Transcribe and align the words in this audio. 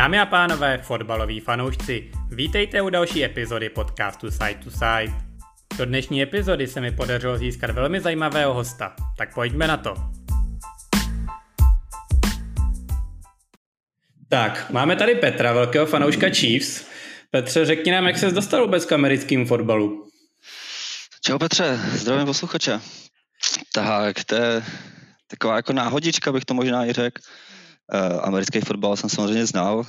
Dámy 0.00 0.20
a 0.20 0.26
pánové, 0.26 0.78
fotbaloví 0.78 1.40
fanoušci, 1.40 2.10
vítejte 2.30 2.82
u 2.82 2.90
další 2.90 3.24
epizody 3.24 3.68
podcastu 3.68 4.30
Side 4.30 4.60
to 4.64 4.70
Side. 4.70 5.14
Do 5.78 5.84
dnešní 5.86 6.22
epizody 6.22 6.66
se 6.66 6.80
mi 6.80 6.92
podařilo 6.92 7.38
získat 7.38 7.70
velmi 7.70 8.00
zajímavého 8.00 8.54
hosta, 8.54 8.96
tak 9.18 9.34
pojďme 9.34 9.66
na 9.66 9.76
to. 9.76 9.94
Tak, 14.28 14.70
máme 14.70 14.96
tady 14.96 15.14
Petra, 15.14 15.52
velkého 15.52 15.86
fanouška 15.86 16.30
Chiefs. 16.30 16.84
Petře, 17.30 17.64
řekni 17.64 17.92
nám, 17.92 18.06
jak 18.06 18.18
se 18.18 18.30
dostal 18.30 18.64
vůbec 18.64 18.84
k 18.84 18.92
americkému 18.92 19.46
fotbalu? 19.46 20.08
Čau 21.24 21.38
Petře, 21.38 21.80
zdravím 21.92 22.26
posluchače. 22.26 22.80
Tak, 23.72 24.24
to 24.24 24.34
je 24.34 24.62
taková 25.26 25.56
jako 25.56 25.72
náhodička, 25.72 26.32
bych 26.32 26.44
to 26.44 26.54
možná 26.54 26.86
i 26.86 26.92
řekl. 26.92 27.22
Uh, 27.94 28.20
americký 28.22 28.60
fotbal 28.60 28.96
jsem 28.96 29.10
samozřejmě 29.10 29.46
znal, 29.46 29.78
uh, 29.78 29.84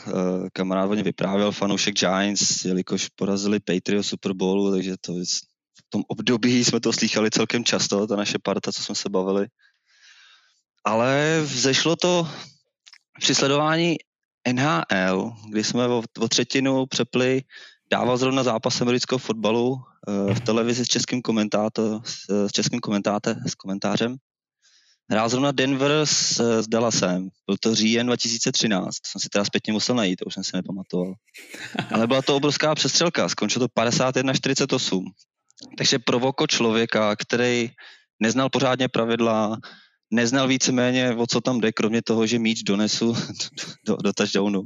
kamarád 0.54 0.92
o 0.92 0.96
vyprávěl, 0.96 1.52
fanoušek 1.52 1.96
Giants, 2.00 2.66
jelikož 2.66 3.10
porazili 3.16 3.60
Patriot 3.60 4.06
Super 4.06 4.34
Bowlu, 4.34 4.72
takže 4.72 4.96
to 5.02 5.14
v 5.14 5.90
tom 5.90 6.04
období 6.08 6.66
jsme 6.66 6.80
to 6.80 6.94
slychali 6.94 7.32
celkem 7.32 7.64
často, 7.64 8.08
ta 8.08 8.16
naše 8.16 8.38
parta, 8.44 8.72
co 8.72 8.84
jsme 8.84 8.96
se 8.96 9.10
bavili. 9.10 9.48
Ale 10.86 11.42
vzešlo 11.44 11.96
to 11.96 12.28
při 13.20 13.36
sledování 13.36 13.96
NHL, 14.54 15.34
kdy 15.50 15.64
jsme 15.64 15.88
o, 15.88 16.04
o 16.20 16.28
třetinu 16.28 16.86
přepli, 16.86 17.42
dával 17.92 18.18
zrovna 18.18 18.44
zápas 18.44 18.82
amerického 18.82 19.20
fotbalu 19.20 19.72
uh, 19.72 20.34
v 20.34 20.40
televizi 20.40 20.86
s 20.86 20.88
českým, 20.88 21.22
komentáto, 21.22 22.02
s 22.06 22.52
českým 22.52 22.80
komentáte, 22.80 23.36
s 23.48 23.56
komentářem 23.56 24.18
Hrál 25.12 25.30
zrovna 25.30 25.52
Denver 25.52 25.92
s, 26.04 26.40
s 26.40 26.68
Dallasem. 26.68 27.30
Byl 27.48 27.58
to 27.60 27.76
říjen 27.76 28.08
2013. 28.08 28.98
Jsem 29.06 29.22
si 29.22 29.30
teda 29.30 29.46
zpětně 29.46 29.74
musel 29.74 29.96
najít, 29.96 30.16
to 30.16 30.26
už 30.26 30.34
jsem 30.34 30.44
si 30.44 30.52
nepamatoval. 30.56 31.14
Ale 31.92 32.08
byla 32.08 32.22
to 32.22 32.36
obrovská 32.36 32.76
přestřelka. 32.76 33.30
Skončilo 33.30 33.68
to 33.68 33.82
51-48. 33.82 35.04
Takže 35.78 36.00
provoko 36.00 36.48
člověka, 36.48 37.16
který 37.16 37.70
neznal 38.20 38.50
pořádně 38.50 38.88
pravidla, 38.88 39.58
neznal 40.12 40.48
víceméně, 40.48 41.16
o 41.16 41.28
co 41.28 41.42
tam 41.42 41.62
jde, 41.62 41.72
kromě 41.72 42.02
toho, 42.02 42.28
že 42.28 42.40
míč 42.40 42.64
donesu 42.64 43.14
do, 43.88 43.96
do 43.96 44.14
touchdownu. 44.14 44.62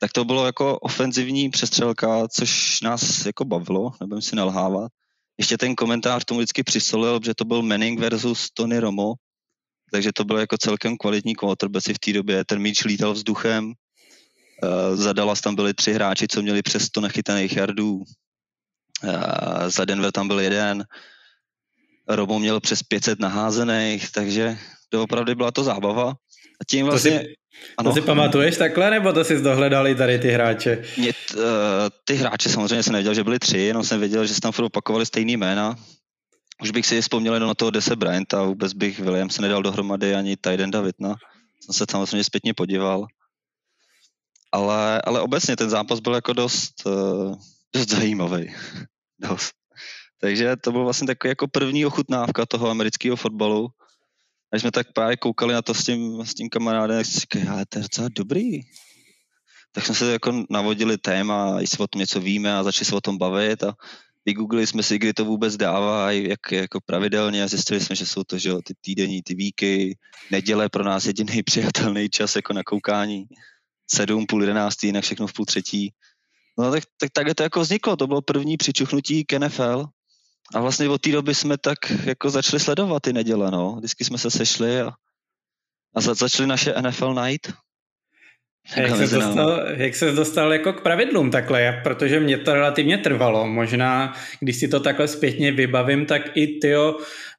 Tak 0.00 0.12
to 0.12 0.24
bylo 0.24 0.46
jako 0.46 0.78
ofenzivní 0.78 1.50
přestřelka, 1.50 2.28
což 2.28 2.80
nás 2.80 3.26
jako 3.26 3.44
bavilo, 3.44 3.92
nebudem 4.00 4.22
si 4.22 4.36
nalhávat. 4.36 4.92
Ještě 5.38 5.58
ten 5.58 5.74
komentář 5.74 6.24
tomu 6.24 6.40
vždycky 6.40 6.62
přisolil, 6.62 7.20
že 7.24 7.34
to 7.34 7.44
byl 7.44 7.62
Manning 7.62 8.00
versus 8.00 8.50
Tony 8.54 8.78
Romo, 8.78 9.14
takže 9.92 10.12
to 10.12 10.24
bylo 10.24 10.38
jako 10.38 10.58
celkem 10.58 10.96
kvalitní 10.96 11.34
quarterback 11.34 11.88
v 11.88 11.98
té 11.98 12.12
době. 12.12 12.44
Ten 12.44 12.58
míč 12.58 12.84
lítal 12.84 13.12
vzduchem, 13.12 13.64
uh, 13.66 14.96
za 14.96 15.12
Dallas 15.12 15.40
tam 15.40 15.54
byli 15.54 15.74
tři 15.74 15.92
hráči, 15.92 16.26
co 16.28 16.42
měli 16.42 16.62
přes 16.62 16.82
100 16.82 17.00
nachytaných 17.00 17.56
yardů, 17.56 17.94
uh, 17.94 18.04
za 19.66 19.84
Denver 19.84 20.12
tam 20.12 20.28
byl 20.28 20.40
jeden, 20.40 20.84
Robo 22.08 22.38
měl 22.38 22.60
přes 22.60 22.82
500 22.82 23.18
naházených, 23.20 24.10
takže 24.12 24.58
opravdu 24.96 25.34
byla 25.34 25.50
to 25.50 25.64
zábava. 25.64 26.10
A 26.60 26.64
tím 26.68 26.86
vlastně... 26.86 27.10
To 27.10 27.18
si, 27.18 27.34
ano, 27.78 27.90
to 27.90 27.94
si 27.94 28.00
pamatuješ 28.00 28.56
takhle, 28.56 28.90
nebo 28.90 29.12
to 29.12 29.24
si 29.24 29.42
dohledali 29.42 29.94
tady 29.94 30.18
ty 30.18 30.30
hráče? 30.30 30.84
Mě, 30.96 31.12
uh, 31.34 31.42
ty 32.04 32.14
hráče 32.14 32.48
samozřejmě 32.48 32.82
jsem 32.82 32.92
nevěděl, 32.92 33.14
že 33.14 33.24
byli 33.24 33.38
tři, 33.38 33.58
jenom 33.58 33.84
jsem 33.84 34.00
věděl, 34.00 34.26
že 34.26 34.34
se 34.34 34.40
tam 34.40 34.52
furt 34.52 34.64
opakovali 34.64 35.06
stejný 35.06 35.36
jména, 35.36 35.76
už 36.62 36.70
bych 36.70 36.86
si 36.86 37.00
vzpomněl 37.00 37.34
jenom 37.34 37.48
na 37.48 37.54
toho 37.54 37.70
Dese 37.70 37.96
Bryant 37.96 38.34
a 38.34 38.42
vůbec 38.42 38.72
bych 38.72 39.00
William 39.00 39.30
se 39.30 39.42
nedal 39.42 39.62
dohromady 39.62 40.14
ani 40.14 40.36
Tyden 40.36 40.70
Davidna. 40.70 41.14
Jsem 41.60 41.74
se 41.74 41.84
samozřejmě 41.90 42.24
zpětně 42.24 42.54
podíval. 42.54 43.06
Ale, 44.52 45.02
ale 45.02 45.20
obecně 45.20 45.56
ten 45.56 45.70
zápas 45.70 46.00
byl 46.00 46.14
jako 46.14 46.32
dost, 46.32 46.86
uh, 46.86 47.36
dost 47.74 47.88
zajímavý. 47.88 48.54
dost. 49.18 49.52
Takže 50.20 50.56
to 50.56 50.72
byl 50.72 50.84
vlastně 50.84 51.06
takový 51.06 51.28
jako 51.28 51.48
první 51.48 51.86
ochutnávka 51.86 52.46
toho 52.46 52.70
amerického 52.70 53.16
fotbalu. 53.16 53.68
A 54.52 54.56
jsme 54.56 54.70
tak 54.70 54.92
právě 54.92 55.16
koukali 55.16 55.54
na 55.54 55.62
to 55.62 55.74
s 55.74 55.84
tím, 55.84 56.26
s 56.26 56.34
tím 56.34 56.48
kamarádem, 56.48 56.96
tak 56.96 57.06
říkali, 57.06 57.46
ale 57.46 57.66
to 57.68 57.78
je 57.78 57.82
docela 57.82 58.08
dobrý. 58.12 58.60
Tak 59.72 59.86
jsme 59.86 59.94
se 59.94 60.12
jako 60.12 60.44
navodili 60.50 60.98
téma, 60.98 61.60
jestli 61.60 61.84
o 61.84 61.86
tom 61.86 62.00
něco 62.00 62.20
víme 62.20 62.56
a 62.56 62.62
začali 62.62 62.84
se 62.84 62.94
o 62.94 63.00
tom 63.00 63.18
bavit 63.18 63.62
a 63.62 63.74
vygooglili 64.28 64.66
jsme 64.66 64.82
si, 64.82 64.98
kdy 64.98 65.12
to 65.12 65.24
vůbec 65.24 65.56
dává, 65.56 66.12
jak 66.12 66.52
jako 66.52 66.80
pravidelně 66.86 67.44
a 67.44 67.48
zjistili 67.48 67.80
jsme, 67.80 67.96
že 67.96 68.06
jsou 68.06 68.24
to 68.24 68.38
že 68.38 68.48
jo, 68.48 68.60
ty 68.64 68.74
týdenní, 68.80 69.22
ty 69.22 69.34
víky, 69.34 69.96
neděle 70.30 70.68
pro 70.68 70.84
nás 70.84 71.06
jediný 71.06 71.42
přijatelný 71.48 72.08
čas 72.08 72.36
jako 72.36 72.52
na 72.52 72.62
koukání, 72.62 73.24
sedm, 73.90 74.26
půl 74.26 74.42
jedenáctý, 74.42 74.86
jinak 74.86 75.04
všechno 75.04 75.26
v 75.26 75.32
půl 75.32 75.44
třetí. 75.44 75.92
No 76.58 76.70
tak, 76.70 76.84
tak 77.00 77.10
takhle 77.12 77.34
to 77.34 77.42
jako 77.42 77.60
vzniklo, 77.60 77.96
to 77.96 78.06
bylo 78.06 78.22
první 78.22 78.56
přičuchnutí 78.56 79.24
k 79.24 79.38
NFL 79.38 79.84
a 80.54 80.60
vlastně 80.60 80.88
od 80.88 81.00
té 81.00 81.12
doby 81.12 81.34
jsme 81.34 81.58
tak 81.58 81.78
jako 82.04 82.30
začali 82.30 82.60
sledovat 82.60 83.02
ty 83.02 83.12
neděle, 83.12 83.50
no. 83.50 83.76
Vždycky 83.78 84.04
jsme 84.04 84.18
se 84.18 84.30
sešli 84.30 84.80
a, 84.80 84.92
a 85.94 86.00
začali 86.00 86.46
naše 86.46 86.74
NFL 86.82 87.14
Night. 87.14 87.52
Jak 88.76 88.96
se, 88.96 89.14
dostal, 89.16 89.60
jak 89.76 89.94
se 89.94 90.12
dostal 90.12 90.52
jako 90.52 90.72
k 90.72 90.82
pravidlům 90.82 91.30
takhle, 91.30 91.80
protože 91.82 92.20
mě 92.20 92.38
to 92.38 92.54
relativně 92.54 92.98
trvalo. 92.98 93.46
Možná, 93.46 94.14
když 94.40 94.56
si 94.56 94.68
to 94.68 94.80
takhle 94.80 95.08
zpětně 95.08 95.52
vybavím, 95.52 96.06
tak 96.06 96.22
i 96.34 96.46
ty 96.46 96.74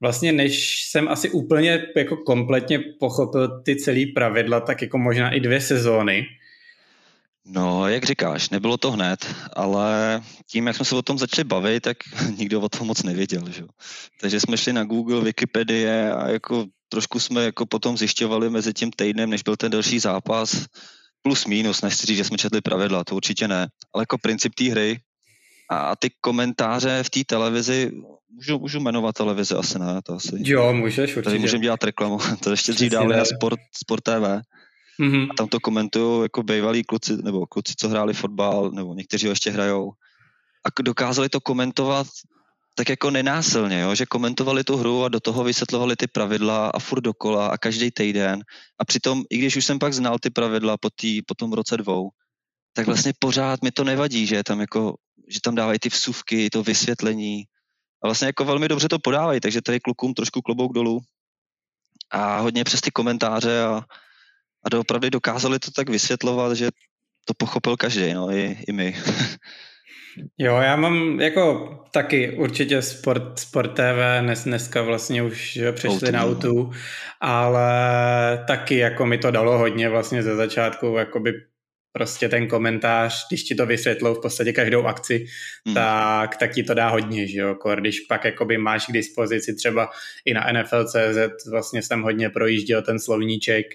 vlastně 0.01 0.31
než 0.31 0.83
jsem 0.83 1.07
asi 1.07 1.29
úplně 1.29 1.83
jako 1.95 2.17
kompletně 2.17 2.79
pochopil 2.99 3.61
ty 3.63 3.75
celý 3.75 4.05
pravidla, 4.05 4.59
tak 4.59 4.81
jako 4.81 4.97
možná 4.97 5.31
i 5.31 5.39
dvě 5.39 5.61
sezóny. 5.61 6.25
No, 7.45 7.87
jak 7.87 8.05
říkáš, 8.05 8.49
nebylo 8.49 8.77
to 8.77 8.91
hned, 8.91 9.35
ale 9.53 10.21
tím, 10.47 10.67
jak 10.67 10.75
jsme 10.75 10.85
se 10.85 10.95
o 10.95 11.01
tom 11.01 11.17
začali 11.17 11.43
bavit, 11.43 11.79
tak 11.83 11.97
nikdo 12.37 12.61
o 12.61 12.69
tom 12.69 12.87
moc 12.87 13.03
nevěděl, 13.03 13.51
že? 13.51 13.63
Takže 14.21 14.39
jsme 14.39 14.57
šli 14.57 14.73
na 14.73 14.83
Google, 14.83 15.21
Wikipedie 15.21 16.13
a 16.13 16.29
jako 16.29 16.65
trošku 16.89 17.19
jsme 17.19 17.43
jako 17.43 17.65
potom 17.65 17.97
zjišťovali 17.97 18.49
mezi 18.49 18.73
tím 18.73 18.91
týdnem, 18.91 19.29
než 19.29 19.43
byl 19.43 19.55
ten 19.55 19.71
další 19.71 19.99
zápas, 19.99 20.65
plus 21.21 21.45
minus, 21.45 21.81
nechci 21.81 22.07
říct, 22.07 22.17
že 22.17 22.23
jsme 22.23 22.37
četli 22.37 22.61
pravidla, 22.61 23.03
to 23.03 23.15
určitě 23.15 23.47
ne, 23.47 23.67
ale 23.93 24.01
jako 24.01 24.17
princip 24.17 24.55
té 24.55 24.63
hry 24.63 24.99
a 25.71 25.95
ty 25.95 26.09
komentáře 26.21 27.03
v 27.03 27.09
té 27.09 27.19
televizi, 27.25 27.91
můžu, 28.29 28.59
můžu 28.59 28.79
jmenovat 28.79 29.15
televizi 29.15 29.55
asi 29.55 29.79
ne, 29.79 30.01
to 30.03 30.13
asi. 30.13 30.35
Jo, 30.39 30.73
můžeš 30.73 31.09
určitě. 31.09 31.21
Tady 31.21 31.39
můžeme 31.39 31.63
dělat 31.63 31.83
reklamu, 31.83 32.19
to 32.43 32.51
ještě 32.51 32.73
dřív 32.73 32.91
dávali 32.91 33.17
na 33.17 33.25
Sport, 33.25 33.59
Sport 33.83 34.03
TV. 34.03 34.41
Mm-hmm. 34.99 35.27
A 35.31 35.33
tam 35.37 35.47
to 35.47 35.59
komentují 35.59 36.21
jako 36.21 36.43
bývalí 36.43 36.83
kluci, 36.83 37.17
nebo 37.23 37.47
kluci, 37.47 37.73
co 37.77 37.89
hráli 37.89 38.13
fotbal, 38.13 38.71
nebo 38.71 38.93
někteří 38.93 39.25
ho 39.25 39.31
ještě 39.31 39.51
hrajou. 39.51 39.91
A 40.65 40.81
dokázali 40.81 41.29
to 41.29 41.41
komentovat 41.41 42.07
tak 42.79 42.89
jako 42.89 43.11
nenásilně, 43.11 43.79
jo? 43.79 43.95
že 43.95 44.05
komentovali 44.05 44.63
tu 44.63 44.77
hru 44.77 45.03
a 45.03 45.09
do 45.09 45.19
toho 45.19 45.43
vysvětlovali 45.43 45.95
ty 45.95 46.07
pravidla 46.07 46.69
a 46.69 46.79
furt 46.79 47.01
dokola 47.01 47.47
a 47.47 47.57
každý 47.57 47.91
týden. 47.91 48.43
A 48.79 48.85
přitom, 48.85 49.23
i 49.29 49.37
když 49.37 49.55
už 49.55 49.65
jsem 49.65 49.79
pak 49.79 49.93
znal 49.93 50.19
ty 50.19 50.29
pravidla 50.29 50.77
po, 50.77 50.89
tý, 50.89 51.21
po 51.21 51.35
tom 51.35 51.53
roce 51.53 51.77
dvou, 51.77 52.09
tak 52.73 52.85
vlastně 52.85 53.13
pořád 53.19 53.63
mi 53.63 53.71
to 53.71 53.83
nevadí, 53.83 54.27
že 54.27 54.43
tam 54.43 54.59
jako, 54.61 54.95
že 55.27 55.39
tam 55.43 55.55
dávají 55.55 55.79
ty 55.79 55.89
vsuvky, 55.89 56.49
to 56.49 56.63
vysvětlení. 56.63 57.43
A 58.03 58.07
vlastně 58.07 58.27
jako 58.27 58.45
velmi 58.45 58.67
dobře 58.67 58.87
to 58.87 58.99
podávají, 58.99 59.39
takže 59.39 59.61
tady 59.61 59.79
klukům 59.79 60.13
trošku 60.13 60.41
klobouk 60.41 60.73
dolů. 60.73 60.99
A 62.11 62.39
hodně 62.39 62.63
přes 62.63 62.81
ty 62.81 62.91
komentáře 62.91 63.61
a, 63.61 63.83
a 64.63 64.69
doopravdy 64.71 65.09
dokázali 65.09 65.59
to 65.59 65.71
tak 65.71 65.89
vysvětlovat, 65.89 66.55
že 66.55 66.69
to 67.25 67.33
pochopil 67.37 67.77
každý, 67.77 68.13
no, 68.13 68.31
i, 68.31 68.63
i 68.67 68.71
my. 68.71 68.95
Jo, 70.37 70.57
já 70.57 70.75
mám 70.75 71.19
jako 71.19 71.75
taky 71.91 72.31
určitě 72.31 72.81
Sport, 72.81 73.39
sport 73.39 73.73
TV, 73.73 74.21
dnes, 74.21 74.43
dneska 74.43 74.81
vlastně 74.81 75.23
už 75.23 75.59
přešli 75.71 76.11
na 76.11 76.23
autu, 76.23 76.71
ale 77.21 77.69
taky 78.47 78.77
jako 78.77 79.05
mi 79.05 79.17
to 79.17 79.31
dalo 79.31 79.57
hodně 79.57 79.89
vlastně 79.89 80.23
ze 80.23 80.35
začátku, 80.35 80.95
jakoby 80.97 81.33
prostě 81.91 82.29
ten 82.29 82.47
komentář, 82.47 83.27
když 83.27 83.43
ti 83.43 83.55
to 83.55 83.65
vysvětlou 83.65 84.13
v 84.13 84.21
podstatě 84.21 84.53
každou 84.53 84.85
akci, 84.85 85.25
hmm. 85.65 85.75
tak, 85.75 86.37
tak 86.37 86.53
ti 86.53 86.63
to 86.63 86.73
dá 86.73 86.89
hodně, 86.89 87.27
že 87.27 87.39
jo, 87.39 87.55
Kor, 87.55 87.81
když 87.81 87.99
pak 87.99 88.25
jakoby 88.25 88.57
máš 88.57 88.87
k 88.87 88.91
dispozici 88.91 89.55
třeba 89.55 89.89
i 90.25 90.33
na 90.33 90.51
NFL.cz, 90.51 91.47
vlastně 91.51 91.81
jsem 91.81 92.01
hodně 92.01 92.29
projížděl 92.29 92.81
ten 92.81 92.99
slovníček, 92.99 93.65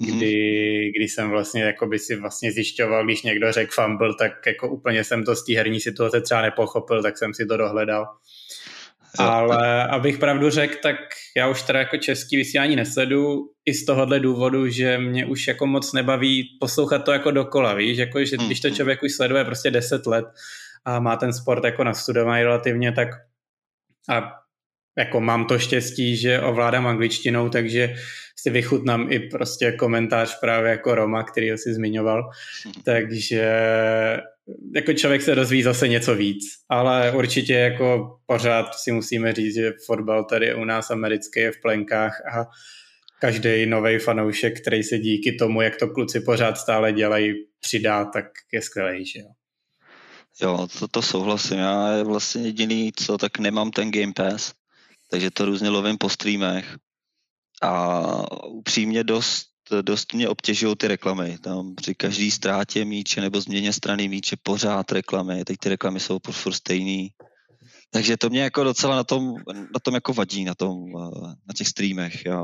hmm. 0.00 0.18
kdy, 0.18 0.92
kdy 0.96 1.04
jsem 1.08 1.30
vlastně 1.30 1.62
jakoby 1.62 1.98
si 1.98 2.16
vlastně 2.16 2.52
zjišťoval, 2.52 3.04
když 3.04 3.22
někdo 3.22 3.52
řekl 3.52 3.72
fumble, 3.72 4.14
tak 4.18 4.46
jako 4.46 4.68
úplně 4.68 5.04
jsem 5.04 5.24
to 5.24 5.36
z 5.36 5.44
té 5.44 5.54
herní 5.54 5.80
situace 5.80 6.20
třeba 6.20 6.42
nepochopil, 6.42 7.02
tak 7.02 7.18
jsem 7.18 7.34
si 7.34 7.46
to 7.46 7.56
dohledal. 7.56 8.06
Ale 9.18 9.88
abych 9.88 10.18
pravdu 10.18 10.50
řekl, 10.50 10.74
tak 10.82 10.96
já 11.36 11.48
už 11.48 11.62
teda 11.62 11.78
jako 11.78 11.96
český 11.96 12.36
vysílání 12.36 12.76
nesledu 12.76 13.50
i 13.64 13.74
z 13.74 13.84
tohohle 13.84 14.20
důvodu, 14.20 14.68
že 14.68 14.98
mě 14.98 15.26
už 15.26 15.48
jako 15.48 15.66
moc 15.66 15.92
nebaví 15.92 16.58
poslouchat 16.60 16.98
to 16.98 17.12
jako 17.12 17.30
dokola, 17.30 17.74
víš, 17.74 17.98
jako 17.98 18.24
že 18.24 18.36
když 18.36 18.60
to 18.60 18.68
mm-hmm. 18.68 18.76
člověk 18.76 19.02
už 19.02 19.12
sleduje 19.12 19.44
prostě 19.44 19.70
10 19.70 20.06
let 20.06 20.24
a 20.84 21.00
má 21.00 21.16
ten 21.16 21.32
sport 21.32 21.64
jako 21.64 21.84
nastudovaný 21.84 22.42
relativně, 22.42 22.92
tak 22.92 23.08
a 24.08 24.32
jako 24.98 25.20
mám 25.20 25.46
to 25.46 25.58
štěstí, 25.58 26.16
že 26.16 26.40
ovládám 26.40 26.86
angličtinou, 26.86 27.48
takže 27.48 27.94
si 28.36 28.50
vychutnám 28.50 29.12
i 29.12 29.18
prostě 29.18 29.72
komentář 29.72 30.40
právě 30.40 30.70
jako 30.70 30.94
Roma, 30.94 31.22
který 31.22 31.50
ho 31.50 31.58
si 31.58 31.74
zmiňoval. 31.74 32.30
Takže 32.84 33.52
jako 34.74 34.92
člověk 34.92 35.22
se 35.22 35.34
dozví 35.34 35.62
zase 35.62 35.88
něco 35.88 36.14
víc, 36.14 36.44
ale 36.68 37.12
určitě 37.12 37.54
jako 37.54 38.18
pořád 38.26 38.74
si 38.74 38.92
musíme 38.92 39.32
říct, 39.32 39.54
že 39.54 39.72
fotbal 39.86 40.24
tady 40.24 40.54
u 40.54 40.64
nás 40.64 40.90
americký 40.90 41.40
je 41.40 41.52
v 41.52 41.60
plenkách 41.62 42.20
a 42.20 42.44
každý 43.20 43.66
nový 43.66 43.98
fanoušek, 43.98 44.60
který 44.60 44.82
se 44.82 44.98
díky 44.98 45.32
tomu, 45.32 45.60
jak 45.60 45.76
to 45.76 45.88
kluci 45.88 46.20
pořád 46.20 46.58
stále 46.58 46.92
dělají, 46.92 47.34
přidá, 47.60 48.04
tak 48.04 48.24
je 48.52 48.62
skvělý, 48.62 49.06
že 49.06 49.20
jo. 49.20 49.26
Jo, 50.42 50.68
to, 50.78 50.88
to 50.88 51.02
souhlasím. 51.02 51.58
Já 51.58 51.92
je 51.92 52.04
vlastně 52.04 52.42
jediný, 52.42 52.92
co 52.96 53.18
tak 53.18 53.38
nemám 53.38 53.70
ten 53.70 53.90
Game 53.90 54.12
Pass, 54.16 54.52
takže 55.10 55.30
to 55.30 55.44
různě 55.44 55.68
lovím 55.68 55.98
po 55.98 56.08
streamech. 56.08 56.76
A 57.62 58.02
upřímně 58.46 59.04
dost, 59.04 59.49
dost 59.82 60.14
mě 60.14 60.28
obtěžují 60.28 60.76
ty 60.76 60.88
reklamy. 60.88 61.38
Tam 61.38 61.74
při 61.74 61.94
každý 61.94 62.30
ztrátě 62.30 62.84
míče 62.84 63.20
nebo 63.20 63.40
změně 63.40 63.72
strany 63.72 64.08
míče 64.08 64.36
pořád 64.42 64.92
reklamy. 64.92 65.44
Teď 65.44 65.56
ty 65.58 65.68
reklamy 65.68 66.00
jsou 66.00 66.18
furt 66.30 66.54
stejný. 66.54 67.08
Takže 67.90 68.16
to 68.16 68.28
mě 68.28 68.42
jako 68.42 68.64
docela 68.64 68.96
na 68.96 69.04
tom, 69.04 69.34
na 69.54 69.80
tom 69.82 69.94
jako 69.94 70.14
vadí, 70.14 70.44
na, 70.44 70.54
tom, 70.54 70.92
na 71.22 71.54
těch 71.56 71.68
streamech. 71.68 72.26
Já 72.26 72.42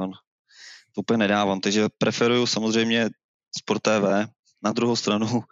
to 0.94 1.00
úplně 1.00 1.18
nedávám, 1.18 1.60
takže 1.60 1.88
preferuju 1.98 2.46
samozřejmě 2.46 3.10
Sport 3.58 3.82
TV. 3.82 4.30
Na 4.62 4.72
druhou 4.72 4.96
stranu 4.96 5.42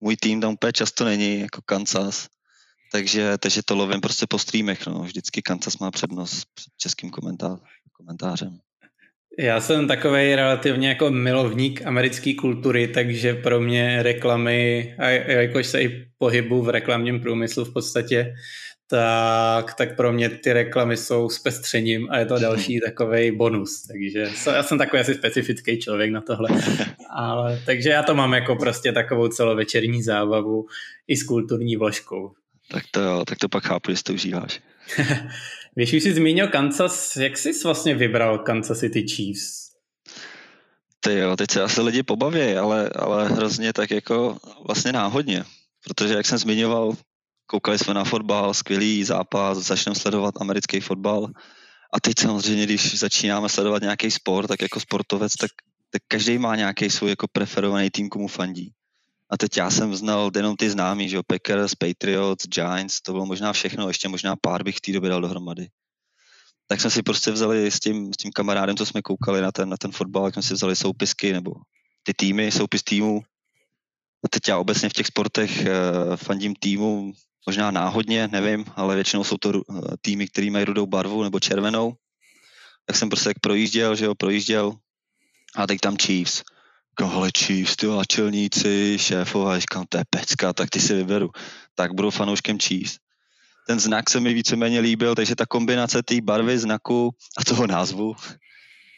můj 0.00 0.16
tým 0.16 0.40
tam 0.40 0.52
úplně 0.52 0.72
často 0.72 1.04
není, 1.04 1.40
jako 1.40 1.62
Kansas, 1.62 2.28
takže, 2.92 3.38
takže 3.38 3.62
to 3.62 3.74
lovím 3.74 4.00
prostě 4.00 4.26
po 4.26 4.38
streamech, 4.38 4.86
no. 4.86 5.02
Vždycky 5.02 5.42
Kansas 5.42 5.78
má 5.78 5.90
přednost 5.90 6.44
před 6.54 6.72
českým 6.76 7.10
komentářem. 7.92 8.58
Já 9.38 9.60
jsem 9.60 9.88
takový 9.88 10.34
relativně 10.34 10.88
jako 10.88 11.10
milovník 11.10 11.86
americké 11.86 12.34
kultury, 12.34 12.88
takže 12.88 13.34
pro 13.34 13.60
mě 13.60 14.02
reklamy, 14.02 14.94
a 14.98 15.08
jakož 15.08 15.66
se 15.66 15.82
i 15.82 16.06
pohybu 16.18 16.62
v 16.62 16.68
reklamním 16.68 17.20
průmyslu 17.20 17.64
v 17.64 17.72
podstatě, 17.72 18.34
tak, 18.90 19.74
tak 19.74 19.96
pro 19.96 20.12
mě 20.12 20.28
ty 20.28 20.52
reklamy 20.52 20.96
jsou 20.96 21.28
zpestřením 21.28 22.10
a 22.10 22.18
je 22.18 22.26
to 22.26 22.38
další 22.38 22.80
takový 22.80 23.30
bonus. 23.30 23.86
Takže 23.86 24.26
já 24.54 24.62
jsem 24.62 24.78
takový 24.78 25.00
asi 25.00 25.14
specifický 25.14 25.80
člověk 25.80 26.10
na 26.10 26.20
tohle. 26.20 26.48
Ale, 27.10 27.62
takže 27.66 27.90
já 27.90 28.02
to 28.02 28.14
mám 28.14 28.32
jako 28.32 28.56
prostě 28.56 28.92
takovou 28.92 29.28
celovečerní 29.28 30.02
zábavu 30.02 30.66
i 31.08 31.16
s 31.16 31.22
kulturní 31.22 31.76
vložkou. 31.76 32.32
Tak 32.70 32.84
to 32.90 33.00
jo, 33.00 33.24
tak 33.26 33.38
to 33.38 33.48
pak 33.48 33.64
chápu, 33.64 33.94
že 33.94 34.02
to 34.02 34.12
užíváš. 34.12 34.60
Když 35.74 35.92
už 35.92 36.02
jsi 36.02 36.14
zmínil 36.14 36.48
Kansas, 36.48 37.16
jak 37.16 37.38
jsi 37.38 37.50
vlastně 37.64 37.94
vybral 37.94 38.38
Kansas 38.38 38.78
City 38.78 39.06
Chiefs? 39.08 39.70
Ty 41.00 41.18
jo, 41.18 41.36
teď 41.36 41.50
se 41.50 41.62
asi 41.62 41.80
lidi 41.80 42.02
pobaví, 42.02 42.54
ale, 42.54 42.88
ale 42.88 43.28
hrozně 43.28 43.72
tak 43.72 43.90
jako 43.90 44.36
vlastně 44.66 44.92
náhodně. 44.92 45.44
Protože 45.84 46.14
jak 46.14 46.26
jsem 46.26 46.38
zmiňoval, 46.38 46.92
koukali 47.46 47.78
jsme 47.78 47.94
na 47.94 48.04
fotbal, 48.04 48.54
skvělý 48.54 49.04
zápas, 49.04 49.58
začneme 49.58 49.96
sledovat 49.96 50.34
americký 50.40 50.80
fotbal. 50.80 51.26
A 51.92 52.00
teď 52.00 52.14
samozřejmě, 52.20 52.64
když 52.64 52.98
začínáme 52.98 53.48
sledovat 53.48 53.82
nějaký 53.82 54.10
sport, 54.10 54.46
tak 54.46 54.62
jako 54.62 54.80
sportovec, 54.80 55.32
tak, 55.32 55.50
tak 55.90 56.02
každý 56.08 56.38
má 56.38 56.56
nějaký 56.56 56.90
svůj 56.90 57.10
jako 57.10 57.26
preferovaný 57.32 57.90
tým, 57.90 58.08
komu 58.08 58.28
fandí. 58.28 58.72
A 59.30 59.36
teď 59.36 59.56
já 59.56 59.70
jsem 59.70 59.94
znal 59.94 60.30
jenom 60.36 60.56
ty 60.56 60.70
známý, 60.70 61.08
že 61.08 61.16
jo, 61.16 61.22
Packers, 61.26 61.74
Patriots, 61.74 62.46
Giants, 62.46 63.00
to 63.00 63.12
bylo 63.12 63.26
možná 63.26 63.52
všechno, 63.52 63.88
ještě 63.88 64.08
možná 64.08 64.36
pár 64.36 64.64
bych 64.64 64.76
v 64.76 64.80
té 64.80 64.92
době 64.92 65.10
dal 65.10 65.20
dohromady. 65.20 65.68
Tak 66.66 66.80
jsme 66.80 66.90
si 66.90 67.02
prostě 67.02 67.30
vzali 67.30 67.70
s 67.70 67.80
tím, 67.80 68.12
s 68.12 68.16
tím 68.16 68.32
kamarádem, 68.32 68.76
co 68.76 68.86
jsme 68.86 69.02
koukali 69.02 69.40
na 69.40 69.52
ten, 69.52 69.68
na 69.68 69.76
ten 69.76 69.92
fotbal, 69.92 70.24
jak 70.24 70.34
jsme 70.34 70.42
si 70.42 70.54
vzali 70.54 70.76
soupisky 70.76 71.32
nebo 71.32 71.52
ty 72.02 72.14
týmy, 72.14 72.52
soupis 72.52 72.82
týmu. 72.82 73.20
A 74.24 74.28
teď 74.28 74.48
já 74.48 74.58
obecně 74.58 74.88
v 74.88 74.92
těch 74.92 75.06
sportech 75.06 75.60
uh, 75.60 76.16
fandím 76.16 76.54
týmu, 76.54 77.12
možná 77.46 77.70
náhodně, 77.70 78.28
nevím, 78.28 78.64
ale 78.76 78.94
většinou 78.94 79.24
jsou 79.24 79.36
to 79.36 79.48
uh, 79.48 79.80
týmy, 80.00 80.28
které 80.28 80.50
mají 80.50 80.64
rudou 80.64 80.86
barvu 80.86 81.22
nebo 81.22 81.40
červenou. 81.40 81.94
Tak 82.86 82.96
jsem 82.96 83.08
prostě 83.08 83.30
jak 83.30 83.38
projížděl, 83.38 83.96
že 83.96 84.04
jo, 84.04 84.14
projížděl 84.14 84.72
a 85.56 85.66
teď 85.66 85.80
tam 85.80 85.96
Chiefs 85.96 86.42
hele 87.06 87.30
Chiefs, 87.38 87.76
ty 87.76 87.86
čelníci, 88.08 88.98
šéfové, 89.00 89.60
říkám, 89.60 89.84
to 89.88 89.98
je 89.98 90.04
pecka, 90.10 90.52
tak 90.52 90.70
ty 90.70 90.80
si 90.80 90.94
vyberu. 90.94 91.30
Tak 91.74 91.94
budu 91.94 92.10
fanouškem 92.10 92.58
Chiefs. 92.58 92.98
Ten 93.66 93.80
znak 93.80 94.10
se 94.10 94.20
mi 94.20 94.34
víceméně 94.34 94.80
líbil, 94.80 95.14
takže 95.14 95.36
ta 95.36 95.46
kombinace 95.46 96.02
té 96.02 96.20
barvy, 96.20 96.58
znaku 96.58 97.10
a 97.38 97.44
toho 97.44 97.66
názvu, 97.66 98.14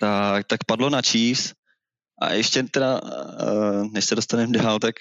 tak, 0.01 0.47
tak 0.47 0.65
padlo 0.65 0.91
na 0.91 1.03
Chiefs. 1.03 1.53
A 2.23 2.33
ještě 2.33 2.63
teda, 2.63 3.01
eh, 3.05 3.85
než 3.93 4.05
se 4.05 4.15
dostaneme 4.15 4.59
dál, 4.59 4.79
tak 4.79 4.95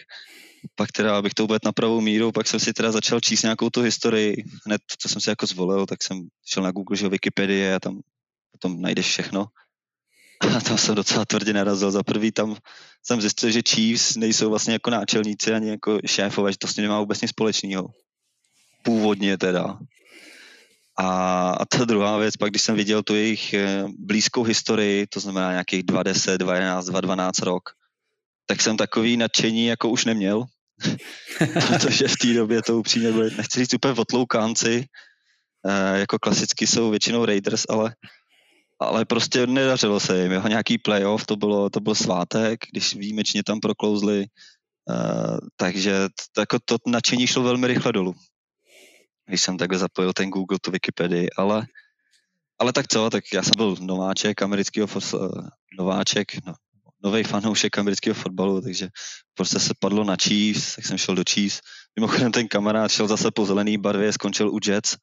pak 0.75 0.91
teda, 0.91 1.17
abych 1.17 1.33
to 1.33 1.43
uvedl 1.43 1.65
na 1.65 1.71
pravou 1.71 2.01
míru, 2.01 2.31
pak 2.31 2.47
jsem 2.47 2.59
si 2.59 2.73
teda 2.73 2.91
začal 2.91 3.19
číst 3.19 3.43
nějakou 3.43 3.69
tu 3.69 3.81
historii, 3.81 4.43
hned, 4.65 4.81
co 4.97 5.09
jsem 5.09 5.21
si 5.21 5.29
jako 5.29 5.45
zvolil, 5.45 5.85
tak 5.85 6.03
jsem 6.03 6.27
šel 6.45 6.63
na 6.63 6.71
Google, 6.71 6.97
že 6.97 7.09
Wikipedie 7.09 7.75
a 7.75 7.79
tam 7.79 7.99
potom 8.51 8.81
najdeš 8.81 9.05
všechno. 9.05 9.45
A 10.41 10.61
tam 10.61 10.77
jsem 10.77 10.95
docela 10.95 11.25
tvrdě 11.25 11.53
narazil. 11.53 11.91
Za 11.91 12.03
prvý 12.03 12.31
tam 12.31 12.55
jsem 13.03 13.21
zjistil, 13.21 13.51
že 13.51 13.61
Chiefs 13.69 14.15
nejsou 14.15 14.49
vlastně 14.49 14.73
jako 14.73 14.89
náčelníci 14.89 15.53
ani 15.53 15.69
jako 15.69 15.99
šéfové, 16.05 16.51
že 16.51 16.57
to 16.57 16.67
s 16.67 16.73
tím 16.73 16.83
nemá 16.83 16.99
vůbec 16.99 17.21
nic 17.21 17.29
společného. 17.29 17.89
Původně 18.83 19.37
teda. 19.37 19.77
A, 20.97 21.49
a 21.51 21.65
ta 21.65 21.85
druhá 21.85 22.17
věc, 22.17 22.37
pak 22.37 22.49
když 22.49 22.61
jsem 22.61 22.75
viděl 22.75 23.03
tu 23.03 23.15
jejich 23.15 23.53
eh, 23.53 23.85
blízkou 23.99 24.43
historii, 24.43 25.07
to 25.07 25.19
znamená 25.19 25.51
nějakých 25.51 25.83
2.10, 25.83 26.37
2.11, 26.37 26.81
2.12 26.81 27.43
rok, 27.43 27.69
tak 28.45 28.61
jsem 28.61 28.77
takový 28.77 29.17
nadšení 29.17 29.65
jako 29.65 29.89
už 29.89 30.05
neměl, 30.05 30.43
protože 31.67 32.07
v 32.07 32.15
té 32.15 32.33
době 32.33 32.61
to 32.61 32.77
upřímně 32.77 33.11
byly, 33.11 33.31
nechci 33.37 33.59
říct 33.59 33.73
úplně 33.73 33.93
otloukánci, 33.93 34.85
e, 35.67 35.99
jako 35.99 36.19
klasicky 36.19 36.67
jsou 36.67 36.89
většinou 36.89 37.25
Raiders, 37.25 37.65
ale 37.69 37.95
ale 38.81 39.05
prostě 39.05 39.47
nedařilo 39.47 39.99
se 39.99 40.21
jim. 40.21 40.31
Jeho 40.31 40.47
nějaký 40.47 40.77
playoff, 40.77 41.25
to, 41.25 41.35
bylo, 41.35 41.69
to 41.69 41.79
byl 41.79 41.95
svátek, 41.95 42.59
když 42.71 42.95
výjimečně 42.95 43.43
tam 43.43 43.59
proklouzli, 43.59 44.25
uh, 44.89 45.37
takže 45.55 46.07
to, 46.31 46.41
jako 46.41 46.57
to 46.65 46.77
nadšení 46.87 47.27
šlo 47.27 47.43
velmi 47.43 47.67
rychle 47.67 47.93
dolů. 47.93 48.15
Když 49.25 49.41
jsem 49.41 49.57
takhle 49.57 49.77
zapojil 49.77 50.13
ten 50.13 50.29
Google, 50.29 50.57
tu 50.61 50.71
Wikipedii, 50.71 51.29
ale, 51.37 51.65
ale 52.59 52.73
tak 52.73 52.87
co, 52.87 53.09
tak 53.09 53.23
já 53.33 53.43
jsem 53.43 53.53
byl 53.57 53.75
nováček 53.79 54.41
amerického, 54.41 54.87
nováček, 55.77 56.45
no, 56.45 56.53
nový 57.03 57.23
fanoušek 57.23 57.77
amerického 57.77 58.13
fotbalu, 58.13 58.61
takže 58.61 58.87
prostě 59.33 59.59
se 59.59 59.73
padlo 59.79 60.03
na 60.03 60.15
Chiefs, 60.23 60.75
tak 60.75 60.85
jsem 60.85 60.97
šel 60.97 61.15
do 61.15 61.23
Chiefs. 61.29 61.59
Mimochodem 61.99 62.31
ten 62.31 62.47
kamarád 62.47 62.91
šel 62.91 63.07
zase 63.07 63.31
po 63.31 63.45
zelený 63.45 63.77
barvě, 63.77 64.13
skončil 64.13 64.49
u 64.53 64.59
Jets, 64.67 64.95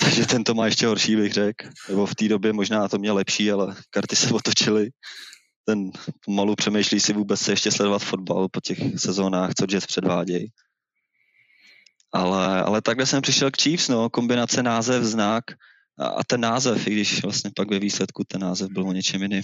takže 0.00 0.26
ten 0.26 0.44
to 0.44 0.54
má 0.54 0.66
ještě 0.66 0.86
horší, 0.86 1.16
bych 1.16 1.32
řekl. 1.32 1.66
Nebo 1.88 2.06
v 2.06 2.14
té 2.14 2.28
době 2.28 2.52
možná 2.52 2.88
to 2.88 2.98
měl 2.98 3.14
lepší, 3.14 3.50
ale 3.50 3.76
karty 3.90 4.16
se 4.16 4.34
otočily. 4.34 4.90
Ten 5.64 5.90
pomalu 6.24 6.54
přemýšlí 6.56 7.00
si 7.00 7.12
vůbec 7.12 7.40
se 7.40 7.52
ještě 7.52 7.70
sledovat 7.70 7.98
fotbal 7.98 8.48
po 8.48 8.60
těch 8.60 8.78
sezónách, 8.96 9.54
co 9.54 9.66
Jets 9.70 9.86
předvádějí. 9.86 10.48
Ale, 12.12 12.62
ale 12.62 12.82
takhle 12.82 13.06
jsem 13.06 13.22
přišel 13.22 13.50
k 13.50 13.60
Chiefs, 13.60 13.88
no, 13.88 14.10
kombinace 14.10 14.62
název, 14.62 15.02
znak 15.02 15.44
a, 15.98 16.06
a 16.06 16.24
ten 16.24 16.40
název, 16.40 16.86
i 16.86 16.90
když 16.90 17.22
vlastně 17.22 17.50
pak 17.56 17.70
ve 17.70 17.78
výsledku 17.78 18.24
ten 18.28 18.40
název 18.40 18.70
byl 18.70 18.88
o 18.88 18.92
něčem 18.92 19.22
jiným. 19.22 19.42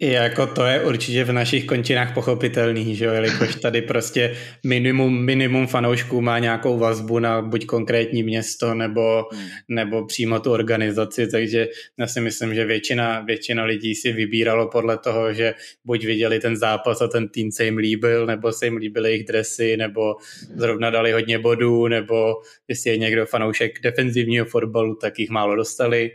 Jako 0.00 0.46
to 0.46 0.64
je 0.64 0.80
určitě 0.80 1.24
v 1.24 1.32
našich 1.32 1.66
končinách 1.66 2.14
pochopitelný, 2.14 2.96
že 2.96 3.04
jo, 3.04 3.12
jelikož 3.12 3.56
tady 3.56 3.82
prostě 3.82 4.36
minimum, 4.64 5.24
minimum 5.24 5.66
fanoušků 5.66 6.20
má 6.20 6.38
nějakou 6.38 6.78
vazbu 6.78 7.18
na 7.18 7.42
buď 7.42 7.66
konkrétní 7.66 8.22
město 8.22 8.74
nebo, 8.74 9.28
hmm. 9.32 9.48
nebo 9.68 10.06
přímo 10.06 10.40
tu 10.40 10.52
organizaci, 10.52 11.26
takže 11.26 11.68
já 11.98 12.06
si 12.06 12.20
myslím, 12.20 12.54
že 12.54 12.64
většina, 12.64 13.20
většina 13.20 13.64
lidí 13.64 13.94
si 13.94 14.12
vybíralo 14.12 14.68
podle 14.68 14.98
toho, 14.98 15.32
že 15.32 15.54
buď 15.84 16.04
viděli 16.04 16.40
ten 16.40 16.56
zápas 16.56 17.02
a 17.02 17.08
ten 17.08 17.28
tým 17.28 17.52
se 17.52 17.64
jim 17.64 17.76
líbil, 17.76 18.26
nebo 18.26 18.52
se 18.52 18.66
jim 18.66 18.76
líbily 18.76 19.10
jejich 19.10 19.26
dresy, 19.26 19.76
nebo 19.76 20.16
zrovna 20.54 20.90
dali 20.90 21.12
hodně 21.12 21.38
bodů, 21.38 21.88
nebo 21.88 22.34
jestli 22.68 22.90
je 22.90 22.98
někdo 22.98 23.26
fanoušek 23.26 23.80
defenzivního 23.82 24.46
fotbalu, 24.46 24.94
tak 24.94 25.18
jich 25.18 25.30
málo 25.30 25.56
dostali. 25.56 26.10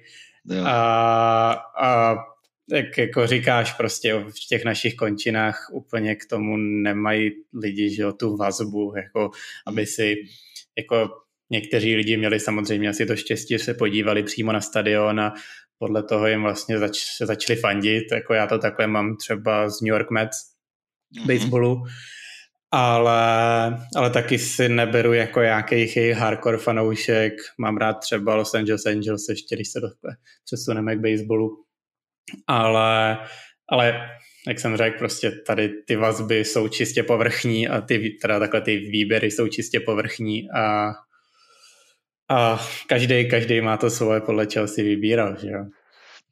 A, 0.64 1.52
a 1.82 2.16
jak 2.72 2.98
jako 2.98 3.28
říkáš, 3.28 3.74
prostě 3.74 4.14
v 4.14 4.48
těch 4.50 4.66
našich 4.66 4.96
končinách 4.96 5.70
úplně 5.72 6.16
k 6.16 6.26
tomu 6.26 6.58
nemají 6.58 7.32
lidi, 7.62 7.96
že 7.96 8.02
jo, 8.02 8.14
tu 8.14 8.38
vazbu, 8.38 8.94
jako 8.96 9.32
aby 9.68 9.86
si, 9.86 10.16
jako 10.78 11.10
někteří 11.50 11.96
lidi 11.96 12.18
měli 12.18 12.40
samozřejmě 12.40 12.90
asi 12.90 13.06
to 13.06 13.16
štěstí, 13.16 13.54
že 13.54 13.64
se 13.64 13.74
podívali 13.74 14.24
přímo 14.24 14.52
na 14.52 14.62
stadion 14.62 15.20
a 15.20 15.34
podle 15.78 16.04
toho 16.04 16.28
jim 16.28 16.42
vlastně 16.42 16.80
zač, 16.80 17.00
začali 17.22 17.60
fandit, 17.60 18.12
jako 18.12 18.34
já 18.34 18.48
to 18.48 18.60
takhle 18.60 18.88
mám 18.88 19.18
třeba 19.18 19.70
z 19.70 19.82
New 19.82 19.90
York 19.90 20.12
Mets 20.12 20.38
mm-hmm. 21.16 21.28
baseballu 21.28 21.84
ale, 22.72 23.78
ale 23.96 24.10
taky 24.10 24.40
si 24.40 24.70
neberu 24.70 25.14
jako 25.14 25.42
nějaký 25.42 26.12
hardcore 26.12 26.58
fanoušek. 26.58 27.34
Mám 27.58 27.78
rád 27.78 27.94
třeba 27.94 28.36
Los 28.36 28.54
Angeles 28.54 28.86
Angels, 28.86 29.30
ještě 29.30 29.56
když 29.56 29.70
se 29.70 29.80
přesuneme 30.46 30.96
k 30.96 31.00
baseballu. 31.00 31.64
Ale, 32.48 33.18
ale 33.70 34.10
jak 34.48 34.60
jsem 34.60 34.78
řekl, 34.78 34.98
prostě 34.98 35.32
tady 35.32 35.70
ty 35.88 35.96
vazby 35.96 36.46
jsou 36.46 36.68
čistě 36.68 37.04
povrchní 37.04 37.68
a 37.68 37.82
ty, 37.82 38.18
teda 38.22 38.40
takhle 38.40 38.62
ty 38.62 38.78
výběry 38.78 39.32
jsou 39.32 39.48
čistě 39.48 39.80
povrchní 39.80 40.52
a, 40.52 40.92
a 42.30 42.60
každý, 42.88 43.30
každý 43.30 43.62
má 43.62 43.78
to 43.78 43.90
svoje, 43.90 44.22
podle 44.22 44.48
čeho 44.48 44.68
si 44.68 44.84
vybíral, 44.84 45.36
že 45.42 45.48
jo. 45.48 45.66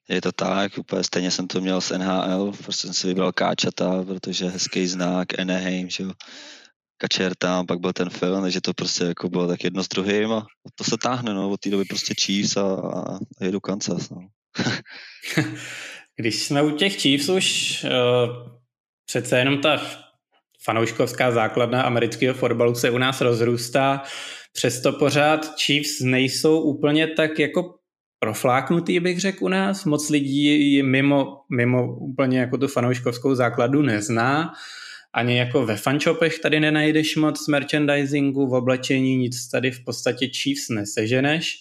Je 0.10 0.22
to 0.22 0.32
tak, 0.32 0.78
úplně 0.78 1.04
stejně 1.04 1.32
jsem 1.32 1.48
to 1.48 1.62
měl 1.62 1.82
s 1.82 1.98
NHL, 1.98 2.52
prostě 2.64 2.88
jsem 2.88 2.94
si 2.94 3.08
vybral 3.08 3.32
Káčata, 3.32 4.04
protože 4.04 4.46
hezký 4.46 4.88
znak, 4.88 5.40
Anaheim, 5.40 5.90
že 5.90 6.04
jo. 6.04 6.12
Kačer 6.98 7.36
tam, 7.36 7.66
pak 7.66 7.80
byl 7.80 7.94
ten 7.94 8.10
film, 8.10 8.42
takže 8.42 8.62
to 8.62 8.74
prostě 8.74 9.04
jako 9.04 9.30
bylo 9.30 9.48
tak 9.48 9.64
jedno 9.64 9.84
s 9.84 9.88
druhým 9.88 10.32
a 10.32 10.46
to 10.76 10.84
se 10.84 10.96
táhne, 11.04 11.34
no, 11.34 11.50
od 11.50 11.60
té 11.60 11.70
doby 11.70 11.86
prostě 11.86 12.14
Chiefs 12.24 12.58
a, 12.58 12.64
a 12.64 13.20
jedu 13.42 13.60
Kansas, 13.60 14.10
no. 14.10 14.18
Když 16.20 16.44
jsme 16.44 16.62
u 16.62 16.72
těch 16.72 17.02
Chiefs 17.02 17.30
už 17.30 17.78
uh, 17.84 17.90
přece 19.06 19.40
jenom 19.40 19.62
ta 19.62 19.82
fanouškovská 20.64 21.32
základna 21.32 21.82
amerického 21.82 22.34
fotbalu 22.34 22.76
se 22.76 22.90
u 22.90 22.98
nás 22.98 23.22
rozrůstá, 23.22 24.04
přesto 24.54 24.94
pořád 24.94 25.56
Chiefs 25.60 26.00
nejsou 26.02 26.62
úplně 26.62 27.08
tak 27.08 27.40
jako 27.40 27.76
profláknutý, 28.20 29.00
bych 29.00 29.20
řekl 29.20 29.46
u 29.46 29.48
nás. 29.48 29.86
Moc 29.86 30.10
lidí 30.10 30.84
mimo, 30.84 31.42
mimo 31.52 31.98
úplně 31.98 32.40
jako 32.40 32.58
tu 32.58 32.68
fanouškovskou 32.68 33.36
základu 33.36 33.82
nezná. 33.82 34.54
Ani 35.14 35.38
jako 35.38 35.66
ve 35.66 35.78
fanshopech 35.78 36.40
tady 36.40 36.60
nenajdeš 36.60 37.16
moc 37.16 37.48
merchandisingu, 37.48 38.48
v 38.48 38.54
oblečení, 38.54 39.18
nic 39.18 39.50
tady 39.50 39.72
v 39.72 39.84
podstatě 39.84 40.28
Chiefs 40.28 40.70
neseženeš. 40.70 41.58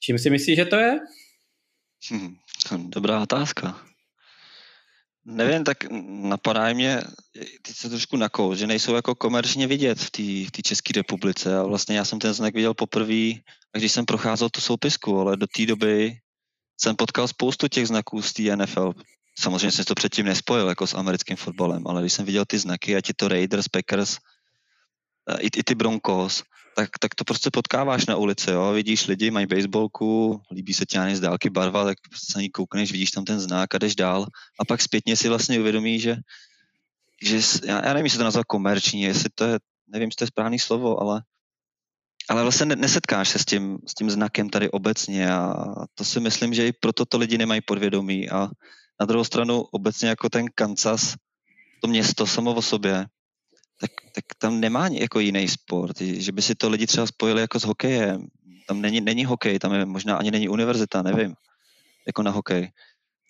Čím 0.00 0.18
si 0.18 0.30
myslíš, 0.30 0.56
že 0.56 0.64
to 0.64 0.76
je? 0.76 0.98
Hmm, 2.10 2.34
dobrá 2.76 3.20
otázka. 3.20 3.80
Nevím, 5.24 5.64
tak 5.64 5.76
napadá 6.06 6.72
mě, 6.72 7.02
teď 7.62 7.76
se 7.76 7.88
trošku 7.88 8.16
nakous, 8.16 8.58
že 8.58 8.66
nejsou 8.66 8.94
jako 8.94 9.14
komerčně 9.14 9.66
vidět 9.66 9.98
v 9.98 10.50
té 10.50 10.62
České 10.62 10.92
republice 10.92 11.58
a 11.58 11.62
vlastně 11.62 11.96
já 11.96 12.04
jsem 12.04 12.18
ten 12.18 12.32
znak 12.32 12.54
viděl 12.54 12.74
poprvé, 12.74 13.30
když 13.76 13.92
jsem 13.92 14.06
procházel 14.06 14.50
tu 14.50 14.60
soupisku, 14.60 15.20
ale 15.20 15.36
do 15.36 15.46
té 15.46 15.66
doby 15.66 16.18
jsem 16.80 16.96
potkal 16.96 17.28
spoustu 17.28 17.68
těch 17.68 17.86
znaků 17.86 18.22
z 18.22 18.32
té 18.32 18.56
NFL. 18.56 18.92
Samozřejmě 19.38 19.72
jsem 19.72 19.84
to 19.84 19.94
předtím 19.94 20.26
nespojil 20.26 20.68
jako 20.68 20.86
s 20.86 20.94
americkým 20.94 21.36
fotbalem, 21.36 21.82
ale 21.86 22.00
když 22.00 22.12
jsem 22.12 22.24
viděl 22.24 22.44
ty 22.44 22.58
znaky, 22.58 22.96
ať 22.96 23.08
je 23.08 23.14
to 23.14 23.28
Raiders, 23.28 23.68
Packers, 23.68 24.18
i, 25.40 25.46
i 25.46 25.62
ty 25.62 25.74
Broncos, 25.74 26.42
tak, 26.76 26.90
tak 27.00 27.14
to 27.14 27.24
prostě 27.24 27.50
potkáváš 27.50 28.06
na 28.06 28.16
ulici, 28.16 28.50
jo? 28.50 28.72
vidíš 28.72 29.06
lidi, 29.06 29.30
mají 29.30 29.46
baseballku, 29.46 30.40
líbí 30.50 30.74
se 30.74 30.86
ti 30.86 30.98
z 31.16 31.20
dálky 31.20 31.50
barva, 31.50 31.84
tak 31.84 31.98
prostě 32.08 32.32
se 32.32 32.42
ní 32.42 32.50
koukneš, 32.50 32.92
vidíš 32.92 33.10
tam 33.10 33.24
ten 33.24 33.40
znak 33.40 33.74
a 33.74 33.78
jdeš 33.78 33.96
dál 33.96 34.26
a 34.60 34.64
pak 34.64 34.82
zpětně 34.82 35.16
si 35.16 35.28
vlastně 35.28 35.60
uvědomí, 35.60 36.00
že, 36.00 36.16
že 37.22 37.40
já, 37.64 37.86
já 37.86 37.92
nevím, 37.92 38.06
jestli 38.06 38.18
to 38.18 38.24
nazvat 38.24 38.44
komerční, 38.44 39.02
jestli 39.02 39.30
to 39.34 39.44
je, 39.44 39.58
nevím, 39.88 40.06
jestli 40.06 40.16
to 40.16 40.24
je 40.24 40.28
správný 40.28 40.58
slovo, 40.58 41.00
ale 41.00 41.22
ale 42.28 42.42
vlastně 42.42 42.66
nesetkáš 42.66 43.28
se 43.28 43.38
s 43.38 43.44
tím, 43.44 43.78
s 43.86 43.94
tím 43.94 44.10
znakem 44.10 44.50
tady 44.50 44.70
obecně 44.70 45.30
a 45.32 45.54
to 45.94 46.04
si 46.04 46.20
myslím, 46.20 46.54
že 46.54 46.66
i 46.66 46.72
proto 46.72 47.04
to 47.04 47.18
lidi 47.18 47.38
nemají 47.38 47.60
podvědomí 47.60 48.30
a 48.30 48.48
na 49.00 49.06
druhou 49.06 49.24
stranu 49.24 49.60
obecně 49.60 50.08
jako 50.08 50.28
ten 50.28 50.46
Kansas, 50.54 51.14
to 51.80 51.88
město 51.88 52.26
samo 52.26 52.54
o 52.54 52.62
sobě, 52.62 53.06
tak, 53.80 53.90
tak 54.14 54.24
tam 54.38 54.60
nemá 54.60 54.86
jako 54.86 55.20
jiný 55.20 55.48
sport, 55.48 56.00
že 56.00 56.32
by 56.32 56.42
si 56.42 56.54
to 56.54 56.68
lidi 56.68 56.86
třeba 56.86 57.06
spojili 57.06 57.40
jako 57.40 57.60
s 57.60 57.64
hokejem. 57.64 58.26
Tam 58.68 58.80
není, 58.80 59.00
není 59.00 59.24
hokej, 59.24 59.58
tam 59.58 59.74
je 59.74 59.86
možná 59.86 60.16
ani 60.16 60.30
není 60.30 60.48
univerzita, 60.48 61.02
nevím, 61.02 61.34
jako 62.06 62.22
na 62.22 62.30
hokej. 62.30 62.70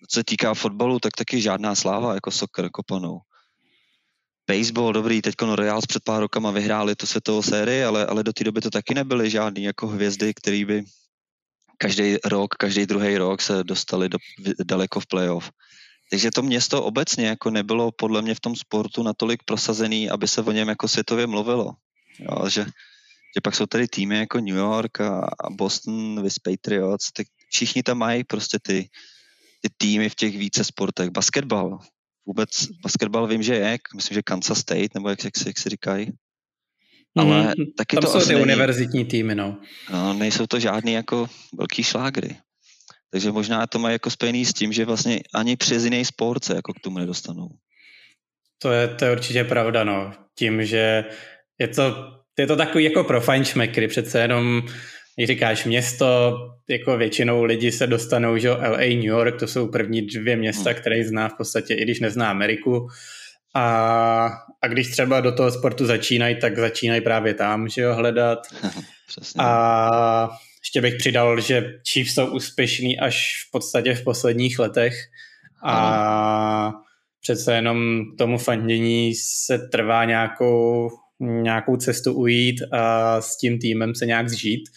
Co 0.09 0.19
se 0.19 0.23
týká 0.23 0.53
fotbalu, 0.53 0.99
tak 0.99 1.11
taky 1.17 1.41
žádná 1.41 1.75
sláva 1.75 2.13
jako 2.13 2.31
soccer 2.31 2.69
kopanou. 2.69 3.19
Baseball, 4.49 4.93
dobrý, 4.93 5.21
teď 5.21 5.35
Royals 5.41 5.85
před 5.85 6.03
pár 6.03 6.21
rokama 6.21 6.51
vyhráli 6.51 6.95
tu 6.95 7.05
světovou 7.05 7.41
sérii, 7.41 7.83
ale, 7.83 8.05
ale 8.05 8.23
do 8.23 8.33
té 8.33 8.43
doby 8.43 8.61
to 8.61 8.69
taky 8.69 8.93
nebyly 8.93 9.29
žádný 9.29 9.63
jako 9.63 9.87
hvězdy, 9.87 10.33
který 10.33 10.65
by 10.65 10.83
každý 11.77 12.17
rok, 12.25 12.55
každý 12.55 12.85
druhý 12.85 13.17
rok 13.17 13.41
se 13.41 13.63
dostali 13.63 14.09
do, 14.09 14.17
daleko 14.63 14.99
v 14.99 15.07
playoff. 15.07 15.51
Takže 16.09 16.31
to 16.31 16.41
město 16.41 16.83
obecně 16.83 17.27
jako 17.27 17.51
nebylo 17.51 17.91
podle 17.91 18.21
mě 18.21 18.35
v 18.35 18.39
tom 18.39 18.55
sportu 18.55 19.03
natolik 19.03 19.43
prosazený, 19.43 20.09
aby 20.09 20.27
se 20.27 20.41
o 20.41 20.51
něm 20.51 20.67
jako 20.67 20.87
světově 20.87 21.27
mluvilo. 21.27 21.73
Jo, 22.19 22.49
že, 22.49 22.63
že 23.35 23.41
pak 23.43 23.55
jsou 23.55 23.65
tady 23.65 23.87
týmy 23.87 24.17
jako 24.17 24.39
New 24.39 24.55
York 24.55 25.01
a, 25.01 25.29
Boston, 25.51 26.23
West 26.23 26.39
Patriots, 26.43 27.11
tak 27.11 27.27
všichni 27.49 27.83
tam 27.83 27.97
mají 27.97 28.23
prostě 28.23 28.59
ty, 28.61 28.89
ty 29.61 29.69
týmy 29.77 30.09
v 30.09 30.15
těch 30.15 30.37
více 30.37 30.63
sportech. 30.63 31.09
Basketbal, 31.09 31.79
vůbec 32.25 32.49
basketbal 32.83 33.27
vím, 33.27 33.43
že 33.43 33.55
je, 33.55 33.77
myslím, 33.95 34.15
že 34.15 34.21
Kansas 34.21 34.59
State, 34.59 34.93
nebo 34.93 35.09
jak, 35.09 35.23
jak, 35.23 35.33
jak 35.45 35.57
se 35.57 35.69
říkají. 35.69 36.11
Ale 37.17 37.43
mm, 37.43 37.65
taky 37.77 37.95
tam 37.95 38.01
to 38.01 38.19
jsou 38.19 38.27
ty 38.27 38.33
není, 38.33 38.41
univerzitní 38.41 39.05
týmy, 39.05 39.35
no. 39.35 39.57
no. 39.91 40.13
Nejsou 40.13 40.47
to 40.47 40.59
žádný 40.59 40.93
jako 40.93 41.29
velký 41.57 41.83
šlágry. 41.83 42.37
Takže 43.11 43.31
možná 43.31 43.67
to 43.67 43.79
má 43.79 43.91
jako 43.91 44.09
spojený 44.09 44.45
s 44.45 44.53
tím, 44.53 44.73
že 44.73 44.85
vlastně 44.85 45.19
ani 45.33 45.55
přes 45.55 45.83
jiný 45.83 46.05
sport 46.05 46.43
se 46.43 46.55
jako 46.55 46.73
k 46.73 46.79
tomu 46.79 46.99
nedostanou. 46.99 47.49
To 48.61 48.71
je, 48.71 48.87
to 48.87 49.05
je 49.05 49.11
určitě 49.11 49.43
pravda, 49.43 49.83
no. 49.83 50.13
Tím, 50.37 50.65
že 50.65 51.05
je 51.59 51.67
to, 51.67 51.95
je 52.39 52.47
to 52.47 52.55
takový 52.55 52.83
jako 52.83 53.03
pro 53.03 53.21
fajnšmekry, 53.21 53.87
přece 53.87 54.19
jenom, 54.19 54.61
když 55.15 55.27
říkáš 55.27 55.65
město, 55.65 56.37
jako 56.69 56.97
většinou 56.97 57.43
lidi 57.43 57.71
se 57.71 57.87
dostanou, 57.87 58.37
že 58.37 58.51
LA, 58.51 58.77
New 58.77 59.03
York, 59.03 59.39
to 59.39 59.47
jsou 59.47 59.67
první 59.67 60.01
dvě 60.01 60.35
města, 60.35 60.69
hmm. 60.69 60.79
které 60.79 61.03
zná 61.03 61.29
v 61.29 61.37
podstatě, 61.37 61.73
i 61.73 61.83
když 61.83 61.99
nezná 61.99 62.29
Ameriku. 62.29 62.87
A, 63.55 64.29
a 64.61 64.67
když 64.67 64.91
třeba 64.91 65.19
do 65.19 65.31
toho 65.31 65.51
sportu 65.51 65.85
začínají, 65.85 66.39
tak 66.39 66.59
začínají 66.59 67.01
právě 67.01 67.33
tam, 67.33 67.69
že 67.69 67.81
jo, 67.81 67.95
hledat. 67.95 68.39
Přesně. 69.07 69.41
A 69.43 70.29
ještě 70.67 70.81
bych 70.81 70.95
přidal, 70.95 71.41
že 71.41 71.73
Chiefs 71.91 72.13
jsou 72.13 72.25
úspěšní 72.25 72.99
až 72.99 73.45
v 73.47 73.51
podstatě 73.51 73.95
v 73.95 74.03
posledních 74.03 74.59
letech 74.59 74.93
a 75.65 76.71
přece 77.21 77.55
jenom 77.55 78.01
tomu 78.17 78.37
fandění 78.37 79.13
se 79.15 79.59
trvá 79.71 80.05
nějakou, 80.05 80.89
nějakou 81.19 81.77
cestu 81.77 82.13
ujít 82.13 82.55
a 82.71 83.21
s 83.21 83.37
tím 83.37 83.59
týmem 83.59 83.95
se 83.95 84.05
nějak 84.05 84.29
zžít. 84.29 84.69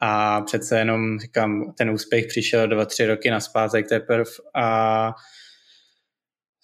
A 0.00 0.40
přece 0.40 0.78
jenom, 0.78 1.18
říkám, 1.20 1.72
ten 1.78 1.90
úspěch 1.90 2.26
přišel 2.26 2.68
dva, 2.68 2.84
tři 2.84 3.06
roky 3.06 3.30
na 3.30 3.40
zpátek 3.40 3.88
teprve 3.88 4.30
a 4.54 5.10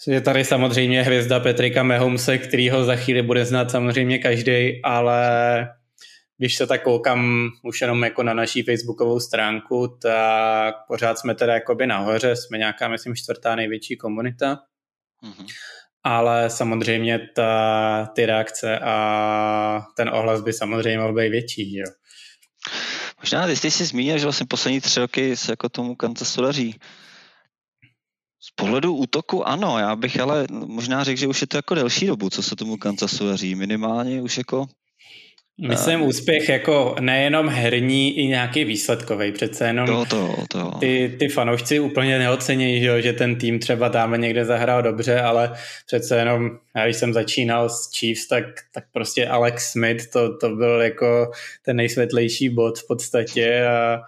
je 0.06 0.20
tady 0.20 0.44
samozřejmě 0.44 1.02
hvězda 1.02 1.40
Petrika 1.40 1.82
Mahomese, 1.82 2.38
který 2.38 2.70
ho 2.70 2.84
za 2.84 2.96
chvíli 2.96 3.22
bude 3.22 3.44
znát 3.44 3.70
samozřejmě 3.70 4.18
každý, 4.18 4.82
ale 4.84 5.68
když 6.38 6.56
se 6.56 6.66
tak 6.66 6.82
koukám 6.82 7.48
už 7.62 7.80
jenom 7.80 8.02
jako 8.02 8.22
na 8.22 8.34
naší 8.34 8.62
facebookovou 8.62 9.20
stránku, 9.20 9.98
tak 10.02 10.74
pořád 10.88 11.18
jsme 11.18 11.34
teda 11.34 11.54
jakoby 11.54 11.86
nahoře, 11.86 12.36
jsme 12.36 12.58
nějaká, 12.58 12.88
myslím, 12.88 13.16
čtvrtá 13.16 13.56
největší 13.56 13.96
komunita. 13.96 14.58
Mm-hmm. 15.24 15.46
Ale 16.04 16.50
samozřejmě 16.50 17.20
ta, 17.36 18.12
ty 18.14 18.26
reakce 18.26 18.78
a 18.78 19.86
ten 19.96 20.08
ohlas 20.08 20.40
by 20.40 20.52
samozřejmě 20.52 20.98
mohl 20.98 21.14
být 21.14 21.30
větší, 21.30 21.76
jo. 21.76 21.84
Možná, 23.20 23.46
ty 23.46 23.56
jsi 23.56 23.70
si 23.70 23.84
zmínil, 23.84 24.18
že 24.18 24.24
vlastně 24.24 24.46
poslední 24.46 24.80
tři 24.80 25.00
roky 25.00 25.36
se 25.36 25.52
jako 25.52 25.68
tomu 25.68 25.96
Kansasu 25.96 26.42
daří. 26.42 26.78
Z 28.40 28.50
pohledu 28.54 28.94
útoku 28.94 29.48
ano, 29.48 29.78
já 29.78 29.96
bych 29.96 30.20
ale 30.20 30.46
možná 30.50 31.04
řekl, 31.04 31.20
že 31.20 31.26
už 31.26 31.40
je 31.40 31.46
to 31.46 31.56
jako 31.56 31.74
delší 31.74 32.06
dobu, 32.06 32.30
co 32.30 32.42
se 32.42 32.56
tomu 32.56 32.76
Kansasu 32.76 33.26
daří. 33.26 33.54
Minimálně 33.54 34.22
už 34.22 34.38
jako 34.38 34.66
Myslím 35.60 36.02
úspěch 36.02 36.48
jako 36.48 36.96
nejenom 37.00 37.48
herní, 37.48 38.18
i 38.18 38.26
nějaký 38.26 38.64
výsledkový. 38.64 39.32
Přece 39.32 39.66
jenom 39.66 39.86
to, 39.86 40.04
to, 40.04 40.34
to. 40.50 40.70
Ty, 40.80 41.16
ty 41.18 41.28
fanoušci 41.28 41.80
úplně 41.80 42.18
neocení, 42.18 42.80
že, 42.80 43.02
že 43.02 43.12
ten 43.12 43.36
tým 43.36 43.58
třeba 43.58 43.88
tam 43.88 44.20
někde 44.20 44.44
zahrál 44.44 44.82
dobře, 44.82 45.20
ale 45.20 45.52
přece 45.86 46.18
jenom, 46.18 46.50
já 46.76 46.84
když 46.84 46.96
jsem 46.96 47.12
začínal 47.12 47.68
s 47.68 47.90
Chiefs, 47.98 48.28
tak, 48.28 48.44
tak 48.74 48.84
prostě 48.92 49.26
Alex 49.26 49.72
Smith, 49.72 50.10
to, 50.10 50.36
to 50.36 50.48
byl 50.56 50.80
jako 50.80 51.30
ten 51.64 51.76
nejsvětlejší 51.76 52.48
bod 52.48 52.78
v 52.78 52.86
podstatě 52.86 53.66
a 53.66 54.00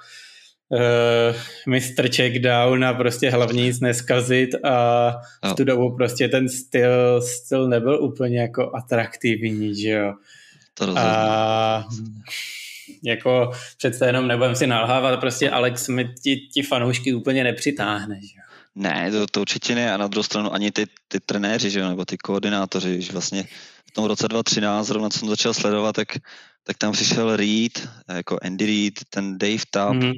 uh, 0.69 1.37
mistr 1.67 2.09
check 2.09 2.39
down 2.39 2.85
a 2.85 2.95
prostě 2.95 3.31
hlavně 3.31 3.63
nic 3.63 3.81
neskazit 3.81 4.51
a 4.65 5.11
v 5.53 5.55
tu 5.55 5.65
dobu 5.65 5.97
prostě 5.97 6.29
ten 6.29 6.49
styl, 6.49 7.23
styl 7.23 7.69
nebyl 7.69 8.03
úplně 8.03 8.41
jako 8.41 8.71
atraktivní, 8.75 9.81
že 9.81 9.91
jo. 9.91 10.15
To 10.75 10.87
rozhodně. 10.87 11.11
A 11.11 11.85
jako 13.05 13.53
přece 13.77 14.07
jenom 14.07 14.29
nebudem 14.29 14.57
si 14.57 14.67
nalhávat, 14.67 15.21
prostě 15.21 15.51
Alex 15.51 15.89
mi 15.89 16.15
ti, 16.23 16.37
ti 16.37 16.63
fanoušky 16.63 17.15
úplně 17.15 17.45
nepřitáhne. 17.45 18.21
Že? 18.23 18.41
Ne, 18.75 19.11
to, 19.11 19.27
to 19.27 19.41
určitě 19.41 19.75
ne. 19.75 19.93
A 19.93 19.97
na 19.97 20.07
druhou 20.07 20.23
stranu 20.23 20.55
ani 20.55 20.71
ty, 20.71 20.87
ty 21.09 21.21
trenéři, 21.21 21.71
že 21.71 21.89
nebo 21.89 22.05
ty 22.05 22.19
koordinátoři, 22.19 23.03
že 23.03 23.13
vlastně 23.13 23.49
v 23.89 23.91
tom 23.93 24.05
roce 24.05 24.29
2013, 24.29 24.87
zrovna 24.87 25.11
co 25.11 25.19
jsem 25.19 25.29
začal 25.29 25.55
sledovat, 25.55 25.93
tak, 25.93 26.09
tak 26.65 26.79
tam 26.79 26.93
přišel 26.93 27.37
Reed, 27.37 27.89
jako 28.09 28.39
Andy 28.43 28.67
Reed, 28.67 28.95
ten 29.11 29.39
Dave 29.39 29.65
Tapp, 29.71 29.95
mm. 29.95 30.13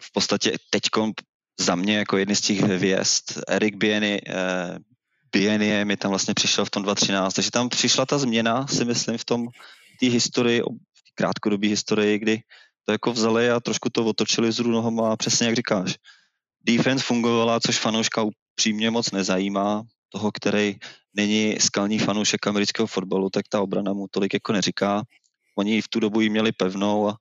v 0.00 0.12
podstatě 0.12 0.52
teďkom 0.70 1.12
za 1.60 1.74
mě 1.74 1.96
jako 1.96 2.16
jedny 2.16 2.36
z 2.36 2.40
těch 2.40 2.60
hvězd, 2.60 3.24
Erik 3.48 3.76
Bieny, 3.76 4.20
eh, 4.26 4.78
Bieny 5.32 5.84
mi 5.84 5.96
tam 5.96 6.10
vlastně 6.10 6.34
přišel 6.34 6.64
v 6.64 6.70
tom 6.70 6.82
2013, 6.82 7.34
takže 7.34 7.50
tam 7.50 7.68
přišla 7.68 8.06
ta 8.06 8.18
změna, 8.18 8.66
si 8.66 8.84
myslím, 8.84 9.18
v 9.18 9.24
tom 9.24 9.48
té 10.00 10.06
historii, 10.06 10.62
v 10.62 11.14
krátkodobé 11.14 11.68
historii, 11.68 12.18
kdy 12.18 12.40
to 12.84 12.92
jako 12.92 13.12
vzali 13.12 13.50
a 13.50 13.60
trošku 13.60 13.88
to 13.92 14.04
otočili 14.04 14.52
z 14.52 14.60
nohama 14.60 15.12
a 15.12 15.16
přesně 15.16 15.46
jak 15.46 15.56
říkáš. 15.56 15.94
Defense 16.66 17.04
fungovala, 17.04 17.60
což 17.60 17.78
fanouška 17.78 18.22
upřímně 18.22 18.90
moc 18.90 19.10
nezajímá, 19.10 19.82
toho, 20.08 20.32
který 20.32 20.76
není 21.14 21.56
skalní 21.60 21.98
fanoušek 21.98 22.46
amerického 22.46 22.86
fotbalu, 22.86 23.30
tak 23.30 23.44
ta 23.48 23.60
obrana 23.60 23.92
mu 23.92 24.06
tolik 24.10 24.34
jako 24.34 24.52
neříká. 24.52 25.02
Oni 25.58 25.82
v 25.82 25.88
tu 25.88 26.00
dobu 26.00 26.20
ji 26.20 26.30
měli 26.30 26.52
pevnou 26.52 27.08
a, 27.08 27.16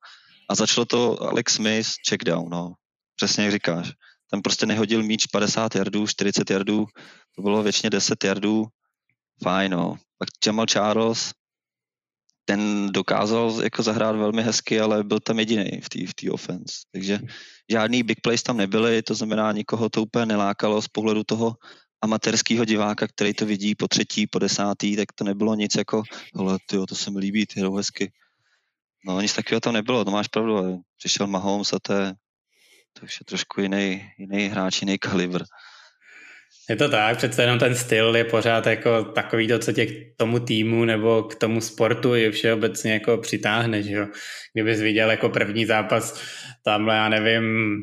a 0.50 0.56
začalo 0.56 0.86
to 0.86 1.24
Alex 1.24 1.54
Smith 1.54 1.88
check 2.10 2.24
down, 2.24 2.50
no. 2.50 2.74
Přesně 3.16 3.44
jak 3.44 3.54
říkáš. 3.54 3.92
Tam 4.32 4.42
prostě 4.42 4.66
nehodil 4.66 5.04
míč 5.04 5.26
50 5.26 5.76
yardů, 5.76 6.08
40 6.08 6.50
yardů, 6.50 6.86
to 7.40 7.44
bylo 7.44 7.64
většině 7.64 7.90
10 7.90 8.24
yardů, 8.24 8.68
fajn, 9.44 9.72
no. 9.72 9.96
Pak 10.18 10.30
Jamal 10.46 10.66
Charles, 10.66 11.32
ten 12.46 12.92
dokázal 12.92 13.64
jako 13.64 13.84
zahrát 13.84 14.16
velmi 14.16 14.44
hezky, 14.44 14.80
ale 14.80 15.04
byl 15.04 15.20
tam 15.20 15.40
jediný 15.40 15.82
v 15.82 15.90
té 15.90 16.28
v 16.28 16.32
offense. 16.32 16.76
Takže 16.92 17.20
žádný 17.72 18.04
big 18.04 18.22
plays 18.22 18.44
tam 18.44 18.58
nebyly, 18.58 19.02
to 19.04 19.16
znamená, 19.16 19.52
nikoho 19.52 19.90
to 19.90 20.02
úplně 20.02 20.26
nelákalo 20.26 20.82
z 20.82 20.88
pohledu 20.88 21.24
toho 21.24 21.56
amatérského 22.02 22.66
diváka, 22.66 23.08
který 23.08 23.34
to 23.34 23.46
vidí 23.46 23.76
po 23.76 23.88
třetí, 23.88 24.28
po 24.28 24.40
desátý, 24.40 24.96
tak 24.96 25.08
to 25.16 25.24
nebylo 25.24 25.56
nic 25.56 25.76
jako, 25.76 26.04
ale 26.36 26.58
tyjo, 26.66 26.86
to 26.86 26.96
se 26.96 27.12
mi 27.12 27.20
líbí, 27.20 27.46
ty 27.46 27.60
hrou 27.60 27.76
hezky. 27.76 28.12
No 29.06 29.22
nic 29.22 29.34
takového 29.34 29.60
tam 29.60 29.74
nebylo, 29.74 30.06
to 30.06 30.12
máš 30.12 30.28
pravdu, 30.28 30.82
přišel 30.98 31.28
Mahomes 31.28 31.74
a 31.74 31.80
to 31.82 31.94
je, 31.94 32.14
to 32.94 33.06
už 33.06 33.20
je 33.20 33.26
trošku 33.26 33.62
jiný, 33.62 34.12
jiný 34.18 34.48
hráč, 34.48 34.82
jiný 34.82 34.98
kalibr. 34.98 35.44
Je 36.70 36.76
to 36.76 36.90
tak, 36.90 37.18
přece 37.18 37.42
jenom 37.42 37.60
ten 37.60 37.76
styl 37.76 38.16
je 38.16 38.24
pořád 38.24 38.68
jako 38.68 39.04
takový 39.04 39.48
to, 39.48 39.60
co 39.60 39.72
tě 39.72 39.86
k 39.86 40.16
tomu 40.18 40.40
týmu 40.40 40.86
nebo 40.86 41.24
k 41.24 41.36
tomu 41.36 41.62
sportu 41.62 42.16
je 42.16 42.32
všeobecně 42.32 42.94
jako 42.94 43.18
přitáhne, 43.18 43.84
že 43.84 43.94
jo. 43.94 44.08
Kdybys 44.54 44.82
viděl 44.82 45.12
jako 45.12 45.30
první 45.30 45.66
zápas 45.66 46.22
tamhle, 46.64 46.96
já 46.96 47.10
nevím, 47.10 47.76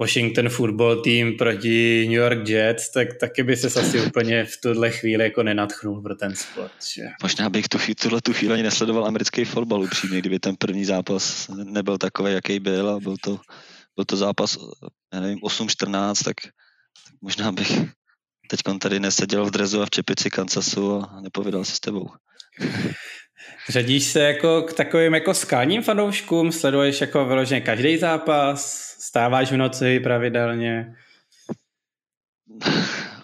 Washington 0.00 0.48
football 0.48 1.02
team 1.02 1.36
proti 1.36 2.04
New 2.04 2.18
York 2.18 2.48
Jets, 2.48 2.90
tak 2.90 3.08
taky 3.20 3.42
by 3.42 3.56
se 3.56 3.80
asi 3.80 4.00
úplně 4.00 4.44
v 4.44 4.60
tuhle 4.62 4.90
chvíli 4.90 5.24
jako 5.24 5.42
nenadchnul 5.42 6.02
pro 6.02 6.14
ten 6.14 6.36
sport. 6.36 6.72
Že? 6.94 7.02
Možná 7.22 7.50
bych 7.50 7.68
tu, 7.68 7.78
tuhle 8.02 8.20
tu 8.20 8.32
chvíli 8.32 8.54
ani 8.54 8.62
nesledoval 8.62 9.06
americký 9.06 9.44
fotbal 9.44 9.82
upřímně, 9.82 10.18
kdyby 10.18 10.38
ten 10.38 10.56
první 10.56 10.84
zápas 10.84 11.48
nebyl 11.64 11.98
takový, 11.98 12.32
jaký 12.32 12.60
byl 12.60 12.90
a 12.90 13.00
byl 13.00 13.16
to, 13.20 13.40
byl 13.96 14.04
to 14.04 14.16
zápas, 14.16 14.58
já 15.14 15.20
nevím, 15.20 15.38
8-14, 15.38 16.24
tak, 16.24 16.34
tak 16.44 16.52
možná 17.22 17.52
bych 17.52 17.80
teď 18.48 18.60
tady 18.78 19.00
neseděl 19.00 19.46
v 19.46 19.50
drezu 19.50 19.82
a 19.82 19.86
v 19.86 19.90
čepici 19.90 20.30
Kansasu 20.30 20.94
a 20.94 21.20
nepovídal 21.20 21.64
si 21.64 21.72
s 21.72 21.80
tebou. 21.80 22.10
Řadíš 23.68 24.04
se 24.04 24.20
jako 24.20 24.62
k 24.62 24.72
takovým 24.72 25.14
jako 25.14 25.34
skalním 25.34 25.82
fanouškům? 25.82 26.52
Sleduješ 26.52 27.00
jako 27.00 27.24
vyloženě 27.24 27.60
každý 27.60 27.98
zápas? 27.98 28.82
Stáváš 29.00 29.52
v 29.52 29.56
noci 29.56 30.00
pravidelně? 30.00 30.94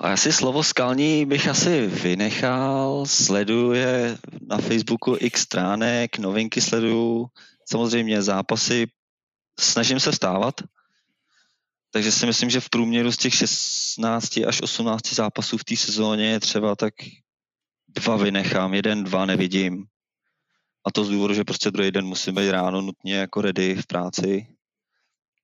A 0.01 0.13
asi 0.13 0.33
slovo 0.33 0.63
skalní 0.63 1.27
bych 1.27 1.49
asi 1.49 1.87
vynechal. 1.87 3.07
Sleduje 3.07 4.19
na 4.47 4.59
Facebooku 4.59 5.17
x 5.21 5.41
stránek, 5.41 6.19
novinky 6.19 6.61
sleduju, 6.61 7.27
samozřejmě 7.71 8.23
zápasy. 8.23 8.87
Snažím 9.61 10.01
se 10.01 10.13
vstávat, 10.13 10.55
takže 11.91 12.13
si 12.13 12.27
myslím, 12.27 12.51
že 12.51 12.61
v 12.61 12.71
průměru 12.71 13.13
z 13.13 13.17
těch 13.17 13.35
16 13.35 14.37
až 14.47 14.63
18 14.63 15.15
zápasů 15.15 15.59
v 15.59 15.65
té 15.65 15.77
sezóně 15.77 16.31
je 16.31 16.41
třeba 16.41 16.77
tak 16.77 16.95
dva 17.89 18.17
vynechám, 18.17 18.75
jeden, 18.75 19.05
dva 19.05 19.27
nevidím. 19.27 19.85
A 20.87 20.91
to 20.93 21.05
z 21.05 21.11
důvodu, 21.11 21.35
že 21.35 21.45
prostě 21.45 21.71
druhý 21.71 21.91
den 21.91 22.07
musím 22.07 22.35
být 22.35 22.51
ráno 22.51 22.81
nutně 22.81 23.15
jako 23.15 23.41
ready 23.41 23.75
v 23.75 23.87
práci. 23.87 24.47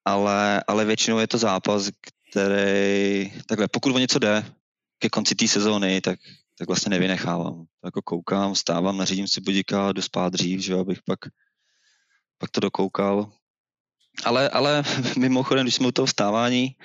Ale, 0.05 0.63
ale 0.69 0.85
většinou 0.85 1.19
je 1.19 1.27
to 1.27 1.39
zápas, 1.39 1.91
který, 2.31 3.33
takhle, 3.47 3.69
pokud 3.69 3.95
o 3.95 3.99
něco 3.99 4.19
jde 4.19 4.55
ke 4.99 5.09
konci 5.09 5.35
té 5.35 5.49
sezóny, 5.49 6.01
tak, 6.01 6.19
tak 6.59 6.69
vlastně 6.69 6.91
nevynechávám. 6.91 7.65
Jako 7.85 8.03
koukám, 8.03 8.55
stávám, 8.55 8.97
nařídím 8.97 9.29
si 9.29 9.41
budíka, 9.41 9.93
jdu 9.93 10.03
spát 10.03 10.33
dřív, 10.33 10.61
že 10.61 10.75
abych 10.75 11.03
pak, 11.03 11.19
pak 12.39 12.51
to 12.51 12.61
dokoukal. 12.61 13.33
Ale, 14.25 14.49
ale 14.49 14.83
mimochodem, 15.19 15.65
když 15.65 15.75
jsme 15.75 15.87
u 15.87 15.93
toho 15.93 16.07
vstávání, 16.07 16.77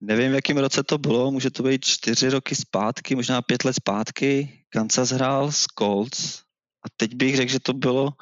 nevím, 0.00 0.30
v 0.30 0.34
jakém 0.34 0.58
roce 0.58 0.82
to 0.82 0.98
bylo, 0.98 1.30
může 1.30 1.50
to 1.50 1.62
být 1.62 1.84
čtyři 1.84 2.28
roky 2.28 2.54
zpátky, 2.54 3.14
možná 3.14 3.42
pět 3.42 3.64
let 3.64 3.74
zpátky, 3.74 4.62
Kansas 4.68 5.10
hrál 5.10 5.52
s 5.52 5.66
Colts 5.78 6.38
a 6.84 6.88
teď 6.96 7.14
bych 7.14 7.36
řekl, 7.36 7.52
že 7.52 7.60
to 7.60 7.72
bylo 7.72 8.12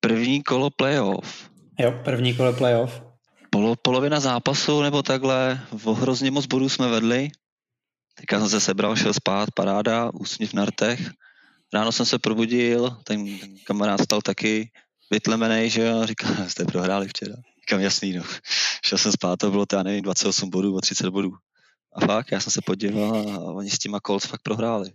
první 0.00 0.42
kolo 0.42 0.70
playoff. 0.70 1.50
Jo, 1.78 2.00
první 2.04 2.34
kolo 2.34 2.52
playoff. 2.52 3.02
Polo, 3.50 3.76
polovina 3.76 4.20
zápasu 4.20 4.82
nebo 4.82 5.02
takhle, 5.02 5.60
v 5.72 5.86
hrozně 5.86 6.30
moc 6.30 6.46
bodů 6.46 6.68
jsme 6.68 6.88
vedli. 6.88 7.28
Teďka 8.14 8.38
jsem 8.38 8.48
se 8.48 8.60
sebral, 8.60 8.96
šel 8.96 9.14
spát, 9.14 9.48
paráda, 9.54 10.10
úsměv 10.14 10.54
na 10.54 10.64
rtech. 10.64 11.10
Ráno 11.74 11.92
jsem 11.92 12.06
se 12.06 12.18
probudil, 12.18 12.96
ten, 13.04 13.38
ten 13.38 13.56
kamarád 13.64 14.00
stal 14.00 14.22
taky, 14.22 14.70
vytlemený, 15.10 15.70
že 15.70 15.82
jo, 15.82 16.06
říká, 16.06 16.48
jste 16.48 16.64
prohráli 16.64 17.08
včera. 17.08 17.34
Říkám, 17.60 17.80
jasný, 17.80 18.12
no. 18.12 18.22
Šel 18.84 18.98
jsem 18.98 19.12
spát, 19.12 19.36
to 19.36 19.50
bylo 19.50 19.66
to, 19.66 19.76
já 19.76 19.82
nevím, 19.82 20.02
28 20.02 20.50
bodů 20.50 20.76
o 20.76 20.80
30 20.80 21.10
bodů. 21.10 21.30
A 21.92 22.06
fakt, 22.06 22.32
já 22.32 22.40
jsem 22.40 22.52
se 22.52 22.60
podíval 22.66 23.30
a 23.30 23.38
oni 23.38 23.70
s 23.70 23.78
těma 23.78 24.00
Colts 24.06 24.26
fakt 24.26 24.42
prohráli. 24.42 24.90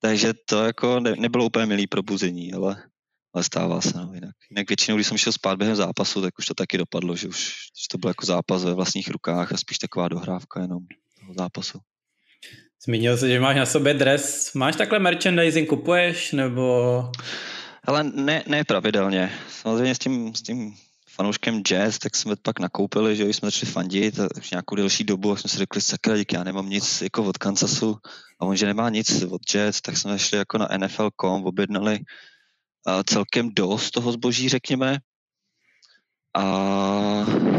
Takže 0.00 0.32
to 0.44 0.64
jako 0.64 1.00
ne, 1.00 1.14
nebylo 1.18 1.44
úplně 1.44 1.66
milý 1.66 1.86
probuzení, 1.86 2.52
ale, 2.52 2.82
ale 3.34 3.44
stává 3.44 3.80
se. 3.80 3.98
No, 3.98 4.10
jinak. 4.14 4.34
jinak 4.50 4.68
většinou, 4.68 4.96
když 4.96 5.06
jsem 5.06 5.18
šel 5.18 5.32
spát 5.32 5.58
během 5.58 5.76
zápasu, 5.76 6.22
tak 6.22 6.38
už 6.38 6.46
to 6.46 6.54
taky 6.54 6.78
dopadlo, 6.78 7.16
že 7.16 7.28
už 7.28 7.48
že 7.82 7.86
to 7.90 7.98
bylo 7.98 8.10
jako 8.10 8.26
zápas 8.26 8.64
ve 8.64 8.74
vlastních 8.74 9.08
rukách 9.08 9.52
a 9.52 9.56
spíš 9.56 9.78
taková 9.78 10.08
dohrávka 10.08 10.60
jenom 10.60 10.78
toho 11.20 11.34
zápasu. 11.38 11.78
Zmínil 12.84 13.16
jsi, 13.16 13.28
že 13.28 13.40
máš 13.40 13.56
na 13.56 13.66
sobě 13.66 13.94
dres. 13.94 14.54
Máš 14.54 14.76
takhle 14.76 14.98
merchandising, 14.98 15.68
kupuješ, 15.68 16.32
nebo... 16.32 17.10
Ale 17.86 18.04
ne, 18.04 18.44
ne 18.46 18.64
pravidelně. 18.64 19.32
Samozřejmě 19.48 19.94
s 19.94 19.98
tím, 19.98 20.34
s 20.34 20.42
tím 20.42 20.76
fanouškem 21.08 21.62
jazz, 21.62 21.98
tak 21.98 22.16
jsme 22.16 22.36
pak 22.42 22.60
nakoupili, 22.60 23.16
že 23.16 23.24
jsme 23.24 23.46
začali 23.46 23.72
fandit 23.72 24.20
a 24.20 24.28
už 24.38 24.50
nějakou 24.50 24.74
delší 24.74 25.04
dobu 25.04 25.32
a 25.32 25.36
jsme 25.36 25.50
si 25.50 25.58
řekli, 25.58 25.80
sakra, 25.80 26.16
díky, 26.16 26.36
já 26.36 26.44
nemám 26.44 26.70
nic 26.70 27.02
jako 27.02 27.24
od 27.24 27.38
Kansasu 27.38 27.98
a 28.40 28.44
on, 28.44 28.56
že 28.56 28.66
nemá 28.66 28.90
nic 28.90 29.22
od 29.22 29.42
jazz, 29.42 29.80
tak 29.80 29.96
jsme 29.96 30.18
šli 30.18 30.38
jako 30.38 30.58
na 30.58 30.68
NFL.com, 30.78 31.44
objednali 31.44 32.00
celkem 33.06 33.50
dost 33.54 33.90
toho 33.90 34.12
zboží, 34.12 34.48
řekněme. 34.48 34.98
A, 36.34 36.42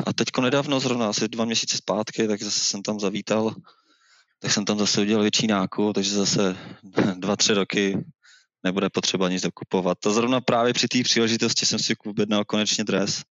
a 0.05 0.13
teďko 0.15 0.41
nedávno, 0.41 0.79
zrovna 0.79 1.09
asi 1.09 1.27
dva 1.27 1.45
měsíce 1.45 1.77
zpátky, 1.77 2.27
tak 2.27 2.43
zase 2.43 2.59
jsem 2.59 2.81
tam 2.81 2.99
zavítal, 2.99 3.55
tak 4.39 4.51
jsem 4.51 4.65
tam 4.65 4.79
zase 4.79 5.01
udělal 5.01 5.21
větší 5.21 5.47
nákup, 5.47 5.95
takže 5.95 6.15
zase 6.15 6.57
dva, 7.17 7.35
tři 7.35 7.53
roky 7.53 8.05
nebude 8.63 8.89
potřeba 8.89 9.29
nic 9.29 9.41
dokupovat. 9.41 9.97
To 9.99 10.13
zrovna 10.13 10.41
právě 10.41 10.73
při 10.73 10.87
té 10.87 11.03
příležitosti 11.03 11.65
jsem 11.65 11.79
si 11.79 11.95
objednal 12.05 12.45
konečně 12.45 12.83
dres. 12.83 13.21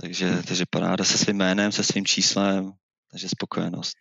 Takže, 0.00 0.42
takže 0.48 0.64
paráda 0.70 1.04
se 1.04 1.18
svým 1.18 1.36
jménem, 1.36 1.72
se 1.72 1.84
svým 1.84 2.06
číslem, 2.06 2.72
takže 3.10 3.28
spokojenost. 3.28 3.96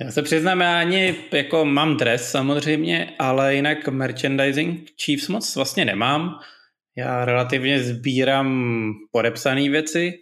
Já 0.00 0.10
se 0.10 0.22
přiznám, 0.22 0.60
já 0.60 0.80
ani 0.80 1.14
jako 1.32 1.64
mám 1.64 1.96
dres 1.96 2.30
samozřejmě, 2.30 3.16
ale 3.18 3.54
jinak 3.54 3.88
merchandising 3.88 4.90
Chiefs 5.04 5.28
moc 5.28 5.56
vlastně 5.56 5.84
nemám. 5.84 6.40
Já 6.96 7.24
relativně 7.24 7.82
sbírám 7.82 8.92
podepsané 9.12 9.70
věci, 9.70 10.12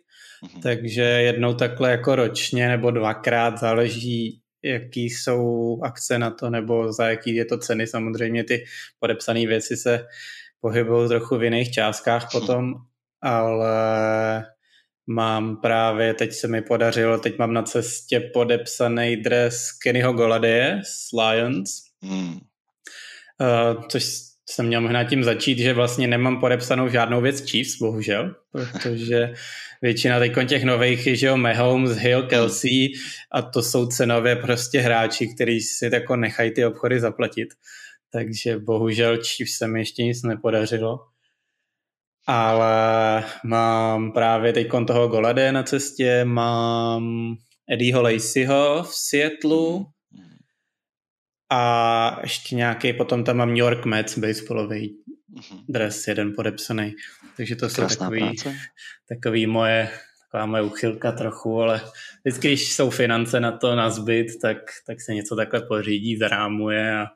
mm-hmm. 0.44 0.62
takže 0.62 1.02
jednou 1.02 1.54
takhle 1.54 1.90
jako 1.90 2.16
ročně 2.16 2.68
nebo 2.68 2.90
dvakrát 2.90 3.58
záleží, 3.58 4.40
jaký 4.66 5.10
jsou 5.10 5.78
akce 5.82 6.18
na 6.18 6.30
to, 6.30 6.50
nebo 6.50 6.92
za 6.92 7.08
jaký 7.08 7.34
je 7.34 7.44
to 7.44 7.58
ceny. 7.58 7.86
Samozřejmě 7.86 8.44
ty 8.44 8.64
podepsané 9.00 9.46
věci 9.46 9.76
se 9.76 10.06
pohybují 10.60 11.08
trochu 11.08 11.36
v 11.38 11.44
jiných 11.44 11.70
částkách 11.70 12.28
potom, 12.32 12.74
ale 13.22 14.46
mám 15.06 15.56
právě, 15.56 16.14
teď 16.14 16.32
se 16.32 16.48
mi 16.48 16.62
podařilo, 16.62 17.18
teď 17.18 17.38
mám 17.38 17.52
na 17.52 17.62
cestě 17.62 18.20
podepsaný 18.20 19.16
dres 19.16 19.72
Kennyho 19.72 20.12
Goladeje 20.12 20.80
z 20.84 21.12
Lions, 21.12 21.82
mm. 22.02 22.32
uh, 22.34 23.82
což 23.88 24.04
jsem 24.48 24.66
měl 24.66 24.80
možná 24.80 25.04
tím 25.04 25.24
začít, 25.24 25.58
že 25.58 25.74
vlastně 25.74 26.08
nemám 26.08 26.40
podepsanou 26.40 26.88
žádnou 26.88 27.20
věc 27.20 27.50
Chiefs, 27.50 27.78
bohužel, 27.78 28.34
protože 28.52 29.32
většina 29.82 30.18
teď 30.18 30.32
těch 30.48 30.64
nových 30.64 31.06
je, 31.06 31.16
že 31.16 31.26
jo, 31.26 31.36
Mahomes, 31.36 31.96
Hill, 31.96 32.22
Kelsey 32.22 32.92
a 33.32 33.42
to 33.42 33.62
jsou 33.62 33.86
cenově 33.86 34.36
prostě 34.36 34.80
hráči, 34.80 35.34
kteří 35.34 35.60
si 35.60 35.90
jako 35.92 36.16
nechají 36.16 36.50
ty 36.50 36.66
obchody 36.66 37.00
zaplatit. 37.00 37.48
Takže 38.12 38.58
bohužel 38.58 39.16
Chiefs 39.16 39.58
se 39.58 39.66
mi 39.66 39.80
ještě 39.80 40.02
nic 40.02 40.22
nepodařilo. 40.22 40.98
Ale 42.26 43.24
mám 43.44 44.12
právě 44.12 44.52
teď 44.52 44.68
toho 44.86 45.08
Golade 45.08 45.52
na 45.52 45.62
cestě, 45.62 46.24
mám 46.24 47.36
Eddieho 47.70 48.02
Laceyho 48.02 48.82
v 48.82 48.94
Seattleu, 48.94 49.86
a 51.50 52.20
ještě 52.22 52.54
nějaký, 52.54 52.92
potom 52.92 53.24
tam 53.24 53.36
mám 53.36 53.48
New 53.48 53.58
York 53.58 53.84
Mets 53.84 54.18
baseballový 54.18 54.96
mm-hmm. 55.34 55.64
dres, 55.68 56.08
jeden 56.08 56.32
podepsaný. 56.34 56.94
Takže 57.36 57.56
to 57.56 57.68
jsou 57.68 57.86
takový, 57.86 58.36
takový 59.08 59.46
moje, 59.46 59.90
taková 60.24 60.46
moje 60.46 60.62
uchylka 60.62 61.12
trochu, 61.12 61.60
ale 61.60 61.80
vždycky, 62.24 62.48
když 62.48 62.72
jsou 62.72 62.90
finance 62.90 63.40
na 63.40 63.52
to, 63.52 63.76
na 63.76 63.90
zbyt, 63.90 64.26
tak, 64.42 64.58
tak 64.86 65.00
se 65.00 65.14
něco 65.14 65.36
takhle 65.36 65.60
pořídí, 65.60 66.16
zarámuje 66.16 66.96
a 66.96 67.06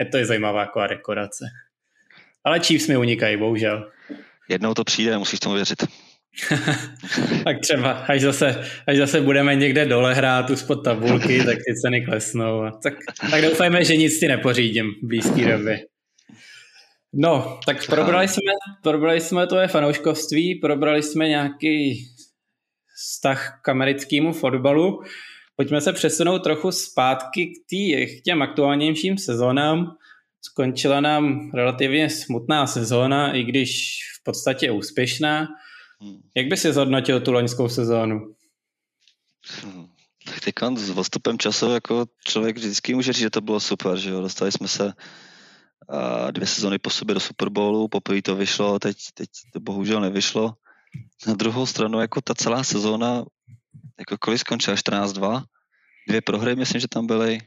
je 0.00 0.06
to 0.06 0.16
je 0.16 0.26
zajímavá 0.26 0.60
jako 0.60 0.86
dekorace. 0.86 1.44
Ale 2.44 2.60
Chiefs 2.60 2.88
mi 2.88 2.96
unikají, 2.96 3.36
bohužel. 3.36 3.90
Jednou 4.48 4.74
to 4.74 4.84
přijde, 4.84 5.18
musíš 5.18 5.40
tomu 5.40 5.54
věřit. 5.54 5.84
tak 7.44 7.60
třeba, 7.60 7.92
až 7.92 8.20
zase, 8.20 8.64
až 8.86 8.96
zase 8.96 9.20
budeme 9.20 9.54
někde 9.54 9.86
dole 9.86 10.14
hrát 10.14 10.46
tu 10.46 10.56
spod 10.56 10.84
tabulky, 10.84 11.44
tak 11.44 11.56
ty 11.56 11.74
ceny 11.82 12.04
klesnou. 12.04 12.62
A 12.62 12.70
tak, 12.70 12.94
tak 13.30 13.42
doufajme, 13.42 13.84
že 13.84 13.96
nic 13.96 14.20
ti 14.20 14.28
nepořídím 14.28 14.94
v 15.02 15.06
blízký 15.06 15.44
době. 15.44 15.80
No, 17.12 17.60
tak 17.66 17.86
probrali 17.86 18.28
jsme, 18.28 18.52
probrali 18.82 19.20
jsme 19.20 19.46
to 19.46 19.56
je 19.56 19.68
fanouškovství, 19.68 20.54
probrali 20.54 21.02
jsme 21.02 21.28
nějaký 21.28 22.04
vztah 22.96 23.60
k 23.62 23.68
americkému 23.68 24.32
fotbalu. 24.32 25.02
Pojďme 25.56 25.80
se 25.80 25.92
přesunout 25.92 26.38
trochu 26.38 26.72
zpátky 26.72 27.46
k, 27.46 27.68
tý, 27.68 28.06
k 28.06 28.22
těm 28.22 28.42
aktuálnějším 28.42 29.18
sezónám. 29.18 29.96
Skončila 30.42 31.00
nám 31.00 31.50
relativně 31.54 32.10
smutná 32.10 32.66
sezóna, 32.66 33.32
i 33.32 33.42
když 33.42 33.98
v 34.20 34.24
podstatě 34.24 34.70
úspěšná. 34.70 35.48
Hmm. 36.00 36.20
Jak 36.36 36.46
by 36.46 36.56
si 36.56 36.72
zhodnotil 36.72 37.20
tu 37.20 37.32
loňskou 37.32 37.68
sezónu? 37.68 38.34
Hmm. 39.62 39.86
Tak 40.24 40.40
teď 40.40 40.54
s 40.76 40.90
postupem 40.90 41.38
času 41.38 41.70
jako 41.70 42.06
člověk 42.24 42.56
vždycky 42.56 42.94
může 42.94 43.12
říct, 43.12 43.22
že 43.22 43.30
to 43.30 43.40
bylo 43.40 43.60
super, 43.60 43.96
že 43.96 44.10
jo? 44.10 44.20
Dostali 44.20 44.52
jsme 44.52 44.68
se 44.68 44.92
dvě 46.30 46.46
sezóny 46.46 46.78
po 46.78 46.90
sobě 46.90 47.14
do 47.14 47.20
Super 47.20 47.48
Bowlu, 47.48 47.88
poprvé 47.88 48.22
to 48.22 48.36
vyšlo, 48.36 48.78
teď, 48.78 48.96
teď 49.14 49.28
to 49.52 49.60
bohužel 49.60 50.00
nevyšlo. 50.00 50.54
Na 51.26 51.34
druhou 51.34 51.66
stranu, 51.66 52.00
jako 52.00 52.20
ta 52.20 52.34
celá 52.34 52.64
sezóna, 52.64 53.24
jako 53.98 54.18
kolik 54.18 54.40
skončila, 54.40 54.76
14-2, 54.76 55.42
dvě 56.08 56.20
prohry, 56.20 56.56
myslím, 56.56 56.80
že 56.80 56.88
tam 56.88 57.06
byly, 57.06 57.40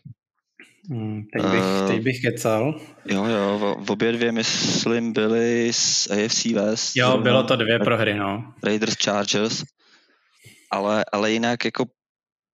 Hmm, 0.90 1.24
teď, 1.34 1.52
bych, 1.52 1.62
uh, 1.62 1.88
teď 1.88 2.02
bych 2.02 2.22
kecal. 2.22 2.82
Jo, 3.06 3.26
jo, 3.26 3.76
v 3.80 3.92
obě 3.92 4.12
dvě, 4.12 4.32
myslím, 4.32 5.14
byly 5.14 5.74
z 5.74 6.08
AFC 6.12 6.46
West. 6.46 6.96
Jo, 6.96 7.18
bylo 7.18 7.44
to 7.44 7.56
dvě 7.56 7.80
prohry, 7.80 8.14
no. 8.14 8.54
Raiders, 8.64 8.96
Chargers. 9.04 9.64
Ale, 10.72 11.06
ale 11.12 11.32
jinak 11.32 11.66
jako 11.66 11.86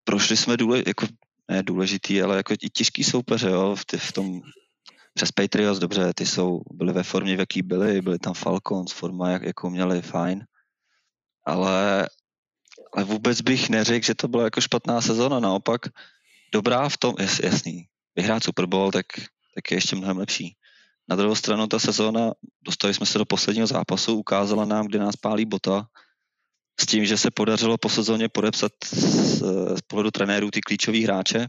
prošli 0.03 0.37
jsme 0.37 0.57
důle, 0.57 0.83
jako, 0.87 1.07
ne 1.49 1.63
důležitý, 1.63 2.21
ale 2.21 2.37
jako 2.37 2.53
i 2.53 2.69
těžký 2.69 3.03
soupeře, 3.03 3.49
jo, 3.49 3.75
v, 3.75 3.97
v 3.97 4.11
tom 4.11 4.41
přes 5.13 5.32
Patriots, 5.32 5.80
dobře, 5.80 6.13
ty 6.13 6.26
jsou, 6.26 6.62
byli 6.72 6.93
ve 6.93 7.04
formě, 7.04 7.36
v 7.36 7.39
jaký 7.39 7.62
byli, 7.62 8.02
byli 8.02 8.19
tam 8.19 8.34
Falcons, 8.34 8.91
forma, 8.91 9.30
jak, 9.30 9.43
jakou 9.43 9.69
měli, 9.69 10.02
fajn. 10.02 10.45
Ale, 11.45 12.10
ale 12.93 13.04
vůbec 13.04 13.41
bych 13.41 13.69
neřekl, 13.69 14.06
že 14.06 14.15
to 14.15 14.28
byla 14.28 14.43
jako 14.43 14.62
špatná 14.62 15.02
sezona, 15.02 15.39
naopak 15.39 15.82
dobrá 16.54 16.89
v 16.89 16.98
tom, 16.98 17.15
jas, 17.19 17.39
jasný, 17.39 17.86
vyhrát 18.15 18.43
Super 18.43 18.65
Bowl, 18.65 18.91
tak, 18.91 19.06
tak 19.56 19.72
je 19.72 19.78
ještě 19.78 19.95
mnohem 19.95 20.17
lepší. 20.17 20.56
Na 21.10 21.15
druhou 21.15 21.36
stranu 21.36 21.67
ta 21.67 21.80
sezóna, 21.80 22.32
dostali 22.62 22.93
jsme 22.93 23.06
se 23.06 23.17
do 23.17 23.26
posledního 23.26 23.67
zápasu, 23.67 24.15
ukázala 24.15 24.65
nám, 24.65 24.88
kde 24.88 25.00
nás 25.00 25.15
pálí 25.15 25.45
bota, 25.45 25.88
s 26.80 26.86
tím, 26.86 27.06
že 27.06 27.17
se 27.17 27.32
podařilo 27.32 27.78
po 27.78 27.89
sezóně 27.89 28.30
podepsat 28.30 28.72
z, 28.86 29.39
z 29.78 29.82
pohledu 29.88 30.12
trenérů 30.12 30.52
ty 30.52 30.62
klíčové 30.62 31.00
hráče, 31.04 31.48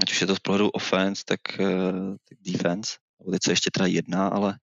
ať 0.00 0.12
už 0.12 0.20
je 0.20 0.26
to 0.26 0.36
z 0.36 0.38
pohledu 0.38 0.68
offense, 0.68 1.22
tak, 1.26 1.40
eh, 1.60 2.16
tak 2.28 2.38
defense, 2.40 2.96
nebo 3.20 3.30
teď 3.30 3.42
se 3.44 3.52
ještě 3.52 3.70
teda 3.70 3.86
jedná, 3.86 4.28
ale, 4.28 4.58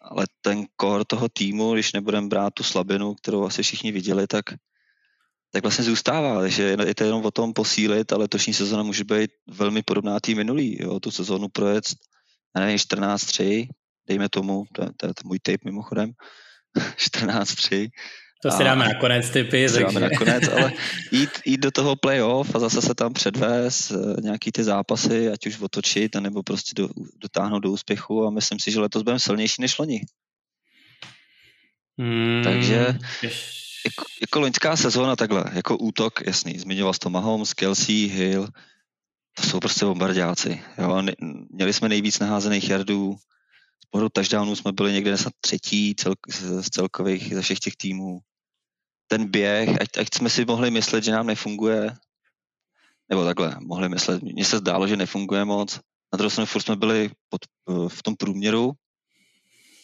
ale 0.00 0.24
ten 0.40 0.66
core 0.80 1.04
toho 1.04 1.28
týmu, 1.28 1.74
když 1.74 1.92
nebudeme 1.92 2.28
brát 2.28 2.54
tu 2.54 2.62
slabinu, 2.62 3.14
kterou 3.14 3.44
asi 3.44 3.62
všichni 3.62 3.92
viděli, 3.92 4.26
tak, 4.26 4.44
tak 5.52 5.62
vlastně 5.62 5.84
zůstává, 5.84 6.48
že 6.48 6.62
je 6.62 6.94
to 6.94 7.04
jenom 7.04 7.24
o 7.24 7.30
tom 7.30 7.52
posílit, 7.52 8.12
ale 8.12 8.20
letošní 8.20 8.54
sezona 8.54 8.82
může 8.82 9.04
být 9.04 9.30
velmi 9.46 9.82
podobná 9.82 10.20
tým 10.20 10.36
minulý. 10.36 10.82
Jo? 10.82 11.00
Tu 11.00 11.10
sezónu 11.10 11.48
projet, 11.48 11.84
nevím, 12.54 12.76
14-3, 12.76 13.68
dejme 14.08 14.28
tomu, 14.28 14.64
to, 14.72 14.82
je 14.82 15.14
to 15.14 15.22
můj 15.24 15.38
tape 15.38 15.64
mimochodem, 15.64 16.12
14-3. 16.96 17.88
To 18.42 18.50
si 18.50 18.64
dáme 18.64 18.84
nakonec 18.84 19.30
typy. 19.30 19.66
To 19.66 19.74
si 19.74 19.80
dáme 19.80 20.00
nakonec, 20.00 20.48
ale 20.48 20.72
jít, 21.12 21.30
jít 21.44 21.60
do 21.60 21.70
toho 21.70 21.96
playoff 21.96 22.54
a 22.54 22.58
zase 22.58 22.82
se 22.82 22.94
tam 22.94 23.12
předvést, 23.12 23.90
eh, 23.90 24.20
nějaký 24.20 24.52
ty 24.52 24.64
zápasy, 24.64 25.28
ať 25.30 25.46
už 25.46 25.60
otočit, 25.60 26.14
nebo 26.14 26.42
prostě 26.42 26.72
do, 26.76 26.88
dotáhnout 27.16 27.60
do 27.60 27.70
úspěchu 27.70 28.26
a 28.26 28.30
myslím 28.30 28.58
si, 28.60 28.70
že 28.70 28.80
letos 28.80 29.02
budeme 29.02 29.20
silnější 29.20 29.62
než 29.62 29.78
loni. 29.78 30.00
Hmm, 31.98 32.40
Takže 32.44 32.98
jako, 33.84 34.04
jako 34.20 34.40
loňská 34.40 34.76
sezóna 34.76 35.16
takhle, 35.16 35.44
jako 35.52 35.76
útok, 35.76 36.26
jasný, 36.26 36.58
zmiňoval 36.58 36.94
to 36.94 37.10
Mahomes, 37.10 37.54
Kelsey, 37.54 38.06
Hill, 38.06 38.48
to 39.34 39.42
jsou 39.42 39.60
prostě 39.60 39.84
bombardáci. 39.84 40.62
Jo? 40.78 41.02
Měli 41.50 41.72
jsme 41.72 41.88
nejvíc 41.88 42.18
naházených 42.18 42.70
jardů, 42.70 43.16
z 43.84 43.86
pohledu 43.90 44.08
touchdownů 44.08 44.56
jsme 44.56 44.72
byli 44.72 44.92
někde 44.92 45.16
snad 45.16 45.32
třetí 45.40 45.94
cel, 45.94 46.14
z 46.60 46.70
celkových 46.70 47.34
ze 47.34 47.42
všech 47.42 47.58
těch 47.58 47.76
týmů. 47.76 48.20
Ten 49.10 49.26
běh, 49.26 49.68
ať, 49.80 49.98
ať 49.98 50.06
jsme 50.14 50.30
si 50.30 50.44
mohli 50.44 50.70
myslet, 50.70 51.04
že 51.04 51.12
nám 51.12 51.26
nefunguje, 51.26 51.96
nebo 53.08 53.24
takhle, 53.24 53.56
mohli 53.60 53.88
myslet, 53.88 54.22
mně 54.22 54.44
se 54.44 54.58
zdálo, 54.58 54.86
že 54.86 54.96
nefunguje 54.96 55.44
moc. 55.44 55.80
Na 56.12 56.16
druhou 56.16 56.30
stranu 56.30 56.46
furt 56.46 56.62
jsme 56.62 56.76
byli 56.76 57.10
pod, 57.28 57.40
v 57.88 58.02
tom 58.02 58.16
průměru, 58.16 58.72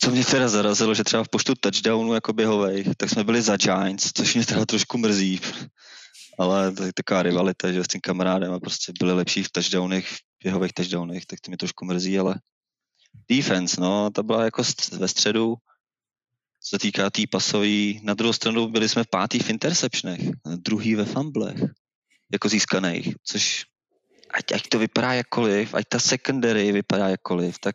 co 0.00 0.10
mě 0.10 0.24
teda 0.24 0.48
zarazilo, 0.48 0.94
že 0.94 1.04
třeba 1.04 1.24
v 1.24 1.28
počtu 1.28 1.54
touchdownů 1.60 2.14
jako 2.14 2.32
běhových, 2.32 2.88
tak 2.96 3.10
jsme 3.10 3.24
byli 3.24 3.42
za 3.42 3.56
Giants, 3.56 4.12
což 4.14 4.34
mě 4.34 4.46
teda 4.46 4.66
trošku 4.66 4.98
mrzí. 4.98 5.40
Ale 6.38 6.72
to 6.72 6.82
je 6.82 6.92
taková 6.92 7.22
rivalita, 7.22 7.72
že 7.72 7.84
s 7.84 7.88
tím 7.88 8.00
kamarádem 8.00 8.52
a 8.52 8.60
prostě 8.60 8.92
byli 9.00 9.12
lepší 9.12 9.42
v 9.42 9.50
touchdownech, 9.50 10.08
v 10.08 10.18
běhových 10.42 10.72
touchdownech, 10.72 11.26
tak 11.26 11.40
to 11.40 11.50
mě 11.50 11.56
trošku 11.56 11.84
mrzí, 11.84 12.18
ale 12.18 12.34
defense, 13.30 13.80
no, 13.80 14.10
ta 14.10 14.22
byla 14.22 14.44
jako 14.44 14.62
ve 14.92 15.08
středu, 15.08 15.54
se 16.68 16.78
týká 16.78 17.10
té 17.10 17.10
tý 17.10 17.26
pasový. 17.26 18.00
Na 18.02 18.14
druhou 18.14 18.32
stranu 18.32 18.68
byli 18.68 18.88
jsme 18.88 19.04
pátý 19.10 19.38
v 19.38 19.50
interceptionech, 19.50 20.20
druhý 20.56 20.94
ve 20.94 21.04
fumblech, 21.04 21.60
jako 22.32 22.48
získaných, 22.48 23.14
což 23.24 23.64
ať, 24.34 24.52
ať 24.52 24.62
to 24.68 24.78
vypadá 24.78 25.12
jakkoliv, 25.12 25.74
ať 25.74 25.84
ta 25.88 25.98
secondary 25.98 26.72
vypadá 26.72 27.08
jakkoliv, 27.08 27.58
tak 27.58 27.74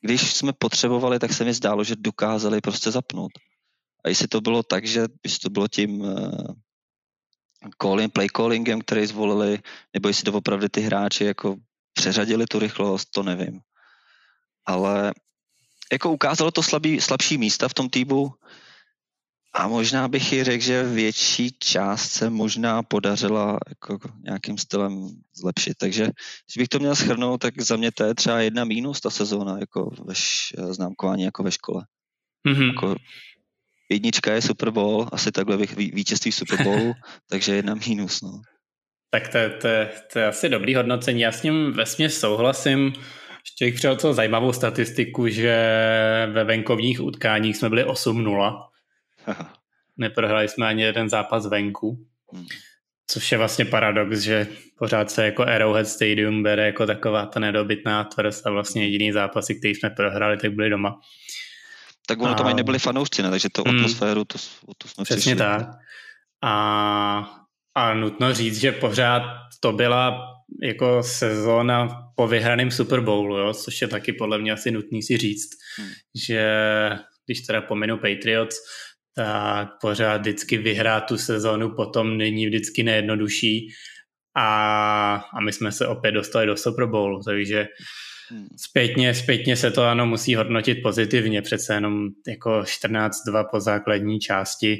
když 0.00 0.34
jsme 0.34 0.52
potřebovali, 0.52 1.18
tak 1.18 1.32
se 1.32 1.44
mi 1.44 1.54
zdálo, 1.54 1.84
že 1.84 1.96
dokázali 1.96 2.60
prostě 2.60 2.90
zapnout. 2.90 3.32
A 4.04 4.08
jestli 4.08 4.28
to 4.28 4.40
bylo 4.40 4.62
tak, 4.62 4.86
že 4.86 5.06
jestli 5.24 5.38
to 5.38 5.50
bylo 5.50 5.68
tím 5.68 6.00
uh, 6.00 6.46
calling, 7.82 8.12
play 8.12 8.28
callingem, 8.36 8.80
který 8.80 9.06
zvolili, 9.06 9.58
nebo 9.94 10.08
jestli 10.08 10.24
to 10.24 10.32
opravdu 10.32 10.68
ty 10.68 10.80
hráči 10.80 11.24
jako 11.24 11.56
přeřadili 11.92 12.46
tu 12.46 12.58
rychlost, 12.58 13.08
to 13.14 13.22
nevím. 13.22 13.60
Ale 14.66 15.14
jako 15.92 16.12
ukázalo 16.12 16.50
to 16.50 16.62
slabý, 16.62 17.00
slabší 17.00 17.38
místa 17.38 17.68
v 17.68 17.74
tom 17.74 17.88
týmu, 17.88 18.32
a 19.54 19.68
možná 19.68 20.08
bych 20.08 20.32
i 20.32 20.44
řekl, 20.44 20.64
že 20.64 20.82
větší 20.82 21.50
část 21.58 22.10
se 22.10 22.30
možná 22.30 22.82
podařila 22.82 23.58
jako 23.68 23.98
nějakým 24.22 24.58
stylem 24.58 25.08
zlepšit. 25.36 25.74
Takže 25.78 26.04
když 26.04 26.56
bych 26.58 26.68
to 26.68 26.78
měl 26.78 26.96
schrnout, 26.96 27.40
tak 27.40 27.60
za 27.60 27.76
mě 27.76 27.92
to 27.92 28.04
je 28.04 28.14
třeba 28.14 28.40
jedna 28.40 28.64
mínus 28.64 29.00
ta 29.00 29.10
sezóna 29.10 29.58
jako 29.58 29.90
ve 30.04 30.14
známkování 30.72 31.22
jako 31.22 31.42
ve 31.42 31.50
škole. 31.50 31.84
Mm-hmm. 32.48 32.66
Jako 32.66 32.94
jednička 33.90 34.32
je 34.32 34.42
Super 34.42 34.70
Bowl, 34.70 35.08
asi 35.12 35.32
takhle 35.32 35.56
bych 35.56 35.76
vítězství 35.76 36.32
Super 36.32 36.62
Bowlu, 36.62 36.92
takže 37.30 37.54
jedna 37.54 37.74
mínus. 37.74 38.22
No. 38.22 38.40
Tak 39.10 39.28
to, 39.28 39.38
to, 39.60 39.68
to 40.12 40.18
je 40.18 40.26
asi 40.26 40.48
dobrý 40.48 40.74
hodnocení. 40.74 41.20
Já 41.20 41.32
s 41.32 41.42
ním 41.42 41.72
vesmě 41.72 42.10
souhlasím. 42.10 42.92
Ještě 43.44 43.64
bych 43.64 43.74
přijel 43.74 44.14
zajímavou 44.14 44.52
statistiku, 44.52 45.28
že 45.28 45.56
ve 46.32 46.44
venkovních 46.44 47.00
utkáních 47.00 47.56
jsme 47.56 47.68
byli 47.68 47.84
8-0 47.84 48.64
Neprohráli 49.96 50.48
jsme 50.48 50.66
ani 50.66 50.82
jeden 50.82 51.08
zápas 51.08 51.46
venku. 51.46 52.06
Hmm. 52.32 52.46
což 53.06 53.32
je 53.32 53.38
vlastně 53.38 53.64
paradox, 53.64 54.18
že 54.18 54.46
pořád 54.78 55.10
se 55.10 55.24
jako 55.24 55.42
Arrowhead 55.42 55.88
Stadium 55.88 56.42
bere 56.42 56.66
jako 56.66 56.86
taková 56.86 57.26
ta 57.26 57.40
nedobytná 57.40 58.04
tvrz 58.04 58.46
a 58.46 58.50
vlastně 58.50 58.84
jediný 58.84 59.12
zápasy, 59.12 59.54
který 59.54 59.74
jsme 59.74 59.90
prohráli, 59.90 60.36
tak 60.36 60.52
byly 60.52 60.70
doma. 60.70 61.00
Tak 62.06 62.22
ono 62.22 62.32
a... 62.32 62.34
tam 62.34 62.46
ani 62.46 62.56
nebyli 62.56 62.78
fanoušci, 62.78 63.22
ne? 63.22 63.30
takže 63.30 63.48
to 63.52 63.62
hmm. 63.62 63.76
atmosféru, 63.76 64.24
to, 64.24 64.38
to 64.78 64.88
jsme 64.88 65.04
Přesně 65.04 65.20
přišli. 65.20 65.36
tak. 65.36 65.68
A, 66.42 67.46
a 67.74 67.94
nutno 67.94 68.34
říct, 68.34 68.60
že 68.60 68.72
pořád 68.72 69.22
to 69.60 69.72
byla 69.72 70.33
jako 70.62 71.02
sezóna 71.02 71.88
po 72.16 72.28
vyhraném 72.28 72.70
Super 72.70 73.00
Bowlu, 73.00 73.38
jo? 73.38 73.54
což 73.54 73.82
je 73.82 73.88
taky 73.88 74.12
podle 74.12 74.38
mě 74.38 74.52
asi 74.52 74.70
nutný 74.70 75.02
si 75.02 75.16
říct, 75.16 75.50
hmm. 75.78 75.88
že 76.28 76.48
když 77.26 77.40
teda 77.40 77.60
pominu 77.60 77.98
Patriots, 77.98 78.56
tak 79.16 79.68
pořád 79.80 80.20
vždycky 80.20 80.58
vyhrát 80.58 81.06
tu 81.06 81.18
sezónu 81.18 81.70
potom 81.70 82.16
není 82.18 82.46
vždycky 82.46 82.82
nejjednodušší 82.82 83.68
a, 84.36 85.14
a 85.14 85.40
my 85.40 85.52
jsme 85.52 85.72
se 85.72 85.86
opět 85.86 86.12
dostali 86.12 86.46
do 86.46 86.56
Super 86.56 86.86
Bowlu, 86.86 87.20
takže 87.22 87.68
hmm. 88.30 88.46
zpětně, 88.56 89.14
zpětně 89.14 89.56
se 89.56 89.70
to 89.70 89.82
ano 89.82 90.06
musí 90.06 90.34
hodnotit 90.34 90.74
pozitivně, 90.82 91.42
přece 91.42 91.74
jenom 91.74 92.08
jako 92.28 92.60
14-2 92.60 93.10
po 93.50 93.60
základní 93.60 94.20
části, 94.20 94.78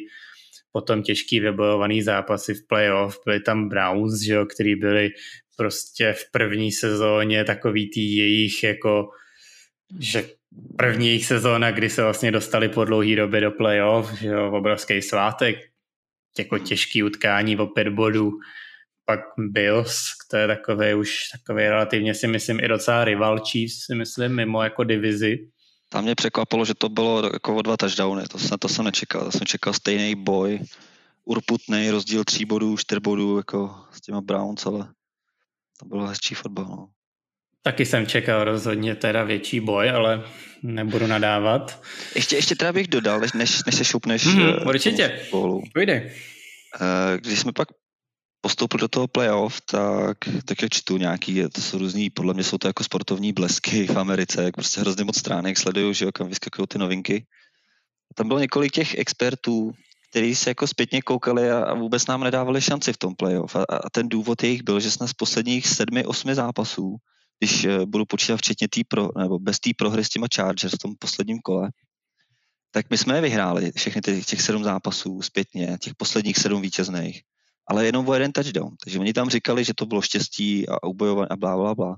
potom 0.73 1.03
těžký 1.03 1.41
vybojovaný 1.41 2.03
zápasy 2.03 2.55
v 2.55 2.67
playoff, 2.69 3.19
byli 3.25 3.41
tam 3.41 3.69
Browns, 3.69 4.21
že 4.21 4.35
jo, 4.35 4.47
který 4.47 4.77
byli 4.77 5.11
prostě 5.57 6.13
v 6.13 6.31
první 6.33 6.73
sezóně 6.73 7.45
takový 7.45 7.91
tý 7.91 8.17
jejich 8.17 8.63
jako 8.63 9.09
že 10.01 10.29
první 10.77 11.07
jejich 11.07 11.27
sezóna, 11.27 11.71
kdy 11.71 11.91
se 11.91 12.03
vlastně 12.03 12.31
dostali 12.31 12.69
po 12.69 12.85
dlouhý 12.85 13.17
době 13.17 13.41
do 13.41 13.51
playoff, 13.51 14.13
že 14.13 14.29
jo, 14.29 14.53
obrovský 14.53 15.03
svátek, 15.03 15.57
jako 16.39 16.59
těžký 16.59 17.03
utkání 17.03 17.57
o 17.57 17.67
pět 17.67 17.89
bodů, 17.89 18.31
pak 19.05 19.21
Bills, 19.39 19.97
to 20.31 20.37
je 20.37 20.47
takový 20.47 20.95
už 20.95 21.15
takový 21.33 21.69
relativně 21.69 22.15
si 22.15 22.27
myslím 22.27 22.61
i 22.61 22.69
docela 22.69 23.05
rival 23.05 23.39
Chiefs, 23.39 23.87
si 23.87 23.95
myslím, 23.95 24.37
mimo 24.37 24.63
jako 24.63 24.85
divizi. 24.85 25.39
Tam 25.89 26.05
mě 26.05 26.15
překvapilo, 26.15 26.65
že 26.65 26.75
to 26.75 26.89
bylo 26.89 27.31
jako 27.33 27.57
o 27.57 27.63
dva 27.63 27.77
touchdowny, 27.77 28.23
to, 28.31 28.39
jsem, 28.39 28.59
to 28.59 28.69
jsem 28.69 28.85
nečekal, 28.85 29.25
to 29.25 29.33
jsem 29.33 29.47
čekal 29.47 29.73
stejný 29.73 30.15
boj, 30.15 30.61
urputný 31.25 31.91
rozdíl 31.91 32.25
tří 32.25 32.45
bodů, 32.45 32.77
čtyř 32.77 32.99
bodů 32.99 33.37
jako 33.37 33.75
s 33.93 34.01
těma 34.01 34.21
Browns, 34.21 34.67
ale 34.67 34.89
to 35.79 35.87
bylo 35.87 36.07
hezčí 36.07 36.35
fotbal. 36.35 36.65
No. 36.65 36.89
Taky 37.63 37.87
jsem 37.87 38.07
čekal 38.07 38.45
rozhodně 38.45 38.95
teda 38.95 39.25
větší 39.25 39.61
boj, 39.61 39.91
ale 39.91 40.25
nebudu 40.63 41.07
nadávat. 41.07 41.83
Ještě, 42.15 42.37
ještě 42.37 42.57
teda 42.57 42.73
bych 42.73 42.89
dodal, 42.89 43.21
než, 43.21 43.33
než 43.67 43.75
se 43.75 43.85
šupneš. 43.85 44.25
Mm, 44.25 44.69
určitě, 44.69 45.21
půjde. 45.73 46.11
Eh, 46.81 47.19
když 47.19 47.39
jsme 47.39 47.53
pak 47.53 47.69
postoupili 48.41 48.81
do 48.81 48.89
toho 48.89 49.09
playoff, 49.09 49.61
tak, 49.61 50.19
tak 50.45 50.63
jak 50.63 50.73
čtu 50.73 50.97
nějaký, 50.97 51.43
to 51.53 51.61
jsou 51.61 51.79
různý, 51.79 52.11
podle 52.11 52.35
mě 52.35 52.45
jsou 52.45 52.59
to 52.59 52.67
jako 52.67 52.85
sportovní 52.85 53.33
blesky 53.33 53.87
v 53.87 53.97
Americe, 53.97 54.45
jak 54.45 54.55
prostě 54.55 54.81
hrozně 54.81 55.05
moc 55.05 55.19
stránek 55.19 55.59
sleduju, 55.59 55.93
že 55.93 56.05
jo, 56.05 56.13
kam 56.13 56.29
vyskakují 56.29 56.67
ty 56.67 56.79
novinky. 56.79 57.27
Tam 58.15 58.29
bylo 58.29 58.41
několik 58.41 58.73
těch 58.73 58.99
expertů, 58.99 59.73
kteří 60.15 60.35
se 60.35 60.51
jako 60.51 60.67
zpětně 60.67 61.03
koukali 61.03 61.51
a, 61.51 61.65
a 61.65 61.75
vůbec 61.75 62.07
nám 62.07 62.21
nedávali 62.21 62.61
šanci 62.61 62.93
v 62.93 62.99
tom 62.99 63.15
playoff. 63.15 63.57
A, 63.57 63.63
a 63.63 63.91
ten 63.91 64.09
důvod 64.09 64.43
jejich 64.43 64.63
byl, 64.63 64.81
že 64.81 64.91
jsme 64.91 65.09
z 65.09 65.13
posledních 65.13 65.67
sedmi, 65.67 66.05
osmi 66.05 66.35
zápasů 66.35 66.97
když 67.39 67.65
eh, 67.65 67.87
budu 67.87 68.05
počítat 68.07 68.37
včetně 68.37 68.69
tý 68.69 68.85
pro, 68.85 69.09
nebo 69.19 69.39
bez 69.39 69.61
té 69.61 69.71
prohry 69.77 70.05
s 70.05 70.09
těma 70.09 70.27
Chargers 70.35 70.75
v 70.75 70.79
tom 70.79 70.95
posledním 70.99 71.39
kole, 71.39 71.71
tak 72.71 72.91
my 72.91 72.99
jsme 72.99 73.15
je 73.15 73.21
vyhráli, 73.21 73.73
všechny 73.77 74.01
těch, 74.01 74.27
těch 74.27 74.43
sedm 74.43 74.65
zápasů 74.65 75.23
zpětně, 75.23 75.79
těch 75.81 75.95
posledních 75.95 76.39
sedm 76.39 76.63
vítězných, 76.63 77.23
ale 77.69 77.87
jenom 77.87 78.09
o 78.09 78.15
jeden 78.15 78.33
touchdown. 78.33 78.71
Takže 78.85 78.99
oni 78.99 79.13
tam 79.13 79.31
říkali, 79.31 79.65
že 79.65 79.75
to 79.75 79.87
bylo 79.87 80.03
štěstí 80.03 80.69
a 80.69 80.87
ubojování 80.87 81.29
a 81.31 81.37
blá, 81.37 81.57
blá, 81.57 81.75
blá. 81.75 81.97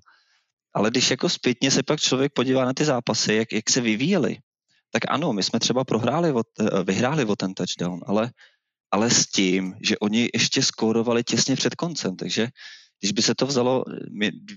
Ale 0.74 0.90
když 0.90 1.11
jako 1.11 1.29
zpětně 1.29 1.70
se 1.70 1.83
pak 1.83 2.00
člověk 2.00 2.33
podívá 2.33 2.64
na 2.64 2.72
ty 2.72 2.85
zápasy, 2.85 3.35
jak, 3.35 3.52
jak 3.52 3.70
se 3.70 3.81
vyvíjeli, 3.81 4.38
tak 4.96 5.12
ano, 5.12 5.32
my 5.32 5.42
jsme 5.42 5.61
třeba 5.61 5.85
prohráli, 5.85 6.32
eh, 6.32 6.85
vyhráli 6.85 7.24
o 7.24 7.37
ten 7.37 7.54
touchdown, 7.54 8.00
ale, 8.06 8.32
ale 8.90 9.11
s 9.11 9.26
tím, 9.26 9.76
že 9.85 9.98
oni 9.98 10.32
ještě 10.35 10.62
skórovali 10.62 11.24
těsně 11.24 11.56
před 11.56 11.74
koncem, 11.74 12.16
takže 12.16 12.48
když 13.00 13.12
by 13.12 13.22
se 13.22 13.35
to 13.35 13.46
vzalo 13.46 13.85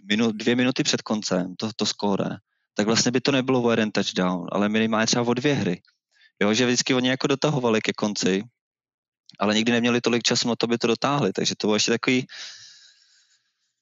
minu, 0.08 0.32
dvě 0.32 0.56
minuty 0.56 0.84
před 0.84 1.02
koncem, 1.02 1.56
to, 1.60 1.70
to 1.76 1.86
skóre, 1.86 2.40
tak 2.72 2.88
vlastně 2.88 3.12
by 3.12 3.22
to 3.22 3.32
nebylo 3.32 3.62
o 3.62 3.72
jeden 3.72 3.92
touchdown, 3.92 4.48
ale 4.52 4.70
minimálně 4.70 5.08
třeba 5.08 5.28
o 5.28 5.34
dvě 5.34 5.54
hry. 5.54 5.82
Jo, 6.40 6.54
že 6.54 6.66
vždycky 6.66 6.94
oni 6.94 7.10
jako 7.10 7.28
dotahovali 7.28 7.82
ke 7.82 7.92
konci, 7.94 8.44
ale 9.40 9.56
nikdy 9.56 9.72
neměli 9.72 10.02
tolik 10.02 10.24
času 10.24 10.48
na 10.48 10.56
to, 10.56 10.68
by 10.68 10.78
to 10.78 10.88
dotáhli, 10.88 11.34
takže 11.34 11.56
to 11.58 11.68
bylo 11.68 11.76
ještě 11.76 11.92
takový, 11.92 12.28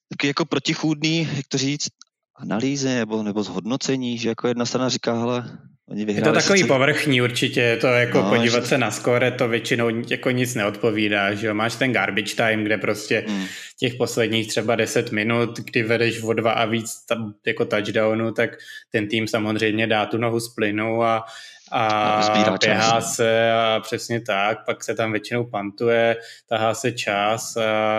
takový 0.10 0.28
jako 0.28 0.46
protichůdný, 0.46 1.30
jak 1.36 1.48
to 1.48 1.58
říct, 1.58 1.94
analýzy 2.36 2.90
nebo, 3.06 3.24
nebo 3.24 3.44
zhodnocení, 3.44 4.18
že 4.18 4.30
jako 4.30 4.48
jedna 4.48 4.66
strana 4.66 4.90
říká, 4.90 5.14
hele, 5.14 5.68
oni 5.90 6.06
vyhráli. 6.06 6.30
Je 6.30 6.34
to 6.34 6.40
takový 6.42 6.60
sice... 6.60 6.68
povrchní 6.68 7.22
určitě, 7.22 7.62
je 7.62 7.78
to 7.78 7.88
jako 7.88 8.22
no, 8.22 8.30
podívat 8.30 8.64
že... 8.64 8.70
se 8.70 8.78
na 8.78 8.92
skóre, 8.92 9.32
to 9.32 9.48
většinou 9.48 9.90
jako 10.10 10.32
nic 10.32 10.56
neodpovídá, 10.56 11.34
že 11.34 11.48
jo, 11.48 11.54
máš 11.54 11.76
ten 11.76 11.94
garbage 11.94 12.36
time, 12.36 12.64
kde 12.64 12.78
prostě 12.78 13.24
hmm. 13.28 13.46
těch 13.80 13.96
posledních 13.96 14.48
třeba 14.48 14.76
10 14.76 15.12
minut, 15.12 15.60
kdy 15.60 15.84
vedeš 15.84 16.24
o 16.24 16.34
dva 16.34 16.52
a 16.52 16.66
víc 16.66 17.06
tam, 17.06 17.34
jako 17.46 17.66
touchdownu, 17.66 18.32
tak 18.32 18.50
ten 18.92 19.08
tým 19.08 19.28
samozřejmě 19.28 19.88
dá 19.88 20.06
tu 20.06 20.18
nohu 20.18 20.40
z 20.40 20.56
plynu 20.56 21.04
a 21.04 21.26
a 21.72 22.22
no, 22.48 22.58
běhá 22.58 22.92
čas. 22.92 23.16
se 23.16 23.52
a 23.52 23.80
přesně 23.80 24.22
tak, 24.22 24.66
pak 24.66 24.84
se 24.84 24.96
tam 24.96 25.12
většinou 25.12 25.44
pantuje, 25.44 26.16
tahá 26.50 26.74
se 26.74 26.92
čas 26.92 27.58
a, 27.58 27.98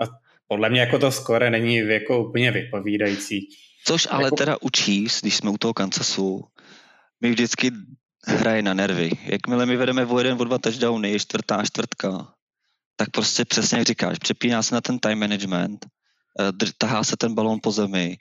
a 0.00 0.04
podle 0.46 0.70
mě 0.70 0.80
jako 0.80 0.98
to 0.98 1.12
skore 1.12 1.50
není 1.50 1.76
jako 1.76 2.24
úplně 2.24 2.50
vypovídající. 2.50 3.48
Což 3.84 4.08
ale 4.10 4.24
jako... 4.24 4.36
teda 4.36 4.56
učí, 4.60 5.06
když 5.22 5.36
jsme 5.36 5.50
u 5.50 5.58
toho 5.58 5.74
Kansasu, 5.74 6.44
my 7.20 7.30
vždycky 7.30 7.72
hraje 8.26 8.62
na 8.62 8.74
nervy. 8.74 9.10
Jakmile 9.22 9.66
my 9.66 9.76
vedeme 9.76 10.06
o 10.06 10.18
jeden, 10.18 10.40
o 10.40 10.44
dva 10.44 10.58
touchdowny, 10.58 11.20
čtvrtá 11.20 11.64
čtvrtka, 11.64 12.34
tak 12.96 13.10
prostě 13.10 13.44
přesně 13.44 13.78
jak 13.78 13.86
říkáš, 13.86 14.18
přepíná 14.18 14.62
se 14.62 14.74
na 14.74 14.80
ten 14.80 14.98
time 14.98 15.18
management, 15.18 15.86
eh, 16.40 16.72
tahá 16.78 17.04
se 17.04 17.16
ten 17.16 17.34
balón 17.34 17.58
po 17.62 17.72
zemi 17.72 18.18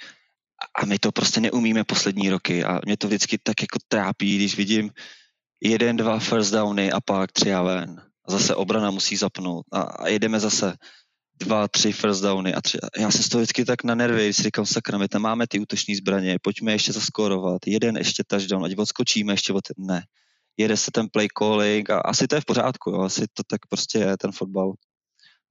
a 0.82 0.86
my 0.86 1.00
to 1.00 1.12
prostě 1.12 1.42
neumíme 1.42 1.84
poslední 1.84 2.30
roky 2.30 2.64
a 2.64 2.80
mě 2.86 2.98
to 2.98 3.08
vždycky 3.08 3.38
tak 3.38 3.62
jako 3.62 3.80
trápí, 3.88 4.36
když 4.36 4.58
vidím 4.58 4.92
jeden, 5.62 5.98
dva 5.98 6.20
first 6.20 6.54
downy 6.54 6.92
a 6.92 7.02
pak 7.02 7.32
tři 7.32 7.54
a 7.54 7.62
ven. 7.62 8.02
Zase 8.30 8.56
obrana 8.56 8.92
musí 8.92 9.16
zapnout 9.16 9.66
a, 9.72 9.82
a 9.82 10.08
jedeme 10.08 10.40
zase 10.40 10.78
dva, 11.40 11.68
tři 11.68 11.92
first 11.92 12.22
downy 12.22 12.54
a 12.54 12.62
tři. 12.62 12.78
Já 12.98 13.12
jsem 13.12 13.24
z 13.24 13.30
toho 13.30 13.42
vždycky 13.42 13.66
tak 13.66 13.84
na 13.84 13.96
nervy, 13.96 14.26
když 14.26 14.36
si 14.36 14.44
říkám, 14.44 14.66
sakra, 14.66 14.98
my 14.98 15.08
tam 15.08 15.22
máme 15.22 15.48
ty 15.48 15.60
útoční 15.60 15.96
zbraně, 15.96 16.38
pojďme 16.42 16.72
ještě 16.72 16.94
zaskorovat, 16.94 17.62
jeden 17.66 17.98
ještě 17.98 18.24
touchdown, 18.28 18.66
ať 18.66 18.78
odskočíme 18.78 19.34
ještě 19.34 19.54
od... 19.54 19.64
Ne. 19.78 20.04
Jede 20.58 20.78
se 20.78 20.92
ten 20.92 21.08
play 21.12 21.28
calling 21.40 21.90
a 21.90 22.00
asi 22.00 22.28
to 22.28 22.36
je 22.36 22.42
v 22.42 22.46
pořádku, 22.46 22.90
jo, 22.90 23.02
asi 23.02 23.26
to 23.34 23.44
tak 23.50 23.62
prostě 23.70 24.00
je 24.00 24.18
ten 24.18 24.32
fotbal. 24.32 24.74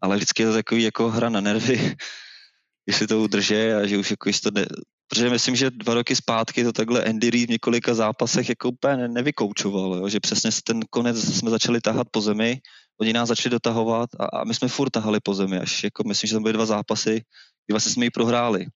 Ale 0.00 0.16
vždycky 0.16 0.42
je 0.42 0.46
to 0.46 0.54
takový 0.54 0.82
jako 0.82 1.10
hra 1.10 1.28
na 1.28 1.40
nervy, 1.40 1.96
jestli 2.86 3.06
to 3.06 3.20
udrží 3.20 3.54
a 3.54 3.86
že 3.86 3.98
už 3.98 4.10
jako 4.10 4.30
to 4.42 4.50
ne, 4.50 4.66
Protože 5.08 5.30
myslím, 5.30 5.56
že 5.56 5.70
dva 5.70 5.94
roky 5.94 6.16
zpátky 6.16 6.64
to 6.64 6.72
takhle 6.72 7.04
Andy 7.04 7.30
Reid 7.30 7.48
v 7.48 7.52
několika 7.52 7.94
zápasech 7.94 8.48
jako 8.48 8.68
úplně 8.68 9.08
nevykoučoval, 9.08 9.94
jo? 9.94 10.08
že 10.08 10.20
přesně 10.20 10.50
ten 10.64 10.80
konec 10.90 11.38
jsme 11.38 11.50
začali 11.50 11.80
tahat 11.80 12.06
po 12.10 12.20
zemi, 12.20 12.60
oni 13.00 13.12
nás 13.12 13.28
začali 13.28 13.50
dotahovat 13.50 14.10
a, 14.20 14.24
a 14.24 14.44
my 14.44 14.54
jsme 14.54 14.68
furt 14.68 14.90
tahali 14.90 15.20
po 15.20 15.34
zemi, 15.34 15.58
až 15.58 15.84
jako 15.84 16.02
myslím, 16.04 16.28
že 16.28 16.34
tam 16.34 16.42
byly 16.42 16.52
dva 16.52 16.66
zápasy, 16.66 17.12
kdy 17.66 17.72
vlastně 17.72 17.92
jsme 17.92 18.04
ji 18.04 18.10
prohráli. 18.10 18.66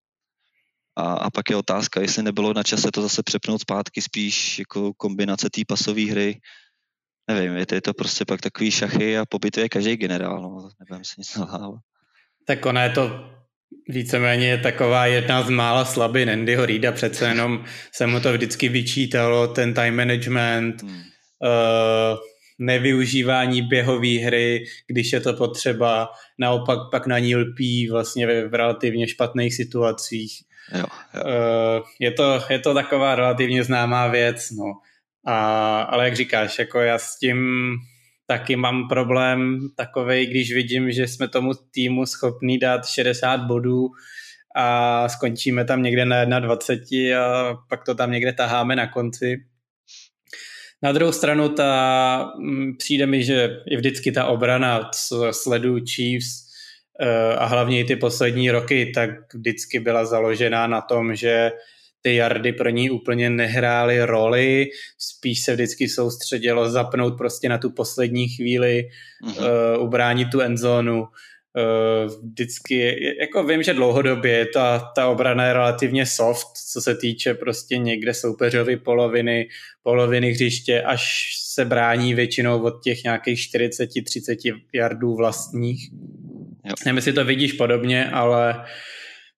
A, 0.97 1.13
a 1.13 1.31
pak 1.31 1.51
je 1.51 1.57
otázka, 1.57 2.01
jestli 2.01 2.23
nebylo 2.23 2.53
na 2.53 2.63
čase 2.63 2.91
to 2.91 3.03
zase 3.03 3.23
přepnout 3.23 3.61
zpátky 3.61 4.03
spíš 4.03 4.59
jako 4.59 4.93
kombinace 4.95 5.51
té 5.51 5.63
pasové 5.69 6.11
hry. 6.11 6.41
Nevím, 7.29 7.57
je 7.57 7.67
to, 7.67 7.75
je 7.75 7.83
to 7.83 7.95
prostě 7.95 8.25
pak 8.25 8.41
takový 8.41 8.71
šachy 8.71 9.19
a 9.19 9.27
po 9.27 9.39
bitvě 9.39 9.69
každý 9.69 9.97
generál, 9.97 10.43
no, 10.43 10.69
nevím 10.91 11.05
si 11.05 11.15
nic 11.19 11.37
nalhávat. 11.37 11.81
Tak 12.47 12.67
ona 12.67 12.83
je 12.83 12.91
to 12.91 13.31
víceméně 13.91 14.49
je 14.49 14.59
taková 14.59 15.07
jedna 15.07 15.43
z 15.43 15.51
mála 15.51 15.85
slabin 15.85 16.31
Andyho 16.31 16.67
Reida, 16.67 16.93
přece 16.93 17.29
jenom 17.29 17.65
se 17.93 18.07
mu 18.07 18.21
to 18.21 18.33
vždycky 18.33 18.69
vyčítalo, 18.69 19.49
ten 19.49 19.75
time 19.75 19.97
management, 19.97 20.83
hmm. 20.83 20.91
uh, 20.93 22.19
nevyužívání 22.59 23.63
běhové 23.63 24.19
hry, 24.19 24.65
když 24.87 25.13
je 25.13 25.21
to 25.21 25.35
potřeba, 25.35 26.09
naopak 26.39 26.79
pak 26.91 27.07
na 27.07 27.19
ní 27.19 27.37
lpí 27.37 27.89
vlastně 27.91 28.27
v, 28.27 28.55
relativně 28.55 29.09
špatných 29.09 29.55
situacích. 29.55 30.33
Jo, 30.75 30.85
jo. 31.15 31.23
Uh, 31.25 31.87
je, 32.01 32.11
to, 32.11 32.43
je 32.51 32.59
to 32.59 32.75
taková 32.75 33.15
relativně 33.15 33.65
známá 33.65 34.07
věc, 34.07 34.51
no. 34.51 34.65
A, 35.27 35.83
ale 35.83 36.05
jak 36.05 36.17
říkáš, 36.17 36.59
jako 36.59 36.81
já 36.81 36.99
s 36.99 37.19
tím 37.19 37.69
taky 38.31 38.57
mám 38.57 38.89
problém 38.89 39.59
takový, 39.77 40.27
když 40.27 40.55
vidím, 40.55 40.93
že 40.93 41.09
jsme 41.09 41.29
tomu 41.29 41.53
týmu 41.71 42.07
schopní 42.07 42.59
dát 42.59 42.87
60 42.87 43.37
bodů 43.37 43.89
a 44.57 45.09
skončíme 45.09 45.65
tam 45.65 45.83
někde 45.83 46.05
na 46.05 46.41
21 46.41 47.27
a 47.27 47.55
pak 47.69 47.85
to 47.85 47.95
tam 47.95 48.13
někde 48.13 48.33
taháme 48.33 48.77
na 48.77 48.87
konci. 48.87 49.37
Na 50.83 50.93
druhou 50.93 51.13
stranu 51.13 51.49
ta, 51.49 52.33
mm, 52.39 52.77
přijde 52.77 53.07
mi, 53.07 53.25
že 53.25 53.63
je 53.67 53.77
vždycky 53.77 54.13
ta 54.13 54.27
obrana, 54.27 54.91
co 54.95 55.33
sleduju 55.33 55.85
Chiefs, 55.95 56.47
eh, 57.01 57.35
a 57.35 57.47
hlavně 57.47 57.81
i 57.81 57.85
ty 57.85 57.97
poslední 57.97 58.51
roky, 58.51 58.93
tak 58.95 59.11
vždycky 59.35 59.81
byla 59.81 60.05
založená 60.05 60.67
na 60.67 60.81
tom, 60.81 61.15
že 61.15 61.53
ty 62.03 62.15
jardy 62.15 62.53
pro 62.53 62.71
ní 62.71 62.91
úplně 62.91 63.31
nehrály 63.31 64.05
roli, 64.05 64.67
spíš 64.99 65.45
se 65.45 65.55
vždycky 65.55 65.89
soustředilo 65.89 66.71
zapnout 66.71 67.19
prostě 67.19 67.49
na 67.49 67.59
tu 67.59 67.71
poslední 67.71 68.29
chvíli, 68.29 68.89
mm-hmm. 69.25 69.77
uh, 69.77 69.85
ubránit 69.85 70.29
tu 70.33 70.41
endzónu. 70.41 71.05
Uh, 71.57 72.13
vždycky, 72.31 72.97
jako 73.21 73.45
vím, 73.45 73.63
že 73.63 73.75
dlouhodobě 73.75 74.47
ta, 74.47 74.79
ta 74.97 75.09
obrana 75.09 75.47
je 75.47 75.53
relativně 75.53 76.07
soft, 76.07 76.49
co 76.73 76.81
se 76.81 76.95
týče 76.95 77.35
prostě 77.35 77.79
někde 77.79 78.15
soupeřovy 78.15 78.77
poloviny, 78.77 79.49
poloviny 79.83 80.31
hřiště, 80.31 80.83
až 80.83 81.31
se 81.55 81.65
brání 81.65 82.15
většinou 82.15 82.63
od 82.63 82.83
těch 82.83 83.05
nějakých 83.05 83.39
40-30 83.39 84.61
jardů 84.75 85.17
vlastních. 85.17 85.91
Jo. 86.65 86.75
Nevím, 86.85 86.97
jestli 86.97 87.13
to 87.13 87.25
vidíš 87.25 87.53
podobně, 87.53 88.11
ale 88.11 88.65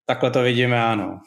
takhle 0.05 0.31
to 0.31 0.41
vidíme, 0.41 0.83
ano. 0.83 1.19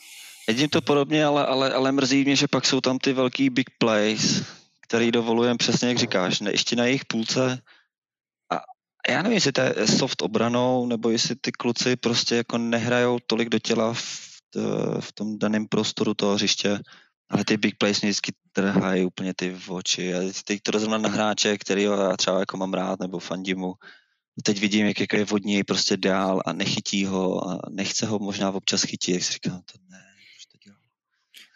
Vidím 0.48 0.68
to 0.68 0.82
podobně, 0.82 1.24
ale, 1.24 1.46
ale, 1.46 1.72
ale 1.72 1.92
mrzí 1.92 2.24
mě, 2.24 2.36
že 2.36 2.48
pak 2.48 2.66
jsou 2.66 2.80
tam 2.80 2.98
ty 2.98 3.12
velký 3.12 3.50
big 3.50 3.70
plays, 3.78 4.42
který 4.80 5.10
dovolujeme 5.10 5.58
přesně, 5.58 5.88
jak 5.88 5.98
říkáš, 5.98 6.40
ne, 6.40 6.50
ještě 6.50 6.76
na 6.76 6.84
jejich 6.84 7.04
půlce. 7.04 7.62
A 8.52 8.60
já 9.08 9.22
nevím, 9.22 9.34
jestli 9.34 9.52
to 9.52 9.60
je 9.60 9.86
soft 9.98 10.22
obranou, 10.22 10.86
nebo 10.86 11.10
jestli 11.10 11.36
ty 11.36 11.52
kluci 11.52 11.96
prostě 11.96 12.36
jako 12.36 12.58
nehrajou 12.58 13.18
tolik 13.26 13.48
do 13.48 13.58
těla 13.58 13.94
v, 13.94 14.26
v 15.00 15.12
tom 15.12 15.38
daném 15.38 15.66
prostoru 15.66 16.14
toho 16.14 16.34
hřiště, 16.34 16.78
ale 17.30 17.44
ty 17.44 17.56
big 17.56 17.78
plays 17.78 18.00
mě 18.00 18.10
vždycky 18.10 18.32
trhají 18.52 19.04
úplně 19.04 19.34
ty 19.34 19.50
v 19.50 19.70
oči. 19.70 20.14
A 20.14 20.32
teď 20.44 20.60
to 20.62 20.78
zrovna 20.78 20.98
na 20.98 21.08
hráče, 21.08 21.58
který 21.58 21.82
já 21.82 22.16
třeba 22.16 22.40
jako 22.40 22.56
mám 22.56 22.74
rád, 22.74 23.00
nebo 23.00 23.18
fandím 23.18 23.58
mu, 23.58 23.74
teď 24.42 24.60
vidím, 24.60 24.86
jak 24.86 25.12
je 25.12 25.24
vodní 25.24 25.64
prostě 25.64 25.96
dál 25.96 26.42
a 26.46 26.52
nechytí 26.52 27.04
ho 27.04 27.48
a 27.48 27.58
nechce 27.70 28.06
ho 28.06 28.18
možná 28.18 28.50
občas 28.50 28.82
chytit, 28.82 29.14
jak 29.14 29.24
si 29.24 29.32
říkám, 29.32 29.60
to 29.72 29.78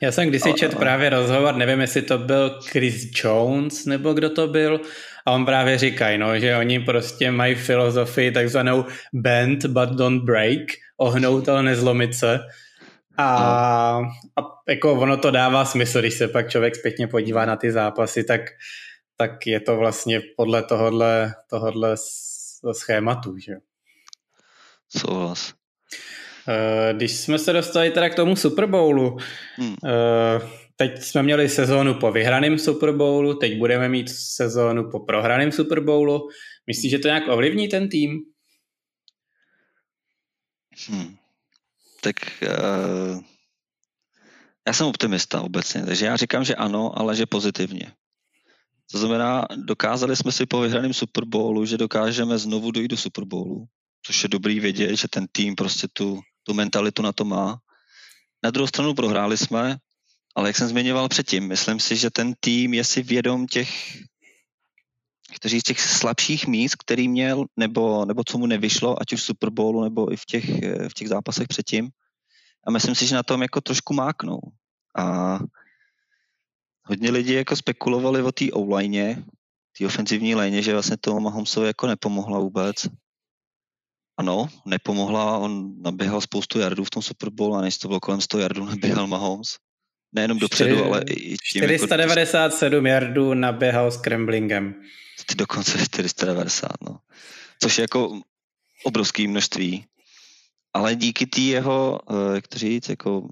já 0.02 0.12
jsem 0.12 0.28
kdysi 0.28 0.52
čet 0.52 0.74
právě 0.74 1.10
rozhovor, 1.10 1.54
nevím, 1.56 1.80
jestli 1.80 2.02
to 2.02 2.18
byl 2.18 2.60
Chris 2.68 3.10
Jones 3.24 3.86
nebo 3.86 4.12
kdo 4.12 4.30
to 4.30 4.48
byl, 4.48 4.80
a 5.26 5.32
on 5.32 5.44
právě 5.44 5.78
říkají, 5.78 6.18
no, 6.18 6.38
že 6.38 6.56
oni 6.56 6.80
prostě 6.80 7.30
mají 7.30 7.54
filozofii 7.54 8.32
takzvanou 8.32 8.84
bend 9.12 9.66
but 9.66 9.88
don't 9.88 10.24
break, 10.24 10.60
ohnout, 10.96 11.48
ale 11.48 11.62
nezlomit 11.62 12.14
se. 12.14 12.40
A, 13.16 13.26
a 14.36 14.42
jako 14.68 14.92
ono 14.92 15.16
to 15.16 15.30
dává 15.30 15.64
smysl, 15.64 16.00
když 16.00 16.14
se 16.14 16.28
pak 16.28 16.50
člověk 16.50 16.76
zpětně 16.76 17.06
podívá 17.06 17.44
na 17.44 17.56
ty 17.56 17.72
zápasy, 17.72 18.24
tak, 18.24 18.40
tak 19.16 19.46
je 19.46 19.60
to 19.60 19.76
vlastně 19.76 20.20
podle 20.36 20.62
tohohle, 20.62 21.34
tohohle 21.50 21.96
schématu, 22.72 23.38
že? 23.38 23.54
Souhlas. 24.98 25.54
Eh, 26.50 26.94
když 26.94 27.12
jsme 27.12 27.38
se 27.38 27.52
dostali 27.52 27.90
teda 27.90 28.08
k 28.08 28.14
tomu 28.14 28.36
Super 28.36 28.66
Bowlu, 28.66 29.16
hmm. 29.56 29.76
Eh, 29.84 30.48
teď 30.76 31.02
jsme 31.02 31.22
měli 31.22 31.48
sezónu 31.48 31.94
po 31.94 32.12
vyhraném 32.12 32.58
Super 32.58 32.92
Bowlu, 32.92 33.34
teď 33.34 33.58
budeme 33.58 33.88
mít 33.88 34.08
sezónu 34.08 34.90
po 34.90 35.00
prohraném 35.00 35.52
Super 35.52 35.80
Bowlu. 35.80 36.28
Myslíš, 36.66 36.90
že 36.90 36.98
to 36.98 37.08
nějak 37.08 37.28
ovlivní 37.28 37.68
ten 37.68 37.88
tým? 37.88 38.20
Hmm. 40.88 41.16
Tak 42.00 42.16
uh, 42.42 43.20
já 44.66 44.72
jsem 44.72 44.86
optimista 44.86 45.40
obecně, 45.40 45.86
takže 45.86 46.06
já 46.06 46.16
říkám, 46.16 46.44
že 46.44 46.54
ano, 46.54 46.98
ale 46.98 47.16
že 47.16 47.26
pozitivně. 47.26 47.92
To 48.92 48.98
znamená, 48.98 49.46
dokázali 49.56 50.16
jsme 50.16 50.32
si 50.32 50.46
po 50.46 50.60
vyhraném 50.60 50.94
Super 50.94 51.24
Bowlu, 51.24 51.64
že 51.64 51.78
dokážeme 51.78 52.38
znovu 52.38 52.70
dojít 52.70 52.88
do 52.88 52.96
Super 52.96 53.24
Bowlu, 53.24 53.66
což 54.06 54.22
je 54.22 54.28
dobrý 54.28 54.60
vědět, 54.60 54.96
že 54.96 55.08
ten 55.08 55.26
tým 55.32 55.54
prostě 55.54 55.88
tu 55.92 56.20
tu 56.42 56.54
mentalitu 56.54 57.02
na 57.02 57.12
to 57.12 57.24
má. 57.24 57.58
Na 58.44 58.50
druhou 58.50 58.66
stranu 58.66 58.94
prohráli 58.94 59.38
jsme, 59.38 59.76
ale 60.34 60.48
jak 60.48 60.56
jsem 60.56 60.68
zmiňoval 60.68 61.08
předtím, 61.08 61.48
myslím 61.48 61.80
si, 61.80 61.96
že 61.96 62.10
ten 62.10 62.34
tým 62.40 62.74
je 62.74 62.84
si 62.84 63.02
vědom 63.02 63.46
těch, 63.46 63.70
kteří 65.36 65.60
z 65.60 65.62
těch 65.62 65.80
slabších 65.80 66.46
míst, 66.46 66.74
který 66.74 67.08
měl, 67.08 67.44
nebo, 67.56 68.04
nebo 68.04 68.24
co 68.24 68.38
mu 68.38 68.46
nevyšlo, 68.46 69.02
ať 69.02 69.12
už 69.12 69.20
v 69.20 69.24
Super 69.24 69.50
Bowlu, 69.50 69.82
nebo 69.82 70.12
i 70.12 70.16
v 70.16 70.24
těch, 70.24 70.44
v 70.88 70.94
těch 70.94 71.08
zápasech 71.08 71.48
předtím. 71.48 71.90
A 72.66 72.70
myslím 72.70 72.94
si, 72.94 73.06
že 73.06 73.14
na 73.14 73.22
tom 73.22 73.42
jako 73.42 73.60
trošku 73.60 73.94
máknou. 73.94 74.40
A 74.98 75.38
hodně 76.84 77.10
lidí 77.10 77.32
jako 77.32 77.56
spekulovali 77.56 78.22
o 78.22 78.32
té 78.32 78.52
online, 78.52 79.24
té 79.78 79.86
ofenzivní 79.86 80.34
léně, 80.34 80.62
že 80.62 80.72
vlastně 80.72 80.96
tomu 80.96 81.20
Mahomesovi 81.20 81.66
jako 81.66 81.86
nepomohla 81.86 82.38
vůbec 82.38 82.86
ano, 84.20 84.48
nepomohla, 84.66 85.38
on 85.38 85.82
naběhal 85.82 86.20
spoustu 86.20 86.58
jardů 86.58 86.84
v 86.84 86.90
tom 86.90 87.02
Super 87.02 87.30
Bowl 87.30 87.56
a 87.56 87.60
než 87.60 87.78
to 87.78 87.88
bylo 87.88 88.00
kolem 88.00 88.20
100 88.20 88.38
jardů, 88.38 88.64
naběhal 88.64 89.06
Mahomes. 89.06 89.56
Nejenom 90.12 90.38
dopředu, 90.38 90.84
ale 90.84 91.00
i 91.08 91.36
tím 91.52 91.62
497 91.62 92.86
jako, 92.86 93.04
jardů 93.04 93.34
naběhal 93.34 93.90
scramblingem. 93.90 94.74
Ty 95.26 95.34
dokonce 95.34 95.84
490, 95.84 96.68
no. 96.82 96.98
Což 97.62 97.78
je 97.78 97.82
jako 97.82 98.20
obrovské 98.84 99.28
množství. 99.28 99.84
Ale 100.74 100.94
díky 100.96 101.26
té 101.26 101.40
jeho, 101.40 102.00
eh, 102.10 102.34
jak 102.34 102.48
to 102.48 102.58
říct, 102.58 102.88
jako 102.88 103.28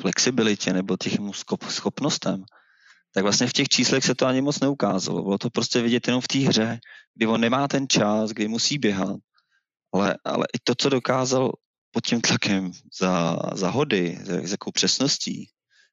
flexibilitě 0.00 0.72
nebo 0.72 0.96
těch 0.96 1.16
schopnostem, 1.68 2.44
tak 3.14 3.22
vlastně 3.22 3.46
v 3.46 3.52
těch 3.52 3.68
číslech 3.68 4.04
se 4.04 4.14
to 4.14 4.26
ani 4.26 4.40
moc 4.40 4.60
neukázalo. 4.60 5.22
Bylo 5.22 5.38
to 5.38 5.50
prostě 5.50 5.82
vidět 5.82 6.06
jenom 6.06 6.20
v 6.20 6.28
té 6.28 6.38
hře, 6.38 6.80
kdy 7.14 7.26
on 7.26 7.40
nemá 7.40 7.68
ten 7.68 7.88
čas, 7.88 8.30
kdy 8.30 8.48
musí 8.48 8.78
běhat 8.78 9.16
ale, 9.92 10.18
ale 10.24 10.46
i 10.54 10.58
to, 10.64 10.74
co 10.74 10.88
dokázal 10.88 11.52
pod 11.90 12.06
tím 12.06 12.20
tlakem 12.20 12.72
za, 13.00 13.38
za 13.54 13.70
hody, 13.70 14.18
s 14.22 14.50
jakou 14.50 14.70
přesností, 14.70 15.44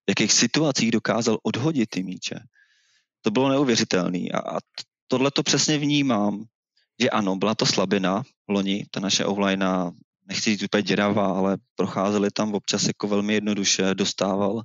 v 0.05 0.09
jakých 0.09 0.33
situacích 0.33 0.91
dokázal 0.91 1.37
odhodit 1.43 1.89
ty 1.89 2.03
míče, 2.03 2.39
to 3.21 3.31
bylo 3.31 3.49
neuvěřitelné. 3.49 4.29
A, 4.33 4.39
a 4.39 4.59
tohle 5.07 5.31
to 5.31 5.43
přesně 5.43 5.77
vnímám, 5.77 6.43
že 7.01 7.09
ano, 7.09 7.35
byla 7.35 7.55
to 7.55 7.65
slabina 7.65 8.23
loni, 8.49 8.85
ta 8.91 8.99
naše 8.99 9.25
offline, 9.25 9.63
nechci 10.25 10.49
říct 10.49 10.63
úplně 10.63 10.83
děravá, 10.83 11.27
ale 11.37 11.57
procházeli 11.75 12.31
tam 12.31 12.53
občas 12.53 12.83
jako 12.83 13.07
velmi 13.07 13.33
jednoduše, 13.33 13.95
dostával 13.95 14.61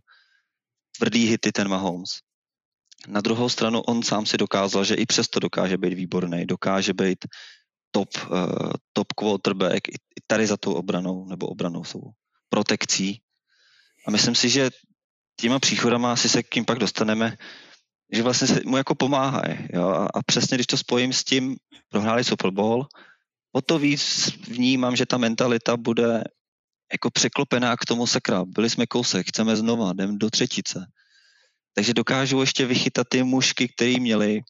tvrdý 0.98 1.26
hity 1.26 1.52
ten 1.52 1.68
Mahomes. 1.68 2.10
Na 3.08 3.20
druhou 3.20 3.48
stranu 3.48 3.80
on 3.80 4.02
sám 4.02 4.26
si 4.26 4.36
dokázal, 4.36 4.84
že 4.84 4.94
i 4.94 5.06
přesto 5.06 5.40
dokáže 5.40 5.78
být 5.78 5.94
výborný, 5.94 6.46
dokáže 6.46 6.94
být 6.94 7.24
top, 7.90 8.08
uh, 8.30 8.72
top 8.92 9.12
quarterback 9.12 9.88
i, 9.88 9.94
tady 10.26 10.46
za 10.46 10.56
tou 10.56 10.72
obranou, 10.72 11.26
nebo 11.28 11.46
obranou 11.46 11.84
jsou 11.84 12.00
protekcí. 12.48 13.22
A 14.06 14.10
myslím 14.10 14.34
si, 14.34 14.48
že 14.48 14.70
těma 15.40 15.58
příchodama 15.58 16.12
asi 16.12 16.28
se 16.28 16.42
k 16.42 16.48
tím 16.48 16.64
pak 16.64 16.78
dostaneme, 16.78 17.36
že 18.12 18.22
vlastně 18.22 18.46
se 18.48 18.60
mu 18.66 18.76
jako 18.76 18.94
pomáhají. 18.94 19.58
A, 19.74 20.08
a 20.14 20.22
přesně 20.26 20.56
když 20.56 20.66
to 20.66 20.76
spojím 20.76 21.12
s 21.12 21.24
tím, 21.24 21.56
prohráli 21.88 22.24
Super 22.24 22.50
Bowl, 22.50 22.86
o 23.52 23.60
to 23.62 23.78
víc 23.78 24.30
vnímám, 24.48 24.96
že 24.96 25.06
ta 25.06 25.18
mentalita 25.18 25.76
bude 25.76 26.24
jako 26.92 27.10
překlopená 27.10 27.76
k 27.76 27.84
tomu 27.84 28.06
sakra. 28.06 28.44
Byli 28.44 28.70
jsme 28.70 28.86
kousek, 28.86 29.28
chceme 29.28 29.56
znova, 29.56 29.92
jdem 29.92 30.18
do 30.18 30.30
třetice. 30.30 30.86
Takže 31.74 31.94
dokážou 31.94 32.40
ještě 32.40 32.66
vychytat 32.66 33.06
ty 33.10 33.22
mušky, 33.22 33.68
které 33.68 34.00
měli 34.00 34.40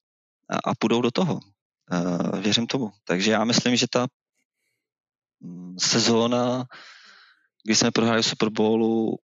a, 0.51 0.57
a 0.71 0.75
půjdou 0.79 1.01
do 1.01 1.11
toho. 1.11 1.41
Uh, 1.93 2.41
věřím 2.41 2.67
tomu. 2.67 2.91
Takže 3.05 3.31
já 3.33 3.45
myslím, 3.45 3.77
že 3.77 3.87
ta 3.91 4.07
mm, 5.41 5.77
sezóna, 5.79 6.65
kdy 7.65 7.75
jsme 7.75 7.91
prohráli 7.91 8.23
Super 8.23 8.49
Bowlu, 8.49 9.19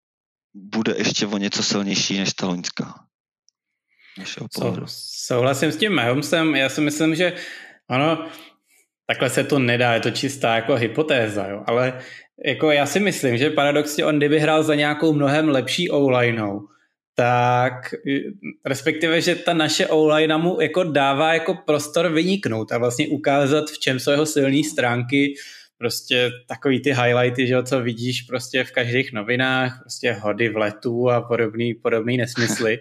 bude 0.54 0.96
ještě 0.98 1.28
o 1.28 1.38
něco 1.38 1.64
silnější 1.64 2.20
než 2.20 2.34
ta 2.34 2.48
loňská. 2.48 3.06
So, 4.26 4.48
souhlasím 5.26 5.72
s 5.72 5.78
tím 5.78 5.94
Mahomesem. 5.94 6.56
Já 6.56 6.70
si 6.70 6.82
myslím, 6.82 7.16
že 7.16 7.34
ano, 7.90 8.30
takhle 9.08 9.30
se 9.30 9.44
to 9.44 9.60
nedá, 9.60 9.94
je 9.94 10.00
to 10.00 10.12
čistá 10.12 10.56
jako 10.56 10.76
hypotéza, 10.76 11.48
jo. 11.48 11.64
ale 11.68 12.02
jako 12.46 12.72
já 12.72 12.86
si 12.86 13.00
myslím, 13.00 13.38
že 13.38 13.50
paradoxně 13.50 14.06
on 14.06 14.18
kdyby 14.18 14.40
hrál 14.40 14.64
za 14.64 14.76
nějakou 14.76 15.14
mnohem 15.14 15.50
lepší 15.50 15.90
o 15.90 16.00
tak 17.16 17.96
respektive, 18.66 19.22
že 19.22 19.36
ta 19.36 19.54
naše 19.54 19.88
online 19.88 20.38
mu 20.38 20.62
jako 20.62 20.84
dává 20.84 21.34
jako 21.34 21.54
prostor 21.66 22.10
vyniknout 22.10 22.72
a 22.72 22.78
vlastně 22.78 23.08
ukázat, 23.08 23.70
v 23.70 23.80
čem 23.80 24.00
jsou 24.00 24.12
jeho 24.12 24.26
silné 24.26 24.64
stránky, 24.64 25.34
prostě 25.78 26.32
takový 26.48 26.82
ty 26.82 26.90
highlighty, 26.90 27.48
že 27.48 27.64
co 27.64 27.82
vidíš 27.82 28.22
prostě 28.22 28.64
v 28.64 28.72
každých 28.72 29.14
novinách, 29.14 29.80
prostě 29.80 30.14
hody 30.14 30.50
v 30.50 30.58
letu 30.58 31.10
a 31.10 31.22
podobný, 31.22 31.74
podobný 31.74 32.18
nesmysly. 32.18 32.80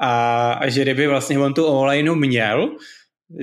A, 0.00 0.52
a 0.52 0.68
že 0.68 0.82
kdyby 0.82 1.06
vlastně 1.06 1.38
on 1.38 1.54
tu 1.54 1.64
online 1.64 2.14
měl, 2.14 2.76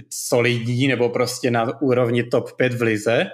solidní 0.09 0.88
nebo 0.88 1.09
prostě 1.09 1.51
na 1.51 1.81
úrovni 1.81 2.23
top 2.23 2.51
5 2.57 2.73
v 2.73 2.81
lize, 2.81 3.27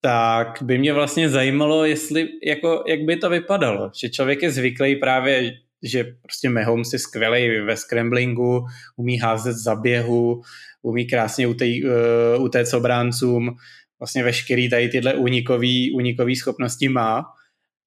tak 0.00 0.58
by 0.62 0.78
mě 0.78 0.92
vlastně 0.92 1.28
zajímalo, 1.28 1.84
jestli, 1.84 2.28
jako, 2.42 2.84
jak 2.86 3.00
by 3.00 3.16
to 3.16 3.30
vypadalo. 3.30 3.90
Že 3.94 4.10
člověk 4.10 4.42
je 4.42 4.50
zvyklý 4.50 4.96
právě 4.96 5.52
že 5.82 6.04
prostě 6.22 6.50
Mahomes 6.50 6.92
je 6.92 6.98
skvělý 6.98 7.60
ve 7.60 7.76
scramblingu, 7.76 8.66
umí 8.96 9.18
házet 9.18 9.56
za 9.56 9.74
běhu, 9.74 10.42
umí 10.82 11.06
krásně 11.06 11.46
utéct 12.38 12.72
uh, 12.72 12.78
obráncům, 12.78 13.56
vlastně 13.98 14.24
veškerý 14.24 14.70
tady 14.70 14.88
tyhle 14.88 15.14
únikový, 15.14 15.92
únikový 15.92 16.36
schopnosti 16.36 16.88
má. 16.88 17.24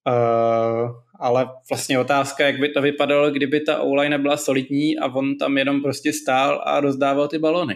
Uh, 0.08 0.92
ale 1.20 1.48
vlastně 1.70 2.00
otázka, 2.00 2.46
jak 2.46 2.60
by 2.60 2.70
to 2.70 2.82
vypadalo, 2.82 3.32
kdyby 3.32 3.60
ta 3.60 3.82
o 3.82 3.96
nebyla 3.96 4.38
solidní 4.38 4.98
a 4.98 5.08
on 5.08 5.38
tam 5.38 5.58
jenom 5.58 5.82
prostě 5.82 6.14
stál 6.14 6.62
a 6.66 6.80
rozdával 6.80 7.28
ty 7.28 7.40
balony. 7.40 7.76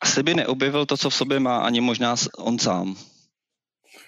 Asi 0.00 0.22
by 0.22 0.34
neobjevil 0.34 0.86
to, 0.86 0.96
co 0.96 1.10
v 1.10 1.14
sobě 1.14 1.40
má, 1.40 1.58
ani 1.58 1.80
možná 1.80 2.16
on 2.38 2.58
sám. 2.58 2.96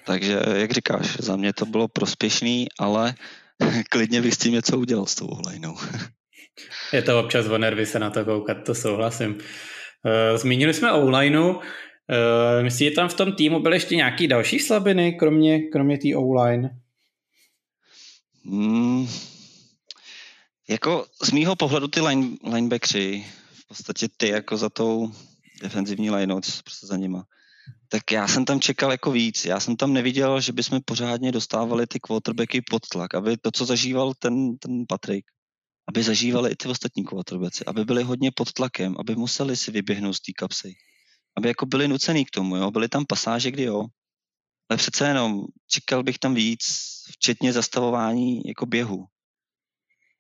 Takže, 0.07 0.38
jak 0.54 0.72
říkáš, 0.72 1.16
za 1.16 1.36
mě 1.36 1.52
to 1.52 1.66
bylo 1.66 1.88
prospěšný, 1.88 2.66
ale 2.78 3.14
klidně 3.90 4.22
bych 4.22 4.34
s 4.34 4.38
tím 4.38 4.52
něco 4.52 4.78
udělal 4.78 5.07
s 5.07 5.14
tou 5.14 5.26
olejnou. 5.26 5.76
Je 6.92 7.02
to 7.02 7.20
občas 7.20 7.46
o 7.46 7.59
nervy 7.59 7.86
se 7.86 7.98
na 7.98 8.11
to 8.11 8.24
koukat, 8.24 8.64
to 8.64 8.74
souhlasím. 8.74 9.38
Eh, 10.07 10.38
zmínili 10.38 10.74
jsme 10.74 10.92
o-lineu. 10.92 11.61
Uh, 12.09 12.62
myslíte, 12.62 12.90
že 12.90 12.94
tam 12.94 13.09
v 13.09 13.14
tom 13.14 13.32
týmu 13.32 13.61
byly 13.61 13.76
ještě 13.76 13.96
nějaký 13.96 14.28
další 14.28 14.59
slabiny, 14.59 15.12
kromě, 15.12 15.61
kromě 15.61 15.98
té 15.98 16.09
O-line? 16.16 16.70
Mm, 18.44 19.09
jako 20.68 21.07
z 21.22 21.32
mýho 21.32 21.57
pohledu 21.57 21.88
ty 21.88 22.00
line, 22.00 22.36
linebackři, 22.44 23.26
v 23.52 23.68
podstatě 23.68 24.09
ty 24.16 24.28
jako 24.28 24.57
za 24.57 24.68
tou 24.68 25.12
defenzivní 25.62 26.11
lineou, 26.11 26.40
prostě 26.64 26.86
za 26.86 26.96
nima, 26.96 27.24
tak 27.88 28.12
já 28.12 28.28
jsem 28.28 28.44
tam 28.44 28.60
čekal 28.60 28.90
jako 28.90 29.10
víc. 29.10 29.44
Já 29.44 29.60
jsem 29.60 29.76
tam 29.76 29.92
neviděl, 29.92 30.40
že 30.40 30.52
bychom 30.52 30.80
pořádně 30.84 31.32
dostávali 31.32 31.86
ty 31.86 32.00
quarterbacky 32.00 32.62
pod 32.70 32.88
tlak, 32.88 33.14
aby 33.14 33.36
to, 33.36 33.50
co 33.50 33.64
zažíval 33.64 34.12
ten, 34.18 34.58
ten 34.58 34.84
Patrik, 34.88 35.24
aby 35.88 36.02
zažívali 36.02 36.50
i 36.50 36.56
ty 36.56 36.68
ostatní 36.68 37.04
quarterbacki, 37.04 37.64
aby 37.64 37.84
byli 37.84 38.02
hodně 38.02 38.30
pod 38.34 38.52
tlakem, 38.52 38.94
aby 38.98 39.16
museli 39.16 39.56
si 39.56 39.70
vyběhnout 39.70 40.16
z 40.16 40.20
té 40.20 40.32
kapsy 40.32 40.74
aby 41.36 41.48
jako 41.48 41.66
byli 41.66 41.88
nucený 41.88 42.24
k 42.24 42.30
tomu, 42.30 42.56
jo. 42.56 42.70
Byly 42.70 42.88
tam 42.88 43.04
pasáže, 43.08 43.50
kdy 43.50 43.62
jo, 43.62 43.84
ale 44.68 44.76
přece 44.76 45.08
jenom 45.08 45.44
čekal 45.68 46.02
bych 46.02 46.18
tam 46.18 46.34
víc, 46.34 46.64
včetně 47.10 47.52
zastavování 47.52 48.42
jako 48.46 48.66
běhu. 48.66 49.04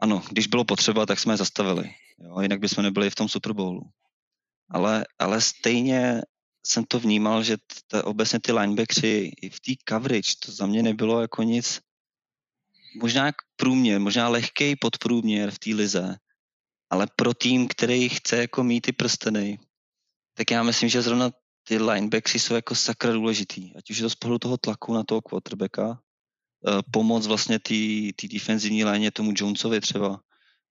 Ano, 0.00 0.22
když 0.30 0.46
bylo 0.46 0.64
potřeba, 0.64 1.06
tak 1.06 1.18
jsme 1.18 1.32
je 1.32 1.36
zastavili, 1.36 1.90
jo, 2.18 2.40
jinak 2.40 2.60
bychom 2.60 2.84
nebyli 2.84 3.10
v 3.10 3.14
tom 3.14 3.28
Super 3.28 3.52
Bowlu. 3.52 3.82
Ale, 4.70 5.04
ale 5.18 5.40
stejně 5.40 6.22
jsem 6.66 6.84
to 6.84 7.00
vnímal, 7.00 7.42
že 7.42 7.56
t- 7.86 8.02
obecně 8.02 8.40
ty 8.40 8.52
linebackři 8.52 9.32
i 9.42 9.50
v 9.50 9.60
té 9.60 9.72
coverage, 9.88 10.32
to 10.46 10.52
za 10.52 10.66
mě 10.66 10.82
nebylo 10.82 11.20
jako 11.20 11.42
nic, 11.42 11.80
možná 13.00 13.32
průměr, 13.56 14.00
možná 14.00 14.28
lehký 14.28 14.76
podprůměr 14.76 15.50
v 15.50 15.58
té 15.58 15.70
lize, 15.70 16.16
ale 16.90 17.06
pro 17.16 17.34
tým, 17.34 17.68
který 17.68 18.08
chce 18.08 18.36
jako 18.36 18.64
mít 18.64 18.80
ty 18.80 18.92
prsteny, 18.92 19.58
tak 20.34 20.50
já 20.50 20.62
myslím, 20.62 20.88
že 20.88 21.02
zrovna 21.02 21.30
ty 21.68 21.78
linebacksy 21.78 22.38
jsou 22.38 22.54
jako 22.54 22.74
sakra 22.74 23.12
důležitý. 23.12 23.74
Ať 23.76 23.90
už 23.90 23.96
je 23.96 24.02
to 24.02 24.10
z 24.10 24.14
pohledu 24.14 24.38
toho 24.38 24.56
tlaku 24.56 24.94
na 24.94 25.04
toho 25.04 25.22
quarterbacka, 25.22 25.98
eh, 25.98 26.82
pomoc 26.90 27.26
vlastně 27.26 27.58
té 27.58 28.26
defenzivní 28.32 28.84
léně 28.84 29.10
tomu 29.10 29.32
Jonesovi 29.36 29.80
třeba, 29.80 30.20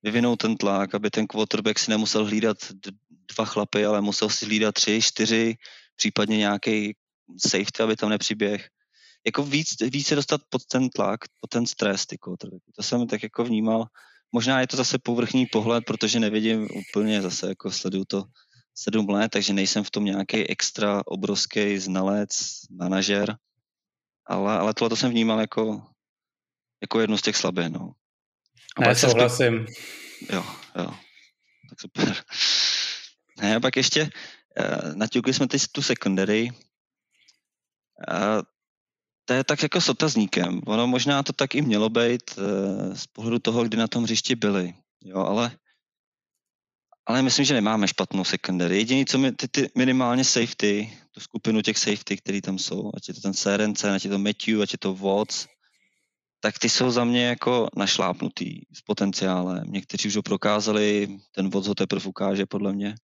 vyvinout 0.02 0.36
ten 0.36 0.56
tlak, 0.56 0.94
aby 0.94 1.10
ten 1.10 1.26
quarterback 1.26 1.78
si 1.78 1.90
nemusel 1.90 2.24
hlídat 2.24 2.56
dva 3.34 3.44
chlapy, 3.44 3.84
ale 3.84 4.00
musel 4.00 4.28
si 4.30 4.46
hlídat 4.46 4.74
tři, 4.74 5.02
čtyři, 5.02 5.56
případně 5.96 6.36
nějaký 6.36 6.96
safety, 7.46 7.82
aby 7.82 7.96
tam 7.96 8.08
nepřiběh. 8.08 8.68
Jako 9.26 9.42
víc, 9.42 9.74
víc 9.80 10.06
se 10.06 10.14
dostat 10.14 10.40
pod 10.48 10.64
ten 10.64 10.88
tlak, 10.88 11.20
pod 11.40 11.50
ten 11.50 11.66
stres, 11.66 12.06
ty 12.06 12.18
quarterbacky. 12.18 12.72
To 12.76 12.82
jsem 12.82 13.06
tak 13.06 13.22
jako 13.22 13.44
vnímal. 13.44 13.84
Možná 14.32 14.60
je 14.60 14.66
to 14.66 14.76
zase 14.76 14.98
povrchní 14.98 15.46
pohled, 15.46 15.84
protože 15.84 16.20
nevidím 16.20 16.68
úplně 16.88 17.22
zase, 17.22 17.48
jako 17.48 17.70
sleduju 17.70 18.04
to 18.04 18.24
sedm 18.74 19.08
let, 19.08 19.28
takže 19.28 19.52
nejsem 19.52 19.84
v 19.84 19.90
tom 19.90 20.04
nějaký 20.04 20.50
extra 20.50 21.02
obrovský 21.06 21.78
znalec, 21.78 22.30
manažer, 22.70 23.36
ale, 24.26 24.58
ale 24.58 24.74
tohle 24.74 24.88
to 24.88 24.96
jsem 24.96 25.10
vnímal 25.10 25.40
jako, 25.40 25.82
jako 26.80 27.00
jednu 27.00 27.18
z 27.18 27.22
těch 27.22 27.36
slabin. 27.36 27.72
No. 27.72 27.92
A 28.76 28.80
ne, 28.80 28.94
souhlasím. 28.94 29.66
Jo, 30.32 30.44
jo, 30.78 30.90
tak 31.68 31.80
super. 31.80 32.16
Ne, 33.42 33.56
a 33.56 33.60
pak 33.60 33.76
ještě 33.76 34.10
naťukli 34.94 35.34
jsme 35.34 35.48
teď 35.48 35.62
tu 35.72 35.82
secondary. 35.82 36.50
Uh, 38.08 38.42
to 39.24 39.32
je 39.34 39.44
tak 39.44 39.62
jako 39.62 39.80
s 39.80 39.88
otazníkem. 39.88 40.60
Ono 40.66 40.86
možná 40.86 41.22
to 41.22 41.32
tak 41.32 41.54
i 41.54 41.62
mělo 41.62 41.88
být 41.88 42.38
uh, 42.38 42.94
z 42.94 43.06
pohledu 43.06 43.38
toho, 43.38 43.64
kdy 43.64 43.76
na 43.76 43.88
tom 43.88 44.04
hřišti 44.04 44.34
byli. 44.34 44.74
Jo, 45.04 45.18
ale 45.18 45.58
ale 47.06 47.22
myslím, 47.22 47.44
že 47.44 47.54
nemáme 47.54 47.88
špatnou 47.88 48.24
secondary. 48.24 48.76
Jediný, 48.76 49.06
co 49.06 49.18
mi, 49.18 49.32
ty, 49.32 49.48
ty 49.48 49.70
minimálně 49.74 50.24
safety, 50.24 50.98
tu 51.12 51.20
skupinu 51.20 51.62
těch 51.62 51.78
safety, 51.78 52.16
který 52.16 52.40
tam 52.40 52.58
jsou, 52.58 52.90
ať 52.96 53.08
je 53.08 53.14
to 53.14 53.20
ten 53.20 53.34
Serencen, 53.34 53.92
ať 53.94 54.04
je 54.04 54.10
to 54.10 54.18
Matthew, 54.18 54.62
ať 54.62 54.72
je 54.72 54.78
to 54.78 54.94
Watts, 54.94 55.46
tak 56.40 56.58
ty 56.58 56.68
jsou 56.68 56.90
za 56.90 57.04
mě 57.04 57.26
jako 57.26 57.68
našlápnutý 57.76 58.60
s 58.72 58.82
potenciálem. 58.82 59.64
Někteří 59.66 60.08
už 60.08 60.16
ho 60.16 60.22
prokázali, 60.22 61.18
ten 61.34 61.50
Watts 61.50 61.68
ho 61.68 61.74
teprve 61.74 62.04
ukáže 62.04 62.46
podle 62.46 62.72
mě. 62.72 62.94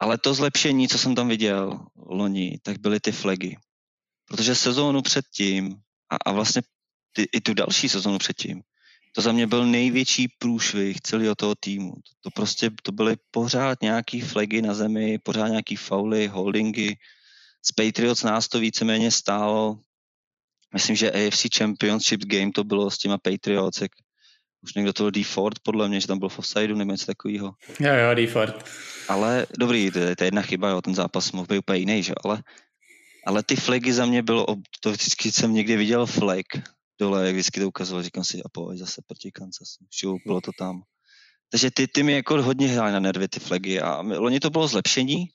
Ale 0.00 0.18
to 0.18 0.34
zlepšení, 0.34 0.88
co 0.88 0.98
jsem 0.98 1.14
tam 1.14 1.28
viděl 1.28 1.86
loni, 1.96 2.58
tak 2.62 2.80
byly 2.80 3.00
ty 3.00 3.12
flagy. 3.12 3.56
Protože 4.28 4.54
sezónu 4.54 5.02
předtím 5.02 5.76
a, 6.10 6.16
a 6.16 6.32
vlastně 6.32 6.62
ty, 7.12 7.26
i 7.32 7.40
tu 7.40 7.54
další 7.54 7.88
sezónu 7.88 8.18
předtím, 8.18 8.62
to 9.14 9.22
za 9.22 9.32
mě 9.32 9.46
byl 9.46 9.66
největší 9.66 10.28
průšvih 10.38 11.00
celého 11.00 11.34
toho 11.34 11.54
týmu. 11.54 11.92
To 12.20 12.30
prostě, 12.30 12.70
to 12.82 12.92
byly 12.92 13.16
pořád 13.30 13.82
nějaký 13.82 14.20
flagy 14.20 14.62
na 14.62 14.74
zemi, 14.74 15.18
pořád 15.18 15.48
nějaký 15.48 15.76
fauly, 15.76 16.26
holdingy. 16.26 16.96
Z 17.62 17.72
Patriots 17.72 18.22
nás 18.22 18.48
to 18.48 18.58
víceméně 18.58 19.10
stálo. 19.10 19.78
Myslím, 20.74 20.96
že 20.96 21.10
AFC 21.10 21.46
Championship 21.58 22.20
Game 22.24 22.52
to 22.54 22.64
bylo 22.64 22.90
s 22.90 22.98
těma 22.98 23.18
Patriots, 23.18 23.80
jak 23.80 23.90
už 24.62 24.74
někdo 24.74 24.92
to 24.92 25.02
byl 25.02 25.10
D. 25.10 25.24
Ford, 25.24 25.58
podle 25.62 25.88
mě, 25.88 26.00
že 26.00 26.06
tam 26.06 26.18
byl 26.18 26.28
v 26.28 26.38
offsideu 26.38 26.76
nebo 26.76 26.92
něco 26.92 27.06
takového. 27.06 27.54
Jo, 27.80 27.94
jo, 27.94 28.14
D. 28.14 28.26
Ford. 28.26 28.64
Ale 29.08 29.46
dobrý, 29.58 29.90
to 29.90 29.98
je, 29.98 30.16
to 30.16 30.24
je 30.24 30.26
jedna 30.26 30.42
chyba, 30.42 30.68
jo, 30.68 30.82
ten 30.82 30.94
zápas 30.94 31.32
mohl 31.32 31.46
být 31.46 31.58
úplně 31.58 31.78
jiný, 31.78 32.02
že? 32.02 32.12
Ale, 32.24 32.42
ale 33.26 33.42
ty 33.42 33.56
flagy 33.56 33.92
za 33.92 34.06
mě 34.06 34.22
bylo, 34.22 34.46
to 34.80 34.90
vždycky 34.90 35.32
jsem 35.32 35.54
někdy 35.54 35.76
viděl 35.76 36.06
flag, 36.06 36.46
dole, 37.00 37.26
jak 37.26 37.34
vždycky 37.34 37.60
to 37.60 37.68
ukazoval, 37.68 38.02
říkám 38.02 38.24
si, 38.24 38.42
a 38.42 38.48
pojď 38.52 38.78
zase 38.78 39.02
proti 39.06 39.32
Kansas. 39.32 39.68
Šup, 39.90 40.22
bylo 40.26 40.40
to 40.40 40.50
tam. 40.58 40.82
Takže 41.50 41.70
ty, 41.70 41.88
ty 41.88 42.02
mi 42.02 42.12
jako 42.12 42.42
hodně 42.42 42.68
hrály 42.68 42.92
na 42.92 43.00
nervy, 43.00 43.28
ty 43.28 43.40
flagy. 43.40 43.80
A 43.80 44.00
loni 44.00 44.40
to 44.40 44.50
bylo 44.50 44.68
zlepšení. 44.68 45.28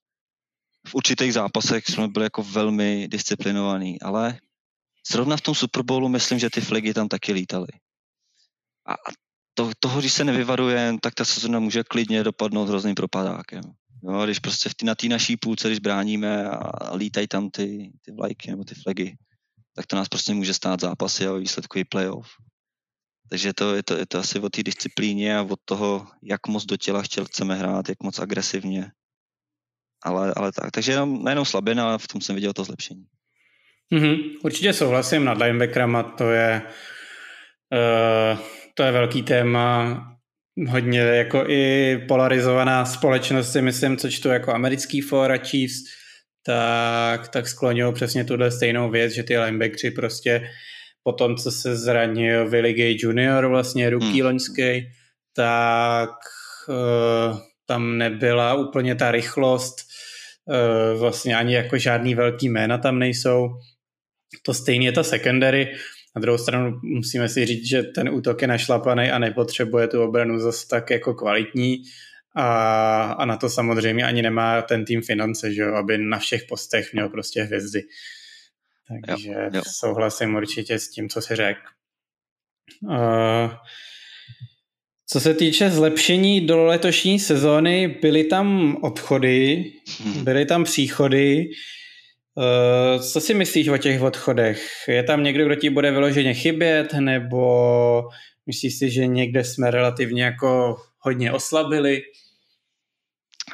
V 0.88 0.95
určitých 0.95 1.34
zápasech 1.34 1.86
jsme 1.86 2.07
byli 2.07 2.26
jako 2.26 2.43
velmi 2.43 3.07
disciplinovaní, 3.07 4.01
ale 4.01 4.38
zrovna 5.11 5.38
v 5.38 5.41
tom 5.41 5.55
Super 5.55 5.84
Bowlu 5.84 6.09
myslím, 6.09 6.39
že 6.39 6.49
ty 6.49 6.61
flagy 6.61 6.93
tam 6.93 7.07
taky 7.07 7.34
lítaly. 7.34 7.67
A 8.88 8.93
to, 9.53 9.71
toho, 9.79 9.99
když 9.99 10.13
se 10.13 10.23
nevyvaruje, 10.23 10.95
tak 11.01 11.13
ta 11.13 11.25
sezona 11.25 11.59
může 11.59 11.84
klidně 11.84 12.23
dopadnout 12.23 12.69
hrozným 12.69 12.95
propadákem. 12.95 13.61
Jo, 14.03 14.25
když 14.25 14.39
prostě 14.39 14.69
v 14.69 14.75
tý, 14.75 14.86
na 14.86 14.95
té 14.95 15.07
naší 15.07 15.38
půlce, 15.38 15.67
když 15.67 15.79
bráníme 15.79 16.49
a 16.49 16.95
lítají 16.95 17.27
tam 17.27 17.49
ty, 17.49 17.91
ty 18.05 18.11
vlajky 18.11 18.51
nebo 18.51 18.63
ty 18.63 18.75
flagy, 18.75 19.17
tak 19.75 19.86
to 19.86 19.95
nás 19.95 20.09
prostě 20.09 20.34
může 20.34 20.53
stát 20.53 20.81
zápasy 20.81 21.27
a 21.27 21.34
výsledkový 21.34 21.86
playoff. 21.86 22.29
Takže 23.29 23.53
to, 23.53 23.75
je, 23.75 23.84
to, 23.84 23.97
je 23.97 24.05
to 24.05 24.19
asi 24.19 24.39
o 24.39 24.49
té 24.49 24.63
disciplíně 24.63 25.38
a 25.38 25.41
od 25.41 25.59
toho, 25.65 26.07
jak 26.23 26.47
moc 26.47 26.65
do 26.65 26.77
těla 26.77 27.03
chceme 27.23 27.55
hrát, 27.55 27.89
jak 27.89 28.03
moc 28.03 28.19
agresivně. 28.19 28.91
Ale, 30.03 30.34
ale 30.36 30.51
tak, 30.51 30.71
takže 30.71 30.91
jenom, 30.91 31.23
nejenom 31.23 31.45
slabina, 31.45 31.86
ale 31.86 31.97
v 31.97 32.07
tom 32.07 32.21
jsem 32.21 32.36
viděl 32.36 32.53
to 32.53 32.63
zlepšení. 32.63 33.05
Mm-hmm, 33.93 34.38
určitě 34.43 34.73
souhlasím 34.73 35.25
nad 35.25 35.38
linebackerama, 35.38 36.03
to 36.03 36.31
je, 36.31 36.61
uh, 37.73 38.39
to 38.74 38.84
je 38.84 38.91
velký 38.91 39.24
téma, 39.24 39.99
hodně 40.69 40.99
jako 40.99 41.43
i 41.47 41.97
polarizovaná 42.07 42.86
společnost 42.86 43.51
si 43.51 43.61
myslím, 43.61 43.97
co 43.97 44.09
čtu 44.09 44.30
jako 44.30 44.53
americký 44.53 45.01
for 45.01 45.32
a 45.32 45.38
Chiefs, 45.38 45.84
tak, 46.45 47.28
tak 47.28 47.47
skloňují 47.47 47.93
přesně 47.93 48.24
tuhle 48.24 48.51
stejnou 48.51 48.89
věc, 48.89 49.13
že 49.13 49.24
ty 49.24 49.38
linebackři 49.38 49.91
prostě 49.91 50.49
po 51.03 51.13
tom, 51.13 51.36
co 51.36 51.51
se 51.51 51.76
zranil 51.76 52.49
Willie 52.49 52.74
Gay 52.74 52.97
Jr., 53.03 53.45
vlastně 53.45 53.89
rookie 53.89 54.13
hmm. 54.13 54.26
loňský, 54.26 54.89
tak 55.36 56.09
uh, 56.67 57.39
tam 57.65 57.97
nebyla 57.97 58.53
úplně 58.53 58.95
ta 58.95 59.11
rychlost, 59.11 59.76
uh, 60.45 60.99
vlastně 60.99 61.36
ani 61.36 61.53
jako 61.53 61.78
žádný 61.78 62.15
velký 62.15 62.49
jména 62.49 62.78
tam 62.78 62.99
nejsou. 62.99 63.49
To 64.45 64.53
stejně 64.53 64.88
je 64.88 64.91
ta 64.91 65.03
secondary, 65.03 65.76
na 66.16 66.22
druhou 66.22 66.38
stranu 66.38 66.80
musíme 66.84 67.30
si 67.30 67.45
říct, 67.45 67.68
že 67.68 67.84
ten 67.84 68.09
útok 68.09 68.41
je 68.41 68.47
našlapaný 68.47 69.11
a 69.11 69.20
nepotřebuje 69.20 69.88
tu 69.88 70.03
obranu 70.03 70.39
zase 70.39 70.68
tak 70.68 70.89
jako 70.89 71.14
kvalitní 71.14 71.84
a, 72.36 73.03
a 73.03 73.26
na 73.26 73.38
to 73.38 73.49
samozřejmě 73.49 74.03
ani 74.03 74.22
nemá 74.22 74.61
ten 74.61 74.86
tým 74.86 75.01
finance, 75.01 75.53
že 75.53 75.61
jo, 75.61 75.76
aby 75.76 75.97
na 75.97 76.20
všech 76.20 76.43
postech 76.43 76.93
měl 76.93 77.09
prostě 77.09 77.43
hvězdy. 77.43 77.82
Takže 78.88 79.32
jo, 79.32 79.49
jo. 79.53 79.61
souhlasím 79.68 80.36
určitě 80.36 80.80
s 80.80 80.89
tím, 80.89 81.09
co 81.09 81.22
si 81.22 81.36
řekl. 81.36 81.61
Uh, 82.82 83.51
co 85.09 85.20
se 85.20 85.34
týče 85.34 85.70
zlepšení 85.70 86.47
do 86.47 86.64
letošní 86.64 87.20
sezóny, 87.20 87.88
byly 88.01 88.24
tam 88.24 88.78
odchody, 88.82 89.72
hmm. 90.03 90.24
byly 90.24 90.45
tam 90.45 90.64
příchody. 90.64 91.45
Uh, 92.36 93.01
co 93.01 93.21
si 93.21 93.34
myslíš 93.34 93.67
o 93.67 93.77
těch 93.77 94.01
odchodech? 94.01 94.88
Je 94.88 95.03
tam 95.03 95.23
někdo, 95.23 95.45
kdo 95.45 95.55
ti 95.55 95.69
bude 95.69 95.91
vyloženě 95.91 96.34
chybět, 96.34 96.93
nebo 96.93 98.09
myslíš 98.45 98.77
si, 98.77 98.91
že 98.91 99.07
někde 99.07 99.43
jsme 99.43 99.71
relativně 99.71 100.23
jako 100.23 100.81
hodně 100.99 101.31
oslabili? 101.31 102.01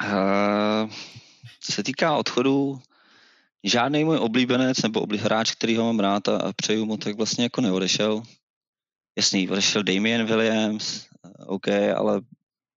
Uh, 0.04 0.90
co 1.60 1.72
se 1.72 1.82
týká 1.82 2.16
odchodů, 2.16 2.80
žádný 3.64 4.04
můj 4.04 4.16
oblíbenec 4.16 4.82
nebo 4.82 5.00
oblí 5.00 5.18
hráč, 5.18 5.52
který 5.52 5.76
ho 5.76 5.84
mám 5.84 6.00
rád 6.00 6.28
a 6.28 6.52
přeju 6.56 6.86
mu, 6.86 6.96
tak 6.96 7.16
vlastně 7.16 7.44
jako 7.44 7.60
neodešel. 7.60 8.22
Jasný, 9.16 9.48
odešel 9.48 9.82
Damien 9.82 10.26
Williams, 10.26 11.06
OK, 11.46 11.68
ale 11.68 12.20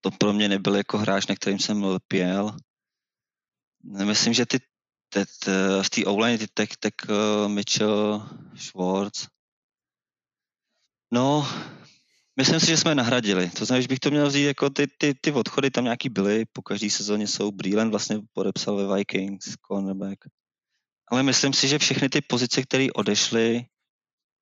to 0.02 0.12
pro 0.12 0.34
mě 0.34 0.50
nebyl 0.50 0.76
jako 0.76 0.98
hráč, 0.98 1.28
na 1.28 1.36
kterým 1.36 1.60
jsem 1.60 1.84
lpěl. 1.84 2.58
Myslím, 3.84 4.34
že 4.34 4.46
ty 4.46 4.60
v 5.82 5.90
té 5.90 6.06
online 6.06 6.38
ty 6.38 6.48
tak, 6.54 6.70
tak 6.80 6.94
uh, 7.10 7.52
Mitchell, 7.52 8.30
Schwartz. 8.56 9.28
No, 11.14 11.48
myslím 12.38 12.60
si, 12.60 12.66
že 12.66 12.78
jsme 12.78 12.96
nahradili. 12.96 13.50
To 13.50 13.66
znamená, 13.66 13.82
že 13.82 13.88
bych 13.88 14.00
to 14.00 14.12
měl 14.12 14.28
vzít 14.28 14.44
jako 14.44 14.70
ty, 14.70 14.88
ty, 14.88 15.14
ty 15.22 15.32
odchody 15.32 15.72
tam 15.72 15.84
nějaký 15.84 16.10
byly, 16.10 16.46
po 16.54 16.62
každý 16.62 16.90
sezóně 16.90 17.28
jsou. 17.28 17.52
Breland 17.52 17.92
vlastně 17.92 18.20
podepsal 18.34 18.76
ve 18.76 18.96
Vikings, 18.98 19.56
cornerback. 19.68 20.20
Ale 21.12 21.24
myslím 21.24 21.54
si, 21.54 21.68
že 21.68 21.80
všechny 21.80 22.10
ty 22.10 22.22
pozice, 22.22 22.62
které 22.64 22.88
odešly, 22.96 23.66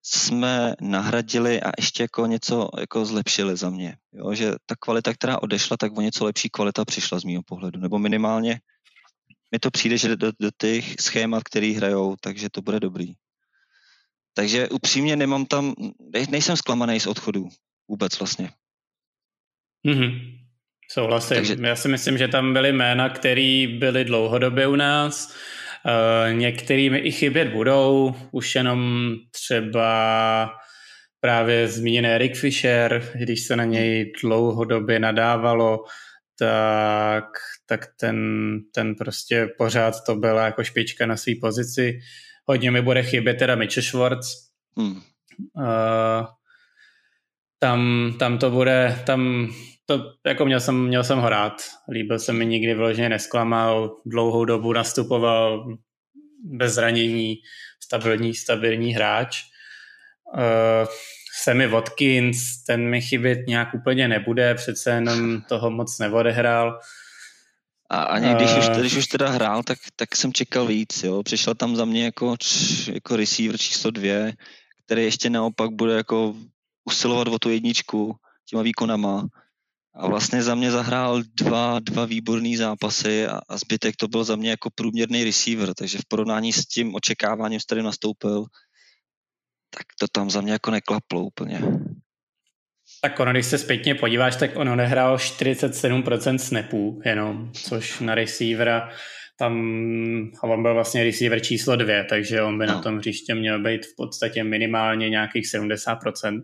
jsme 0.03 0.73
nahradili 0.81 1.61
a 1.61 1.71
ještě 1.77 2.03
jako 2.03 2.25
něco 2.25 2.69
jako 2.79 3.05
zlepšili 3.05 3.57
za 3.57 3.69
mě. 3.69 3.97
Jo? 4.13 4.33
Že 4.33 4.51
ta 4.65 4.75
kvalita, 4.79 5.13
která 5.13 5.41
odešla, 5.41 5.77
tak 5.77 5.97
o 5.97 6.01
něco 6.01 6.25
lepší 6.25 6.49
kvalita 6.49 6.85
přišla 6.85 7.19
z 7.19 7.23
mého 7.23 7.43
pohledu. 7.43 7.79
Nebo 7.79 7.99
minimálně 7.99 8.61
mi 9.51 9.59
to 9.59 9.71
přijde, 9.71 9.97
že 9.97 10.15
do, 10.15 10.31
do 10.39 10.49
těch 10.57 10.95
schémat, 10.99 11.43
který 11.43 11.73
hrajou, 11.73 12.15
takže 12.21 12.49
to 12.51 12.61
bude 12.61 12.79
dobrý. 12.79 13.13
Takže 14.33 14.69
upřímně 14.69 15.15
nemám 15.15 15.45
tam, 15.45 15.73
nejsem 16.29 16.57
zklamaný 16.57 16.99
z 16.99 17.07
odchodů. 17.07 17.49
Vůbec 17.87 18.19
vlastně. 18.19 18.49
Mm-hmm. 19.87 20.37
Souhlasím. 20.91 21.37
Takže... 21.37 21.55
Já 21.61 21.75
si 21.75 21.87
myslím, 21.87 22.17
že 22.17 22.27
tam 22.27 22.53
byly 22.53 22.71
jména, 22.71 23.09
které 23.09 23.67
byly 23.79 24.05
dlouhodobě 24.05 24.67
u 24.67 24.75
nás. 24.75 25.35
Uh, 25.85 26.33
některými 26.33 26.97
i 26.97 27.11
chybět 27.11 27.47
budou. 27.47 28.15
Už 28.31 28.55
jenom 28.55 29.11
třeba 29.31 30.49
právě 31.19 31.67
zmíněný 31.67 32.07
Eric 32.07 32.39
Fischer, 32.39 33.11
když 33.15 33.43
se 33.43 33.55
na 33.55 33.65
něj 33.65 34.11
dlouhodobě 34.21 34.99
nadávalo, 34.99 35.83
tak, 36.41 37.25
tak 37.65 37.85
ten, 37.99 38.17
ten 38.73 38.95
prostě 38.95 39.47
pořád 39.57 39.95
to 40.05 40.15
byla 40.15 40.45
jako 40.45 40.63
špička 40.63 41.05
na 41.05 41.17
své 41.17 41.33
pozici. 41.41 41.99
Hodně 42.45 42.71
mi 42.71 42.81
bude 42.81 43.03
chybět 43.03 43.33
teda 43.33 43.55
Mitchell 43.55 43.83
Schwartz. 43.83 44.27
Hmm. 44.77 45.01
Uh, 45.53 46.25
tam, 47.59 48.13
tam 48.19 48.37
to 48.37 48.51
bude, 48.51 48.99
tam 49.05 49.51
to, 49.85 50.03
jako 50.25 50.45
měl 50.45 50.59
jsem, 50.59 50.87
měl 50.87 51.03
jsem 51.03 51.19
ho 51.19 51.29
rád. 51.29 51.53
Líbil 51.91 52.19
se 52.19 52.33
mi 52.33 52.45
nikdy 52.45 52.73
vložně 52.73 53.09
nesklamal, 53.09 53.97
dlouhou 54.05 54.45
dobu 54.45 54.73
nastupoval 54.73 55.65
bez 56.43 56.73
zranění, 56.73 57.35
stabilní, 57.83 58.33
stabilní 58.33 58.93
hráč. 58.93 59.43
Uh, 60.33 60.87
Sammy 61.43 61.67
Watkins, 61.67 62.63
ten 62.67 62.89
mi 62.89 63.01
chybět 63.01 63.47
nějak 63.47 63.73
úplně 63.73 64.07
nebude, 64.07 64.55
přece 64.55 64.91
jenom 64.91 65.41
toho 65.41 65.71
moc 65.71 65.99
neodehrál. 65.99 66.79
A 67.89 68.03
ani 68.03 68.35
když, 68.35 68.57
už, 68.57 68.69
když 68.69 68.95
už 68.95 69.07
teda 69.07 69.29
hrál, 69.29 69.63
tak, 69.63 69.79
tak 69.95 70.15
jsem 70.15 70.33
čekal 70.33 70.65
víc. 70.65 71.03
Jo. 71.03 71.23
Přišel 71.23 71.55
tam 71.55 71.75
za 71.75 71.85
mě 71.85 72.05
jako, 72.05 72.35
jako 72.93 73.15
receiver 73.15 73.57
číslo 73.57 73.91
dvě, 73.91 74.33
který 74.85 75.03
ještě 75.03 75.29
naopak 75.29 75.71
bude 75.71 75.93
jako 75.93 76.35
usilovat 76.85 77.27
o 77.27 77.39
tu 77.39 77.49
jedničku 77.49 78.15
těma 78.45 78.61
výkonama. 78.61 79.27
A 79.95 80.07
vlastně 80.07 80.43
za 80.43 80.55
mě 80.55 80.71
zahrál 80.71 81.23
dva, 81.35 81.79
dva 81.79 82.05
výborný 82.05 82.57
zápasy 82.57 83.27
a, 83.27 83.41
a 83.49 83.57
zbytek 83.57 83.95
to 83.95 84.07
byl 84.07 84.23
za 84.23 84.35
mě 84.35 84.49
jako 84.49 84.69
průměrný 84.75 85.23
receiver, 85.23 85.73
takže 85.73 85.97
v 85.97 86.05
porovnání 86.07 86.53
s 86.53 86.65
tím 86.65 86.95
očekáváním, 86.95 87.59
s 87.59 87.65
kterým 87.65 87.85
nastoupil, 87.85 88.45
tak 89.77 89.85
to 89.99 90.07
tam 90.07 90.29
za 90.29 90.41
mě 90.41 90.51
jako 90.51 90.71
neklaplo 90.71 91.21
úplně. 91.21 91.61
Tak 93.01 93.19
ono, 93.19 93.31
když 93.31 93.45
se 93.45 93.57
zpětně 93.57 93.95
podíváš, 93.95 94.35
tak 94.35 94.55
ono 94.55 94.75
nehrál 94.75 95.17
47% 95.17 96.37
snapů 96.37 97.01
jenom, 97.05 97.51
což 97.53 97.99
na 97.99 98.15
receivera 98.15 98.89
tam, 99.39 99.53
a 100.41 100.43
on 100.43 100.61
byl 100.61 100.73
vlastně 100.73 101.03
receiver 101.03 101.39
číslo 101.39 101.75
dvě, 101.75 102.05
takže 102.09 102.41
on 102.41 102.59
by 102.59 102.67
no. 102.67 102.73
na 102.73 102.81
tom 102.81 102.97
hřiště 102.97 103.35
měl 103.35 103.63
být 103.63 103.85
v 103.85 103.95
podstatě 103.97 104.43
minimálně 104.43 105.09
nějakých 105.09 105.45
70%. 105.45 106.43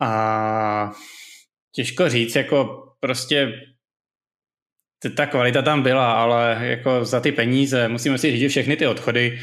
A 0.00 0.90
těžko 1.74 2.08
říct, 2.08 2.36
jako 2.36 2.82
prostě 3.00 3.52
ta 5.16 5.26
kvalita 5.26 5.62
tam 5.62 5.82
byla, 5.82 6.12
ale 6.12 6.58
jako 6.60 7.04
za 7.04 7.20
ty 7.20 7.32
peníze 7.32 7.88
musíme 7.88 8.18
si 8.18 8.30
říct, 8.30 8.40
že 8.40 8.48
všechny 8.48 8.76
ty 8.76 8.86
odchody 8.86 9.40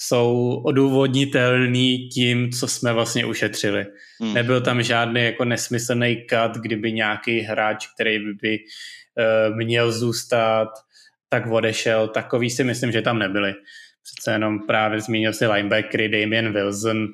jsou 0.00 0.62
odůvodnitelný 0.64 2.08
tím, 2.08 2.50
co 2.50 2.68
jsme 2.68 2.92
vlastně 2.92 3.26
ušetřili. 3.26 3.86
Hmm. 4.20 4.34
Nebyl 4.34 4.60
tam 4.60 4.82
žádný 4.82 5.24
jako 5.24 5.44
nesmyslný 5.44 6.26
cut, 6.30 6.62
kdyby 6.62 6.92
nějaký 6.92 7.40
hráč, 7.40 7.86
který 7.94 8.18
by, 8.18 8.32
by 8.42 8.58
uh, 8.58 9.56
měl 9.56 9.92
zůstat, 9.92 10.68
tak 11.28 11.46
odešel. 11.46 12.08
Takový 12.08 12.50
si 12.50 12.64
myslím, 12.64 12.92
že 12.92 13.02
tam 13.02 13.18
nebyli. 13.18 13.54
Přece 14.02 14.32
jenom 14.32 14.66
právě 14.66 15.00
zmínil 15.00 15.32
si 15.32 15.46
linebackery 15.46 16.08
Damien 16.08 16.52
Wilson, 16.52 17.06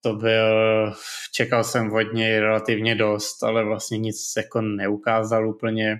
to 0.00 0.14
byl, 0.14 0.92
čekal 1.34 1.64
jsem 1.64 1.92
od 1.92 2.12
něj 2.12 2.40
relativně 2.40 2.94
dost, 2.94 3.42
ale 3.42 3.64
vlastně 3.64 3.98
nic 3.98 4.32
jako 4.36 4.60
neukázal 4.60 5.48
úplně. 5.48 5.96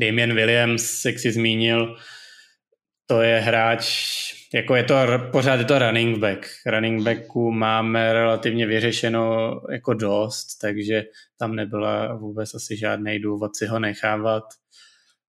Damien 0.00 0.34
Williams, 0.34 1.04
jak 1.04 1.18
si 1.18 1.32
zmínil, 1.32 1.96
to 3.06 3.22
je 3.22 3.40
hráč, 3.40 4.04
jako 4.54 4.76
je 4.76 4.84
to, 4.84 4.94
pořád 5.32 5.54
je 5.54 5.64
to 5.64 5.78
running 5.78 6.18
back. 6.18 6.46
Running 6.66 7.02
backu 7.02 7.50
máme 7.50 8.12
relativně 8.12 8.66
vyřešeno 8.66 9.54
jako 9.72 9.94
dost, 9.94 10.58
takže 10.60 11.02
tam 11.38 11.54
nebyla 11.54 12.14
vůbec 12.14 12.54
asi 12.54 12.76
žádný 12.76 13.18
důvod 13.18 13.56
si 13.56 13.66
ho 13.66 13.78
nechávat. 13.78 14.44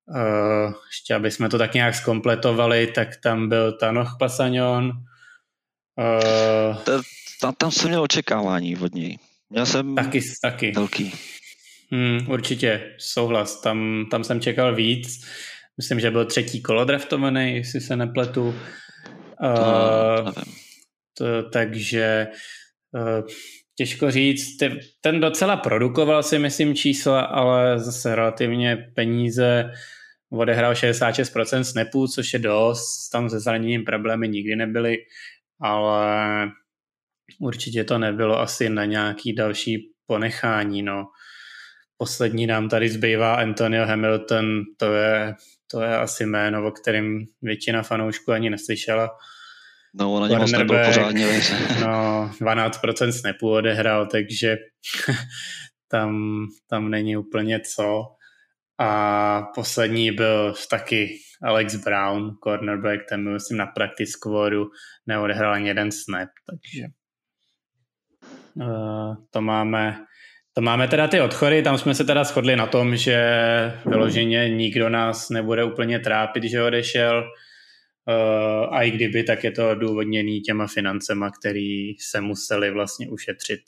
Uh, 0.07 0.73
ještě 0.87 1.15
aby 1.15 1.31
jsme 1.31 1.49
to 1.49 1.57
tak 1.57 1.73
nějak 1.73 1.95
skompletovali, 1.95 2.87
tak 2.87 3.09
tam 3.23 3.49
byl 3.49 3.77
Tanoch 3.77 4.15
Pasanion. 4.19 4.91
Uh, 5.97 7.01
tam 7.57 7.71
jsem 7.71 7.89
měl 7.89 8.01
očekávání 8.01 8.77
od 8.77 8.95
něj. 8.95 9.17
Měl 9.49 9.65
jsem 9.65 9.95
taky, 9.95 10.21
taky. 10.41 10.71
velký. 10.71 11.13
Hmm, 11.91 12.29
určitě, 12.29 12.95
souhlas. 12.97 13.61
Tam, 13.61 14.05
tam 14.11 14.23
jsem 14.23 14.41
čekal 14.41 14.75
víc. 14.75 15.25
Myslím, 15.77 15.99
že 15.99 16.11
byl 16.11 16.25
třetí 16.25 16.61
kolo 16.61 16.85
draftovaný, 16.85 17.55
jestli 17.55 17.81
se 17.81 17.95
nepletu. 17.95 18.55
Uh, 19.45 20.31
takže 21.53 22.27
uh, 22.91 23.27
těžko 23.75 24.11
říct. 24.11 24.57
Ten 25.01 25.19
docela 25.19 25.57
produkoval 25.57 26.23
si 26.23 26.39
myslím 26.39 26.75
čísla, 26.75 27.21
ale 27.21 27.79
zase 27.79 28.15
relativně 28.15 28.91
peníze 28.95 29.71
odehrál 30.31 30.73
66% 30.73 31.61
snapů, 31.61 32.07
což 32.07 32.33
je 32.33 32.39
dost. 32.39 33.09
Tam 33.09 33.29
se 33.29 33.39
zraněním 33.39 33.85
problémy 33.85 34.29
nikdy 34.29 34.55
nebyly, 34.55 34.97
ale 35.61 36.47
určitě 37.41 37.83
to 37.83 37.97
nebylo 37.97 38.39
asi 38.39 38.69
na 38.69 38.85
nějaký 38.85 39.33
další 39.33 39.91
ponechání. 40.07 40.83
No. 40.83 41.05
Poslední 41.97 42.47
nám 42.47 42.69
tady 42.69 42.89
zbývá 42.89 43.35
Antonio 43.35 43.85
Hamilton, 43.85 44.61
to 44.77 44.93
je 44.93 45.35
to 45.71 45.81
je 45.81 45.97
asi 45.97 46.25
jméno, 46.25 46.67
o 46.67 46.71
kterém 46.71 47.25
většina 47.41 47.83
fanoušků 47.83 48.31
ani 48.31 48.49
neslyšela. 48.49 49.09
No, 49.99 50.13
on 50.13 50.23
ani 50.23 50.35
moc 50.35 50.51
nebyl 50.51 50.85
pořádně, 50.85 51.27
No, 51.81 52.31
12% 52.41 53.09
snapů 53.09 53.51
odehrál, 53.51 54.07
takže 54.07 54.57
tam, 55.91 56.41
tam 56.69 56.89
není 56.89 57.17
úplně 57.17 57.59
co. 57.59 58.03
A 58.79 59.41
poslední 59.55 60.11
byl 60.11 60.53
taky 60.69 61.17
Alex 61.43 61.75
Brown, 61.75 62.31
cornerback, 62.43 62.99
ten 63.09 63.23
byl 63.23 63.33
myslím 63.33 63.57
na 63.57 63.65
practice 63.65 64.11
squadu, 64.11 64.65
neodehrál 65.07 65.53
ani 65.53 65.67
jeden 65.67 65.91
snap, 65.91 66.29
takže 66.49 66.85
uh, 68.55 69.15
to 69.31 69.41
máme 69.41 70.05
to 70.57 70.61
máme 70.61 70.87
teda 70.87 71.07
ty 71.07 71.21
odchody, 71.21 71.61
tam 71.63 71.77
jsme 71.77 71.95
se 71.95 72.03
teda 72.03 72.23
shodli 72.23 72.55
na 72.55 72.67
tom, 72.67 72.95
že 72.95 73.17
vyloženě 73.85 74.49
nikdo 74.49 74.89
nás 74.89 75.29
nebude 75.29 75.63
úplně 75.63 75.99
trápit, 75.99 76.43
že 76.43 76.63
odešel. 76.63 77.23
Uh, 78.07 78.75
a 78.75 78.83
i 78.83 78.91
kdyby, 78.91 79.23
tak 79.23 79.43
je 79.43 79.51
to 79.51 79.75
důvodněný 79.75 80.41
těma 80.41 80.67
financema, 80.67 81.31
který 81.31 81.99
se 81.99 82.21
museli 82.21 82.71
vlastně 82.71 83.09
ušetřit 83.09 83.61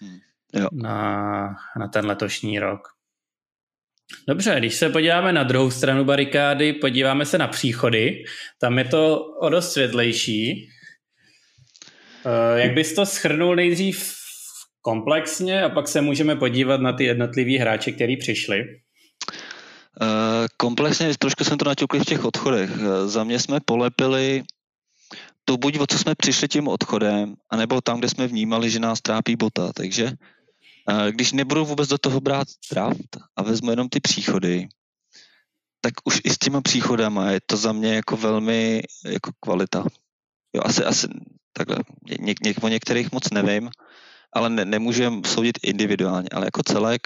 hmm. 0.00 0.18
jo. 0.54 0.68
Na, 0.72 1.56
na 1.78 1.88
ten 1.88 2.06
letošní 2.06 2.58
rok. 2.58 2.88
Dobře, 4.28 4.56
když 4.58 4.74
se 4.74 4.88
podíváme 4.88 5.32
na 5.32 5.42
druhou 5.42 5.70
stranu 5.70 6.04
barikády, 6.04 6.72
podíváme 6.72 7.26
se 7.26 7.38
na 7.38 7.48
příchody, 7.48 8.24
tam 8.60 8.78
je 8.78 8.84
to 8.84 9.24
o 9.40 9.48
dost 9.48 9.72
světlejší. 9.72 10.68
Eh, 12.26 12.60
jak 12.60 12.74
bys 12.74 12.94
to 12.94 13.06
schrnul 13.06 13.56
nejdřív 13.56 14.14
komplexně 14.80 15.62
a 15.62 15.68
pak 15.68 15.88
se 15.88 16.00
můžeme 16.00 16.36
podívat 16.36 16.80
na 16.80 16.92
ty 16.92 17.04
jednotlivý 17.04 17.58
hráče, 17.58 17.92
který 17.92 18.16
přišli? 18.16 18.64
Uh, 20.00 20.46
komplexně, 20.56 21.14
trošku 21.18 21.44
jsem 21.44 21.58
to 21.58 21.64
naťukli 21.64 22.00
v 22.00 22.04
těch 22.04 22.24
odchodech. 22.24 22.70
Uh, 22.70 23.08
za 23.08 23.24
mě 23.24 23.40
jsme 23.40 23.60
polepili 23.64 24.42
to 25.44 25.56
buď 25.56 25.78
o 25.78 25.86
co 25.86 25.98
jsme 25.98 26.14
přišli 26.14 26.48
tím 26.48 26.68
odchodem, 26.68 27.34
anebo 27.50 27.80
tam, 27.80 27.98
kde 27.98 28.08
jsme 28.08 28.26
vnímali, 28.26 28.70
že 28.70 28.80
nás 28.80 29.00
trápí 29.00 29.36
bota. 29.36 29.72
Takže 29.72 30.04
uh, 30.04 31.08
když 31.08 31.32
nebudu 31.32 31.64
vůbec 31.64 31.88
do 31.88 31.98
toho 31.98 32.20
brát 32.20 32.48
draft 32.70 33.16
a 33.36 33.42
vezmu 33.42 33.70
jenom 33.70 33.88
ty 33.88 34.00
příchody, 34.00 34.68
tak 35.80 35.94
už 36.04 36.20
i 36.24 36.30
s 36.30 36.38
těma 36.38 36.60
příchodama 36.60 37.30
je 37.30 37.40
to 37.46 37.56
za 37.56 37.72
mě 37.72 37.94
jako 37.94 38.16
velmi 38.16 38.82
jako 39.04 39.30
kvalita. 39.40 39.84
Jo, 40.52 40.62
asi, 40.64 40.84
asi 40.84 41.08
takhle, 41.52 41.76
ně, 42.20 42.34
ně, 42.42 42.54
o 42.62 42.68
některých 42.68 43.12
moc 43.12 43.30
nevím, 43.30 43.70
ale 44.32 44.50
ne, 44.50 44.64
nemůžeme 44.64 45.20
soudit 45.26 45.58
individuálně, 45.62 46.28
ale 46.32 46.46
jako 46.46 46.62
celek 46.62 47.00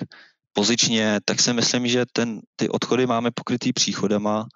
pozičně, 0.53 1.21
tak 1.25 1.41
si 1.41 1.53
myslím, 1.53 1.89
že 1.89 2.05
ten, 2.13 2.41
ty 2.57 2.69
odchody 2.69 3.07
máme 3.07 3.31
pokrytý 3.31 3.73
příchodama 3.73 4.47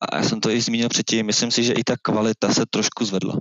a 0.00 0.16
já 0.16 0.22
jsem 0.22 0.40
to 0.40 0.50
i 0.50 0.60
zmínil 0.60 0.88
předtím, 0.88 1.26
myslím 1.26 1.50
si, 1.50 1.64
že 1.64 1.72
i 1.72 1.84
ta 1.84 1.94
kvalita 2.02 2.54
se 2.54 2.66
trošku 2.70 3.04
zvedla. 3.04 3.40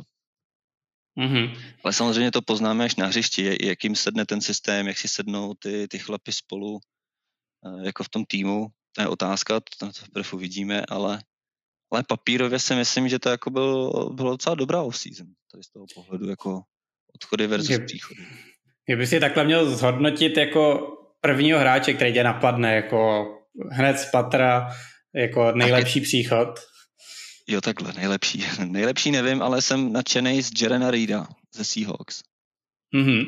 Mm-hmm. 1.20 1.58
Ale 1.84 1.94
samozřejmě 1.94 2.32
to 2.32 2.42
poznáme 2.42 2.86
až 2.86 2.96
na 2.96 3.06
hřišti, 3.06 3.58
jakým 3.62 3.96
sedne 3.96 4.26
ten 4.26 4.42
systém, 4.42 4.88
jak 4.88 4.98
si 4.98 5.08
sednou 5.08 5.54
ty, 5.54 5.88
ty 5.88 6.00
chlapy 6.00 6.32
spolu, 6.32 6.80
eh, 7.66 7.86
jako 7.86 8.04
v 8.04 8.10
tom 8.10 8.26
týmu. 8.26 8.68
To 8.96 9.02
je 9.02 9.08
otázka, 9.08 9.60
to, 9.60 9.92
to 9.92 10.02
teprve 10.06 10.32
uvidíme, 10.34 10.86
ale, 10.90 11.24
ale 11.92 12.04
papírově 12.08 12.60
si 12.60 12.76
myslím, 12.76 13.10
že 13.10 13.20
to 13.20 13.30
jako 13.30 13.50
byl, 13.50 13.92
bylo 14.14 14.32
docela 14.32 14.56
dobrá 14.56 14.82
off-season, 14.82 15.28
tady 15.52 15.64
z 15.64 15.70
toho 15.70 15.86
pohledu, 15.96 16.30
jako 16.30 16.62
odchody 17.16 17.48
versus 17.48 17.70
je, 17.70 17.80
příchody. 17.80 18.28
Kdyby 18.86 19.08
si 19.08 19.20
takhle 19.20 19.44
měl 19.44 19.76
zhodnotit 19.76 20.38
jako 20.38 20.88
prvního 21.24 21.60
hráče, 21.60 21.94
který 21.94 22.14
tě 22.14 22.24
napadne, 22.24 22.76
jako 22.76 23.26
hned 23.72 24.00
z 24.00 24.12
patra, 24.12 24.70
jako 25.16 25.52
nejlepší 25.52 26.00
je... 26.00 26.04
příchod. 26.04 26.60
Jo, 27.48 27.62
takhle, 27.62 27.94
nejlepší. 27.94 28.46
nejlepší 28.66 29.12
nevím, 29.12 29.42
ale 29.42 29.62
jsem 29.62 29.94
nadšený 29.94 30.42
z 30.42 30.62
Jerena 30.62 30.92
Reeda 30.92 31.28
ze 31.56 31.64
Seahawks. 31.64 32.22
Mhm. 32.96 33.24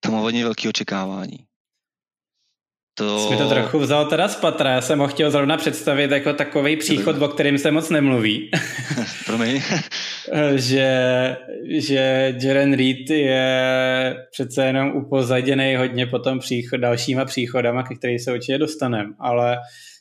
Tam 0.00 0.12
má 0.12 0.18
hodně 0.18 0.44
velký 0.44 0.68
očekávání. 0.68 1.38
To... 2.98 3.18
Jsi 3.18 3.30
mi 3.30 3.36
to 3.36 3.48
trochu 3.48 3.78
vzal 3.78 4.04
teda 4.04 4.28
z 4.28 4.36
patra, 4.36 4.70
já 4.70 4.80
jsem 4.80 4.98
ho 4.98 5.08
chtěl 5.08 5.30
zrovna 5.30 5.56
představit 5.56 6.10
jako 6.10 6.32
takový 6.32 6.76
příchod, 6.76 7.22
o 7.22 7.28
kterým 7.28 7.58
se 7.58 7.70
moc 7.70 7.90
nemluví. 7.90 8.50
Promiň. 9.26 9.62
že, 10.54 11.36
že 11.64 12.34
Jaren 12.42 12.72
Reed 12.72 13.10
je 13.10 14.16
přece 14.32 14.64
jenom 14.64 14.92
upozaděný 14.96 15.76
hodně 15.76 16.06
potom 16.06 16.38
příchod, 16.38 16.80
dalšíma 16.80 17.24
příchodama, 17.24 17.82
ke 17.82 17.94
kterým 17.94 18.18
se 18.18 18.32
určitě 18.32 18.58
dostaneme, 18.58 19.10
ale 19.18 19.58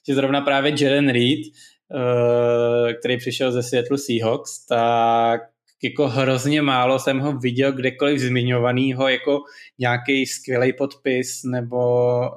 že 0.08 0.16
zrovna 0.16 0.42
právě 0.42 0.76
Jaren 0.82 1.10
Reed, 1.10 1.40
eh, 1.40 2.94
který 2.94 3.18
přišel 3.18 3.52
ze 3.52 3.64
Seattle 3.64 3.98
Seahawks, 3.98 4.66
tak 4.66 5.42
jako 5.84 6.08
hrozně 6.08 6.62
málo 6.62 7.00
jsem 7.00 7.20
ho 7.20 7.38
viděl 7.38 7.72
kdekoliv 7.72 8.20
zmiňovanýho 8.20 9.08
jako 9.08 9.40
nějaký 9.80 10.26
skvělý 10.26 10.74
podpis 10.74 11.44
nebo, 11.44 11.78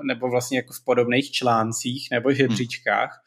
nebo 0.07 0.31
vlastně 0.31 0.59
jako 0.59 0.73
v 0.73 0.85
podobných 0.85 1.31
článcích 1.31 2.09
nebo 2.11 2.33
žebříčkách. 2.33 3.23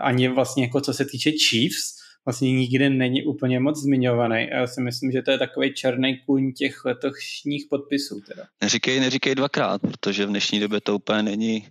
Ani 0.00 0.28
vlastně 0.28 0.64
jako 0.64 0.80
co 0.80 0.94
se 0.94 1.04
týče 1.04 1.30
Chiefs, 1.30 2.00
vlastně 2.24 2.52
nikdy 2.52 2.90
není 2.90 3.24
úplně 3.24 3.60
moc 3.60 3.82
zmiňovaný. 3.82 4.50
A 4.50 4.56
já 4.56 4.66
si 4.66 4.80
myslím, 4.80 5.12
že 5.12 5.22
to 5.22 5.30
je 5.30 5.38
takový 5.38 5.74
černý 5.74 6.18
kůň 6.26 6.52
těch 6.52 6.84
letošních 6.84 7.66
podpisů. 7.70 8.20
Teda. 8.20 8.42
Neříkej, 8.62 9.00
neříkej 9.00 9.34
dvakrát, 9.34 9.80
protože 9.80 10.26
v 10.26 10.28
dnešní 10.28 10.60
době 10.60 10.80
to 10.80 10.94
úplně 10.94 11.22
není, 11.22 11.68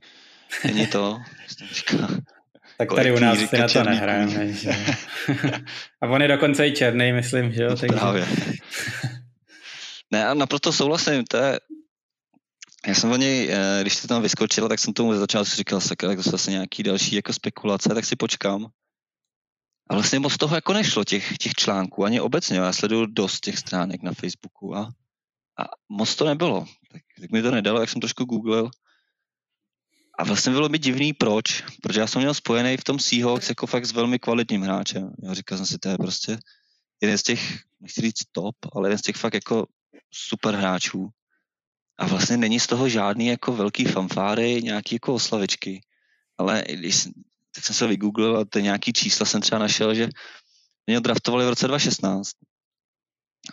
není 0.66 0.88
to. 0.88 1.18
tak 2.80 2.96
tady 2.96 3.12
u 3.12 3.20
nás 3.20 3.40
si 3.40 3.58
na 3.58 3.68
to 3.68 3.84
nehrajeme. 3.84 4.54
Že? 4.54 4.72
A 6.02 6.08
on 6.08 6.22
je 6.22 6.28
dokonce 6.28 6.68
i 6.68 6.72
černý, 6.72 7.12
myslím, 7.12 7.54
že 7.54 7.64
jo? 7.64 7.76
Takže... 7.76 7.96
Právě. 7.96 8.28
Ne, 10.12 10.28
a 10.28 10.34
naprosto 10.34 10.74
souhlasím, 10.74 11.24
to 11.24 11.38
je, 11.38 11.60
já 12.88 12.96
jsem 12.96 13.12
o 13.12 13.16
něj, 13.16 13.50
eh, 13.52 13.82
když 13.82 13.96
jste 13.96 14.08
tam 14.08 14.22
vyskočila, 14.22 14.68
tak 14.68 14.80
jsem 14.80 14.94
tomu 14.94 15.14
začal 15.14 15.46
si 15.46 15.56
říkal, 15.56 15.82
sakra, 15.82 16.10
tak 16.10 16.18
to 16.18 16.24
jsou 16.24 16.36
asi 16.36 16.52
nějaký 16.52 16.84
další 16.84 17.16
jako 17.16 17.34
spekulace, 17.34 17.90
tak 17.90 18.06
si 18.06 18.16
počkám. 18.16 18.68
A 19.90 19.94
vlastně 19.94 20.20
moc 20.20 20.38
toho 20.38 20.56
jako 20.56 20.74
nešlo, 20.74 21.04
těch, 21.04 21.38
těch 21.38 21.54
článků, 21.54 22.06
ani 22.06 22.22
obecně. 22.22 22.58
Já 22.58 22.74
sleduju 22.74 23.06
dost 23.06 23.40
těch 23.40 23.58
stránek 23.58 24.04
na 24.04 24.14
Facebooku 24.14 24.76
a, 24.76 24.90
a 25.60 25.64
moc 25.90 26.16
to 26.16 26.26
nebylo. 26.26 26.66
Tak, 26.92 27.02
tak 27.22 27.32
mi 27.32 27.42
to 27.42 27.52
nedalo, 27.52 27.80
jak 27.80 27.90
jsem 27.90 28.02
trošku 28.02 28.26
googlil. 28.26 28.70
A 30.20 30.24
vlastně 30.24 30.52
bylo 30.52 30.70
mi 30.70 30.80
divný, 30.80 31.14
proč. 31.14 31.64
Protože 31.82 32.00
já 32.00 32.08
jsem 32.08 32.22
měl 32.22 32.34
spojený 32.34 32.78
v 32.78 32.84
tom 32.84 33.00
Seahawks 33.00 33.50
jako 33.50 33.68
fakt 33.68 33.86
s 33.86 33.92
velmi 33.92 34.20
kvalitním 34.20 34.62
hráčem. 34.62 35.12
Já 35.24 35.34
říkal 35.34 35.58
jsem 35.58 35.66
si, 35.66 35.78
to 35.78 35.90
je 35.90 35.98
prostě 35.98 36.38
jeden 37.02 37.18
z 37.18 37.24
těch, 37.24 37.60
nechci 37.80 38.02
říct 38.02 38.24
top, 38.32 38.56
ale 38.76 38.88
jeden 38.88 38.98
z 38.98 39.02
těch 39.02 39.16
fakt 39.16 39.34
jako 39.34 39.68
super 40.14 40.56
hráčů. 40.56 41.10
A 41.98 42.08
vlastně 42.08 42.38
není 42.38 42.60
z 42.60 42.68
toho 42.68 42.90
žádný 42.90 43.28
jako 43.28 43.54
velký 43.54 43.86
fanfáry, 43.86 44.62
nějaký 44.64 44.96
jako 44.96 45.14
oslavičky. 45.14 45.82
Ale 46.38 46.64
když, 46.70 47.08
tak 47.56 47.64
jsem 47.64 47.76
se 47.76 47.88
vygooglil 47.88 48.38
a 48.38 48.46
ty 48.46 48.64
nějaký 48.64 48.94
čísla 48.94 49.26
jsem 49.26 49.42
třeba 49.42 49.60
našel, 49.60 49.94
že 49.96 50.10
mě 50.88 51.00
draftovali 51.00 51.46
v 51.46 51.50
roce 51.50 51.68
2016 51.68 52.32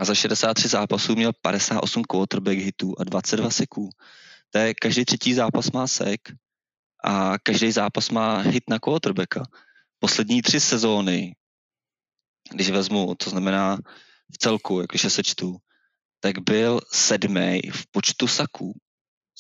a 0.01 0.05
za 0.05 0.15
63 0.15 0.69
zápasů 0.69 1.15
měl 1.15 1.33
58 1.43 2.03
quarterback 2.03 2.59
hitů 2.59 2.95
a 2.99 3.05
22 3.05 3.51
seků. 3.51 3.91
To 4.51 4.59
je, 4.59 4.75
každý 4.75 5.05
třetí 5.05 5.35
zápas 5.35 5.71
má 5.71 5.87
sek 5.87 6.21
a 7.05 7.39
každý 7.39 7.73
zápas 7.73 8.11
má 8.11 8.39
hit 8.39 8.65
na 8.71 8.79
quarterbacka. 8.79 9.43
Poslední 9.99 10.43
tři 10.43 10.61
sezóny, 10.61 11.37
když 12.53 12.71
vezmu, 12.71 13.15
to 13.15 13.31
znamená 13.31 13.77
v 14.35 14.39
celku, 14.39 14.81
jakože 14.81 15.11
sečtu, 15.11 15.57
tak 16.21 16.39
byl 16.39 16.81
sedmý 16.93 17.61
v 17.73 17.87
počtu 17.91 18.27
saků 18.29 18.73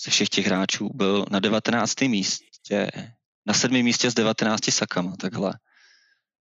ze 0.05 0.11
všech 0.11 0.29
těch 0.29 0.47
hráčů. 0.47 0.91
Byl 0.95 1.25
na 1.31 1.41
19. 1.41 2.01
místě 2.01 2.91
na 3.47 3.55
sedmém 3.55 3.85
místě 3.85 4.11
s 4.11 4.15
19 4.15 4.73
sakama, 4.73 5.17
takhle. 5.17 5.55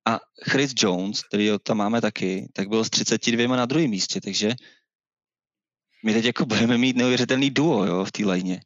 A 0.07 0.19
Chris 0.49 0.73
Jones, 0.77 1.23
který 1.23 1.49
tam 1.63 1.77
máme 1.77 2.01
taky, 2.01 2.49
tak 2.53 2.69
byl 2.69 2.85
s 2.85 2.89
32 2.89 3.55
na 3.55 3.65
druhém 3.65 3.89
místě, 3.89 4.21
takže 4.21 4.53
my 6.05 6.13
teď 6.13 6.25
jako 6.25 6.45
budeme 6.45 6.77
mít 6.77 6.95
neuvěřitelný 6.95 7.49
duo 7.49 7.85
jo, 7.85 8.05
v 8.05 8.11
té 8.11 8.25
lajně. 8.25 8.61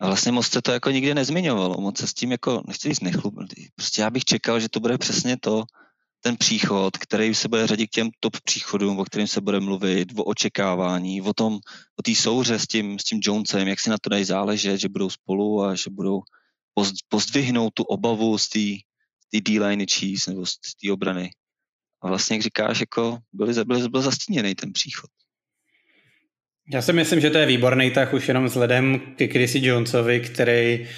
A 0.00 0.06
vlastně 0.06 0.32
moc 0.32 0.46
se 0.46 0.62
to 0.62 0.72
jako 0.72 0.90
nikdy 0.90 1.14
nezmiňovalo, 1.14 1.80
moc 1.80 1.98
se 1.98 2.06
s 2.06 2.14
tím 2.14 2.32
jako, 2.32 2.62
nechci 2.66 2.88
říct 2.88 3.00
nechlubil, 3.00 3.46
prostě 3.74 4.02
já 4.02 4.10
bych 4.10 4.24
čekal, 4.24 4.60
že 4.60 4.68
to 4.68 4.80
bude 4.80 4.98
přesně 4.98 5.36
to, 5.36 5.64
ten 6.20 6.36
příchod, 6.36 6.96
který 6.96 7.34
se 7.34 7.48
bude 7.48 7.66
řadit 7.66 7.86
k 7.86 7.90
těm 7.90 8.10
top 8.20 8.40
příchodům, 8.44 8.98
o 8.98 9.04
kterým 9.04 9.26
se 9.26 9.40
bude 9.40 9.60
mluvit, 9.60 10.08
o 10.16 10.24
očekávání, 10.24 11.22
o 11.22 11.32
tom, 11.32 11.58
o 11.96 12.02
té 12.02 12.14
souře 12.14 12.58
s 12.58 12.66
tím, 12.66 12.98
s 12.98 13.04
tím 13.04 13.20
Jonesem, 13.22 13.68
jak 13.68 13.80
si 13.80 13.90
na 13.90 13.96
to 14.00 14.10
dají 14.10 14.24
záležet, 14.24 14.78
že 14.78 14.88
budou 14.88 15.10
spolu 15.10 15.62
a 15.62 15.74
že 15.74 15.90
budou 15.90 16.22
pozdvihnout 17.08 17.74
tu 17.74 17.82
obavu 17.82 18.38
z 18.38 18.48
té 18.48 19.40
D-line 19.40 19.86
cheese 19.86 20.30
nebo 20.30 20.46
z 20.46 20.56
té 20.82 20.92
obrany. 20.92 21.30
A 22.02 22.08
vlastně, 22.08 22.36
jak 22.36 22.42
říkáš, 22.42 22.80
jako 22.80 23.18
byli, 23.32 23.64
byli, 23.64 23.88
byl 23.88 24.02
zastíněný 24.02 24.54
ten 24.54 24.72
příchod. 24.72 25.10
Já 26.72 26.82
si 26.82 26.92
myslím, 26.92 27.20
že 27.20 27.30
to 27.30 27.38
je 27.38 27.46
výborný 27.46 27.90
tak 27.90 28.12
už 28.14 28.28
jenom 28.28 28.44
vzhledem 28.44 29.00
k 29.00 29.32
Chrissy 29.32 29.66
Jonesovi, 29.66 30.20
který 30.20 30.88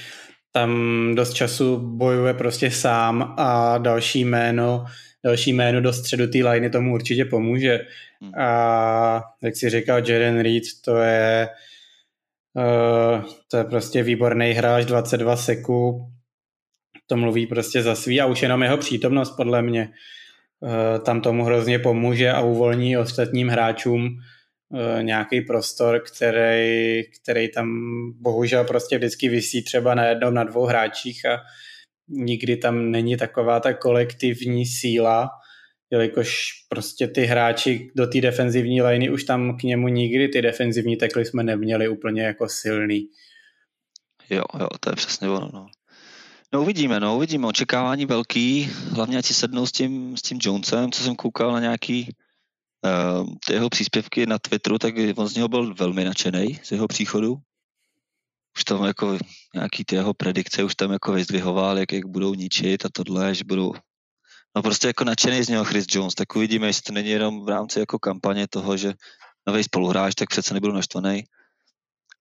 tam 0.52 0.70
dost 1.14 1.34
času 1.34 1.76
bojuje 1.96 2.34
prostě 2.34 2.70
sám 2.70 3.34
a 3.38 3.78
další 3.78 4.24
jméno, 4.24 4.84
další 5.24 5.52
jméno 5.52 5.80
do 5.80 5.92
středu 5.92 6.26
té 6.26 6.38
liney 6.38 6.70
tomu 6.70 6.94
určitě 6.94 7.24
pomůže. 7.24 7.80
Hmm. 8.20 8.34
A 8.34 9.22
jak 9.42 9.56
si 9.56 9.70
říkal 9.70 10.08
Jaren 10.08 10.40
Reed, 10.40 10.62
to 10.84 10.96
je 10.96 11.48
Uh, 12.54 13.24
to 13.50 13.56
je 13.56 13.64
prostě 13.64 14.02
výborný 14.02 14.52
hráč, 14.52 14.84
22 14.84 15.36
seků, 15.36 16.12
to 17.06 17.16
mluví 17.16 17.46
prostě 17.46 17.82
za 17.82 17.94
svý 17.94 18.20
a 18.20 18.26
už 18.26 18.42
jenom 18.42 18.62
jeho 18.62 18.76
přítomnost 18.76 19.30
podle 19.36 19.62
mě 19.62 19.88
uh, 20.60 21.04
tam 21.04 21.20
tomu 21.20 21.44
hrozně 21.44 21.78
pomůže 21.78 22.32
a 22.32 22.40
uvolní 22.40 22.96
ostatním 22.96 23.48
hráčům 23.48 24.18
nějaký 25.02 25.40
prostor, 25.40 26.00
který, 26.00 27.02
který 27.22 27.48
tam 27.48 27.68
bohužel 28.20 28.64
prostě 28.64 28.98
vždycky 28.98 29.28
vysí 29.28 29.64
třeba 29.64 29.94
na 29.94 30.04
jednom, 30.04 30.34
na 30.34 30.44
dvou 30.44 30.64
hráčích 30.64 31.26
a 31.26 31.40
nikdy 32.08 32.56
tam 32.56 32.90
není 32.90 33.16
taková 33.16 33.60
ta 33.60 33.74
kolektivní 33.74 34.66
síla, 34.66 35.30
jelikož 35.90 36.48
prostě 36.68 37.08
ty 37.08 37.24
hráči 37.24 37.90
do 37.96 38.06
té 38.06 38.20
defenzivní 38.20 38.82
liney 38.82 39.10
už 39.10 39.24
tam 39.24 39.56
k 39.56 39.62
němu 39.62 39.88
nikdy 39.88 40.28
ty 40.28 40.42
defenzivní 40.42 40.96
tekly 40.96 41.24
jsme 41.24 41.42
neměli 41.42 41.88
úplně 41.88 42.22
jako 42.22 42.48
silný. 42.48 43.08
Jo, 44.30 44.42
jo, 44.60 44.68
to 44.80 44.90
je 44.90 44.96
přesně 44.96 45.28
ono. 45.28 45.50
No. 45.54 45.66
No 46.52 46.62
uvidíme, 46.62 47.00
no 47.00 47.16
uvidíme. 47.16 47.46
Očekávání 47.46 48.06
velký, 48.06 48.70
hlavně 48.90 49.18
ať 49.18 49.24
si 49.24 49.34
sednou 49.34 49.66
s 49.66 49.72
tím, 49.72 50.16
s 50.16 50.22
tím 50.22 50.38
Jonesem, 50.42 50.92
co 50.92 51.02
jsem 51.02 51.16
koukal 51.16 51.52
na 51.52 51.60
nějaký 51.60 52.08
ty 53.46 53.52
jeho 53.52 53.68
příspěvky 53.68 54.26
na 54.26 54.38
Twitteru, 54.38 54.78
tak 54.78 54.94
on 55.16 55.28
z 55.28 55.34
něho 55.34 55.48
byl 55.48 55.74
velmi 55.74 56.04
nadšený 56.04 56.60
z 56.62 56.72
jeho 56.72 56.88
příchodu. 56.88 57.36
Už 58.56 58.64
tam 58.64 58.84
jako 58.84 59.18
nějaký 59.54 59.84
ty 59.84 59.94
jeho 59.94 60.14
predikce 60.14 60.64
už 60.64 60.74
tam 60.74 60.92
jako 60.92 61.12
vyzdvihoval, 61.12 61.78
jak, 61.78 61.92
jak 61.92 62.06
budou 62.06 62.34
ničit 62.34 62.84
a 62.84 62.88
tohle, 62.92 63.34
že 63.34 63.44
budou 63.44 63.72
no 64.56 64.62
prostě 64.62 64.86
jako 64.86 65.04
nadšený 65.04 65.42
z 65.42 65.48
něho 65.48 65.64
Chris 65.64 65.86
Jones, 65.90 66.14
tak 66.14 66.36
uvidíme, 66.36 66.66
jestli 66.66 66.82
to 66.82 66.92
není 66.92 67.08
jenom 67.08 67.44
v 67.44 67.48
rámci 67.48 67.78
jako 67.80 67.98
kampaně 67.98 68.48
toho, 68.48 68.76
že 68.76 68.92
nový 69.46 69.64
spoluhráč, 69.64 70.14
tak 70.14 70.28
přece 70.28 70.54
nebudu 70.54 70.72
naštvaný 70.72 71.24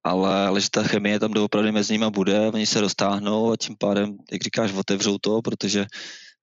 ale, 0.04 0.48
ale 0.48 0.62
že 0.62 0.70
ta 0.70 0.84
chemie 0.84 1.20
tam 1.20 1.34
doopravdy 1.34 1.72
mezi 1.72 1.94
nimi 1.94 2.10
bude, 2.10 2.50
oni 2.50 2.66
se 2.66 2.82
roztáhnou 2.82 3.52
a 3.52 3.58
tím 3.58 3.76
pádem, 3.78 4.18
jak 4.32 4.42
říkáš, 4.42 4.72
otevřou 4.72 5.18
to, 5.18 5.42
protože 5.42 5.86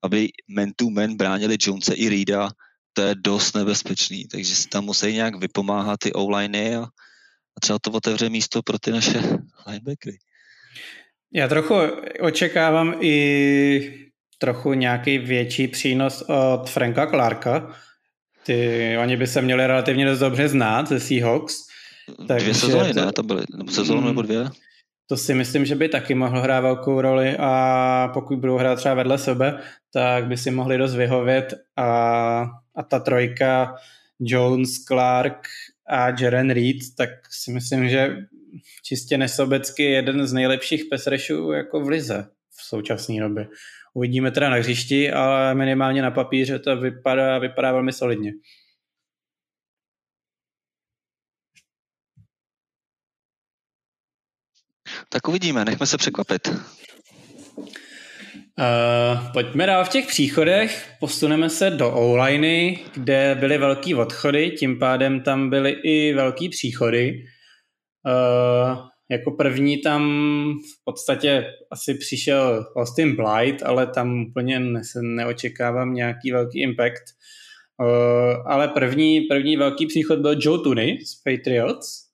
aby 0.02 0.28
man 0.48 0.70
to 0.76 0.90
man 0.90 1.16
bránili 1.16 1.56
Jonese 1.60 1.94
i 1.94 2.08
Reeda, 2.08 2.50
to 2.98 3.06
je 3.06 3.14
dost 3.14 3.54
nebezpečný, 3.54 4.26
takže 4.26 4.54
si 4.54 4.68
tam 4.68 4.84
musí 4.84 5.12
nějak 5.12 5.38
vypomáhat 5.38 5.98
ty 6.02 6.12
o-liny 6.12 6.76
a, 6.76 6.82
a 7.56 7.58
třeba 7.60 7.78
to 7.78 7.90
otevře 7.90 8.28
místo 8.28 8.62
pro 8.62 8.78
ty 8.78 8.90
naše 8.90 9.20
linebackery. 9.66 10.18
Já 11.32 11.48
trochu 11.48 11.74
očekávám 12.20 12.94
i 13.00 14.10
trochu 14.38 14.72
nějaký 14.72 15.18
větší 15.18 15.68
přínos 15.68 16.22
od 16.22 16.70
Franka 16.70 17.06
Clarka. 17.06 17.74
Ty, 18.42 18.96
oni 18.98 19.16
by 19.16 19.26
se 19.26 19.42
měli 19.42 19.66
relativně 19.66 20.06
dost 20.06 20.18
dobře 20.18 20.48
znát 20.48 20.88
ze 20.88 21.00
Seahawks, 21.00 21.56
tak 22.28 22.40
dvě 22.40 22.54
sezóny, 22.54 22.94
to, 22.94 23.04
ne? 23.04 23.12
To 23.12 23.22
byly, 23.22 23.42
nebo 23.56 23.72
sezónu 23.72 24.06
nebo 24.06 24.22
dvě? 24.22 24.50
To 25.06 25.16
si 25.16 25.34
myslím, 25.34 25.66
že 25.66 25.74
by 25.74 25.88
taky 25.88 26.14
mohl 26.14 26.40
hrát 26.40 26.60
velkou 26.60 27.00
roli 27.00 27.36
a 27.38 28.10
pokud 28.14 28.38
budou 28.38 28.56
hrát 28.56 28.76
třeba 28.76 28.94
vedle 28.94 29.18
sebe, 29.18 29.62
tak 29.92 30.26
by 30.26 30.36
si 30.36 30.50
mohli 30.50 30.78
dost 30.78 30.94
vyhovět 30.94 31.54
a, 31.76 32.44
a 32.78 32.82
ta 32.82 33.00
trojka 33.00 33.74
Jones, 34.20 34.84
Clark 34.84 35.48
a 35.86 36.08
Jaren 36.20 36.50
Reed, 36.50 36.76
tak 36.96 37.10
si 37.30 37.52
myslím, 37.52 37.88
že 37.88 38.16
čistě 38.82 39.18
nesobecky 39.18 39.82
jeden 39.82 40.26
z 40.26 40.32
nejlepších 40.32 40.84
pesrešů 40.90 41.52
jako 41.52 41.80
v 41.80 41.88
lize 41.88 42.30
v 42.50 42.62
současné 42.62 43.20
době. 43.20 43.48
Uvidíme 43.94 44.30
teda 44.30 44.50
na 44.50 44.56
hřišti, 44.56 45.12
ale 45.12 45.54
minimálně 45.54 46.02
na 46.02 46.10
papíře 46.10 46.58
to 46.58 46.76
vypadá, 46.76 47.38
vypadá 47.38 47.72
velmi 47.72 47.92
solidně. 47.92 48.32
Tak 55.08 55.28
uvidíme, 55.28 55.64
nechme 55.64 55.86
se 55.86 55.96
překvapit. 55.96 56.48
Uh, 58.58 59.32
pojďme 59.32 59.66
dál 59.66 59.84
v 59.84 59.88
těch 59.88 60.06
příchodech, 60.06 60.88
posuneme 61.00 61.50
se 61.50 61.70
do 61.70 61.90
online, 61.90 62.76
kde 62.94 63.36
byly 63.40 63.58
velký 63.58 63.94
odchody, 63.94 64.50
tím 64.50 64.78
pádem 64.78 65.20
tam 65.20 65.50
byly 65.50 65.70
i 65.70 66.14
velký 66.14 66.48
příchody. 66.48 67.24
Uh, 68.06 68.78
jako 69.10 69.30
první 69.30 69.78
tam 69.82 70.02
v 70.54 70.84
podstatě 70.84 71.46
asi 71.70 71.94
přišel 71.94 72.66
Austin 72.76 73.16
Blight, 73.16 73.62
ale 73.62 73.86
tam 73.86 74.20
úplně 74.20 74.60
ne, 74.60 74.82
neočekávám 75.00 75.94
nějaký 75.94 76.32
velký 76.32 76.62
impact. 76.62 77.04
Uh, 77.80 78.52
ale 78.52 78.68
první, 78.68 79.20
první 79.20 79.56
velký 79.56 79.86
příchod 79.86 80.18
byl 80.18 80.36
Joe 80.40 80.62
Tooney 80.62 80.98
z 81.04 81.14
Patriots. 81.22 82.08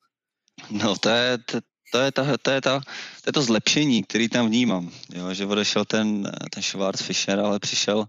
No 0.70 0.94
to 1.00 1.08
je, 1.08 1.38
to, 1.38 1.58
to 1.94 2.00
je, 2.00 2.12
ta, 2.12 2.36
to, 2.42 2.50
je 2.50 2.60
ta, 2.60 2.80
to 3.22 3.26
je 3.28 3.32
to 3.32 3.42
zlepšení, 3.42 4.02
který 4.02 4.28
tam 4.28 4.46
vnímám. 4.46 4.90
Jo, 5.14 5.34
že 5.34 5.46
odešel 5.46 5.84
ten, 5.84 6.32
ten 6.50 6.62
Schwarz 6.62 7.02
Fischer, 7.02 7.40
ale 7.40 7.58
přišel, 7.58 8.06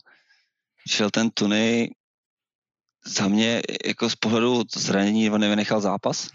přišel 0.86 1.10
ten 1.10 1.30
Tuny. 1.30 1.96
Za 3.06 3.28
mě 3.28 3.62
jako 3.86 4.10
z 4.10 4.16
pohledu 4.16 4.64
zranění 4.76 5.30
on 5.30 5.42
nevynechal 5.42 5.82
zápas. 5.82 6.30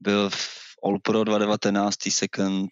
Byl 0.00 0.30
v 0.30 0.58
All 0.84 0.98
Pro 0.98 1.24
2019 1.24 1.96
second, 2.10 2.70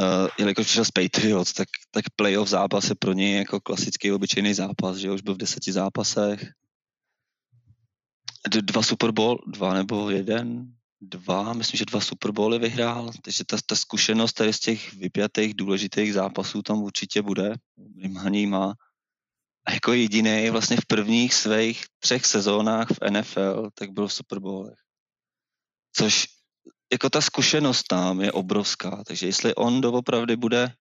uh, 0.00 0.28
jelikož 0.38 0.66
přišel 0.66 0.84
z 0.84 0.90
Patriots, 0.90 1.52
tak, 1.52 1.68
tak 1.90 2.04
playoff 2.16 2.48
zápas 2.48 2.88
je 2.88 2.94
pro 2.94 3.12
něj 3.12 3.36
jako 3.36 3.60
klasický 3.60 4.12
obyčejný 4.12 4.54
zápas, 4.54 4.96
že 4.96 5.10
už 5.10 5.22
byl 5.22 5.34
v 5.34 5.38
deseti 5.38 5.72
zápasech. 5.72 6.52
Dva 8.48 8.82
Super 8.82 9.10
Bowl, 9.10 9.38
dva 9.46 9.74
nebo 9.74 10.10
jeden, 10.10 10.76
dva, 11.00 11.52
myslím, 11.52 11.78
že 11.78 11.84
dva 11.84 12.00
Super 12.00 12.32
Bowly 12.32 12.58
vyhrál, 12.58 13.10
takže 13.22 13.44
ta, 13.44 13.56
ta 13.66 13.76
zkušenost 13.76 14.32
tady 14.32 14.52
z 14.52 14.60
těch 14.60 14.92
vypjatých 14.92 15.54
důležitých 15.54 16.14
zápasů 16.14 16.62
tam 16.62 16.82
určitě 16.82 17.22
bude, 17.22 17.54
minimálně 17.76 18.46
má. 18.46 18.74
A 19.66 19.72
jako 19.72 19.92
jediný 19.92 20.50
vlastně 20.50 20.76
v 20.76 20.86
prvních 20.86 21.34
svých 21.34 21.84
třech 21.98 22.26
sezónách 22.26 22.88
v 22.90 23.10
NFL, 23.10 23.70
tak 23.74 23.90
byl 23.90 24.08
v 24.08 24.12
Super 24.12 24.38
Bowlech. 24.38 24.78
Což 25.92 26.26
jako 26.92 27.10
ta 27.10 27.20
zkušenost 27.20 27.82
tam 27.82 28.20
je 28.20 28.32
obrovská, 28.32 29.04
takže 29.06 29.26
jestli 29.26 29.54
on 29.54 29.80
doopravdy 29.80 30.36
bude 30.36 30.72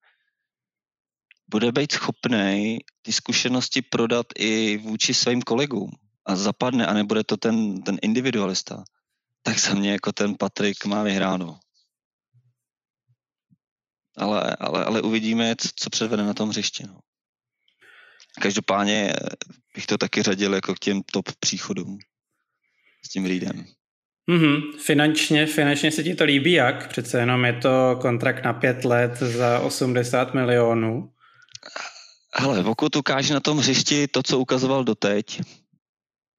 bude 1.47 1.71
být 1.71 1.91
schopný 1.91 2.77
ty 3.01 3.13
zkušenosti 3.13 3.81
prodat 3.81 4.25
i 4.37 4.77
vůči 4.77 5.13
svým 5.13 5.41
kolegům 5.41 5.91
a 6.25 6.35
zapadne 6.35 6.85
a 6.85 6.93
nebude 6.93 7.23
to 7.23 7.37
ten, 7.37 7.81
ten 7.81 7.97
individualista, 8.01 8.83
tak 9.45 9.59
za 9.59 9.73
mě 9.73 9.91
jako 9.91 10.11
ten 10.11 10.35
Patrik 10.35 10.85
má 10.85 11.03
vyhráno. 11.03 11.59
Ale, 14.17 14.55
ale, 14.59 14.85
ale 14.85 15.01
uvidíme, 15.01 15.55
co, 15.55 15.69
co 15.75 15.89
předvede 15.89 16.23
na 16.23 16.33
tom 16.33 16.49
hřišti. 16.49 16.83
No. 16.87 16.99
Každopádně 18.41 19.13
bych 19.75 19.85
to 19.87 19.97
taky 19.97 20.23
řadil 20.23 20.53
jako 20.53 20.75
k 20.75 20.79
těm 20.79 21.01
top 21.11 21.31
příchodům 21.39 21.97
s 23.05 23.09
tím 23.09 23.25
Reedem. 23.25 23.65
Mm-hmm. 24.31 24.77
Finančně, 24.77 25.45
finančně 25.45 25.91
se 25.91 26.03
ti 26.03 26.15
to 26.15 26.23
líbí 26.23 26.51
jak? 26.51 26.89
Přece 26.89 27.19
jenom 27.19 27.45
je 27.45 27.53
to 27.53 27.97
kontrakt 28.01 28.43
na 28.43 28.53
pět 28.53 28.85
let 28.85 29.17
za 29.17 29.59
80 29.59 30.33
milionů. 30.33 31.13
Ale 32.33 32.63
pokud 32.63 32.95
ukáže 32.95 33.33
na 33.33 33.39
tom 33.39 33.57
hřišti 33.57 34.07
to, 34.07 34.23
co 34.23 34.39
ukazoval 34.39 34.83
doteď, 34.83 35.41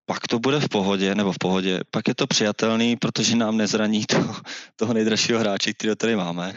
pak 0.07 0.27
to 0.29 0.39
bude 0.39 0.61
v 0.61 0.69
pohodě, 0.69 1.15
nebo 1.15 1.33
v 1.33 1.39
pohodě, 1.39 1.81
pak 1.91 2.09
je 2.09 2.15
to 2.15 2.27
přijatelný, 2.27 2.97
protože 2.97 3.37
nám 3.37 3.57
nezraní 3.57 4.07
to, 4.07 4.37
toho 4.77 4.95
nejdražšího 4.95 5.39
hráče, 5.39 5.73
který 5.73 5.97
tady 5.97 6.17
máme. 6.17 6.55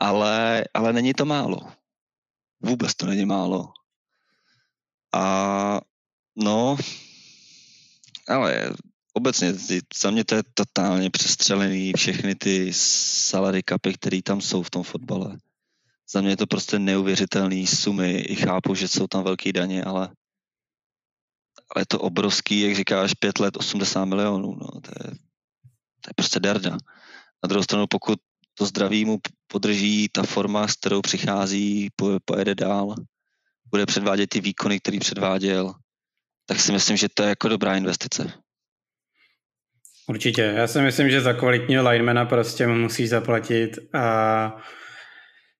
Ale, 0.00 0.64
ale 0.74 0.92
není 0.92 1.14
to 1.14 1.24
málo. 1.24 1.58
Vůbec 2.60 2.94
to 2.94 3.06
není 3.06 3.24
málo. 3.24 3.72
A 5.14 5.80
no, 6.36 6.76
ale 8.28 8.72
obecně 9.12 9.54
za 9.96 10.10
mě 10.10 10.24
to 10.24 10.34
je 10.34 10.42
totálně 10.54 11.10
přestřelený 11.10 11.92
všechny 11.96 12.34
ty 12.34 12.72
salary 12.72 13.62
capy, 13.68 13.92
které 13.92 14.22
tam 14.22 14.40
jsou 14.40 14.62
v 14.62 14.70
tom 14.70 14.82
fotbale. 14.82 15.36
Za 16.10 16.20
mě 16.20 16.30
je 16.30 16.36
to 16.36 16.46
prostě 16.46 16.78
neuvěřitelné 16.78 17.66
sumy. 17.66 18.18
I 18.18 18.34
chápu, 18.36 18.74
že 18.74 18.88
jsou 18.88 19.06
tam 19.06 19.24
velké 19.24 19.52
daně, 19.52 19.84
ale 19.84 20.08
ale 21.74 21.82
je 21.82 21.86
to 21.86 21.98
obrovský, 21.98 22.60
jak 22.60 22.76
říkáš, 22.76 23.14
pět 23.14 23.38
let 23.38 23.56
80 23.56 24.04
milionů, 24.04 24.54
no, 24.60 24.80
to 24.80 24.90
je, 25.00 25.10
to 26.00 26.08
je 26.08 26.14
prostě 26.16 26.40
derda. 26.40 26.70
Na 27.44 27.48
druhou 27.48 27.62
stranu, 27.62 27.86
pokud 27.86 28.18
to 28.54 28.66
zdraví 28.66 29.04
mu 29.04 29.18
podrží 29.46 30.08
ta 30.08 30.22
forma, 30.22 30.68
s 30.68 30.74
kterou 30.74 31.00
přichází, 31.00 31.88
pojede 32.24 32.54
dál, 32.54 32.94
bude 33.70 33.86
předvádět 33.86 34.26
ty 34.26 34.40
výkony, 34.40 34.80
který 34.80 34.98
předváděl, 34.98 35.74
tak 36.46 36.60
si 36.60 36.72
myslím, 36.72 36.96
že 36.96 37.08
to 37.14 37.22
je 37.22 37.28
jako 37.28 37.48
dobrá 37.48 37.76
investice. 37.76 38.32
Určitě. 40.06 40.42
Já 40.42 40.66
si 40.66 40.80
myslím, 40.80 41.10
že 41.10 41.20
za 41.20 41.32
kvalitního 41.32 41.88
linemana 41.88 42.24
prostě 42.24 42.66
musí 42.66 43.06
zaplatit 43.06 43.78
a 43.94 44.56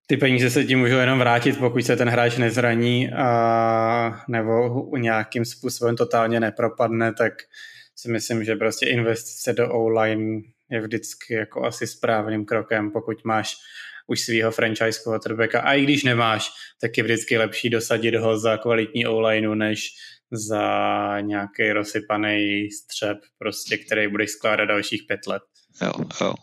ty 0.06 0.16
peníze 0.16 0.50
se 0.50 0.64
ti 0.64 0.76
můžou 0.76 0.96
jenom 0.96 1.18
vrátit, 1.18 1.58
pokud 1.58 1.84
se 1.84 1.96
ten 1.96 2.08
hráč 2.08 2.36
nezraní 2.36 3.12
a 3.12 4.24
nebo 4.28 4.90
nějakým 4.96 5.44
způsobem 5.44 5.96
totálně 5.96 6.40
nepropadne, 6.40 7.14
tak 7.14 7.32
si 7.96 8.10
myslím, 8.10 8.44
že 8.44 8.56
prostě 8.56 8.86
investice 8.86 9.52
do 9.52 9.72
online 9.72 10.40
je 10.70 10.80
vždycky 10.80 11.34
jako 11.34 11.64
asi 11.64 11.86
správným 11.86 12.44
krokem, 12.44 12.90
pokud 12.90 13.24
máš 13.24 13.54
už 14.06 14.20
svého 14.20 14.50
franchise 14.50 15.00
quarterbacka. 15.04 15.60
A 15.60 15.72
i 15.72 15.82
když 15.82 16.04
nemáš, 16.04 16.50
tak 16.80 16.98
je 16.98 17.04
vždycky 17.04 17.38
lepší 17.38 17.70
dosadit 17.70 18.14
ho 18.14 18.38
za 18.38 18.56
kvalitní 18.56 19.06
online 19.06 19.56
než 19.56 19.88
za 20.30 21.20
nějaký 21.20 21.72
rozsypaný 21.72 22.70
střep, 22.70 23.18
prostě, 23.38 23.78
který 23.78 24.08
budeš 24.08 24.30
skládat 24.30 24.64
dalších 24.64 25.02
pět 25.08 25.26
let. 25.26 25.42
Jo, 25.82 25.92
jo. 26.20 26.34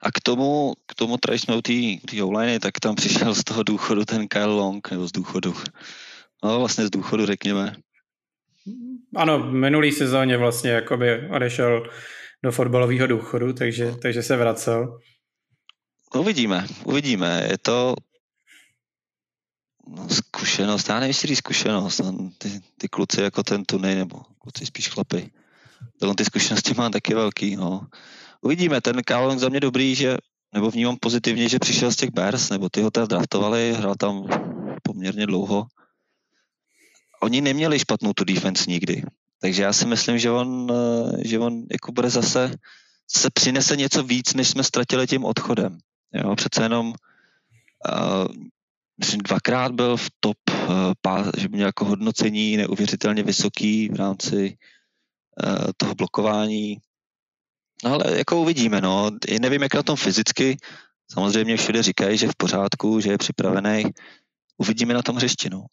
A 0.00 0.12
k 0.12 0.20
tomu, 0.22 0.74
k 0.86 0.94
tomu 0.94 1.16
tady 1.16 1.38
jsme 1.38 1.56
u 1.56 1.62
té 1.62 2.22
online, 2.22 2.60
tak 2.60 2.80
tam 2.80 2.94
přišel 2.94 3.34
z 3.34 3.44
toho 3.44 3.62
důchodu 3.62 4.04
ten 4.04 4.28
Kyle 4.28 4.54
Long, 4.54 4.90
nebo 4.90 5.08
z 5.08 5.12
důchodu. 5.12 5.54
No 6.44 6.58
vlastně 6.58 6.86
z 6.86 6.90
důchodu, 6.90 7.26
řekněme. 7.26 7.76
Ano, 9.16 9.38
minulý 9.38 9.92
sezóně 9.92 10.36
vlastně 10.36 10.70
jakoby 10.70 11.28
odešel 11.30 11.90
do 12.42 12.52
fotbalového 12.52 13.06
důchodu, 13.06 13.52
takže, 13.52 13.94
takže 14.02 14.22
se 14.22 14.36
vracel. 14.36 14.98
Uvidíme, 16.14 16.66
uvidíme. 16.84 17.46
Je 17.50 17.58
to, 17.58 17.94
No, 19.88 20.08
zkušenost, 20.08 20.88
já 20.88 20.94
nevím, 20.94 21.08
jestli 21.08 21.36
zkušenost. 21.36 21.98
No, 21.98 22.30
ty, 22.38 22.60
ty 22.78 22.88
kluci 22.88 23.20
jako 23.22 23.42
ten 23.42 23.64
tunej, 23.64 23.94
nebo 23.94 24.20
kluci 24.38 24.66
spíš 24.66 24.88
chlapy. 24.88 25.30
To 26.00 26.14
ty 26.14 26.24
zkušenosti 26.24 26.74
má 26.74 26.90
taky 26.90 27.14
velký, 27.14 27.56
no. 27.56 27.86
Uvidíme, 28.40 28.80
ten 28.80 29.02
Kálon 29.02 29.38
za 29.38 29.48
mě 29.48 29.60
dobrý, 29.60 29.94
že, 29.94 30.16
nebo 30.54 30.70
vnímám 30.70 30.96
pozitivně, 31.00 31.48
že 31.48 31.58
přišel 31.58 31.92
z 31.92 31.96
těch 31.96 32.10
Bears, 32.10 32.50
nebo 32.50 32.68
ty 32.68 32.82
ho 32.82 32.90
teda 32.90 33.06
draftovali, 33.06 33.74
hrál 33.74 33.94
tam 33.94 34.26
poměrně 34.82 35.26
dlouho. 35.26 35.66
Oni 37.22 37.40
neměli 37.40 37.78
špatnou 37.78 38.12
tu 38.12 38.24
defense 38.24 38.70
nikdy. 38.70 39.02
Takže 39.40 39.62
já 39.62 39.72
si 39.72 39.86
myslím, 39.86 40.18
že 40.18 40.30
on, 40.30 40.72
že 41.24 41.38
on 41.38 41.62
jako 41.72 41.92
bude 41.92 42.10
zase 42.10 42.54
se 43.10 43.30
přinese 43.30 43.76
něco 43.76 44.02
víc, 44.02 44.34
než 44.34 44.48
jsme 44.48 44.64
ztratili 44.64 45.06
tím 45.06 45.24
odchodem. 45.24 45.78
Jo, 46.14 46.36
přece 46.36 46.62
jenom 46.62 46.86
uh, 46.88 48.26
myslím, 48.98 49.20
dvakrát 49.20 49.72
byl 49.72 49.96
v 49.96 50.08
top, 50.20 50.36
uh, 50.50 50.92
pá, 51.00 51.24
že 51.38 51.48
měl 51.48 51.66
jako 51.66 51.84
hodnocení 51.84 52.56
neuvěřitelně 52.56 53.22
vysoký 53.22 53.88
v 53.88 53.96
rámci 53.96 54.56
uh, 55.44 55.70
toho 55.76 55.94
blokování. 55.94 56.78
No 57.84 57.92
ale 57.92 58.18
jako 58.18 58.40
uvidíme, 58.40 58.80
no. 58.80 59.10
I 59.26 59.38
nevím, 59.38 59.62
jak 59.62 59.74
na 59.74 59.82
tom 59.82 59.96
fyzicky. 59.96 60.56
Samozřejmě 61.12 61.56
všude 61.56 61.82
říkají, 61.82 62.18
že 62.18 62.26
je 62.26 62.30
v 62.32 62.36
pořádku, 62.36 63.00
že 63.00 63.10
je 63.10 63.18
připravený. 63.18 63.84
Uvidíme 64.58 64.94
na 64.94 65.02
tom 65.02 65.16
hřišti, 65.16 65.50
no. 65.50 65.64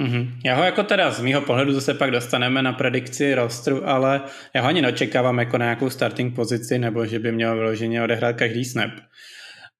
Mm-hmm. 0.00 0.40
Já 0.44 0.56
ho 0.56 0.64
jako 0.64 0.82
teda 0.82 1.10
z 1.10 1.20
mýho 1.20 1.40
pohledu 1.40 1.72
zase 1.72 1.94
pak 1.94 2.10
dostaneme 2.10 2.62
na 2.62 2.72
predikci 2.72 3.34
rostru, 3.34 3.88
ale 3.88 4.22
já 4.54 4.62
ho 4.62 4.68
ani 4.68 4.82
neočekávám 4.82 5.38
jako 5.38 5.58
na 5.58 5.64
nějakou 5.64 5.90
starting 5.90 6.34
pozici, 6.34 6.78
nebo 6.78 7.06
že 7.06 7.18
by 7.18 7.32
měl 7.32 7.54
vyloženě 7.56 8.02
odehrát 8.02 8.36
každý 8.36 8.64
snap. 8.64 8.90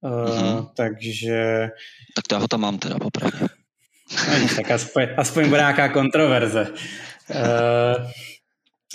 Uh, 0.01 0.67
takže... 0.77 1.69
Tak 2.17 2.27
to 2.29 2.35
já 2.35 2.39
ho 2.39 2.49
tam 2.49 2.61
mám 2.61 2.79
teda 2.79 2.99
popravdě. 2.99 3.47
No, 4.41 4.49
tak 4.57 4.71
aspoň, 4.71 5.07
aspoň 5.17 5.49
bude 5.49 5.61
nějaká 5.61 5.89
kontroverze. 5.89 6.73
Uh, 7.31 8.11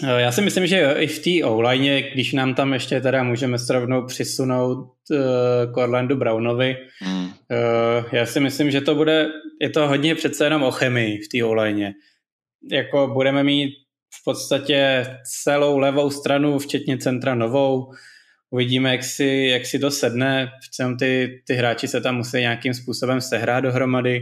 já 0.01 0.31
si 0.31 0.41
myslím, 0.41 0.67
že 0.67 0.95
i 0.97 1.07
v 1.07 1.19
té 1.19 1.45
online, 1.47 2.01
když 2.01 2.33
nám 2.33 2.55
tam 2.55 2.73
ještě 2.73 3.01
teda 3.01 3.23
můžeme 3.23 3.59
srovnou 3.59 4.05
přisunout 4.05 4.93
uh, 5.11 5.73
k 5.73 5.77
Orlandu 5.77 6.15
Brownovi, 6.15 6.77
hmm. 6.99 7.25
uh, 7.25 7.31
já 8.11 8.25
si 8.25 8.39
myslím, 8.39 8.71
že 8.71 8.81
to 8.81 8.95
bude, 8.95 9.27
je 9.61 9.69
to 9.69 9.87
hodně 9.87 10.15
přece 10.15 10.43
jenom 10.43 10.63
o 10.63 10.71
chemii 10.71 11.21
v 11.21 11.27
té 11.27 11.45
online. 11.45 11.93
Jako 12.71 13.07
budeme 13.07 13.43
mít 13.43 13.73
v 14.21 14.23
podstatě 14.23 15.05
celou 15.43 15.77
levou 15.77 16.09
stranu, 16.09 16.59
včetně 16.59 16.97
centra 16.97 17.35
novou, 17.35 17.91
uvidíme, 18.49 18.91
jak 18.91 19.03
si, 19.03 19.47
jak 19.51 19.65
si 19.65 19.79
to 19.79 19.91
sedne, 19.91 20.51
ty, 20.99 21.41
ty 21.47 21.53
hráči 21.53 21.87
se 21.87 22.01
tam 22.01 22.15
musí 22.15 22.37
nějakým 22.37 22.73
způsobem 22.73 23.21
sehrát 23.21 23.63
dohromady. 23.63 24.21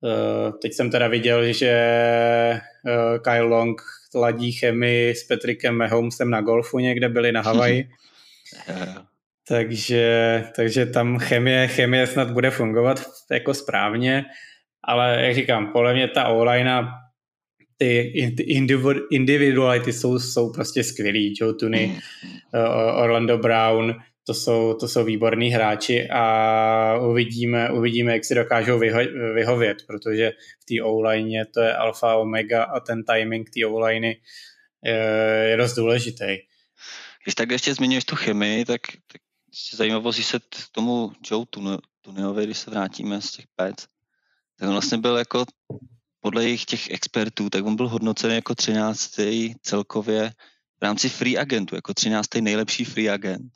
Uh, 0.00 0.58
teď 0.62 0.72
jsem 0.72 0.90
teda 0.90 1.08
viděl, 1.08 1.52
že 1.52 2.60
uh, 2.84 3.22
Kyle 3.22 3.40
Long 3.40 3.82
ladí 4.14 4.52
chemii 4.52 5.14
s 5.14 5.24
Patrickem 5.24 5.76
Mahomesem 5.76 6.30
na 6.30 6.40
golfu 6.40 6.78
někde, 6.78 7.08
byli 7.08 7.32
na 7.32 7.42
Havaji. 7.42 7.88
takže, 9.48 10.44
takže 10.56 10.86
tam 10.86 11.18
chemie, 11.18 11.68
chemie 11.68 12.06
snad 12.06 12.30
bude 12.30 12.50
fungovat 12.50 13.10
jako 13.30 13.54
správně, 13.54 14.24
ale 14.84 15.22
jak 15.22 15.34
říkám, 15.34 15.72
podle 15.72 15.94
mě 15.94 16.08
ta 16.08 16.28
online 16.28 16.88
ty 17.78 18.12
individuality 19.10 19.92
jsou, 19.92 20.18
jsou 20.18 20.52
prostě 20.52 20.84
skvělý. 20.84 21.34
Joe 21.40 21.54
Tuny, 21.54 21.86
mm. 21.86 21.98
Orlando 23.02 23.38
Brown, 23.38 23.94
to 24.28 24.34
jsou, 24.34 24.74
to 24.74 24.88
jsou 24.88 25.04
výborní 25.04 25.48
hráči 25.48 26.08
a 26.10 26.98
uvidíme, 26.98 27.70
uvidíme, 27.70 28.12
jak 28.12 28.24
si 28.24 28.34
dokážou 28.34 28.78
vyho, 28.78 29.00
vyhovět, 29.34 29.78
protože 29.86 30.32
v 30.60 30.64
té 30.64 30.84
online 30.84 31.44
to 31.44 31.60
je 31.60 31.76
alfa 31.76 32.16
omega 32.16 32.64
a 32.64 32.80
ten 32.80 33.04
timing 33.04 33.50
té 33.50 33.66
online 33.66 34.06
je, 34.84 34.94
je 35.50 35.56
dost 35.56 35.74
důležitý. 35.74 36.36
Když 37.24 37.34
tak 37.34 37.50
ještě 37.50 37.74
zmiňuješ 37.74 38.04
tu 38.04 38.16
chemii, 38.16 38.64
tak, 38.64 38.80
tak 39.12 39.22
ještě 39.50 39.76
zajímavost, 39.76 40.16
když 40.16 40.26
se 40.26 40.38
k 40.38 40.72
tomu 40.72 41.12
Joe 41.30 41.46
Tuniovi, 42.00 42.44
když 42.44 42.58
se 42.58 42.70
vrátíme 42.70 43.22
z 43.22 43.30
těch 43.30 43.44
pec, 43.56 43.76
tak 44.58 44.68
on 44.68 44.72
vlastně 44.72 44.98
byl 44.98 45.16
jako 45.16 45.44
podle 46.20 46.44
jejich 46.44 46.64
těch 46.64 46.90
expertů, 46.90 47.50
tak 47.50 47.64
on 47.64 47.76
byl 47.76 47.88
hodnocen 47.88 48.30
jako 48.30 48.54
13. 48.54 49.10
celkově 49.62 50.30
v 50.80 50.82
rámci 50.82 51.08
free 51.08 51.38
agentu, 51.38 51.74
jako 51.74 51.94
13. 51.94 52.34
nejlepší 52.40 52.84
free 52.84 53.10
agent. 53.10 53.52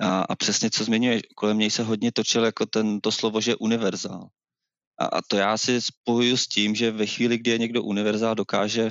A, 0.00 0.20
a 0.20 0.36
přesně 0.36 0.70
co 0.70 0.84
zmiňuje, 0.84 1.22
kolem 1.34 1.58
něj 1.58 1.70
se 1.70 1.82
hodně 1.82 2.12
točil 2.12 2.44
jako 2.44 2.66
ten, 2.66 3.00
to 3.00 3.12
slovo, 3.12 3.40
že 3.40 3.56
univerzál. 3.56 4.28
A, 4.98 5.04
a 5.06 5.22
to 5.22 5.36
já 5.36 5.58
si 5.58 5.82
spojuju 5.82 6.36
s 6.36 6.46
tím, 6.48 6.74
že 6.74 6.90
ve 6.90 7.06
chvíli, 7.06 7.38
kdy 7.38 7.50
je 7.50 7.58
někdo 7.58 7.82
univerzál, 7.82 8.34
dokáže 8.34 8.90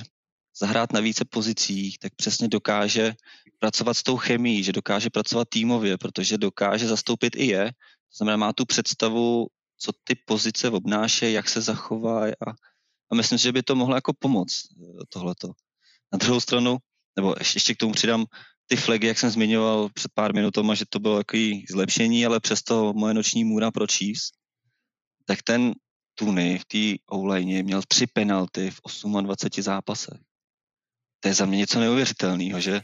zahrát 0.60 0.92
na 0.92 1.00
více 1.00 1.24
pozicích, 1.24 1.98
tak 1.98 2.14
přesně 2.14 2.48
dokáže 2.48 3.14
pracovat 3.58 3.94
s 3.94 4.02
tou 4.02 4.16
chemií, 4.16 4.62
že 4.62 4.72
dokáže 4.72 5.10
pracovat 5.10 5.48
týmově, 5.48 5.98
protože 5.98 6.38
dokáže 6.38 6.88
zastoupit 6.88 7.36
i 7.36 7.46
je. 7.46 7.66
To 7.72 8.16
znamená, 8.16 8.36
má 8.36 8.52
tu 8.52 8.64
představu, 8.64 9.46
co 9.78 9.92
ty 10.04 10.14
pozice 10.14 10.70
obnáše, 10.70 11.30
jak 11.30 11.48
se 11.48 11.60
zachová 11.60 12.26
a, 12.26 12.50
a 13.10 13.14
myslím 13.14 13.38
si, 13.38 13.42
že 13.42 13.52
by 13.52 13.62
to 13.62 13.74
mohlo 13.74 13.94
jako 13.94 14.12
pomoct 14.18 14.64
eh, 14.72 15.04
tohleto. 15.08 15.48
Na 16.12 16.18
druhou 16.18 16.40
stranu, 16.40 16.76
nebo 17.16 17.34
ještě 17.38 17.74
k 17.74 17.78
tomu 17.78 17.92
přidám, 17.92 18.24
ty 18.68 18.76
flagy, 18.76 19.06
jak 19.06 19.18
jsem 19.18 19.30
zmiňoval 19.30 19.88
před 19.88 20.12
pár 20.14 20.34
minutama, 20.34 20.74
že 20.74 20.84
to 20.88 20.98
bylo 20.98 21.16
takový 21.16 21.66
zlepšení, 21.70 22.26
ale 22.26 22.40
přesto 22.40 22.92
moje 22.92 23.14
noční 23.14 23.44
můra 23.44 23.70
pro 23.70 23.86
Chiefs, 23.86 24.30
tak 25.24 25.42
ten 25.42 25.74
Tuny 26.14 26.58
v 26.58 26.64
té 26.64 27.02
online 27.10 27.62
měl 27.62 27.82
tři 27.88 28.06
penalty 28.06 28.70
v 28.70 28.80
28 29.22 29.62
zápasech. 29.62 30.20
To 31.20 31.28
je 31.28 31.34
za 31.34 31.46
mě 31.46 31.58
něco 31.58 31.80
neuvěřitelného, 31.80 32.60
že 32.60 32.80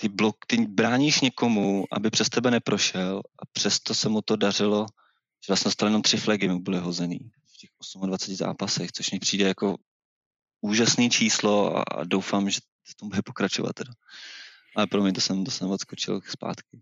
ty, 0.00 0.08
blok, 0.08 0.36
ty 0.46 0.66
bráníš 0.66 1.20
někomu, 1.20 1.84
aby 1.92 2.10
přes 2.10 2.28
tebe 2.28 2.50
neprošel 2.50 3.22
a 3.38 3.46
přesto 3.52 3.94
se 3.94 4.08
mu 4.08 4.22
to 4.22 4.36
dařilo, 4.36 4.86
že 5.46 5.52
vlastně 5.52 5.70
stalo 5.70 5.88
jenom 5.88 6.02
tři 6.02 6.16
flagy 6.16 6.48
mu 6.48 6.58
byly 6.58 6.78
hozený 6.78 7.18
v 7.54 7.58
těch 7.58 7.70
28 8.06 8.36
zápasech, 8.36 8.92
což 8.92 9.10
mi 9.10 9.18
přijde 9.18 9.48
jako 9.48 9.76
úžasný 10.60 11.10
číslo 11.10 11.76
a 11.76 12.04
doufám, 12.04 12.50
že 12.50 12.60
to 12.96 13.06
bude 13.06 13.22
pokračovat 13.22 13.72
teda. 13.72 13.92
Ale 14.78 14.86
pro 14.86 15.02
mě 15.02 15.12
to 15.12 15.20
jsem, 15.20 15.44
to 15.44 15.50
jsem 15.50 15.70
odskočil 15.70 16.20
zpátky. 16.28 16.80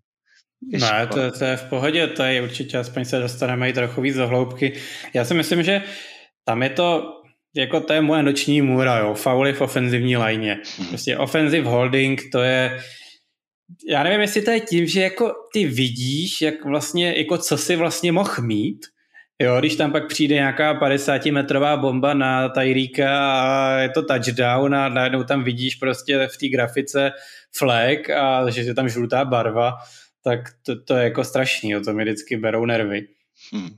Ještě 0.72 0.92
ne, 0.92 1.06
to, 1.06 1.38
to, 1.38 1.44
je 1.44 1.56
v 1.56 1.64
pohodě, 1.68 2.06
to 2.06 2.22
je 2.22 2.42
určitě, 2.42 2.78
aspoň 2.78 3.04
se 3.04 3.18
dostaneme 3.18 3.68
i 3.68 3.72
trochu 3.72 4.00
víc 4.00 4.16
do 4.16 4.28
hloubky. 4.28 4.72
Já 5.14 5.24
si 5.24 5.34
myslím, 5.34 5.62
že 5.62 5.82
tam 6.44 6.62
je 6.62 6.70
to, 6.70 7.12
jako 7.56 7.80
to 7.80 7.92
je 7.92 8.00
moje 8.00 8.22
noční 8.22 8.62
můra, 8.62 8.98
jo, 8.98 9.14
fauly 9.14 9.52
v 9.52 9.60
ofenzivní 9.60 10.16
lajně. 10.16 10.60
Mhm. 10.78 10.88
Prostě 10.88 11.18
offensive 11.18 11.68
holding, 11.68 12.22
to 12.32 12.40
je, 12.40 12.80
já 13.88 14.02
nevím, 14.02 14.20
jestli 14.20 14.42
to 14.42 14.50
je 14.50 14.60
tím, 14.60 14.86
že 14.86 15.00
jako 15.00 15.32
ty 15.52 15.66
vidíš, 15.66 16.40
jak 16.40 16.64
vlastně, 16.64 17.14
jako 17.16 17.38
co 17.38 17.58
si 17.58 17.76
vlastně 17.76 18.12
mohl 18.12 18.42
mít, 18.42 18.86
Jo, 19.42 19.56
když 19.58 19.76
tam 19.76 19.92
pak 19.92 20.08
přijde 20.08 20.34
nějaká 20.34 20.80
50-metrová 20.80 21.80
bomba 21.80 22.14
na 22.14 22.48
Tyreeka 22.48 23.40
a 23.42 23.78
je 23.78 23.88
to 23.88 24.02
touchdown 24.02 24.74
a 24.74 24.88
najednou 24.88 25.24
tam 25.24 25.44
vidíš 25.44 25.74
prostě 25.74 26.28
v 26.34 26.36
té 26.36 26.48
grafice 26.48 27.12
flag 27.58 28.10
a 28.10 28.50
že 28.50 28.60
je 28.60 28.74
tam 28.74 28.88
žlutá 28.88 29.24
barva, 29.24 29.76
tak 30.24 30.40
to, 30.62 30.82
to 30.82 30.96
je 30.96 31.04
jako 31.04 31.24
strašný, 31.24 31.70
jo, 31.70 31.80
to 31.80 31.92
mi 31.92 32.02
vždycky 32.02 32.36
berou 32.36 32.64
nervy. 32.64 33.06
Hmm. 33.52 33.68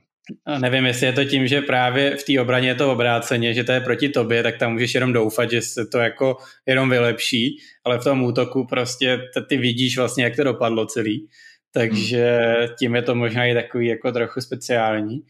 A 0.47 0.59
nevím, 0.59 0.87
jestli 0.87 1.07
je 1.07 1.13
to 1.13 1.25
tím, 1.25 1.47
že 1.47 1.61
právě 1.61 2.17
v 2.17 2.25
té 2.25 2.41
obraně 2.41 2.69
je 2.69 2.75
to 2.75 2.93
obráceně, 2.93 3.55
že 3.55 3.65
to 3.65 3.73
je 3.73 3.81
proti 3.81 4.09
tobě, 4.09 4.43
tak 4.43 4.59
tam 4.59 4.73
můžeš 4.73 4.95
jenom 4.95 5.13
doufat, 5.13 5.51
že 5.51 5.63
se 5.63 5.87
to 5.87 5.99
jako 5.99 6.37
jenom 6.67 6.91
vylepší, 6.91 7.57
ale 7.85 7.99
v 7.99 8.05
tom 8.05 8.23
útoku 8.23 8.67
prostě 8.67 9.21
ty 9.49 9.57
vidíš 9.57 9.97
vlastně, 9.99 10.25
jak 10.25 10.37
to 10.37 10.45
dopadlo 10.45 10.87
celý. 10.87 11.29
Takže 11.73 12.53
tím 12.79 12.95
je 12.95 13.03
to 13.03 13.15
možná 13.15 13.45
i 13.45 13.55
takový 13.55 13.87
jako 13.87 14.13
trochu 14.13 14.41
speciální. 14.41 15.21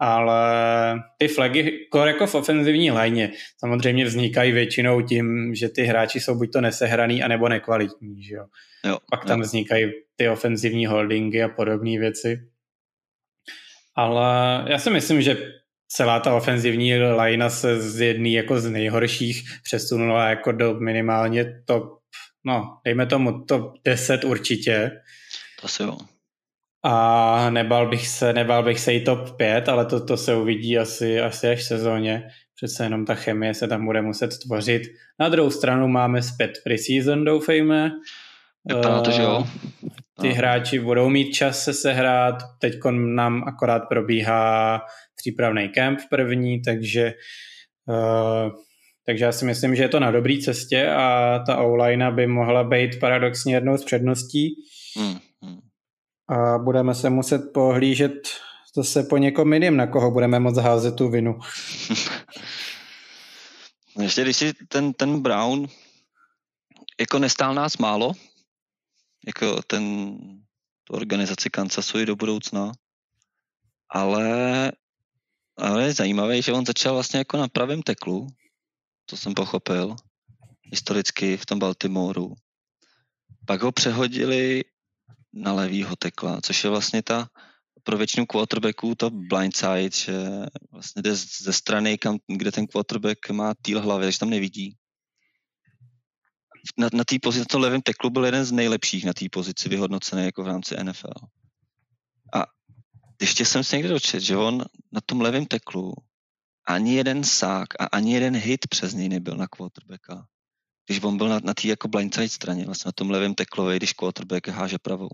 Ale 0.00 0.42
ty 1.18 1.28
flagy, 1.28 1.88
jako 2.06 2.26
v 2.26 2.34
ofenzivní 2.34 2.90
lajně, 2.90 3.32
samozřejmě 3.58 4.04
vznikají 4.04 4.52
většinou 4.52 5.00
tím, 5.00 5.54
že 5.54 5.68
ty 5.68 5.82
hráči 5.82 6.20
jsou 6.20 6.34
buď 6.34 6.52
to 6.52 6.60
nesehraný, 6.60 7.22
anebo 7.22 7.48
nekvalitní. 7.48 8.22
Že 8.22 8.34
jo? 8.34 8.46
Jo, 8.84 8.98
Pak 9.10 9.24
tam 9.24 9.38
jo. 9.38 9.44
vznikají 9.44 9.92
ty 10.16 10.28
ofenzivní 10.28 10.86
holdingy 10.86 11.42
a 11.42 11.48
podobné 11.48 11.98
věci. 11.98 12.40
Ale 13.94 14.64
já 14.68 14.78
si 14.78 14.90
myslím, 14.90 15.22
že 15.22 15.60
celá 15.88 16.20
ta 16.20 16.34
ofenzivní 16.34 16.98
lajna 16.98 17.50
se 17.50 17.80
z 17.80 18.00
jedné 18.00 18.28
jako 18.28 18.60
z 18.60 18.70
nejhorších 18.70 19.42
přesunula 19.62 20.28
jako 20.28 20.52
do 20.52 20.74
minimálně 20.74 21.62
top, 21.64 22.00
no 22.44 22.80
dejme 22.84 23.06
tomu 23.06 23.44
top 23.44 23.74
10 23.84 24.24
určitě. 24.24 24.90
To 25.60 25.68
si 25.68 25.82
jo. 25.82 25.98
A 26.82 27.50
nebal 27.50 27.88
bych 27.88 28.08
se, 28.08 28.32
nebal 28.32 28.62
bych 28.62 28.80
se 28.80 28.94
i 28.94 29.00
top 29.00 29.36
5, 29.36 29.68
ale 29.68 29.86
to, 29.86 30.06
to 30.06 30.16
se 30.16 30.34
uvidí 30.34 30.78
asi, 30.78 31.20
asi 31.20 31.48
až 31.48 31.58
v 31.58 31.64
sezóně. 31.64 32.28
Přece 32.56 32.84
jenom 32.84 33.04
ta 33.04 33.14
chemie 33.14 33.54
se 33.54 33.68
tam 33.68 33.84
bude 33.84 34.02
muset 34.02 34.38
tvořit. 34.38 34.82
Na 35.18 35.28
druhou 35.28 35.50
stranu 35.50 35.88
máme 35.88 36.22
zpět 36.22 36.50
preseason, 36.64 37.24
doufejme. 37.24 37.90
Vypadá 38.64 39.00
to, 39.00 39.10
že 39.10 39.22
jo. 39.22 39.46
Ty 40.20 40.28
no. 40.28 40.34
hráči 40.34 40.78
budou 40.78 41.08
mít 41.08 41.32
čas 41.32 41.64
se 41.64 41.72
sehrát, 41.72 42.34
teď 42.58 42.74
nám 42.90 43.44
akorát 43.46 43.82
probíhá 43.88 44.80
přípravný 45.16 45.68
kemp 45.68 45.98
první, 46.10 46.62
takže 46.62 47.14
uh, 47.88 48.52
takže 49.06 49.24
já 49.24 49.32
si 49.32 49.44
myslím, 49.44 49.76
že 49.76 49.82
je 49.82 49.88
to 49.88 50.00
na 50.00 50.10
dobré 50.10 50.38
cestě 50.44 50.88
a 50.88 51.38
ta 51.46 51.56
online 51.56 52.10
by 52.10 52.26
mohla 52.26 52.64
být 52.64 53.00
paradoxně 53.00 53.54
jednou 53.54 53.76
z 53.76 53.84
předností. 53.84 54.54
Hmm, 54.96 55.08
hmm. 55.08 55.18
A 56.30 56.58
budeme 56.58 56.94
se 56.94 57.10
muset 57.10 57.38
pohlížet 57.38 58.28
zase 58.74 59.02
po 59.02 59.16
někom 59.16 59.52
jiným, 59.52 59.76
na 59.76 59.86
koho 59.86 60.10
budeme 60.10 60.40
moc 60.40 60.58
házet 60.58 60.96
tu 60.96 61.08
vinu. 61.08 61.38
Ještě 64.00 64.22
když 64.22 64.36
si 64.36 64.52
ten, 64.68 64.92
ten 64.92 65.22
Brown 65.22 65.66
jako 67.00 67.18
nestál 67.18 67.54
nás 67.54 67.76
málo, 67.76 68.12
jako 69.26 69.62
ten, 69.62 70.16
tu 70.84 70.94
organizaci 70.94 71.50
Kansasu 71.50 71.98
i 71.98 72.06
do 72.06 72.16
budoucna, 72.16 72.72
ale, 73.88 74.72
ale 75.56 75.84
je 75.84 75.92
zajímavé, 75.92 76.42
že 76.42 76.52
on 76.52 76.66
začal 76.66 76.94
vlastně 76.94 77.18
jako 77.18 77.36
na 77.36 77.48
pravém 77.48 77.82
teklu, 77.82 78.26
to 79.06 79.16
jsem 79.16 79.34
pochopil, 79.34 79.96
historicky 80.62 81.36
v 81.36 81.46
tom 81.46 81.58
Baltimoru. 81.58 82.34
Pak 83.46 83.62
ho 83.62 83.72
přehodili 83.72 84.64
na 85.32 85.52
levýho 85.52 85.96
tekla, 85.96 86.40
což 86.42 86.64
je 86.64 86.70
vlastně 86.70 87.02
ta 87.02 87.28
pro 87.82 87.96
většinu 87.96 88.26
quarterbacků 88.26 88.94
to 88.94 89.10
blindside, 89.10 89.90
že 89.94 90.28
vlastně 90.70 91.02
jde 91.02 91.14
ze 91.14 91.52
strany, 91.52 91.98
kam, 91.98 92.18
kde 92.26 92.52
ten 92.52 92.66
quarterback 92.66 93.30
má 93.30 93.54
týl 93.62 93.80
hlavy, 93.80 94.04
takže 94.04 94.18
tam 94.18 94.30
nevidí. 94.30 94.76
Na, 96.78 96.88
na 96.92 97.04
té 97.04 97.16
pozici, 97.22 97.40
na 97.40 97.44
tom 97.50 97.60
levém 97.60 97.82
teklu 97.82 98.10
byl 98.10 98.24
jeden 98.24 98.44
z 98.44 98.52
nejlepších 98.52 99.04
na 99.04 99.12
té 99.12 99.24
pozici 99.32 99.68
vyhodnocený 99.68 100.24
jako 100.24 100.42
v 100.42 100.46
rámci 100.46 100.76
NFL. 100.82 101.12
A 102.34 102.44
ještě 103.20 103.44
jsem 103.44 103.64
se 103.64 103.76
někde 103.76 103.88
dočet, 103.88 104.20
že 104.20 104.36
on 104.36 104.64
na 104.92 105.00
tom 105.06 105.20
levém 105.20 105.46
teklu 105.46 105.94
ani 106.66 106.94
jeden 106.94 107.24
sák 107.24 107.68
a 107.80 107.84
ani 107.84 108.14
jeden 108.14 108.36
hit 108.36 108.66
přes 108.68 108.94
něj 108.94 109.08
nebyl 109.08 109.36
na 109.36 109.46
quarterbacka. 109.46 110.26
Když 110.90 111.02
on 111.02 111.16
byl 111.16 111.28
na, 111.28 111.40
na 111.44 111.54
té 111.54 111.68
jako 111.68 111.88
blindside 111.88 112.28
straně, 112.28 112.64
vlastně 112.64 112.88
na 112.88 112.92
tom 112.92 113.10
levém 113.10 113.34
teklově, 113.34 113.76
když 113.76 113.92
quarterback 113.92 114.48
háže 114.48 114.78
pravou. 114.82 115.08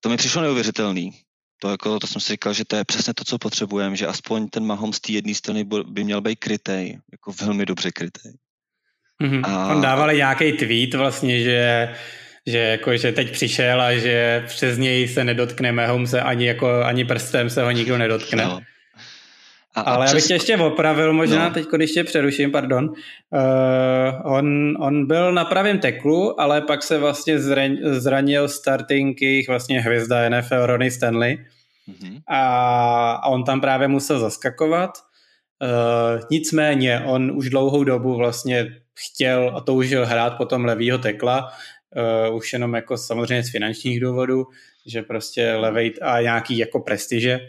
To 0.00 0.08
mi 0.08 0.16
přišlo 0.16 0.42
neuvěřitelný. 0.42 1.12
To, 1.58 1.70
jako, 1.70 1.98
to 1.98 2.06
jsem 2.06 2.20
si 2.20 2.32
říkal, 2.32 2.52
že 2.52 2.64
to 2.64 2.76
je 2.76 2.84
přesně 2.84 3.14
to, 3.14 3.24
co 3.24 3.38
potřebujeme, 3.38 3.96
že 3.96 4.06
aspoň 4.06 4.48
ten 4.48 4.66
Mahom 4.66 4.92
z 4.92 5.00
té 5.00 5.12
jedné 5.12 5.34
strany 5.34 5.64
by 5.64 6.04
měl 6.04 6.20
být 6.20 6.38
krytej, 6.38 6.98
jako 7.12 7.32
velmi 7.32 7.66
dobře 7.66 7.90
krytej. 7.90 8.32
Mm-hmm. 9.22 9.40
A... 9.44 9.74
On 9.74 9.80
dával 9.80 10.12
nějaký 10.12 10.52
tweet 10.52 10.94
vlastně, 10.94 11.40
že 11.40 11.88
že, 12.46 12.58
jako, 12.58 12.96
že 12.96 13.12
teď 13.12 13.32
přišel 13.32 13.82
a 13.82 13.92
že 13.96 14.44
přes 14.46 14.78
něj 14.78 15.08
se 15.08 15.24
nedotkne 15.24 15.72
Mahomse 15.72 16.20
ani, 16.20 16.46
jako, 16.46 16.82
ani 16.82 17.04
prstem 17.04 17.50
se 17.50 17.62
ho 17.62 17.70
nikdo 17.70 17.98
nedotkne. 17.98 18.44
No. 18.44 18.60
A, 19.74 19.80
Ale 19.80 20.06
já 20.06 20.14
bych 20.14 20.26
tě 20.26 20.34
ještě 20.34 20.56
opravil 20.56 21.12
možná, 21.12 21.48
no. 21.48 21.54
teď 21.54 21.66
když 21.76 21.92
tě 21.92 22.04
přeruším, 22.04 22.52
pardon. 22.52 22.92
Uh, 23.30 24.32
on, 24.32 24.76
on 24.80 25.06
byl 25.06 25.32
na 25.32 25.44
pravém 25.44 25.78
teklu, 25.78 26.40
ale 26.40 26.60
pak 26.60 26.82
se 26.82 26.98
vlastně 26.98 27.38
zranil 27.82 28.48
starting 28.48 29.22
jejich 29.22 29.48
vlastně 29.48 29.80
hvězda 29.80 30.28
NFL 30.28 30.66
Ronnie 30.66 30.90
Stanley. 30.90 31.38
Mm-hmm. 31.88 32.20
A, 32.28 33.12
a 33.12 33.26
on 33.26 33.44
tam 33.44 33.60
právě 33.60 33.88
musel 33.88 34.18
zaskakovat. 34.18 34.90
Uh, 35.62 36.20
nicméně 36.30 37.02
on 37.06 37.32
už 37.34 37.50
dlouhou 37.50 37.84
dobu 37.84 38.16
vlastně 38.16 38.66
chtěl 38.94 39.52
a 39.56 39.60
toužil 39.60 40.06
hrát 40.06 40.36
potom 40.36 40.64
levýho 40.64 40.98
tekla, 40.98 41.52
uh, 42.28 42.36
už 42.36 42.52
jenom 42.52 42.74
jako 42.74 42.96
samozřejmě 42.96 43.44
z 43.44 43.50
finančních 43.50 44.00
důvodů, 44.00 44.44
že 44.86 45.02
prostě 45.02 45.54
levej 45.54 45.94
a 46.02 46.20
nějaký 46.20 46.58
jako 46.58 46.80
prestiže 46.80 47.40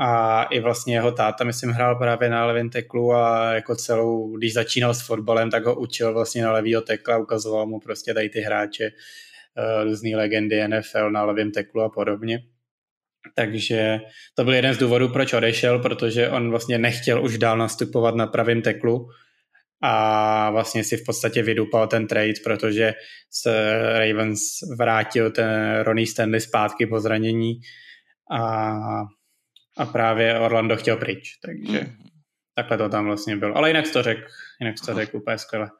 a 0.00 0.42
i 0.44 0.60
vlastně 0.60 0.94
jeho 0.94 1.12
táta, 1.12 1.44
myslím, 1.44 1.70
hrál 1.70 1.96
právě 1.96 2.30
na 2.30 2.46
levém 2.46 2.70
teklu 2.70 3.12
a 3.12 3.54
jako 3.54 3.76
celou, 3.76 4.36
když 4.36 4.54
začínal 4.54 4.94
s 4.94 5.06
fotbalem, 5.06 5.50
tak 5.50 5.64
ho 5.64 5.80
učil 5.80 6.12
vlastně 6.12 6.42
na 6.42 6.52
levýho 6.52 6.80
tekla, 6.80 7.18
ukazoval 7.18 7.66
mu 7.66 7.80
prostě 7.80 8.14
tady 8.14 8.28
ty 8.28 8.40
hráče, 8.40 8.84
eh, 8.84 9.84
různý 9.84 10.16
legendy 10.16 10.68
NFL 10.68 11.10
na 11.10 11.24
levém 11.24 11.50
teklu 11.50 11.82
a 11.82 11.88
podobně. 11.88 12.42
Takže 13.34 14.00
to 14.34 14.44
byl 14.44 14.54
jeden 14.54 14.74
z 14.74 14.78
důvodů, 14.78 15.08
proč 15.08 15.32
odešel, 15.32 15.78
protože 15.78 16.28
on 16.28 16.50
vlastně 16.50 16.78
nechtěl 16.78 17.24
už 17.24 17.38
dál 17.38 17.58
nastupovat 17.58 18.14
na 18.14 18.26
pravém 18.26 18.62
teklu 18.62 19.08
a 19.82 20.50
vlastně 20.50 20.84
si 20.84 20.96
v 20.96 21.04
podstatě 21.06 21.42
vydupal 21.42 21.86
ten 21.86 22.06
trade, 22.06 22.32
protože 22.44 22.94
se 23.30 23.78
Ravens 23.98 24.40
vrátil 24.78 25.30
ten 25.30 25.80
Ronnie 25.82 26.06
Stanley 26.06 26.40
zpátky 26.40 26.86
po 26.86 27.00
zranění 27.00 27.60
a 28.32 28.78
a 29.78 29.86
právě 29.86 30.38
Orlando 30.38 30.76
chtěl 30.76 30.96
pryč, 30.96 31.38
takže 31.42 31.80
mm. 31.80 31.96
takhle 32.54 32.78
to 32.78 32.88
tam 32.88 33.04
vlastně 33.04 33.36
bylo. 33.36 33.56
Ale 33.56 33.70
jinak 33.70 33.90
to 33.92 34.02
řekl, 34.02 34.22
jinak 34.60 34.74
to 34.86 34.94
řekl 34.94 35.16
úplně 35.16 35.38
skvěle. 35.38 35.70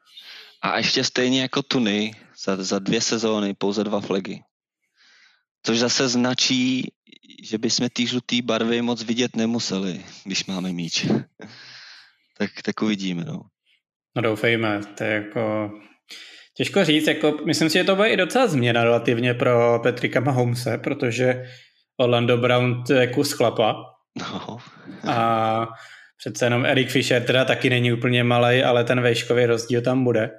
A 0.61 0.77
ještě 0.77 1.03
stejně 1.03 1.41
jako 1.41 1.61
Tuny, 1.61 2.15
za, 2.45 2.63
za 2.63 2.79
dvě 2.79 3.01
sezóny 3.01 3.53
pouze 3.53 3.83
dva 3.83 4.01
flagy. 4.01 4.39
Což 5.65 5.79
zase 5.79 6.07
značí, 6.07 6.91
že 7.43 7.57
bychom 7.57 7.87
ty 7.93 8.07
žlutý 8.07 8.41
barvy 8.41 8.81
moc 8.81 9.03
vidět 9.03 9.35
nemuseli, 9.35 10.05
když 10.25 10.45
máme 10.45 10.73
míč. 10.73 11.05
tak, 12.37 12.51
tak 12.65 12.81
uvidíme, 12.81 13.25
no. 13.25 13.41
No 14.15 14.21
doufejme, 14.21 14.81
to 14.97 15.03
je 15.03 15.11
jako... 15.11 15.71
Těžko 16.53 16.85
říct, 16.85 17.07
jako, 17.07 17.37
myslím 17.45 17.69
si, 17.69 17.77
že 17.77 17.83
to 17.83 17.95
bude 17.95 18.09
i 18.09 18.17
docela 18.17 18.47
změna 18.47 18.83
relativně 18.83 19.33
pro 19.33 19.79
Petrika 19.83 20.19
Mahomse, 20.19 20.77
protože 20.77 21.45
Orlando 21.99 22.37
Brown 22.37 22.83
to 22.83 22.93
je 22.93 23.07
kus 23.07 23.31
chlapa. 23.31 23.85
No. 24.19 24.57
a 25.07 25.67
přece 26.17 26.45
jenom 26.45 26.65
Eric 26.65 26.91
Fisher 26.91 27.23
teda 27.23 27.45
taky 27.45 27.69
není 27.69 27.93
úplně 27.93 28.23
malý, 28.23 28.63
ale 28.63 28.83
ten 28.83 29.01
vejškový 29.01 29.45
rozdíl 29.45 29.81
tam 29.81 30.03
bude. 30.03 30.31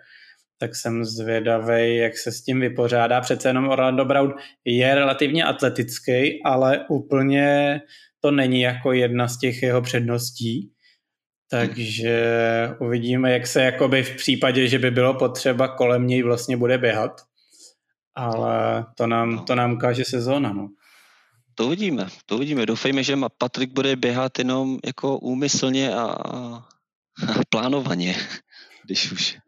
Tak 0.58 0.76
jsem 0.76 1.04
zvědavý, 1.04 1.96
jak 1.96 2.18
se 2.18 2.32
s 2.32 2.42
tím 2.42 2.60
vypořádá. 2.60 3.20
Přece 3.20 3.48
jenom 3.48 3.68
Orlando 3.68 4.04
Brown 4.04 4.34
je 4.64 4.94
relativně 4.94 5.44
atletický, 5.44 6.42
ale 6.44 6.84
úplně 6.88 7.80
to 8.20 8.30
není 8.30 8.60
jako 8.60 8.92
jedna 8.92 9.28
z 9.28 9.38
těch 9.38 9.62
jeho 9.62 9.82
předností. 9.82 10.72
Takže 11.50 12.24
uvidíme, 12.80 13.32
jak 13.32 13.46
se 13.46 13.62
jakoby 13.62 14.02
v 14.02 14.16
případě, 14.16 14.68
že 14.68 14.78
by 14.78 14.90
bylo 14.90 15.14
potřeba 15.14 15.68
kolem 15.68 16.06
něj 16.06 16.22
vlastně 16.22 16.56
bude 16.56 16.78
běhat. 16.78 17.20
Ale 18.14 18.84
to 18.96 19.06
nám, 19.06 19.44
to 19.44 19.54
nám 19.54 19.72
ukáže 19.72 20.04
sezóna. 20.04 20.52
No. 20.52 20.68
To 21.54 21.66
uvidíme, 21.66 22.08
to 22.26 22.36
uvidíme. 22.36 22.66
Doufejme, 22.66 23.02
že 23.02 23.16
Patrik 23.38 23.70
bude 23.70 23.96
běhat 23.96 24.38
jenom 24.38 24.78
jako 24.86 25.18
úmyslně 25.18 25.94
a, 25.94 26.02
a 26.02 26.64
plánovaně, 27.48 28.16
když 28.84 29.12
už. 29.12 29.38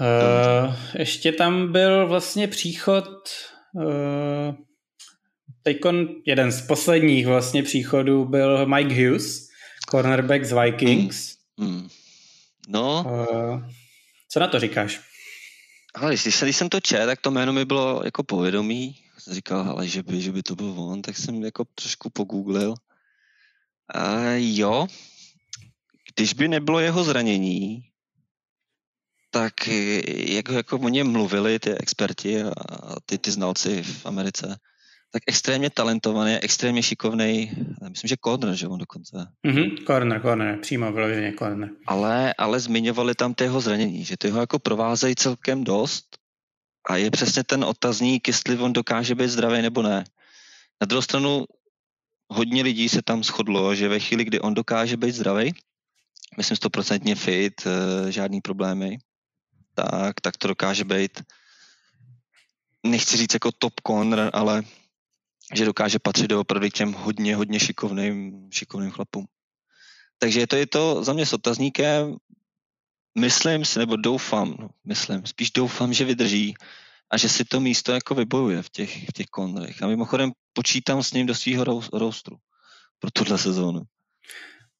Uh, 0.00 0.74
ještě 0.94 1.32
tam 1.32 1.72
byl 1.72 2.08
vlastně 2.08 2.48
příchod 2.48 3.28
uh, 3.74 4.54
teď 5.62 5.76
jeden 6.26 6.52
z 6.52 6.66
posledních 6.66 7.26
vlastně 7.26 7.62
příchodů 7.62 8.24
byl 8.24 8.66
Mike 8.66 8.94
Hughes, 8.94 9.48
cornerback 9.90 10.44
z 10.44 10.52
Vikings. 10.52 11.36
Mm, 11.56 11.68
mm. 11.68 11.88
No. 12.68 13.04
Uh, 13.06 13.70
co 14.28 14.40
na 14.40 14.48
to 14.48 14.60
říkáš? 14.60 15.00
Ale 15.94 16.12
když, 16.12 16.42
když 16.42 16.56
jsem 16.56 16.68
to 16.68 16.80
čet, 16.80 17.06
tak 17.06 17.20
to 17.20 17.30
jméno 17.30 17.52
mi 17.52 17.64
bylo 17.64 18.02
jako 18.04 18.22
povědomí, 18.22 18.86
jsem 18.86 19.05
říkal, 19.30 19.70
ale 19.70 19.88
že 19.88 20.02
by, 20.02 20.20
že 20.20 20.32
by 20.32 20.42
to 20.42 20.56
byl 20.56 20.74
on, 20.80 21.02
tak 21.02 21.16
jsem 21.16 21.42
jako 21.42 21.64
trošku 21.74 22.10
pogooglil. 22.10 22.74
A 23.94 24.20
jo, 24.36 24.86
když 26.14 26.34
by 26.34 26.48
nebylo 26.48 26.80
jeho 26.80 27.04
zranění, 27.04 27.82
tak 29.30 29.68
jak 30.06 30.48
jako 30.48 30.78
o 30.78 30.88
něm 30.88 31.12
mluvili 31.12 31.58
ty 31.58 31.70
experti 31.74 32.42
a 32.42 32.96
ty, 33.06 33.18
ty 33.18 33.30
znalci 33.30 33.82
v 33.82 34.06
Americe, 34.06 34.58
tak 35.12 35.22
extrémně 35.26 35.70
talentovaný, 35.70 36.34
extrémně 36.42 36.82
šikovný, 36.82 37.50
myslím, 37.88 38.08
že 38.08 38.16
corner, 38.24 38.54
že 38.54 38.68
on 38.68 38.78
dokonce. 38.78 39.26
Mhm, 39.42 39.62
corner, 39.86 40.20
corner, 40.22 40.58
přímo 40.60 40.92
vyloženě 40.92 41.32
corner. 41.38 41.70
Ale, 41.86 42.34
ale 42.38 42.60
zmiňovali 42.60 43.14
tam 43.14 43.34
ty 43.34 43.44
jeho 43.44 43.60
zranění, 43.60 44.04
že 44.04 44.16
ty 44.16 44.30
ho 44.30 44.40
jako 44.40 44.58
provázejí 44.58 45.14
celkem 45.14 45.64
dost 45.64 46.16
a 46.86 46.96
je 46.96 47.10
přesně 47.10 47.44
ten 47.44 47.64
otazník, 47.64 48.28
jestli 48.28 48.58
on 48.58 48.72
dokáže 48.72 49.14
být 49.14 49.28
zdravý 49.28 49.62
nebo 49.62 49.82
ne. 49.82 50.04
Na 50.80 50.84
druhou 50.86 51.02
stranu 51.02 51.44
hodně 52.28 52.62
lidí 52.62 52.88
se 52.88 53.02
tam 53.02 53.24
shodlo, 53.24 53.74
že 53.74 53.88
ve 53.88 54.00
chvíli, 54.00 54.24
kdy 54.24 54.40
on 54.40 54.54
dokáže 54.54 54.96
být 54.96 55.14
zdravý, 55.14 55.54
myslím 56.36 56.56
stoprocentně 56.56 57.14
fit, 57.14 57.54
eh, 57.66 58.12
žádný 58.12 58.40
problémy, 58.40 58.98
tak, 59.74 60.20
tak 60.20 60.36
to 60.36 60.48
dokáže 60.48 60.84
být, 60.84 61.22
nechci 62.86 63.16
říct 63.16 63.34
jako 63.34 63.52
top 63.52 63.74
corner, 63.86 64.30
ale 64.32 64.62
že 65.54 65.64
dokáže 65.64 65.98
patřit 65.98 66.26
do 66.26 66.40
opravdu 66.40 66.68
těm 66.68 66.92
hodně, 66.92 67.36
hodně 67.36 67.60
šikovným, 67.60 68.48
šikovným 68.52 68.90
chlapům. 68.90 69.26
Takže 70.18 70.46
to, 70.46 70.56
je 70.56 70.66
to 70.66 71.04
za 71.04 71.12
mě 71.12 71.26
s 71.26 71.32
otazníkem, 71.32 72.16
myslím 73.18 73.64
si, 73.64 73.78
nebo 73.78 73.96
doufám, 73.96 74.54
no, 74.60 74.68
myslím, 74.84 75.26
spíš 75.26 75.50
doufám, 75.50 75.92
že 75.92 76.04
vydrží 76.04 76.54
a 77.10 77.16
že 77.16 77.28
si 77.28 77.44
to 77.44 77.60
místo 77.60 77.92
jako 77.92 78.14
vybojuje 78.14 78.62
v 78.62 78.70
těch, 78.70 79.08
v 79.08 79.12
těch 79.12 79.26
kondrech. 79.26 79.82
A 79.82 79.86
mimochodem 79.86 80.32
počítám 80.52 81.02
s 81.02 81.12
ním 81.12 81.26
do 81.26 81.34
svého 81.34 81.64
roustru 81.92 82.36
pro 82.98 83.10
tuhle 83.10 83.38
sezónu. 83.38 83.82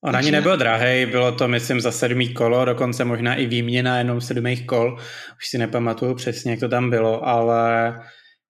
On 0.05 0.13
Takže... 0.13 0.29
ani 0.29 0.31
nebyl 0.31 0.57
drahý, 0.57 1.07
bylo 1.07 1.33
to, 1.33 1.49
myslím, 1.49 1.81
za 1.81 1.93
sedmý 1.93 2.35
kolo, 2.35 2.65
dokonce 2.65 3.05
možná 3.05 3.35
i 3.35 3.47
výměna 3.47 3.99
jenom 3.99 4.21
sedmých 4.21 4.67
kol. 4.67 4.99
Už 5.37 5.49
si 5.49 5.59
nepamatuju 5.59 6.15
přesně, 6.15 6.51
jak 6.51 6.61
to 6.61 6.69
tam 6.69 6.91
bylo, 6.91 7.29
ale 7.29 7.93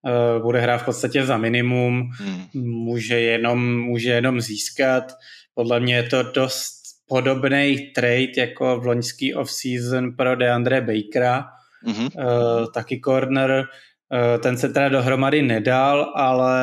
uh, 0.02 0.42
bude 0.42 0.60
hrát 0.60 0.78
v 0.78 0.84
podstatě 0.84 1.26
za 1.26 1.36
minimum, 1.36 2.10
hmm. 2.12 2.46
může, 2.54 3.20
jenom, 3.20 3.80
může 3.80 4.10
jenom 4.10 4.40
získat. 4.40 5.12
Podle 5.54 5.80
mě 5.80 5.94
je 5.94 6.02
to 6.02 6.22
dost 6.22 6.75
podobný 7.08 7.92
trade 7.94 8.32
jako 8.36 8.80
v 8.80 8.86
loňský 8.86 9.34
off-season 9.34 10.16
pro 10.16 10.36
DeAndre 10.36 10.80
Bakera, 10.80 11.44
mm-hmm. 11.86 12.10
uh, 12.16 12.66
taky 12.74 13.00
corner, 13.00 13.64
uh, 14.12 14.42
ten 14.42 14.56
se 14.56 14.68
teda 14.68 14.88
dohromady 14.88 15.42
nedal, 15.42 16.12
ale 16.16 16.62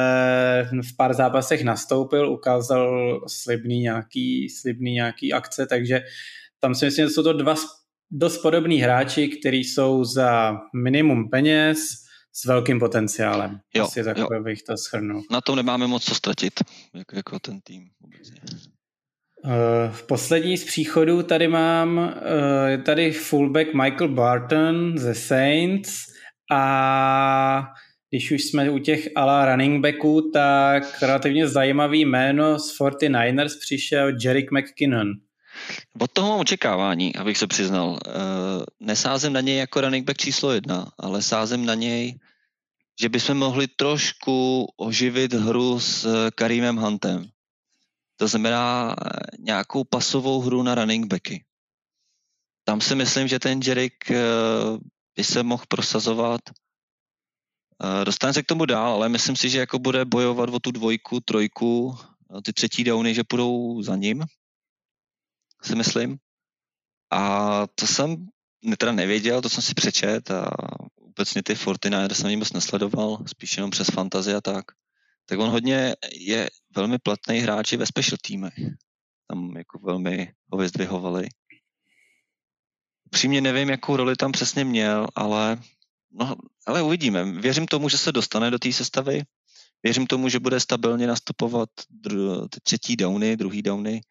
v 0.92 0.96
pár 0.98 1.14
zápasech 1.14 1.64
nastoupil, 1.64 2.30
ukázal 2.30 3.20
slibný 3.28 3.80
nějaký, 3.80 4.50
slibný 4.50 4.92
nějaký 4.92 5.34
akce, 5.34 5.66
takže 5.68 6.02
tam 6.60 6.76
si 6.76 6.86
myslím, 6.86 7.06
že 7.06 7.10
jsou 7.14 7.24
to 7.24 7.34
dva 7.34 7.56
dost 8.12 8.38
podobní 8.38 8.78
hráči, 8.78 9.28
kteří 9.28 9.64
jsou 9.64 10.04
za 10.04 10.58
minimum 10.76 11.30
peněz 11.30 11.80
s 12.34 12.46
velkým 12.46 12.80
potenciálem. 12.80 13.60
Jo, 13.76 13.84
Asi 13.84 14.04
takové 14.04 14.42
bych 14.42 14.64
to 14.64 14.78
shrnul. 14.78 15.24
Na 15.32 15.42
tom 15.42 15.56
nemáme 15.56 15.88
moc 15.88 16.04
co 16.04 16.16
ztratit, 16.16 16.54
jako, 16.94 17.16
jako 17.16 17.40
ten 17.40 17.62
tým 17.62 17.90
obecně. 18.02 18.40
Eh, 19.46 19.92
v 19.92 20.08
poslední 20.08 20.58
z 20.58 20.66
příchodů 20.66 21.24
tady 21.24 21.48
mám 21.48 22.16
je 22.66 22.78
tady 22.78 23.12
fullback 23.12 23.74
Michael 23.74 24.08
Barton 24.08 24.98
ze 24.98 25.16
Saints 25.16 26.14
a 26.52 27.64
když 28.10 28.32
už 28.32 28.44
jsme 28.44 28.70
u 28.70 28.80
těch 28.80 29.10
ala 29.16 29.46
running 29.46 29.82
backů, 29.82 30.32
tak 30.34 31.02
relativně 31.02 31.48
zajímavý 31.48 32.06
jméno 32.06 32.60
z 32.60 32.80
49ers 32.80 33.60
přišel 33.60 34.12
Jerick 34.24 34.52
McKinnon. 34.52 35.08
Od 36.00 36.12
toho 36.12 36.30
mám 36.30 36.40
očekávání, 36.40 37.16
abych 37.16 37.38
se 37.38 37.48
přiznal. 37.48 38.00
Eh, 38.08 38.12
nesázem 38.80 39.34
na 39.34 39.42
něj 39.42 39.58
jako 39.58 39.82
running 39.82 40.06
back 40.06 40.18
číslo 40.18 40.52
jedna, 40.52 40.92
ale 41.00 41.22
sázem 41.22 41.66
na 41.66 41.74
něj, 41.74 42.20
že 43.02 43.10
bychom 43.10 43.38
mohli 43.38 43.68
trošku 43.68 44.68
oživit 44.78 45.34
hru 45.34 45.80
s 45.80 46.08
Karimem 46.36 46.76
Huntem. 46.76 47.33
To 48.24 48.28
znamená 48.28 48.96
eh, 48.96 49.20
nějakou 49.40 49.84
pasovou 49.84 50.42
hru 50.42 50.64
na 50.64 50.76
running 50.76 51.06
backy. 51.06 51.46
Tam 52.64 52.82
si 52.82 52.96
myslím, 52.96 53.28
že 53.28 53.40
ten 53.40 53.60
Jerick 53.64 54.12
eh, 54.12 54.16
by 55.16 55.24
se 55.24 55.44
mohl 55.44 55.64
prosazovat. 55.68 56.42
Eh, 57.84 58.06
dostane 58.06 58.34
se 58.34 58.44
k 58.44 58.46
tomu 58.46 58.66
dál, 58.66 58.94
ale 58.94 59.10
myslím 59.10 59.36
si, 59.36 59.50
že 59.50 59.60
jako 59.60 59.80
bude 59.80 60.06
bojovat 60.06 60.50
o 60.50 60.60
tu 60.60 60.72
dvojku, 60.72 61.20
trojku, 61.20 61.98
ty 62.44 62.54
třetí 62.54 62.84
downy, 62.84 63.14
že 63.14 63.24
půjdou 63.28 63.82
za 63.82 63.96
ním, 63.96 64.24
si 65.64 65.76
myslím. 65.76 66.18
A 67.12 67.68
to 67.76 67.88
jsem 67.88 68.28
teda 68.78 68.92
nevěděl, 68.92 69.42
to 69.42 69.50
jsem 69.50 69.64
si 69.64 69.74
přečet 69.74 70.32
a 70.32 70.52
obecně 70.96 71.44
ty 71.44 71.56
Fortnite 71.56 72.16
jsem 72.16 72.40
moc 72.40 72.54
nesledoval, 72.54 73.24
spíš 73.28 73.58
jenom 73.58 73.72
přes 73.72 73.88
fantazii 73.88 74.36
a 74.36 74.42
tak 74.42 74.66
tak 75.26 75.40
on 75.40 75.50
hodně 75.50 75.96
je 76.12 76.50
velmi 76.76 76.98
platný 76.98 77.40
hráč 77.40 77.74
i 77.74 77.78
ve 77.78 77.86
special 77.86 78.18
týmech. 78.22 78.54
Tam 79.28 79.58
jako 79.58 79.80
velmi 79.80 80.34
ho 80.52 80.58
vyzdvihovali. 80.58 81.28
Přímě 83.10 83.42
nevím, 83.42 83.70
jakou 83.70 83.96
roli 83.96 84.16
tam 84.16 84.32
přesně 84.32 84.66
měl, 84.66 85.08
ale, 85.16 85.62
no, 86.12 86.36
ale 86.66 86.82
uvidíme. 86.82 87.24
Věřím 87.32 87.66
tomu, 87.66 87.90
že 87.90 87.98
se 87.98 88.12
dostane 88.12 88.52
do 88.52 88.60
té 88.60 88.74
sestavy. 88.74 89.24
Věřím 89.84 90.08
tomu, 90.08 90.30
že 90.30 90.40
bude 90.40 90.60
stabilně 90.60 91.08
nastupovat 91.08 91.70
ty 92.50 92.60
třetí 92.64 92.96
downy, 92.96 93.38
druhý 93.38 93.62
downy, 93.62 94.02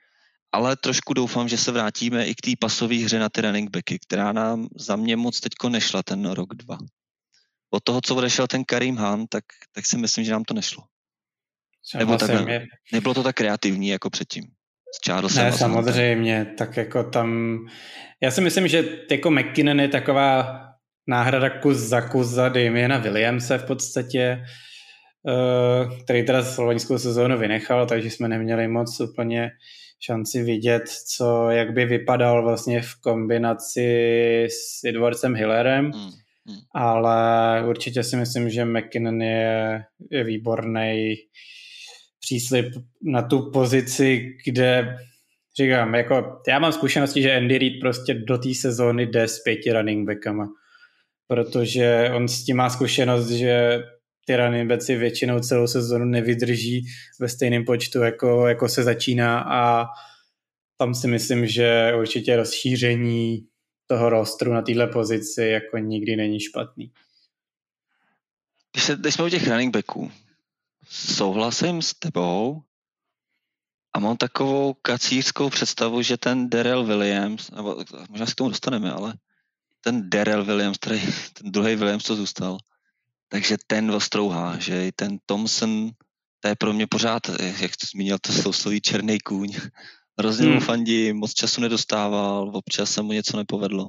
ale 0.52 0.76
trošku 0.76 1.14
doufám, 1.14 1.48
že 1.48 1.58
se 1.58 1.72
vrátíme 1.72 2.26
i 2.26 2.34
k 2.34 2.40
té 2.40 2.50
pasové 2.60 2.96
hře 2.96 3.18
na 3.18 3.28
ty 3.28 3.40
running 3.40 3.70
backy, 3.70 3.98
která 3.98 4.32
nám 4.32 4.68
za 4.76 4.96
mě 4.96 5.16
moc 5.16 5.40
teďko 5.40 5.68
nešla 5.68 6.02
ten 6.02 6.30
rok, 6.30 6.54
dva. 6.54 6.78
Od 7.70 7.84
toho, 7.84 8.00
co 8.00 8.16
odešel 8.16 8.46
ten 8.46 8.64
Karim 8.64 8.96
Han, 8.96 9.26
tak, 9.26 9.44
tak 9.72 9.86
si 9.86 9.98
myslím, 9.98 10.24
že 10.24 10.32
nám 10.32 10.44
to 10.44 10.54
nešlo. 10.54 10.84
Nebo 11.98 12.16
takhle, 12.16 12.52
je... 12.52 12.66
nebylo 12.92 13.14
to 13.14 13.22
tak 13.22 13.36
kreativní 13.36 13.88
jako 13.88 14.10
předtím. 14.10 14.44
S 14.94 15.36
ne, 15.36 15.52
samozřejmě, 15.52 16.46
tak 16.58 16.76
jako 16.76 17.04
tam... 17.04 17.58
Já 18.20 18.30
si 18.30 18.40
myslím, 18.40 18.68
že 18.68 18.84
jako 19.10 19.30
McKinnon 19.30 19.80
je 19.80 19.88
taková 19.88 20.60
náhrada 21.06 21.50
kus 21.50 21.76
za 21.76 22.00
kus 22.00 22.26
za 22.26 22.48
Damiena 22.48 22.98
Williamse 22.98 23.58
v 23.58 23.64
podstatě, 23.64 24.44
eh, 25.28 26.02
který 26.04 26.26
teda 26.26 26.42
s 26.42 26.58
loňskou 26.58 26.98
sezónu 26.98 27.38
vynechal, 27.38 27.86
takže 27.86 28.10
jsme 28.10 28.28
neměli 28.28 28.68
moc 28.68 29.00
úplně 29.00 29.50
šanci 30.00 30.42
vidět, 30.42 30.88
co, 30.88 31.50
jak 31.50 31.72
by 31.72 31.84
vypadal 31.84 32.42
vlastně 32.42 32.82
v 32.82 32.94
kombinaci 33.00 34.42
s 34.50 34.84
Edwardsem 34.84 35.34
Hillerem. 35.34 35.90
Hmm. 35.90 36.10
Hmm. 36.46 36.58
Ale 36.74 37.62
určitě 37.68 38.02
si 38.02 38.16
myslím, 38.16 38.50
že 38.50 38.64
McKinnon 38.64 39.22
je, 39.22 39.84
je 40.10 40.24
výborný 40.24 41.14
příslip 42.22 42.66
na 43.02 43.22
tu 43.22 43.50
pozici, 43.50 44.36
kde 44.44 44.98
říkám, 45.56 45.94
jako 45.94 46.40
já 46.48 46.58
mám 46.58 46.72
zkušenosti, 46.72 47.22
že 47.22 47.36
Andy 47.36 47.58
Reid 47.58 47.80
prostě 47.80 48.14
do 48.14 48.38
té 48.38 48.54
sezóny 48.54 49.06
jde 49.06 49.28
s 49.28 49.38
pěti 49.38 49.72
running 49.72 50.08
backama, 50.08 50.48
protože 51.26 52.10
on 52.14 52.28
s 52.28 52.44
tím 52.44 52.56
má 52.56 52.70
zkušenost, 52.70 53.28
že 53.30 53.82
ty 54.24 54.36
running 54.36 54.68
backy 54.68 54.96
většinou 54.96 55.40
celou 55.40 55.66
sezónu 55.66 56.04
nevydrží 56.04 56.84
ve 57.20 57.28
stejném 57.28 57.64
počtu, 57.64 57.98
jako, 57.98 58.46
jako 58.46 58.68
se 58.68 58.82
začíná 58.82 59.40
a 59.40 59.86
tam 60.78 60.94
si 60.94 61.08
myslím, 61.08 61.46
že 61.46 61.92
určitě 61.98 62.36
rozšíření 62.36 63.46
toho 63.86 64.10
rostru 64.10 64.52
na 64.52 64.62
této 64.62 64.86
pozici 64.86 65.42
jako 65.42 65.78
nikdy 65.78 66.16
není 66.16 66.40
špatný. 66.40 66.92
Když, 68.72 68.84
se, 68.84 68.96
když 68.96 69.14
jsme 69.14 69.24
u 69.24 69.28
těch 69.28 69.48
running 69.48 69.74
backů, 69.74 70.10
souhlasím 70.92 71.82
s 71.82 71.94
tebou 71.94 72.62
a 73.92 73.98
mám 73.98 74.16
takovou 74.16 74.74
kacířskou 74.82 75.50
představu, 75.50 76.02
že 76.02 76.16
ten 76.16 76.50
Daryl 76.50 76.84
Williams, 76.84 77.50
nebo 77.50 77.84
možná 78.10 78.26
si 78.26 78.32
k 78.32 78.34
tomu 78.34 78.50
dostaneme, 78.50 78.92
ale 78.92 79.14
ten 79.80 80.10
Daryl 80.10 80.44
Williams, 80.44 80.78
který, 80.78 81.00
ten 81.32 81.52
druhý 81.52 81.76
Williams, 81.76 82.04
co 82.04 82.16
zůstal, 82.16 82.58
takže 83.28 83.56
ten 83.66 83.90
ostrouhá, 83.90 84.58
že 84.58 84.86
i 84.86 84.92
ten 84.92 85.18
Thompson, 85.26 85.90
to 86.40 86.48
je 86.48 86.56
pro 86.56 86.72
mě 86.72 86.86
pořád, 86.86 87.28
jak 87.60 87.74
jsi 87.74 87.86
zmínil, 87.92 88.18
to 88.20 88.32
sousloví 88.32 88.80
černý 88.80 89.20
kůň. 89.20 89.56
Hrozně 90.18 90.46
hmm. 90.46 90.54
mu 90.54 90.60
fandí, 90.60 91.12
moc 91.12 91.34
času 91.34 91.60
nedostával, 91.60 92.50
občas 92.56 92.90
se 92.90 93.02
mu 93.02 93.12
něco 93.12 93.36
nepovedlo. 93.36 93.88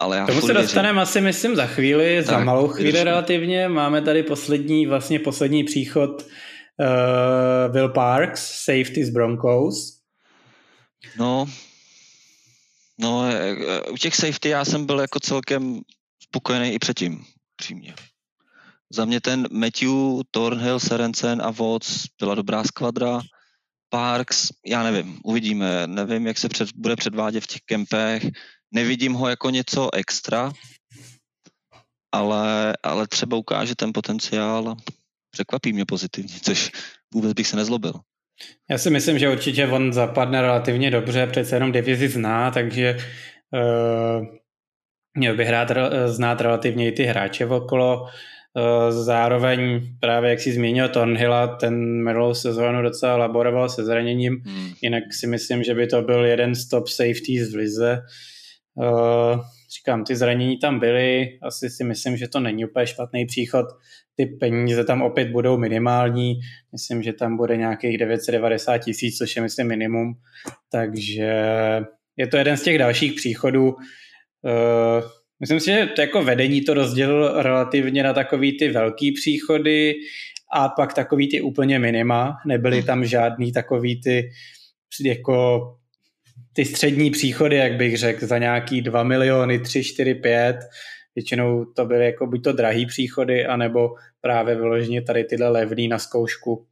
Ale 0.00 0.16
já 0.16 0.26
Tomu 0.26 0.40
se 0.40 0.52
dostaneme 0.52 1.02
asi, 1.02 1.20
myslím, 1.20 1.56
za 1.56 1.66
chvíli, 1.66 2.16
tak, 2.16 2.26
za 2.26 2.44
malou 2.44 2.68
chvíli 2.68 2.86
vydržím. 2.86 3.06
relativně. 3.06 3.68
Máme 3.68 4.02
tady 4.02 4.22
poslední, 4.22 4.86
vlastně 4.86 5.18
poslední 5.18 5.64
příchod 5.64 6.22
uh, 6.22 7.72
Will 7.72 7.88
Parks, 7.88 8.64
safety 8.64 9.04
z 9.04 9.10
Broncos. 9.10 10.00
No, 11.18 11.46
no, 13.00 13.24
u 13.90 13.96
těch 13.96 14.16
safety 14.16 14.48
já 14.48 14.64
jsem 14.64 14.86
byl 14.86 15.00
jako 15.00 15.20
celkem 15.20 15.80
spokojený 16.22 16.72
i 16.74 16.78
předtím, 16.78 17.24
přímě. 17.56 17.94
Za 18.92 19.04
mě 19.04 19.20
ten 19.20 19.46
Matthew, 19.50 19.90
Thornhill, 20.30 20.80
Serencen 20.80 21.42
a 21.42 21.50
Watts 21.50 22.04
byla 22.20 22.34
dobrá 22.34 22.64
skvadra. 22.64 23.20
Parks, 23.88 24.48
já 24.66 24.82
nevím, 24.82 25.18
uvidíme. 25.24 25.86
Nevím, 25.86 26.26
jak 26.26 26.38
se 26.38 26.48
před, 26.48 26.68
bude 26.74 26.96
předvádět 26.96 27.44
v 27.44 27.46
těch 27.46 27.60
kempech 27.64 28.26
nevidím 28.74 29.12
ho 29.12 29.28
jako 29.28 29.50
něco 29.50 29.94
extra, 29.94 30.52
ale, 32.14 32.76
ale 32.82 33.06
třeba 33.06 33.36
ukáže 33.36 33.74
ten 33.74 33.92
potenciál 33.94 34.68
a 34.68 34.76
překvapí 35.30 35.72
mě 35.72 35.84
pozitivně, 35.84 36.34
což 36.42 36.70
vůbec 37.14 37.32
bych 37.32 37.46
se 37.46 37.56
nezlobil. 37.56 37.92
Já 38.70 38.78
si 38.78 38.90
myslím, 38.90 39.18
že 39.18 39.30
určitě 39.30 39.66
on 39.66 39.92
zapadne 39.92 40.42
relativně 40.42 40.90
dobře, 40.90 41.26
přece 41.26 41.56
jenom 41.56 41.72
divizi 41.72 42.08
zná, 42.08 42.50
takže 42.50 42.96
uh, 43.52 44.26
měl 45.16 45.36
by 45.36 45.44
hrát, 45.44 45.72
znát 46.06 46.40
relativně 46.40 46.88
i 46.88 46.92
ty 46.92 47.04
hráče 47.04 47.46
okolo. 47.46 48.02
Uh, 48.02 48.90
zároveň 48.90 49.80
právě, 50.00 50.30
jak 50.30 50.40
si 50.40 50.52
zmínil 50.52 50.88
Thornhilla, 50.88 51.46
ten 51.46 52.04
minulou 52.04 52.34
sezónu 52.34 52.82
docela 52.82 53.16
laboroval 53.16 53.68
se 53.68 53.84
zraněním, 53.84 54.42
hmm. 54.46 54.72
jinak 54.82 55.04
si 55.12 55.26
myslím, 55.26 55.62
že 55.62 55.74
by 55.74 55.86
to 55.86 56.02
byl 56.02 56.24
jeden 56.24 56.54
z 56.54 56.68
top 56.68 56.88
safeties 56.88 57.52
v 57.52 57.56
lize. 57.56 58.02
Uh, 58.74 59.40
říkám, 59.76 60.04
ty 60.04 60.16
zranění 60.16 60.58
tam 60.58 60.78
byly, 60.78 61.38
asi 61.42 61.70
si 61.70 61.84
myslím, 61.84 62.16
že 62.16 62.28
to 62.28 62.40
není 62.40 62.64
úplně 62.64 62.86
špatný 62.86 63.26
příchod. 63.26 63.66
Ty 64.16 64.26
peníze 64.26 64.84
tam 64.84 65.02
opět 65.02 65.28
budou 65.28 65.58
minimální, 65.58 66.40
myslím, 66.72 67.02
že 67.02 67.12
tam 67.12 67.36
bude 67.36 67.56
nějakých 67.56 67.98
990 67.98 68.78
tisíc, 68.78 69.18
což 69.18 69.36
je 69.36 69.42
myslím 69.42 69.68
minimum, 69.68 70.14
takže 70.72 71.32
je 72.16 72.26
to 72.26 72.36
jeden 72.36 72.56
z 72.56 72.62
těch 72.62 72.78
dalších 72.78 73.12
příchodů. 73.12 73.68
Uh, 73.68 75.10
myslím 75.40 75.60
si, 75.60 75.70
že 75.70 75.86
to 75.86 76.00
jako 76.00 76.24
vedení 76.24 76.60
to 76.60 76.74
rozdělilo 76.74 77.42
relativně 77.42 78.02
na 78.02 78.12
takový 78.12 78.58
ty 78.58 78.68
velký 78.68 79.12
příchody 79.12 79.94
a 80.52 80.68
pak 80.68 80.94
takový 80.94 81.28
ty 81.28 81.40
úplně 81.40 81.78
minima. 81.78 82.36
Nebyly 82.46 82.82
tam 82.82 83.04
žádný 83.04 83.52
takový 83.52 84.00
ty 84.00 84.30
jako 85.04 85.60
ty 86.52 86.64
střední 86.64 87.10
příchody, 87.10 87.56
jak 87.56 87.76
bych 87.76 87.98
řekl, 87.98 88.26
za 88.26 88.38
nějaký 88.38 88.82
2 88.82 89.02
miliony, 89.02 89.58
3, 89.58 89.84
4, 89.84 90.14
5. 90.14 90.56
Většinou 91.14 91.64
to 91.64 91.84
byly 91.84 92.04
jako 92.04 92.26
buď 92.26 92.44
to 92.44 92.52
drahý 92.52 92.86
příchody, 92.86 93.46
anebo 93.46 93.88
právě 94.20 94.54
vyloženě 94.54 95.02
tady 95.02 95.24
tyhle 95.24 95.48
levný 95.48 95.88
na 95.88 95.98
zkoušku. 95.98 96.66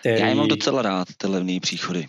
Který... 0.00 0.20
Já 0.20 0.26
je 0.26 0.34
mám 0.34 0.48
docela 0.48 0.82
rád, 0.82 1.08
ty 1.16 1.26
levné 1.26 1.60
příchody. 1.60 2.06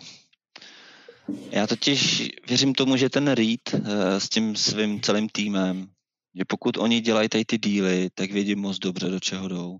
Já 1.50 1.66
totiž 1.66 2.30
věřím 2.48 2.74
tomu, 2.74 2.96
že 2.96 3.10
ten 3.10 3.28
Reed 3.28 3.74
uh, 3.74 3.80
s 4.18 4.28
tím 4.28 4.56
svým 4.56 5.00
celým 5.00 5.28
týmem, 5.28 5.86
že 6.34 6.44
pokud 6.48 6.76
oni 6.76 7.00
dělají 7.00 7.28
tady 7.28 7.44
ty 7.44 7.58
díly, 7.58 8.08
tak 8.14 8.30
vědí 8.30 8.54
moc 8.54 8.78
dobře, 8.78 9.08
do 9.08 9.20
čeho 9.20 9.48
jdou. 9.48 9.76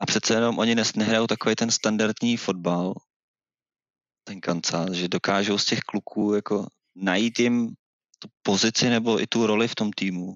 A 0.00 0.06
přece 0.06 0.34
jenom 0.34 0.58
oni 0.58 0.76
nehrajou 0.96 1.26
takový 1.26 1.54
ten 1.54 1.70
standardní 1.70 2.36
fotbal, 2.36 2.94
ten 4.24 4.40
kancel, 4.40 4.94
že 4.94 5.08
dokážou 5.08 5.58
z 5.58 5.64
těch 5.64 5.80
kluků 5.80 6.34
jako 6.34 6.66
najít 6.94 7.38
jim 7.38 7.74
tu 8.18 8.28
pozici 8.42 8.90
nebo 8.90 9.22
i 9.22 9.26
tu 9.26 9.46
roli 9.46 9.68
v 9.68 9.74
tom 9.74 9.90
týmu, 9.90 10.34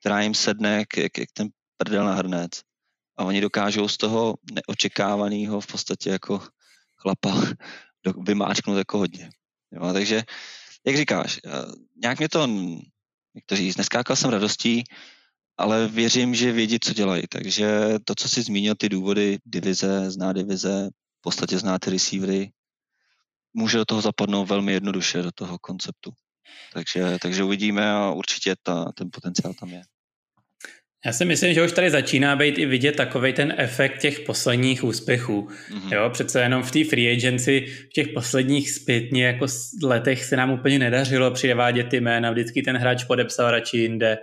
která 0.00 0.20
jim 0.20 0.34
sedne 0.34 0.76
jak, 0.76 0.96
jak, 0.96 1.18
jak 1.18 1.28
ten 1.32 1.48
prdel 1.76 2.04
na 2.04 2.14
hrnec. 2.14 2.50
A 3.16 3.24
oni 3.24 3.40
dokážou 3.40 3.88
z 3.88 3.96
toho 3.96 4.34
neočekávaného 4.52 5.60
v 5.60 5.66
podstatě 5.66 6.10
jako 6.10 6.42
chlapa 6.96 7.42
vymáčknout 8.26 8.78
jako 8.78 8.98
hodně. 8.98 9.30
Jo, 9.72 9.92
takže, 9.92 10.22
jak 10.86 10.96
říkáš, 10.96 11.40
eh, 11.46 11.50
nějak 12.02 12.18
mě 12.18 12.28
to, 12.28 12.48
jak 13.34 13.44
to 13.46 13.56
říct, 13.56 13.76
neskákal 13.76 14.16
jsem 14.16 14.30
radostí, 14.30 14.84
ale 15.58 15.88
věřím, 15.88 16.34
že 16.34 16.52
vědí, 16.52 16.78
co 16.80 16.92
dělají. 16.92 17.22
Takže 17.28 17.94
to, 18.04 18.14
co 18.14 18.28
jsi 18.28 18.42
zmínil, 18.42 18.74
ty 18.74 18.88
důvody, 18.88 19.38
divize, 19.44 20.10
zná 20.10 20.32
divize, 20.32 20.88
v 21.18 21.20
podstatě 21.20 21.58
zná 21.58 21.78
ty 21.78 21.90
receivery, 21.90 22.50
může 23.54 23.78
do 23.78 23.84
toho 23.84 24.00
zapadnout 24.00 24.44
velmi 24.44 24.72
jednoduše, 24.72 25.22
do 25.22 25.30
toho 25.34 25.58
konceptu. 25.58 26.10
Takže, 26.72 27.18
takže 27.22 27.44
uvidíme 27.44 27.90
a 27.90 28.10
určitě 28.10 28.54
ta, 28.62 28.92
ten 28.94 29.08
potenciál 29.12 29.54
tam 29.54 29.68
je. 29.68 29.82
Já 31.06 31.12
si 31.12 31.24
myslím, 31.24 31.54
že 31.54 31.64
už 31.64 31.72
tady 31.72 31.90
začíná 31.90 32.36
být 32.36 32.58
i 32.58 32.66
vidět 32.66 32.96
takový 32.96 33.32
ten 33.32 33.54
efekt 33.56 33.98
těch 33.98 34.20
posledních 34.20 34.84
úspěchů. 34.84 35.48
Mm-hmm. 35.70 35.94
Jo, 35.94 36.10
přece 36.10 36.42
jenom 36.42 36.62
v 36.62 36.70
té 36.70 36.84
free 36.84 37.12
agency 37.12 37.66
v 37.90 37.92
těch 37.92 38.08
posledních 38.08 38.70
zpětně 38.70 39.26
jako 39.26 39.46
letech 39.82 40.24
se 40.24 40.36
nám 40.36 40.50
úplně 40.50 40.78
nedařilo 40.78 41.30
přivádět 41.30 41.88
ty 41.88 42.00
jména, 42.00 42.30
vždycky 42.30 42.62
ten 42.62 42.76
hráč 42.76 43.04
podepsal 43.04 43.50
radši 43.50 43.78
jinde. 43.78 44.18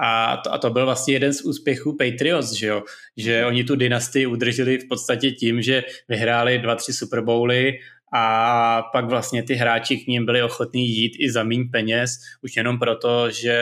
A 0.00 0.36
to, 0.36 0.52
a 0.52 0.58
to 0.58 0.70
byl 0.70 0.84
vlastně 0.84 1.14
jeden 1.14 1.32
z 1.32 1.44
úspěchů 1.44 1.96
Patriots, 1.96 2.52
že 2.52 2.66
jo? 2.66 2.82
Že 3.16 3.46
oni 3.46 3.64
tu 3.64 3.76
dynastii 3.76 4.26
udrželi 4.26 4.78
v 4.78 4.88
podstatě 4.88 5.30
tím, 5.30 5.62
že 5.62 5.84
vyhráli 6.08 6.58
dva, 6.58 6.74
tři 6.74 6.92
Super 6.92 7.20
Bowly 7.20 7.78
a 8.14 8.82
pak 8.92 9.04
vlastně 9.04 9.42
ty 9.42 9.54
hráči 9.54 9.96
k 9.96 10.06
ním 10.06 10.26
byli 10.26 10.42
ochotní 10.42 10.88
jít 10.88 11.12
i 11.18 11.30
za 11.30 11.42
méně 11.42 11.64
peněz, 11.72 12.10
už 12.42 12.56
jenom 12.56 12.78
proto, 12.78 13.30
že 13.30 13.58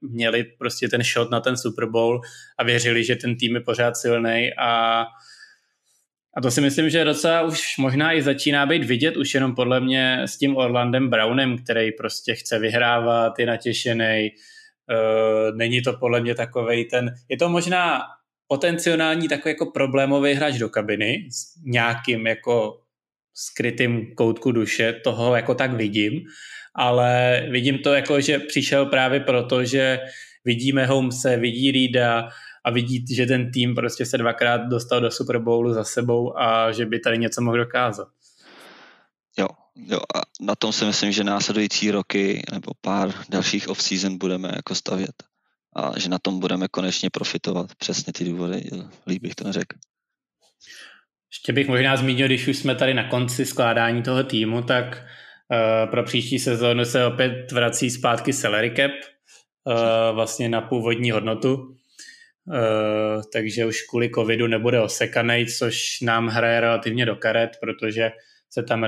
měli 0.00 0.44
prostě 0.44 0.88
ten 0.88 1.02
shot 1.02 1.30
na 1.30 1.40
ten 1.40 1.56
Super 1.56 1.86
Bowl 1.86 2.20
a 2.58 2.64
věřili, 2.64 3.04
že 3.04 3.16
ten 3.16 3.36
tým 3.36 3.54
je 3.54 3.60
pořád 3.60 3.96
silný 3.96 4.50
a 4.58 5.04
a 6.36 6.40
to 6.40 6.50
si 6.50 6.60
myslím, 6.60 6.90
že 6.90 7.04
docela 7.04 7.42
už 7.42 7.78
možná 7.78 8.12
i 8.12 8.22
začíná 8.22 8.66
být 8.66 8.84
vidět, 8.84 9.16
už 9.16 9.34
jenom 9.34 9.54
podle 9.54 9.80
mě 9.80 10.22
s 10.22 10.38
tím 10.38 10.56
Orlandem 10.56 11.10
Brownem, 11.10 11.58
který 11.58 11.92
prostě 11.92 12.34
chce 12.34 12.58
vyhrávat, 12.58 13.38
je 13.38 13.46
natěšený. 13.46 14.30
Uh, 14.90 15.56
není 15.56 15.82
to 15.82 15.92
podle 15.92 16.20
mě 16.20 16.34
takovej 16.34 16.84
ten, 16.84 17.14
je 17.28 17.36
to 17.36 17.48
možná 17.48 18.00
potenciální 18.46 19.28
takový 19.28 19.50
jako 19.50 19.66
problémový 19.66 20.32
hráč 20.32 20.58
do 20.58 20.68
kabiny 20.68 21.28
s 21.30 21.62
nějakým 21.64 22.26
jako 22.26 22.80
skrytým 23.34 24.14
koutku 24.14 24.52
duše, 24.52 24.92
toho 24.92 25.36
jako 25.36 25.54
tak 25.54 25.72
vidím, 25.72 26.12
ale 26.74 27.42
vidím 27.50 27.78
to 27.78 27.94
jako, 27.94 28.20
že 28.20 28.38
přišel 28.38 28.86
právě 28.86 29.20
proto, 29.20 29.64
že 29.64 30.00
vidíme 30.44 30.86
Holmese, 30.86 31.36
vidí 31.36 31.72
Reeda 31.72 32.28
a 32.64 32.70
vidí, 32.70 33.04
že 33.14 33.26
ten 33.26 33.50
tým 33.50 33.74
prostě 33.74 34.06
se 34.06 34.18
dvakrát 34.18 34.58
dostal 34.58 35.00
do 35.00 35.10
Super 35.10 35.38
Bowlu 35.38 35.72
za 35.72 35.84
sebou 35.84 36.38
a 36.38 36.72
že 36.72 36.86
by 36.86 36.98
tady 37.00 37.18
něco 37.18 37.42
mohl 37.42 37.56
dokázat. 37.56 38.08
Jo, 39.38 39.48
jo 39.76 39.98
a 40.16 40.20
na 40.40 40.54
tom 40.54 40.72
si 40.72 40.84
myslím, 40.84 41.12
že 41.12 41.24
následující 41.24 41.90
roky 41.90 42.42
nebo 42.52 42.72
pár 42.80 43.14
dalších 43.28 43.68
off-season 43.68 44.18
budeme 44.18 44.50
jako 44.56 44.74
stavět 44.74 45.22
a 45.76 45.98
že 45.98 46.08
na 46.08 46.18
tom 46.18 46.40
budeme 46.40 46.68
konečně 46.68 47.10
profitovat. 47.10 47.74
Přesně 47.74 48.12
ty 48.12 48.24
důvody, 48.24 48.64
líp 49.06 49.22
bych 49.22 49.34
to 49.34 49.44
neřekl. 49.44 49.78
Ještě 51.32 51.52
bych 51.52 51.68
možná 51.68 51.96
zmínil, 51.96 52.26
když 52.26 52.48
už 52.48 52.56
jsme 52.56 52.74
tady 52.74 52.94
na 52.94 53.08
konci 53.08 53.46
skládání 53.46 54.02
toho 54.02 54.24
týmu, 54.24 54.62
tak 54.62 54.84
uh, 54.94 55.90
pro 55.90 56.02
příští 56.04 56.38
sezónu 56.38 56.84
se 56.84 57.06
opět 57.06 57.52
vrací 57.52 57.90
zpátky 57.90 58.32
salary 58.32 58.72
cap, 58.76 58.90
uh, 58.90 59.74
vlastně 60.14 60.48
na 60.48 60.60
původní 60.60 61.10
hodnotu. 61.10 61.54
Uh, 61.54 63.22
takže 63.32 63.66
už 63.66 63.82
kvůli 63.82 64.10
covidu 64.10 64.46
nebude 64.46 64.80
osekanej, 64.80 65.46
což 65.46 66.00
nám 66.00 66.28
hraje 66.28 66.60
relativně 66.60 67.06
do 67.06 67.16
karet, 67.16 67.50
protože 67.60 68.10
se 68.50 68.62
tam 68.62 68.84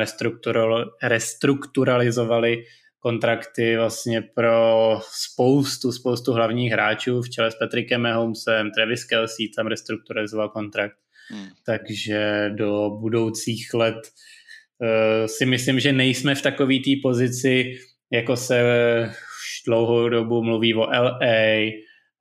restrukturalizovaly 1.02 2.64
kontrakty 2.98 3.76
vlastně 3.76 4.22
pro 4.22 5.00
spoustu, 5.12 5.92
spoustu 5.92 6.32
hlavních 6.32 6.72
hráčů 6.72 7.22
v 7.22 7.30
čele 7.30 7.50
s 7.50 7.54
Patrickem 7.54 8.02
Mahomesem, 8.02 8.70
Travis 8.70 9.04
Kelsey 9.04 9.48
tam 9.56 9.66
restrukturalizoval 9.66 10.48
kontrakt 10.48 11.03
Hmm. 11.30 11.48
Takže 11.66 12.50
do 12.54 12.90
budoucích 13.00 13.74
let 13.74 13.96
uh, 13.96 15.26
si 15.26 15.46
myslím, 15.46 15.80
že 15.80 15.92
nejsme 15.92 16.34
v 16.34 16.42
takové 16.42 16.74
té 16.74 16.90
pozici, 17.02 17.78
jako 18.12 18.36
se 18.36 18.62
už 19.08 19.62
dlouhou 19.66 20.08
dobu 20.08 20.42
mluví 20.42 20.74
o 20.74 20.80
LA 20.80 21.70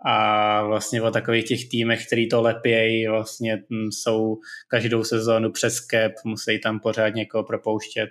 a 0.05 0.63
vlastně 0.63 1.01
o 1.01 1.11
takových 1.11 1.45
těch 1.45 1.69
týmech, 1.69 2.07
který 2.07 2.30
to 2.30 2.41
lepějí, 2.41 3.07
vlastně 3.07 3.55
hm, 3.55 3.91
jsou 3.91 4.38
každou 4.67 5.03
sezónu 5.03 5.51
přes 5.51 5.77
cap, 5.77 6.11
musí 6.25 6.59
tam 6.59 6.80
pořád 6.80 7.09
někoho 7.09 7.43
propouštět. 7.43 8.09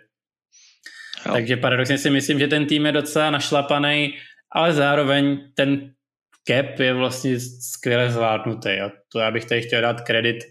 Jo. 1.26 1.32
Takže 1.32 1.56
paradoxně 1.56 1.98
si 1.98 2.10
myslím, 2.10 2.38
že 2.38 2.48
ten 2.48 2.66
tým 2.66 2.86
je 2.86 2.92
docela 2.92 3.30
našlapaný, 3.30 4.14
ale 4.52 4.72
zároveň 4.72 5.38
ten 5.54 5.94
cap 6.44 6.78
je 6.78 6.94
vlastně 6.94 7.40
skvěle 7.40 8.12
zvládnutý 8.12 8.68
a 8.68 8.90
to 9.12 9.18
já 9.18 9.30
bych 9.30 9.44
tady 9.44 9.62
chtěl 9.62 9.80
dát 9.80 10.00
kredit 10.00 10.44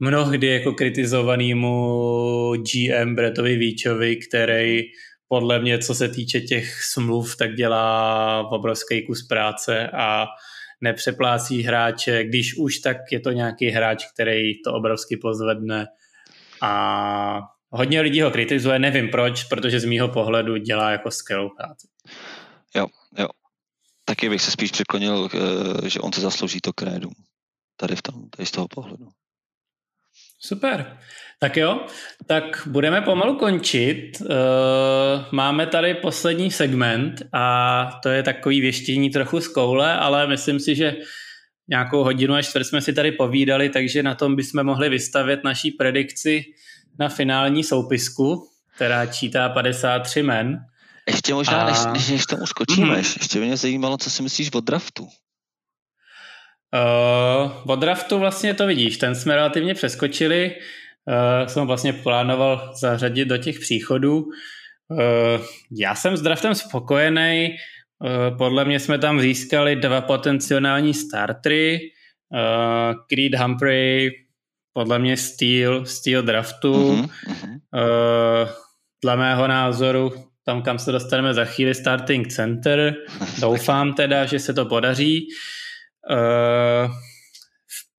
mnohdy 0.00 0.46
jako 0.46 0.72
kritizovanému 0.72 2.52
GM 2.56 3.14
Bretovi 3.14 3.56
Víčovi, 3.56 4.16
který 4.16 4.82
podle 5.28 5.58
mě, 5.58 5.78
co 5.78 5.94
se 5.94 6.08
týče 6.08 6.40
těch 6.40 6.82
smluv, 6.82 7.36
tak 7.36 7.54
dělá 7.54 8.50
obrovský 8.50 9.06
kus 9.06 9.26
práce 9.26 9.88
a 9.88 10.26
nepřeplácí 10.80 11.62
hráče, 11.62 12.24
když 12.24 12.58
už, 12.58 12.78
tak 12.78 12.96
je 13.12 13.20
to 13.20 13.30
nějaký 13.30 13.68
hráč, 13.68 14.04
který 14.14 14.62
to 14.62 14.74
obrovsky 14.74 15.16
pozvedne 15.16 15.86
a 16.62 17.40
hodně 17.70 18.00
lidí 18.00 18.20
ho 18.20 18.30
kritizuje, 18.30 18.78
nevím 18.78 19.08
proč, 19.08 19.44
protože 19.44 19.80
z 19.80 19.84
mýho 19.84 20.08
pohledu 20.08 20.56
dělá 20.56 20.90
jako 20.90 21.10
skvělou 21.10 21.48
práci. 21.48 21.88
Jo, 22.74 22.86
jo. 23.18 23.28
Taky 24.10 24.28
bych 24.28 24.42
se 24.42 24.50
spíš 24.50 24.70
překlonil, 24.70 25.28
eh, 25.34 25.88
že 25.88 26.00
on 26.00 26.12
se 26.12 26.20
zaslouží 26.20 26.60
to 26.60 26.72
krédum. 26.72 27.12
Tady, 27.76 27.96
v 27.96 28.02
tom, 28.02 28.30
tady 28.30 28.46
z 28.46 28.50
toho 28.50 28.68
pohledu. 28.68 29.08
Super. 30.38 30.98
Tak 31.38 31.56
jo, 31.56 31.86
tak 32.26 32.62
budeme 32.66 33.02
pomalu 33.02 33.38
končit. 33.38 34.20
Uh, 34.20 34.26
máme 35.30 35.66
tady 35.66 35.94
poslední 35.94 36.50
segment 36.50 37.22
a 37.32 37.86
to 38.02 38.08
je 38.08 38.22
takový 38.22 38.60
věštění 38.60 39.10
trochu 39.10 39.40
z 39.40 39.48
koule, 39.48 39.94
ale 39.94 40.26
myslím 40.26 40.60
si, 40.60 40.74
že 40.74 40.96
nějakou 41.68 42.04
hodinu 42.04 42.34
až 42.34 42.48
čtvrt 42.48 42.64
jsme 42.64 42.80
si 42.80 42.92
tady 42.92 43.12
povídali, 43.12 43.68
takže 43.68 44.02
na 44.02 44.14
tom 44.14 44.36
bychom 44.36 44.64
mohli 44.64 44.88
vystavět 44.88 45.44
naší 45.44 45.70
predikci 45.70 46.44
na 46.98 47.08
finální 47.08 47.64
soupisku, 47.64 48.48
která 48.74 49.06
čítá 49.06 49.48
53 49.48 50.22
men. 50.22 50.69
Ještě 51.10 51.34
možná, 51.34 51.62
a... 51.62 51.66
než, 51.66 51.78
než, 51.92 52.08
než 52.08 52.26
tomu 52.26 52.46
skočíme, 52.46 52.94
mm. 52.94 52.96
ještě 52.96 53.40
mě 53.40 53.56
zajímalo, 53.56 53.96
co 53.98 54.10
si 54.10 54.22
myslíš 54.22 54.52
o 54.52 54.60
draftu. 54.60 55.08
Uh, 56.74 57.50
od 57.66 57.76
draftu 57.76 58.18
vlastně 58.18 58.54
to 58.54 58.66
vidíš, 58.66 58.96
ten 58.96 59.14
jsme 59.14 59.34
relativně 59.34 59.74
přeskočili, 59.74 60.56
uh, 61.04 61.46
jsem 61.46 61.66
vlastně 61.66 61.92
plánoval 61.92 62.72
zařadit 62.80 63.24
do 63.24 63.38
těch 63.38 63.60
příchodů. 63.60 64.18
Uh, 64.22 65.44
já 65.78 65.94
jsem 65.94 66.16
s 66.16 66.22
draftem 66.22 66.54
spokojený, 66.54 67.56
uh, 67.98 68.38
podle 68.38 68.64
mě 68.64 68.80
jsme 68.80 68.98
tam 68.98 69.20
získali 69.20 69.76
dva 69.76 70.00
potenciální 70.00 70.94
startry, 70.94 71.80
uh, 72.32 72.94
Creed 73.08 73.34
Humphrey, 73.34 74.10
podle 74.72 74.98
mě 74.98 75.16
Steel, 75.16 75.86
Steel 75.86 76.22
draftu. 76.22 76.72
Uh-huh. 76.72 77.08
Uh, 77.74 78.48
dle 79.02 79.16
mého 79.16 79.48
názoru 79.48 80.29
tam, 80.50 80.62
kam 80.62 80.78
se 80.78 80.92
dostaneme 80.92 81.34
za 81.34 81.44
chvíli, 81.44 81.74
starting 81.74 82.28
center. 82.28 82.94
Doufám 83.40 83.94
teda, 83.94 84.26
že 84.26 84.38
se 84.38 84.54
to 84.54 84.66
podaří. 84.66 85.28
Uh, 86.10 86.90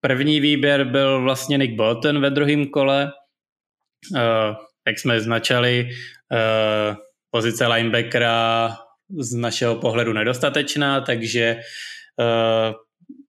první 0.00 0.40
výběr 0.40 0.84
byl 0.84 1.22
vlastně 1.22 1.58
Nick 1.58 1.74
Bolton 1.74 2.20
ve 2.20 2.30
druhém 2.30 2.66
kole. 2.66 3.12
Uh, 4.12 4.20
jak 4.86 4.98
jsme 4.98 5.20
značali, 5.20 5.88
uh, 5.88 6.96
pozice 7.30 7.66
linebackera 7.66 8.76
z 9.18 9.34
našeho 9.34 9.76
pohledu 9.76 10.12
nedostatečná, 10.12 11.00
takže 11.00 11.56
uh, 11.56 12.74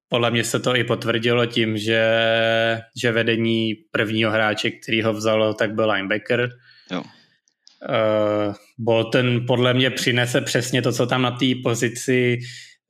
podle 0.10 0.32
mě 0.32 0.44
se 0.44 0.60
to 0.60 0.76
i 0.76 0.84
potvrdilo 0.84 1.46
tím, 1.46 1.78
že, 1.78 2.04
že 3.02 3.12
vedení 3.12 3.76
prvního 3.92 4.32
hráče, 4.32 4.72
který 4.72 5.02
ho 5.02 5.14
vzalo, 5.14 5.54
tak 5.54 5.74
byl 5.74 5.92
linebacker. 5.92 6.50
Jo. 6.92 7.04
Uh, 7.90 8.56
Bolton 8.78 9.46
podle 9.48 9.74
mě 9.74 9.90
přinese 9.90 10.42
přesně 10.42 10.82
to, 10.82 10.92
co 10.92 11.08
tam 11.08 11.22
na 11.22 11.32
té 11.32 11.46
pozici 11.64 12.38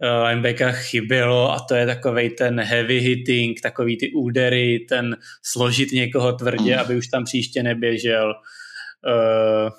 uh, 0.04 0.28
linebackera 0.28 0.72
chybělo 0.72 1.52
a 1.52 1.60
to 1.60 1.76
je 1.76 1.86
takový 1.86 2.30
ten 2.30 2.60
heavy 2.60 3.00
hitting, 3.00 3.62
takový 3.62 3.98
ty 3.98 4.12
údery, 4.14 4.86
ten 4.90 5.18
složit 5.44 5.92
někoho 5.92 6.34
tvrdě, 6.34 6.74
mm. 6.74 6.80
aby 6.80 6.98
už 6.98 7.08
tam 7.08 7.24
příště 7.24 7.64
neběžel. 7.64 8.34
Uh, 9.08 9.72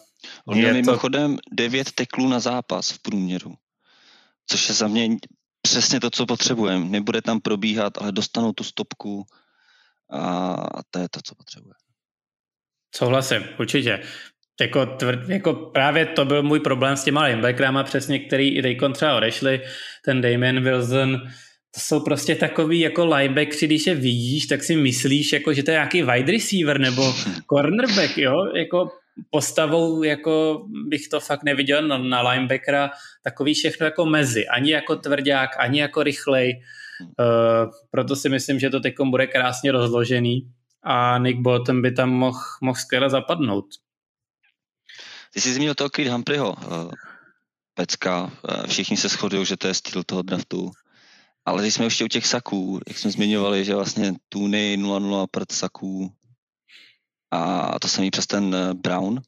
On 0.47 0.59
měl 0.59 0.75
mimochodem 0.75 1.37
to... 1.37 1.41
9 1.53 1.93
teklů 1.93 2.29
na 2.29 2.41
zápas 2.41 2.91
v 2.91 3.03
průměru, 3.03 3.55
což 4.47 4.69
je 4.69 4.75
za 4.75 4.89
mě 4.89 5.09
přesně 5.63 6.01
to, 6.01 6.11
co 6.11 6.27
potřebujeme. 6.27 6.85
Nebude 6.85 7.23
tam 7.23 7.41
probíhat, 7.41 7.99
ale 7.99 8.13
dostanou 8.13 8.53
tu 8.53 8.65
stopku 8.65 9.27
a 10.13 10.83
to 10.91 10.99
je 10.99 11.09
to, 11.09 11.21
co 11.25 11.35
potřebuje. 11.35 11.75
Souhlasím, 12.95 13.43
určitě. 13.59 14.03
Jako, 14.61 14.87
tvrd, 14.87 15.29
jako 15.29 15.53
právě 15.55 16.07
to 16.07 16.25
byl 16.25 16.43
můj 16.43 16.61
problém 16.61 16.97
s 16.97 17.05
těma 17.05 17.23
linebackerama, 17.23 17.83
přesně 17.83 18.19
který 18.19 18.49
i 18.49 18.63
teď 18.63 18.79
třeba 18.93 19.17
odešli, 19.17 19.61
ten 20.05 20.21
Damien 20.21 20.65
Wilson, 20.65 21.21
to 21.75 21.81
jsou 21.81 22.01
prostě 22.01 22.35
takový 22.35 22.81
jako 22.81 23.07
linebackři, 23.07 23.67
když 23.67 23.87
je 23.87 23.95
vidíš, 23.95 24.47
tak 24.47 24.63
si 24.63 24.77
myslíš, 24.77 25.33
jako, 25.33 25.53
že 25.53 25.63
to 25.63 25.71
je 25.71 25.75
nějaký 25.75 26.03
wide 26.03 26.33
receiver 26.33 26.81
nebo 26.81 27.15
cornerback, 27.53 28.19
jo, 28.19 28.35
jako 28.57 28.89
postavou 29.31 30.03
jako 30.03 30.65
bych 30.89 31.09
to 31.09 31.21
fakt 31.21 31.43
neviděl 31.45 31.89
na, 31.89 31.99
na 31.99 32.31
linebackera, 32.31 32.91
takový 33.25 33.55
všechno 33.55 33.85
jako 33.87 34.07
mezi, 34.07 34.47
ani 34.47 34.73
jako 34.73 34.97
tvrdák, 34.97 35.51
ani 35.59 35.81
jako 35.81 36.03
rychlej, 36.03 36.61
uh, 37.01 37.71
proto 37.91 38.17
si 38.17 38.29
myslím, 38.29 38.61
že 38.61 38.71
to 38.71 38.81
teď 38.81 38.95
bude 39.11 39.27
krásně 39.27 39.73
rozložený 39.73 40.41
a 40.83 41.19
Nick 41.19 41.39
Bolton 41.41 41.83
by 41.83 41.93
tam 41.93 42.11
mohl 42.11 42.39
mohl 42.63 42.79
skvěle 42.79 43.11
zapadnout. 43.11 43.65
Ty 45.35 45.41
jsi 45.41 45.55
zmínil 45.55 45.75
toho 45.75 45.91
Creed 45.91 46.13
Humphreyho, 46.13 46.53
uh, 46.53 46.93
pecka, 47.75 48.23
uh, 48.23 48.67
všichni 48.67 48.97
se 48.97 49.09
shodují, 49.09 49.47
že 49.47 49.57
to 49.57 49.67
je 49.67 49.75
styl 49.75 50.03
toho 50.03 50.23
draftu, 50.23 50.71
ale 51.45 51.63
když 51.63 51.75
jsme 51.75 51.85
ještě 51.85 52.05
u 52.05 52.09
těch 52.09 52.27
saků, 52.27 52.81
jak 52.89 52.99
jsme 52.99 53.11
zmiňovali, 53.11 53.65
že 53.65 53.75
vlastně 53.75 54.15
Tuny 54.29 54.77
0-0 54.77 55.27
prd 55.31 55.53
saků, 55.53 56.13
a 57.31 57.79
to 57.79 57.89
samý 57.89 58.11
přes 58.11 58.27
ten 58.27 58.55
eh, 58.55 58.75
Brown, 58.75 59.23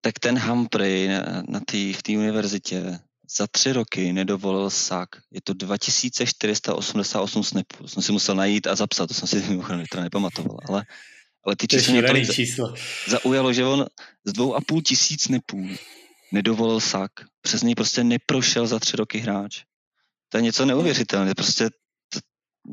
tak 0.00 0.18
ten 0.18 0.38
Humphrey 0.38 1.08
na 1.48 1.60
tý, 1.66 1.92
v 1.92 2.02
té 2.02 2.12
univerzitě 2.12 2.98
za 3.38 3.46
tři 3.46 3.72
roky 3.72 4.12
nedovolil 4.12 4.70
sak. 4.70 5.08
Je 5.30 5.40
to 5.44 5.54
2488 5.54 7.42
snapů. 7.42 7.82
To 7.82 7.88
jsem 7.88 8.02
si 8.02 8.12
musel 8.12 8.34
najít 8.34 8.66
a 8.66 8.74
zapsat, 8.74 9.06
to 9.06 9.14
jsem 9.14 9.28
si 9.28 9.40
mimochodem 9.48 9.84
nepamatoval, 10.00 10.58
ale, 10.68 10.84
ale 11.46 11.56
ty 11.56 11.66
čísla 11.68 11.92
mě 11.92 12.26
číslo. 12.26 12.74
zaujalo, 13.06 13.52
že 13.52 13.64
on 13.64 13.86
z 14.24 14.32
dvou 14.32 14.54
a 14.54 14.60
půl 14.60 14.82
tisíc 14.82 15.22
snapů 15.22 15.68
nedovolil 16.32 16.80
sak. 16.80 17.10
Přes 17.40 17.62
něj 17.62 17.74
prostě 17.74 18.04
neprošel 18.04 18.66
za 18.66 18.78
tři 18.78 18.96
roky 18.96 19.18
hráč. 19.18 19.62
To 20.28 20.38
je 20.38 20.42
něco 20.42 20.64
neuvěřitelné. 20.64 21.34
Prostě, 21.34 21.70
to, 22.08 22.20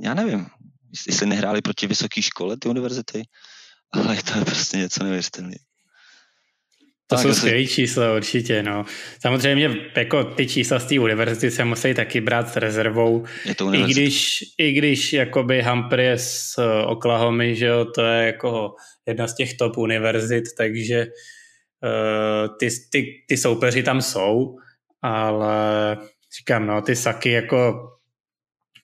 já 0.02 0.14
nevím, 0.14 0.48
jestli 1.08 1.26
nehráli 1.28 1.62
proti 1.62 1.88
vysoké 1.88 2.22
škole 2.22 2.58
ty 2.58 2.70
univerzity, 2.70 3.24
ale 3.91 4.24
to 4.24 4.38
je 4.40 4.45
prostě 4.45 4.78
něco 4.78 5.04
neuvěřitelného. 5.04 5.73
To 7.15 7.22
jsou 7.22 7.34
skvělé 7.34 7.65
čísla 7.65 8.15
určitě, 8.15 8.64
no. 8.64 8.85
Samozřejmě 9.19 9.76
jako 9.95 10.23
ty 10.23 10.48
čísla 10.48 10.80
z 10.80 10.85
té 10.85 10.99
univerzity 10.99 11.52
se 11.52 11.65
musí 11.65 11.94
taky 11.94 12.22
brát 12.22 12.49
s 12.49 12.56
rezervou. 12.56 13.26
Je 13.45 13.56
to 13.56 13.73
I 13.73 13.84
když, 13.84 14.44
I 14.57 14.72
když 14.72 15.14
jakoby 15.14 15.64
Humphrey 15.64 16.06
je 16.06 16.18
z 16.18 16.56
eh, 16.57 16.85
Oklahoma, 16.85 17.44
že 17.52 17.65
jo, 17.65 17.85
to 17.85 18.02
je 18.02 18.26
jako 18.26 18.76
jedna 19.06 19.27
z 19.27 19.35
těch 19.35 19.53
top 19.53 19.77
univerzit, 19.77 20.44
takže 20.57 21.07
uh, 21.84 22.57
ty, 22.57 22.69
ty, 22.90 23.23
ty 23.27 23.38
soupeři 23.38 23.84
tam 23.84 24.02
jsou, 24.02 24.57
ale 25.02 25.98
říkám, 26.38 26.68
no, 26.68 26.81
ty 26.81 26.95
saky 26.95 27.31
jako 27.31 27.90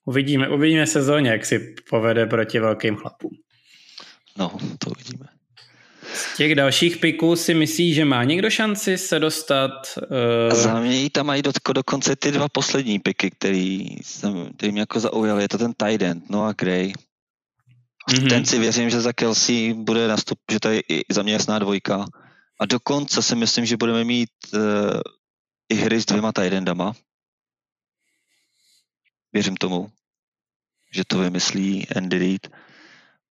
uvidíme, 0.06 0.50
uvidíme 0.50 0.88
sezóně, 0.88 1.30
jak 1.30 1.46
si 1.46 1.76
povede 1.90 2.26
proti 2.26 2.60
velkým 2.60 2.96
chlapům. 2.96 3.32
No, 4.38 4.58
to 4.80 4.90
uvidíme. 4.90 5.39
Z 6.20 6.38
těch 6.38 6.56
dalších 6.56 6.98
piků 6.98 7.36
si 7.36 7.54
myslíš, 7.54 7.96
že 7.96 8.06
má 8.06 8.24
někdo 8.24 8.50
šanci 8.50 8.98
se 8.98 9.20
dostat? 9.20 9.72
Uh... 10.52 10.58
Za 10.58 10.80
mě 10.80 11.10
tam 11.10 11.26
mají 11.26 11.42
do, 11.42 11.52
dokonce 11.74 12.16
ty 12.16 12.32
dva 12.32 12.50
poslední 12.50 13.00
piky, 13.00 13.32
který, 13.32 13.88
jsem, 14.02 14.54
který 14.58 14.72
mě 14.72 14.82
jako 14.82 15.00
zaujal. 15.00 15.40
Je 15.40 15.48
to 15.48 15.58
ten 15.58 15.74
tight 15.74 16.02
end, 16.02 16.30
Noah 16.30 16.56
Gray. 16.56 16.94
Mm-hmm. 18.10 18.30
Ten 18.30 18.46
si 18.46 18.60
věřím, 18.60 18.90
že 18.90 19.02
za 19.02 19.14
Kelsey 19.14 19.74
bude 19.74 20.08
nastup, 20.08 20.40
že 20.52 20.60
to 20.60 20.70
je 20.70 20.82
i 20.90 21.14
za 21.14 21.24
mě 21.24 21.34
jasná 21.34 21.60
dvojka. 21.60 22.06
A 22.60 22.66
dokonce 22.66 23.22
si 23.22 23.36
myslím, 23.36 23.66
že 23.66 23.78
budeme 23.78 24.04
mít 24.04 24.30
uh, 24.54 24.62
i 25.70 25.76
hry 25.76 26.02
s 26.02 26.06
dvěma 26.06 26.32
tight 26.32 26.54
endama. 26.54 26.94
Věřím 29.34 29.58
tomu, 29.58 29.92
že 30.94 31.04
to 31.08 31.18
vymyslí 31.18 31.88
Andy 31.96 32.20
Reid. 32.20 32.48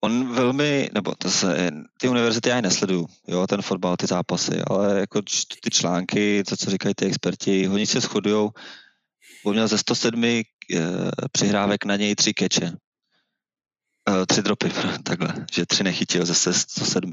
On 0.00 0.34
velmi, 0.34 0.90
nebo 0.94 1.14
to 1.18 1.30
se, 1.30 1.70
ty 2.00 2.08
univerzity 2.08 2.48
já 2.48 2.60
nesleduju, 2.60 3.06
jo, 3.28 3.46
ten 3.46 3.62
fotbal, 3.62 3.96
ty 3.96 4.06
zápasy, 4.06 4.62
ale 4.66 5.00
jako 5.00 5.22
ty 5.62 5.70
články, 5.70 6.44
to, 6.44 6.56
co 6.56 6.70
říkají 6.70 6.94
ty 6.94 7.06
experti, 7.06 7.66
hodně 7.66 7.86
se 7.86 8.00
shodují. 8.00 8.50
On 9.44 9.52
měl 9.52 9.68
ze 9.68 9.78
107 9.78 10.24
e, 10.24 10.42
přihrávek 11.32 11.84
na 11.84 11.96
něj 11.96 12.14
tři 12.14 12.34
keče. 12.34 12.66
E, 12.66 14.26
tři 14.26 14.42
dropy, 14.42 14.70
takhle, 15.04 15.46
že 15.52 15.66
tři 15.66 15.84
nechytil 15.84 16.26
ze 16.26 16.34
107. 16.34 17.10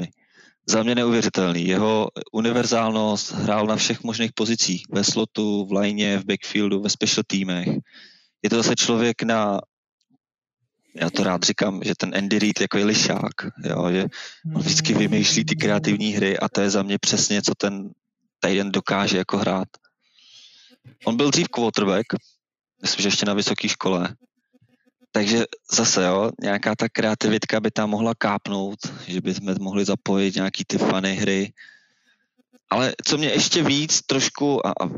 Za 0.70 0.84
mě 0.84 0.96
neuvěřitelný. 0.96 1.68
Jeho 1.68 2.08
univerzálnost 2.34 3.32
hrál 3.32 3.68
na 3.68 3.76
všech 3.76 4.04
možných 4.04 4.34
pozicích. 4.34 4.84
Ve 4.92 5.04
slotu, 5.04 5.66
v 5.66 5.72
line, 5.72 6.18
v 6.18 6.26
backfieldu, 6.26 6.82
ve 6.82 6.90
special 6.90 7.24
týmech. 7.28 7.68
Je 8.44 8.50
to 8.50 8.56
zase 8.56 8.76
člověk 8.76 9.24
na 9.24 9.60
já 10.96 11.10
to 11.10 11.24
rád 11.24 11.44
říkám, 11.44 11.82
že 11.84 11.96
ten 11.96 12.18
Andy 12.18 12.40
Reid 12.40 12.62
jako 12.62 12.78
je 12.78 12.86
lišák, 12.86 13.36
jo, 13.64 13.92
že 13.92 14.06
on 14.56 14.62
vždycky 14.62 14.94
vymýšlí 14.94 15.46
ty 15.46 15.56
kreativní 15.56 16.12
hry 16.12 16.40
a 16.40 16.50
to 16.50 16.62
je 16.62 16.70
za 16.70 16.84
mě 16.84 16.98
přesně, 16.98 17.42
co 17.42 17.56
ten 17.58 17.90
týden 18.40 18.72
dokáže 18.72 19.18
jako 19.18 19.38
hrát. 19.38 19.68
On 21.06 21.18
byl 21.18 21.32
dřív 21.32 21.48
quarterback, 21.48 22.06
myslím, 22.82 23.04
že 23.04 23.08
ještě 23.08 23.26
na 23.26 23.34
vysoké 23.34 23.70
škole, 23.70 24.16
takže 25.12 25.46
zase, 25.72 26.04
jo, 26.04 26.32
nějaká 26.42 26.76
ta 26.76 26.90
kreativitka 26.90 27.60
by 27.60 27.72
tam 27.72 27.90
mohla 27.90 28.14
kápnout, 28.18 28.80
že 29.08 29.22
bychom 29.22 29.56
mohli 29.60 29.86
zapojit 29.86 30.36
nějaký 30.36 30.64
ty 30.68 30.78
funny 30.78 31.16
hry. 31.16 31.54
Ale 32.70 32.94
co 33.06 33.18
mě 33.18 33.28
ještě 33.28 33.64
víc 33.64 34.02
trošku, 34.02 34.68
a, 34.68 34.70
a 34.70 34.90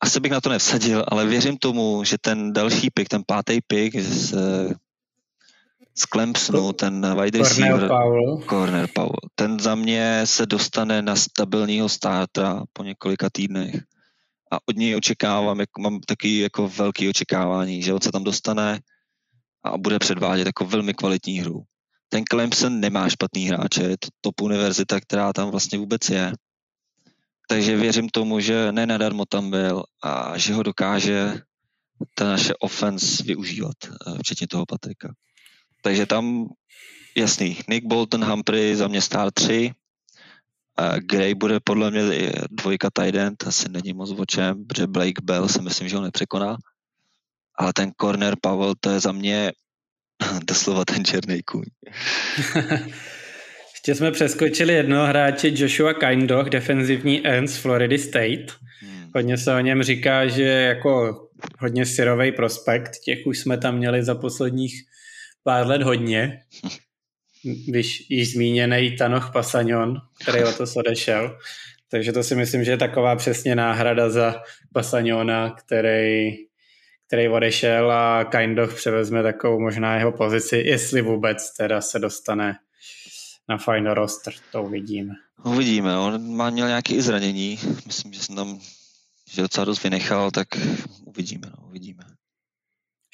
asi 0.00 0.20
bych 0.20 0.32
na 0.32 0.40
to 0.40 0.48
nevsadil, 0.48 1.04
ale 1.08 1.26
věřím 1.26 1.56
tomu, 1.56 2.04
že 2.04 2.16
ten 2.20 2.52
další 2.52 2.90
pick, 2.90 3.08
ten 3.08 3.22
pátý 3.26 3.60
pick 3.66 3.96
z 4.00 4.34
z 6.00 6.06
Clemsonu, 6.06 6.72
ten 6.72 7.22
wide 7.22 7.38
receiver, 7.38 7.88
Powell. 7.88 8.42
Corner 8.48 8.88
Powell, 8.94 9.30
ten 9.34 9.60
za 9.60 9.74
mě 9.74 10.22
se 10.24 10.46
dostane 10.46 11.02
na 11.02 11.16
stabilního 11.16 11.88
starta 11.88 12.64
po 12.72 12.84
několika 12.84 13.28
týdnech 13.32 13.74
a 14.52 14.58
od 14.68 14.76
něj 14.76 14.96
očekávám, 14.96 15.60
jako 15.60 15.80
mám 15.80 16.00
taky 16.00 16.38
jako 16.38 16.68
velký 16.68 17.08
očekávání, 17.08 17.82
že 17.82 17.94
on 17.94 18.00
se 18.00 18.12
tam 18.12 18.24
dostane 18.24 18.80
a 19.64 19.78
bude 19.78 19.98
předvádět 19.98 20.46
jako 20.46 20.64
velmi 20.64 20.94
kvalitní 20.94 21.40
hru. 21.40 21.62
Ten 22.08 22.24
Clemson 22.30 22.80
nemá 22.80 23.08
špatný 23.08 23.48
hráče, 23.48 23.82
je 23.82 23.96
to 23.98 24.08
top 24.20 24.40
univerzita, 24.40 25.00
která 25.00 25.32
tam 25.32 25.50
vlastně 25.50 25.78
vůbec 25.78 26.08
je. 26.08 26.32
Takže 27.48 27.76
věřím 27.76 28.08
tomu, 28.08 28.40
že 28.40 28.72
ne 28.72 28.86
nadarmo 28.86 29.24
tam 29.26 29.50
byl 29.50 29.82
a 30.02 30.38
že 30.38 30.54
ho 30.54 30.62
dokáže 30.62 31.40
ta 32.14 32.24
naše 32.24 32.54
offense 32.54 33.22
využívat, 33.22 33.76
eh, 33.84 34.18
včetně 34.18 34.46
toho 34.46 34.66
Patrika. 34.66 35.14
Takže 35.82 36.06
tam 36.06 36.48
jasný, 37.16 37.58
Nick 37.68 37.86
Bolton, 37.86 38.24
Humphrey 38.24 38.76
za 38.76 38.88
mě 38.88 39.02
star 39.02 39.30
3, 39.30 39.70
uh, 40.80 40.98
Gray 40.98 41.34
bude 41.34 41.60
podle 41.64 41.90
mě 41.90 42.02
dvojka 42.50 42.88
tight 42.90 43.14
end, 43.14 43.46
asi 43.46 43.68
není 43.68 43.92
moc 43.92 44.10
o 44.10 44.26
čem, 44.26 44.66
protože 44.66 44.86
Blake 44.86 45.22
Bell 45.22 45.48
si 45.48 45.62
myslím, 45.62 45.88
že 45.88 45.96
ho 45.96 46.02
nepřekoná. 46.02 46.56
Ale 47.58 47.72
ten 47.72 47.92
corner 48.00 48.36
Powell, 48.40 48.74
to 48.80 48.90
je 48.90 49.00
za 49.00 49.12
mě 49.12 49.52
doslova 50.44 50.84
ten 50.84 51.04
černý 51.04 51.42
kůň. 51.42 51.64
Ještě 52.36 52.62
Ještě 53.80 53.94
jsme 53.94 54.10
přeskočili 54.10 54.72
jednoho 54.72 55.06
hráče 55.06 55.50
Joshua 55.54 55.94
Kindoch, 55.94 56.48
defenzivní 56.48 57.26
end 57.26 57.48
z 57.48 57.56
Florida 57.56 57.98
State. 57.98 58.52
Hmm. 58.80 59.10
Hodně 59.14 59.38
se 59.38 59.54
o 59.54 59.60
něm 59.60 59.82
říká, 59.82 60.26
že 60.26 60.42
jako 60.42 61.20
hodně 61.58 61.86
syrový 61.86 62.32
prospekt, 62.32 62.90
těch 63.04 63.18
už 63.26 63.38
jsme 63.38 63.58
tam 63.58 63.76
měli 63.76 64.04
za 64.04 64.14
posledních 64.14 64.72
pár 65.42 65.66
let 65.66 65.82
hodně. 65.82 66.42
Víš, 67.68 68.06
již 68.08 68.32
zmíněný 68.32 68.96
Tanoch 68.96 69.30
Pasanion, 69.32 69.96
který 70.22 70.42
letos 70.42 70.76
odešel. 70.76 71.38
Takže 71.90 72.12
to 72.12 72.22
si 72.22 72.34
myslím, 72.34 72.64
že 72.64 72.70
je 72.70 72.76
taková 72.76 73.16
přesně 73.16 73.54
náhrada 73.54 74.10
za 74.10 74.42
Pasaniona, 74.72 75.50
který, 75.50 76.30
který 77.06 77.28
odešel 77.28 77.92
a 77.92 78.24
Kindoch 78.24 78.74
převezme 78.74 79.22
takovou 79.22 79.60
možná 79.60 79.96
jeho 79.96 80.12
pozici, 80.12 80.56
jestli 80.56 81.02
vůbec 81.02 81.56
teda 81.56 81.80
se 81.80 81.98
dostane 81.98 82.56
na 83.48 83.58
final 83.58 83.94
roster, 83.94 84.32
to 84.52 84.62
uvidíme. 84.62 85.14
Uvidíme, 85.44 85.98
on 85.98 86.36
má 86.36 86.50
měl 86.50 86.66
nějaké 86.66 87.02
zranění, 87.02 87.58
myslím, 87.86 88.12
že 88.12 88.20
jsem 88.20 88.36
tam 88.36 88.60
že 89.30 89.42
docela 89.42 89.64
dost 89.64 89.82
vynechal, 89.82 90.30
tak 90.30 90.48
uvidíme, 91.04 91.46
no, 91.58 91.66
uvidíme. 91.66 92.04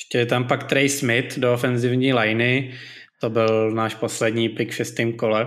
Ještě 0.07 0.19
je 0.19 0.27
tam 0.27 0.47
pak 0.47 0.65
Trey 0.65 0.89
Smith 0.89 1.39
do 1.39 1.53
ofenzivní 1.53 2.15
liney, 2.15 2.75
to 3.21 3.31
byl 3.31 3.71
náš 3.71 3.95
poslední 3.95 4.49
pick 4.49 4.71
v 4.71 4.75
šestém 4.75 5.13
kole. 5.13 5.47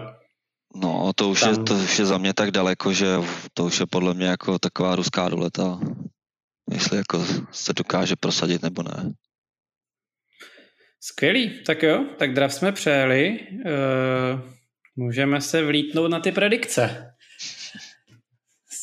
No, 0.76 1.12
to 1.16 1.30
už, 1.30 1.40
tam... 1.40 1.50
je, 1.50 1.58
to 1.58 1.74
už 1.74 2.00
je 2.00 2.06
za 2.06 2.18
mě 2.18 2.34
tak 2.34 2.52
daleko, 2.52 2.94
že 2.94 3.08
to 3.54 3.66
už 3.66 3.80
je 3.80 3.86
podle 3.86 4.14
mě 4.14 4.26
jako 4.26 4.60
taková 4.60 4.96
ruská 4.96 5.30
ruleta. 5.30 5.80
Jestli 6.72 6.98
jako 6.98 7.26
se 7.52 7.74
dokáže 7.74 8.16
prosadit 8.16 8.62
nebo 8.62 8.84
ne. 8.84 9.12
Skvělý, 11.00 11.64
tak 11.64 11.84
jo, 11.84 12.06
tak 12.18 12.34
draft 12.34 12.56
jsme 12.56 12.72
přejeli. 12.72 13.40
Uh, 13.52 14.52
můžeme 14.96 15.42
se 15.42 15.64
vlítnout 15.64 16.08
na 16.08 16.20
ty 16.20 16.32
predikce. 16.32 17.14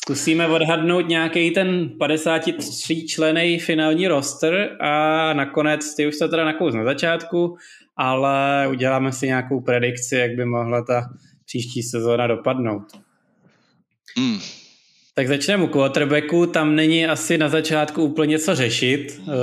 Zkusíme 0.06 0.48
odhadnout 0.48 1.08
nějaký 1.08 1.50
ten 1.50 1.88
53 1.98 3.06
člený 3.06 3.58
finální 3.58 4.08
roster 4.08 4.76
a 4.80 5.32
nakonec, 5.32 5.94
ty 5.94 6.06
už 6.06 6.18
to 6.18 6.28
teda 6.28 6.44
nakous 6.44 6.74
na 6.74 6.84
začátku, 6.84 7.56
ale 7.96 8.66
uděláme 8.70 9.12
si 9.12 9.26
nějakou 9.26 9.60
predikci, 9.60 10.16
jak 10.16 10.30
by 10.36 10.44
mohla 10.44 10.84
ta 10.84 11.02
příští 11.46 11.82
sezóna 11.82 12.26
dopadnout. 12.26 12.82
Mm. 14.18 14.38
Tak 15.14 15.28
začneme 15.28 15.64
u 15.64 15.66
quarterbacku, 15.66 16.46
tam 16.46 16.74
není 16.76 17.06
asi 17.06 17.38
na 17.38 17.48
začátku 17.48 18.02
úplně 18.02 18.38
co 18.38 18.54
řešit. 18.54 19.20
Uh, 19.26 19.34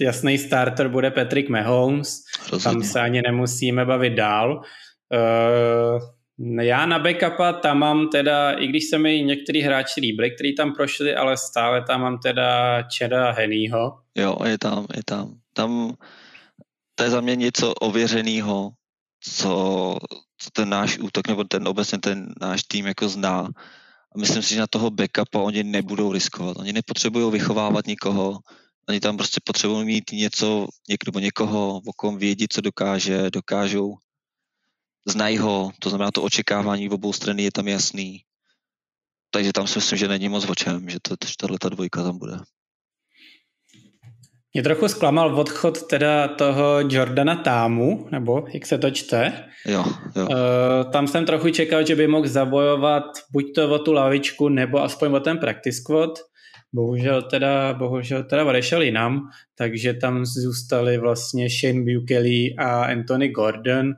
jasný 0.00 0.38
starter 0.38 0.88
bude 0.88 1.10
Patrick 1.10 1.48
Mahomes, 1.48 2.24
Rozhodně. 2.52 2.80
tam 2.80 2.88
se 2.88 3.00
ani 3.00 3.22
nemusíme 3.22 3.84
bavit 3.84 4.14
dál. 4.14 4.62
Já 6.38 6.86
na 6.86 6.98
backupa 6.98 7.52
tam 7.52 7.78
mám 7.78 8.08
teda, 8.08 8.52
i 8.52 8.66
když 8.66 8.84
se 8.84 8.98
mi 8.98 9.22
některý 9.22 9.62
hráči 9.62 10.00
líbili, 10.00 10.30
kteří 10.30 10.54
tam 10.54 10.74
prošli, 10.74 11.14
ale 11.14 11.36
stále 11.36 11.82
tam 11.82 12.00
mám 12.00 12.18
teda 12.18 12.82
Čeda 12.82 13.30
Hennyho. 13.30 13.98
Jo, 14.14 14.36
je 14.44 14.58
tam, 14.58 14.86
je 14.96 15.02
tam. 15.04 15.34
Tam 15.52 15.94
to 16.94 17.04
je 17.04 17.10
za 17.10 17.20
mě 17.20 17.36
něco 17.36 17.74
ověřeného, 17.74 18.70
co, 19.20 19.96
co 20.38 20.50
ten 20.52 20.68
náš 20.68 20.98
útok, 20.98 21.28
nebo 21.28 21.44
ten 21.44 21.68
obecně 21.68 21.98
ten 21.98 22.34
náš 22.40 22.62
tým 22.62 22.86
jako 22.86 23.08
zná. 23.08 23.48
A 24.14 24.18
myslím 24.18 24.42
si, 24.42 24.54
že 24.54 24.60
na 24.60 24.66
toho 24.66 24.90
backupa 24.90 25.38
oni 25.38 25.64
nebudou 25.64 26.12
riskovat. 26.12 26.56
Oni 26.56 26.72
nepotřebují 26.72 27.32
vychovávat 27.32 27.86
nikoho, 27.86 28.38
oni 28.88 29.00
tam 29.00 29.16
prostě 29.16 29.40
potřebují 29.44 29.86
mít 29.86 30.12
něco, 30.12 30.68
něk, 30.88 31.06
nebo 31.06 31.18
někoho, 31.18 31.76
o 31.76 31.92
kom 31.96 32.18
vědí, 32.18 32.46
co 32.50 32.60
dokáže, 32.60 33.30
dokážou 33.30 33.96
znají 35.08 35.38
ho, 35.38 35.72
to 35.78 35.88
znamená 35.88 36.10
to 36.10 36.22
očekávání 36.22 36.88
v 36.88 36.92
obou 36.92 37.12
strany 37.12 37.42
je 37.42 37.52
tam 37.52 37.68
jasný. 37.68 38.20
Takže 39.30 39.52
tam 39.52 39.66
si 39.66 39.78
myslím, 39.78 39.98
že 39.98 40.08
není 40.08 40.28
moc 40.28 40.48
o 40.48 40.54
čem, 40.54 40.90
že 40.90 40.98
to, 41.02 41.16
tahle 41.40 41.58
ta 41.58 41.68
dvojka 41.68 42.02
tam 42.02 42.18
bude. 42.18 42.36
Mě 44.54 44.62
trochu 44.62 44.88
zklamal 44.88 45.40
odchod 45.40 45.86
teda 45.86 46.28
toho 46.28 46.80
Jordana 46.88 47.36
Támu, 47.36 48.08
nebo 48.12 48.44
jak 48.54 48.66
se 48.66 48.78
to 48.78 48.90
čte. 48.90 49.48
Jo, 49.66 49.84
jo. 50.16 50.28
Uh, 50.28 50.90
tam 50.92 51.08
jsem 51.08 51.26
trochu 51.26 51.50
čekal, 51.50 51.86
že 51.86 51.96
by 51.96 52.06
mohl 52.06 52.28
zabojovat 52.28 53.04
buď 53.32 53.44
to 53.54 53.70
o 53.70 53.78
tu 53.78 53.92
lavičku, 53.92 54.48
nebo 54.48 54.82
aspoň 54.82 55.12
o 55.12 55.20
ten 55.20 55.38
practice 55.38 55.80
squad. 55.80 56.10
Bohužel 56.74 57.22
teda, 57.22 57.74
bohužel 57.74 58.24
teda 58.24 58.44
odešel 58.44 58.82
jinam, 58.82 59.20
takže 59.54 59.94
tam 59.94 60.26
zůstali 60.26 60.98
vlastně 60.98 61.48
Shane 61.50 61.84
Bukely 61.84 62.54
a 62.58 62.84
Anthony 62.84 63.28
Gordon, 63.28 63.92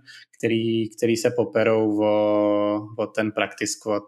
který, 0.44 0.88
který 0.96 1.16
se 1.16 1.30
poperou 1.36 2.02
o, 2.02 2.80
o 2.98 3.06
ten 3.06 3.32
practice 3.32 3.72
squad. 3.72 4.02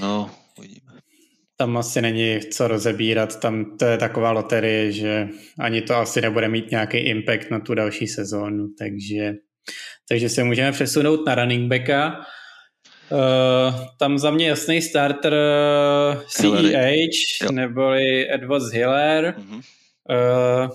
No, 0.00 0.30
uvidíme. 0.58 0.92
Tam 1.56 1.76
asi 1.76 2.02
není 2.02 2.40
co 2.40 2.68
rozebírat, 2.68 3.40
tam 3.40 3.76
to 3.78 3.84
je 3.84 3.98
taková 3.98 4.30
loterie, 4.30 4.92
že 4.92 5.28
ani 5.58 5.82
to 5.82 5.96
asi 5.96 6.20
nebude 6.20 6.48
mít 6.48 6.70
nějaký 6.70 6.98
impact 6.98 7.50
na 7.50 7.60
tu 7.60 7.74
další 7.74 8.06
sezónu, 8.06 8.68
takže, 8.78 9.32
takže 10.08 10.28
se 10.28 10.44
můžeme 10.44 10.72
přesunout 10.72 11.26
na 11.26 11.34
running 11.34 11.70
backa. 11.70 12.20
Uh, 13.12 13.84
tam 13.98 14.18
za 14.18 14.30
mě 14.30 14.48
jasný 14.48 14.82
starter 14.82 15.34
CEH, 16.28 17.50
neboli 17.50 18.34
Edwards 18.34 18.72
Hiller. 18.72 19.34
Mm-hmm. 19.38 19.62
Uh, 20.10 20.70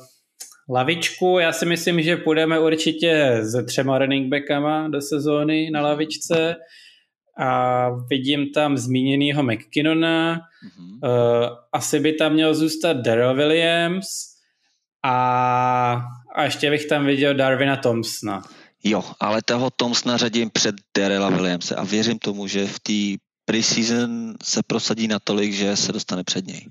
Lavičku, 0.70 1.40
já 1.40 1.52
si 1.52 1.66
myslím, 1.66 2.02
že 2.02 2.18
půjdeme 2.18 2.60
určitě 2.60 3.42
se 3.52 3.64
třema 3.64 3.98
running 3.98 4.30
backama 4.30 4.88
do 4.88 5.02
sezóny 5.02 5.70
na 5.72 5.82
lavičce 5.82 6.56
a 7.40 7.90
vidím 7.90 8.46
tam 8.54 8.78
zmíněnýho 8.78 9.44
McKinnona, 9.44 10.36
mm-hmm. 10.36 11.00
uh, 11.04 11.50
asi 11.74 12.00
by 12.00 12.14
tam 12.14 12.34
měl 12.34 12.56
zůstat 12.56 12.94
Daryl 12.98 13.36
Williams 13.36 14.08
a, 15.06 16.02
a 16.36 16.44
ještě 16.44 16.70
bych 16.70 16.86
tam 16.86 17.06
viděl 17.06 17.34
Darvina 17.34 17.76
Thompsona. 17.78 18.42
Jo, 18.84 19.04
ale 19.20 19.42
toho 19.42 19.70
Thompsona 19.70 20.18
řadím 20.18 20.50
před 20.50 20.76
Daryla 20.98 21.30
Williamse 21.30 21.76
a 21.76 21.84
věřím 21.84 22.20
tomu, 22.20 22.48
že 22.48 22.68
v 22.68 22.80
té 22.80 23.24
preseason 23.46 24.34
se 24.44 24.62
prosadí 24.68 25.08
natolik, 25.08 25.54
že 25.54 25.76
se 25.76 25.92
dostane 25.92 26.24
před 26.24 26.48
něj. 26.48 26.68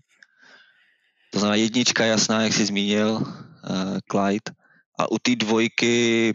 To 1.31 1.39
znamená 1.39 1.57
jednička 1.57 2.05
jasná, 2.05 2.43
jak 2.43 2.53
jsi 2.53 2.67
zmínil, 2.67 3.23
Clyde. 4.11 4.53
A 4.99 5.13
u 5.13 5.19
té 5.19 5.37
dvojky 5.37 6.33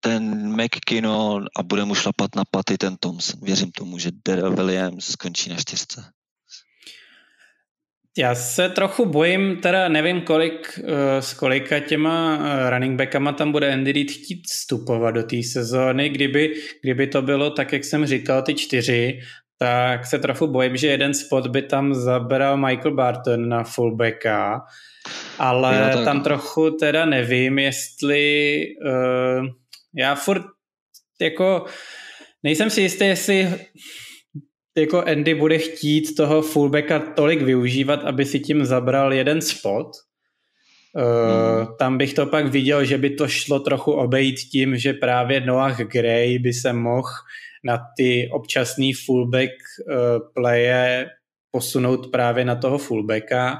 ten 0.00 0.52
McKinnon 0.56 1.46
a 1.56 1.62
bude 1.62 1.84
mu 1.84 1.94
šlapat 1.94 2.34
na 2.36 2.44
paty 2.50 2.78
ten 2.78 2.96
Thompson. 2.96 3.40
Věřím 3.42 3.70
tomu, 3.70 3.98
že 3.98 4.10
Daryl 4.28 4.50
Williams 4.50 5.06
skončí 5.06 5.50
na 5.50 5.56
čtyřce. 5.56 6.04
Já 8.18 8.34
se 8.34 8.68
trochu 8.68 9.06
bojím, 9.06 9.56
teda 9.56 9.88
nevím, 9.88 10.20
kolik, 10.20 10.80
eh, 10.84 11.22
s 11.22 11.34
kolika 11.34 11.80
těma 11.80 12.38
eh, 12.40 12.70
running 12.70 12.98
backama 12.98 13.32
tam 13.32 13.52
bude 13.52 13.72
Andy 13.72 13.92
Reid 13.92 14.10
chtít 14.10 14.46
vstupovat 14.46 15.10
do 15.10 15.22
té 15.22 15.42
sezóny. 15.42 16.08
Kdyby, 16.08 16.54
kdyby 16.82 17.06
to 17.06 17.22
bylo 17.22 17.50
tak, 17.50 17.72
jak 17.72 17.84
jsem 17.84 18.06
říkal, 18.06 18.42
ty 18.42 18.54
čtyři, 18.54 19.20
tak 19.58 20.06
se 20.06 20.18
trochu 20.18 20.46
bojím, 20.46 20.76
že 20.76 20.86
jeden 20.86 21.14
spot 21.14 21.46
by 21.46 21.62
tam 21.62 21.94
zabral 21.94 22.56
Michael 22.56 22.94
Barton 22.94 23.48
na 23.48 23.64
fullbacka, 23.64 24.60
ale 25.38 25.92
jo, 25.96 26.04
tam 26.04 26.22
trochu 26.22 26.70
teda 26.70 27.04
nevím, 27.04 27.58
jestli 27.58 28.62
uh, 28.86 29.46
já 29.94 30.14
furt 30.14 30.42
jako 31.20 31.64
nejsem 32.42 32.70
si 32.70 32.80
jistý, 32.80 33.04
jestli 33.04 33.54
jako 34.76 35.02
Andy 35.02 35.34
bude 35.34 35.58
chtít 35.58 36.16
toho 36.16 36.42
fullbacka 36.42 36.98
tolik 36.98 37.42
využívat, 37.42 38.04
aby 38.04 38.24
si 38.24 38.40
tím 38.40 38.64
zabral 38.64 39.12
jeden 39.12 39.40
spot. 39.42 39.86
Uh, 40.96 41.02
hmm. 41.58 41.76
Tam 41.78 41.98
bych 41.98 42.14
to 42.14 42.26
pak 42.26 42.46
viděl, 42.46 42.84
že 42.84 42.98
by 42.98 43.10
to 43.10 43.28
šlo 43.28 43.60
trochu 43.60 43.92
obejít 43.92 44.36
tím, 44.36 44.76
že 44.76 44.92
právě 44.92 45.40
Noah 45.40 45.80
Gray 45.80 46.38
by 46.38 46.52
se 46.52 46.72
mohl 46.72 47.08
na 47.64 47.78
ty 47.96 48.28
občasný 48.32 48.92
fullback 48.92 49.50
uh, 49.50 49.96
playe 50.34 51.06
posunout 51.50 52.06
právě 52.12 52.44
na 52.44 52.56
toho 52.56 52.78
fullbacka 52.78 53.58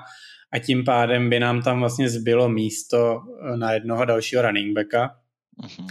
a 0.53 0.59
tím 0.59 0.85
pádem 0.85 1.31
by 1.31 1.41
nám 1.41 1.63
tam 1.63 1.81
vlastně 1.81 2.11
zbylo 2.11 2.49
místo 2.49 3.21
eh, 3.53 3.57
na 3.57 3.73
jednoho 3.73 4.05
dalšího 4.05 4.43
running 4.43 4.75
backa. 4.75 5.17
Uh-huh. 5.63 5.87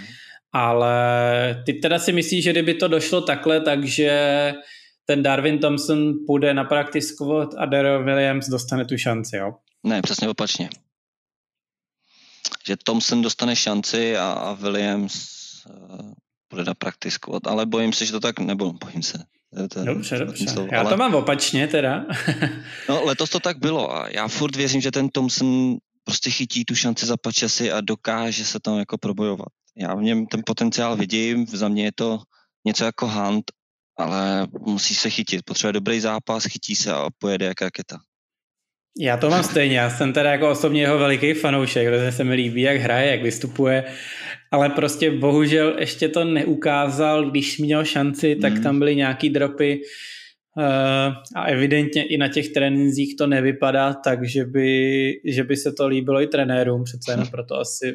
Ale 0.51 1.63
ty 1.65 1.73
teda 1.73 1.99
si 1.99 2.13
myslíš, 2.13 2.43
že 2.43 2.51
kdyby 2.51 2.73
to 2.73 2.87
došlo 2.87 3.21
takhle, 3.21 3.61
takže 3.61 4.53
ten 5.05 5.23
Darwin 5.23 5.59
Thompson 5.59 6.13
půjde 6.27 6.53
na 6.53 6.63
practice 6.63 7.07
squad 7.07 7.49
a 7.57 7.65
Daryl 7.65 8.03
Williams 8.03 8.49
dostane 8.49 8.85
tu 8.85 8.97
šanci, 8.97 9.37
jo? 9.37 9.53
Ne, 9.83 10.01
přesně 10.01 10.29
opačně. 10.29 10.69
Že 12.67 12.75
Thompson 12.83 13.21
dostane 13.21 13.55
šanci 13.55 14.17
a, 14.17 14.31
a 14.31 14.53
Williams 14.53 15.15
uh, 15.69 16.13
půjde 16.47 16.63
na 16.63 16.73
practice 16.73 17.13
squad, 17.13 17.47
ale 17.47 17.65
bojím 17.65 17.93
se, 17.93 18.05
že 18.05 18.11
to 18.11 18.19
tak, 18.19 18.39
nebo 18.39 18.73
bojím 18.73 19.03
se, 19.03 19.23
to 19.69 19.79
je 19.79 19.85
dobře, 19.85 20.19
dobře. 20.19 20.47
Slovo, 20.47 20.69
já 20.71 20.79
ale... 20.79 20.89
to 20.89 20.97
mám 20.97 21.15
opačně 21.15 21.67
teda. 21.67 22.05
no 22.89 23.05
letos 23.05 23.29
to 23.29 23.39
tak 23.39 23.57
bylo 23.57 23.95
a 23.95 24.09
já 24.09 24.27
furt 24.27 24.55
věřím, 24.55 24.81
že 24.81 24.91
ten 24.91 25.09
Thompson 25.09 25.77
prostě 26.03 26.29
chytí 26.29 26.65
tu 26.65 26.75
šanci 26.75 27.05
za 27.05 27.15
časy 27.33 27.71
a 27.71 27.81
dokáže 27.81 28.45
se 28.45 28.59
tam 28.59 28.79
jako 28.79 28.97
probojovat. 28.97 29.47
Já 29.77 29.95
v 29.95 30.01
něm 30.01 30.25
ten 30.25 30.41
potenciál 30.45 30.95
vidím, 30.95 31.45
za 31.47 31.67
mě 31.67 31.83
je 31.83 31.91
to 31.95 32.19
něco 32.65 32.85
jako 32.85 33.07
Hunt, 33.07 33.51
ale 33.97 34.47
musí 34.59 34.95
se 34.95 35.09
chytit. 35.09 35.41
Potřebuje 35.45 35.73
dobrý 35.73 35.99
zápas, 35.99 36.45
chytí 36.45 36.75
se 36.75 36.93
a 36.93 37.07
pojede 37.17 37.45
jak 37.45 37.61
raketa. 37.61 37.97
Já 38.99 39.17
to 39.17 39.29
mám 39.29 39.43
stejně, 39.43 39.77
já 39.77 39.89
jsem 39.89 40.13
teda 40.13 40.31
jako 40.31 40.49
osobně 40.49 40.81
jeho 40.81 40.97
veliký 40.97 41.33
fanoušek, 41.33 41.87
protože 41.87 42.11
se 42.11 42.23
mi 42.23 42.33
líbí, 42.33 42.61
jak 42.61 42.77
hraje, 42.77 43.11
jak 43.11 43.23
vystupuje, 43.23 43.83
ale 44.51 44.69
prostě 44.69 45.11
bohužel 45.11 45.75
ještě 45.79 46.09
to 46.09 46.23
neukázal, 46.23 47.29
když 47.29 47.59
měl 47.59 47.85
šanci, 47.85 48.35
tak 48.35 48.53
mm. 48.53 48.63
tam 48.63 48.79
byly 48.79 48.95
nějaký 48.95 49.29
dropy 49.29 49.81
uh, 50.57 50.63
a 51.35 51.45
evidentně 51.45 52.03
i 52.03 52.17
na 52.17 52.27
těch 52.27 52.49
trénincích 52.49 53.15
to 53.15 53.27
nevypadá 53.27 53.93
tak, 53.93 54.27
že 54.27 54.45
by, 54.45 55.11
že 55.25 55.43
by 55.43 55.57
se 55.57 55.71
to 55.71 55.87
líbilo 55.87 56.21
i 56.21 56.27
trenérům, 56.27 56.83
přece 56.83 57.11
jenom 57.11 57.27
proto 57.27 57.59
asi 57.59 57.93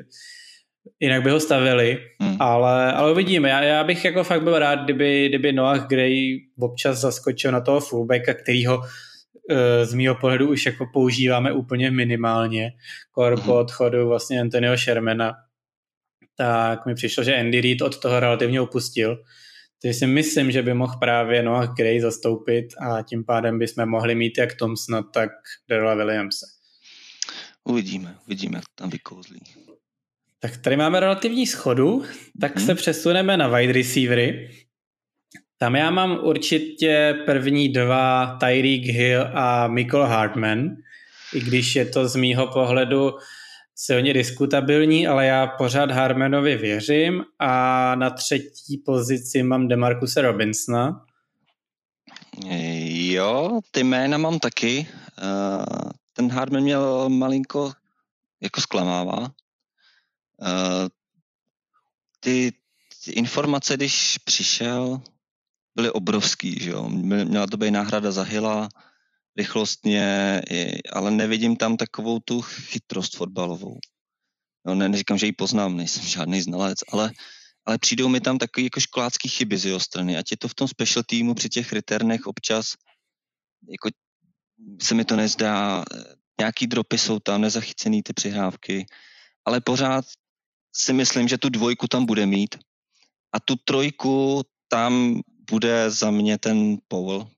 jinak 1.00 1.22
by 1.22 1.30
ho 1.30 1.40
stavili, 1.40 1.98
mm. 2.22 2.36
ale, 2.38 2.92
ale 2.92 3.12
uvidíme. 3.12 3.48
Já, 3.48 3.62
já 3.62 3.84
bych 3.84 4.04
jako 4.04 4.24
fakt 4.24 4.42
byl 4.42 4.58
rád, 4.58 4.84
kdyby, 4.84 5.28
kdyby 5.28 5.52
Noah 5.52 5.88
Gray 5.88 6.38
občas 6.58 6.98
zaskočil 6.98 7.52
na 7.52 7.60
toho 7.60 7.80
fullbacka, 7.80 8.34
kterýho 8.34 8.80
Eh, 8.82 9.09
z 9.82 9.94
mýho 9.94 10.14
pohledu 10.14 10.50
už 10.50 10.66
jako 10.66 10.86
používáme 10.92 11.52
úplně 11.52 11.90
minimálně. 11.90 12.72
Kor 13.10 13.36
po 13.36 13.42
mhm. 13.42 13.50
odchodu 13.50 14.08
vlastně 14.08 14.40
Antonio 14.40 14.76
Shermana, 14.76 15.32
tak 16.36 16.86
mi 16.86 16.94
přišlo, 16.94 17.24
že 17.24 17.36
Andy 17.36 17.60
Reid 17.60 17.82
od 17.82 18.00
toho 18.00 18.20
relativně 18.20 18.60
upustil. 18.60 19.22
Takže 19.82 19.98
si 19.98 20.06
myslím, 20.06 20.50
že 20.50 20.62
by 20.62 20.74
mohl 20.74 20.98
právě 20.98 21.42
Noah 21.42 21.74
Gray 21.76 22.00
zastoupit 22.00 22.66
a 22.80 23.02
tím 23.02 23.24
pádem 23.24 23.58
bychom 23.58 23.86
mohli 23.86 24.14
mít 24.14 24.38
jak 24.38 24.54
Thompsona, 24.54 25.02
tak 25.02 25.30
Darrella 25.68 25.94
Williamse. 25.94 26.46
Uvidíme, 27.64 28.16
uvidíme, 28.26 28.58
jak 28.58 28.64
tam 28.74 28.90
vykouzlí. 28.90 29.40
Tak 30.38 30.56
tady 30.56 30.76
máme 30.76 31.00
relativní 31.00 31.46
schodu, 31.46 32.04
tak 32.40 32.56
hmm. 32.56 32.66
se 32.66 32.74
přesuneme 32.74 33.36
na 33.36 33.48
wide 33.48 33.72
receivery. 33.72 34.50
Tam 35.62 35.76
já 35.76 35.90
mám 35.90 36.18
určitě 36.22 37.14
první 37.26 37.68
dva 37.68 38.36
Tyreek 38.40 38.84
Hill 38.84 39.22
a 39.34 39.68
Michael 39.68 40.06
Hartman, 40.06 40.76
i 41.34 41.40
když 41.40 41.76
je 41.76 41.84
to 41.86 42.08
z 42.08 42.16
mýho 42.16 42.46
pohledu 42.46 43.18
silně 43.74 44.12
diskutabilní, 44.12 45.06
ale 45.06 45.26
já 45.26 45.46
pořád 45.46 45.90
Harmanovi 45.90 46.56
věřím 46.56 47.24
a 47.38 47.94
na 47.94 48.10
třetí 48.10 48.78
pozici 48.86 49.42
mám 49.42 49.68
Demarcuse 49.68 50.22
Robinsona. 50.22 51.06
Jo, 52.84 53.60
ty 53.70 53.84
jména 53.84 54.18
mám 54.18 54.38
taky. 54.38 54.88
Eh, 55.18 55.90
ten 56.12 56.30
Hartman 56.30 56.62
měl 56.62 57.08
malinko 57.08 57.72
jako 58.40 58.60
zklamává. 58.60 59.32
Eh, 60.42 60.88
ty, 62.20 62.52
ty 63.04 63.12
informace, 63.12 63.76
když 63.76 64.18
přišel, 64.18 65.00
byly 65.80 65.90
obrovský, 65.90 66.56
že 66.60 66.70
jo. 66.70 66.88
Měla 66.88 67.46
to 67.46 67.56
být 67.56 67.70
náhrada 67.70 68.12
za 68.12 68.22
Hila, 68.22 68.68
rychlostně, 69.36 70.42
ale 70.92 71.10
nevidím 71.10 71.56
tam 71.56 71.76
takovou 71.76 72.18
tu 72.20 72.40
chytrost 72.42 73.16
fotbalovou. 73.16 73.78
No, 74.66 74.74
ne, 74.74 74.88
neříkám, 74.88 75.18
že 75.18 75.26
ji 75.26 75.32
poznám, 75.32 75.76
nejsem 75.76 76.02
žádný 76.02 76.42
znalec, 76.42 76.78
ale, 76.92 77.10
ale 77.64 77.78
přijdou 77.78 78.08
mi 78.08 78.20
tam 78.20 78.38
takové 78.38 78.64
jako 78.64 78.80
školácký 78.80 79.28
chyby 79.28 79.58
z 79.58 79.64
jeho 79.64 79.80
strany. 79.80 80.16
Ať 80.16 80.30
je 80.30 80.36
to 80.36 80.48
v 80.48 80.54
tom 80.54 80.68
special 80.68 81.02
týmu 81.06 81.34
při 81.34 81.48
těch 81.48 81.72
returnech 81.72 82.26
občas, 82.26 82.76
jako 83.68 83.88
se 84.82 84.94
mi 84.94 85.04
to 85.04 85.16
nezdá, 85.16 85.84
nějaký 86.40 86.66
dropy 86.66 86.98
jsou 86.98 87.18
tam, 87.18 87.40
nezachycený 87.40 88.02
ty 88.02 88.12
přihrávky, 88.12 88.86
ale 89.44 89.60
pořád 89.60 90.04
si 90.76 90.92
myslím, 90.92 91.28
že 91.28 91.38
tu 91.38 91.48
dvojku 91.48 91.88
tam 91.88 92.06
bude 92.06 92.26
mít 92.26 92.60
a 93.32 93.40
tu 93.40 93.56
trojku 93.64 94.42
tam 94.68 95.20
bude 95.50 95.90
za 95.90 96.10
mě 96.10 96.38
ten 96.38 96.76
Powell. 96.88 97.28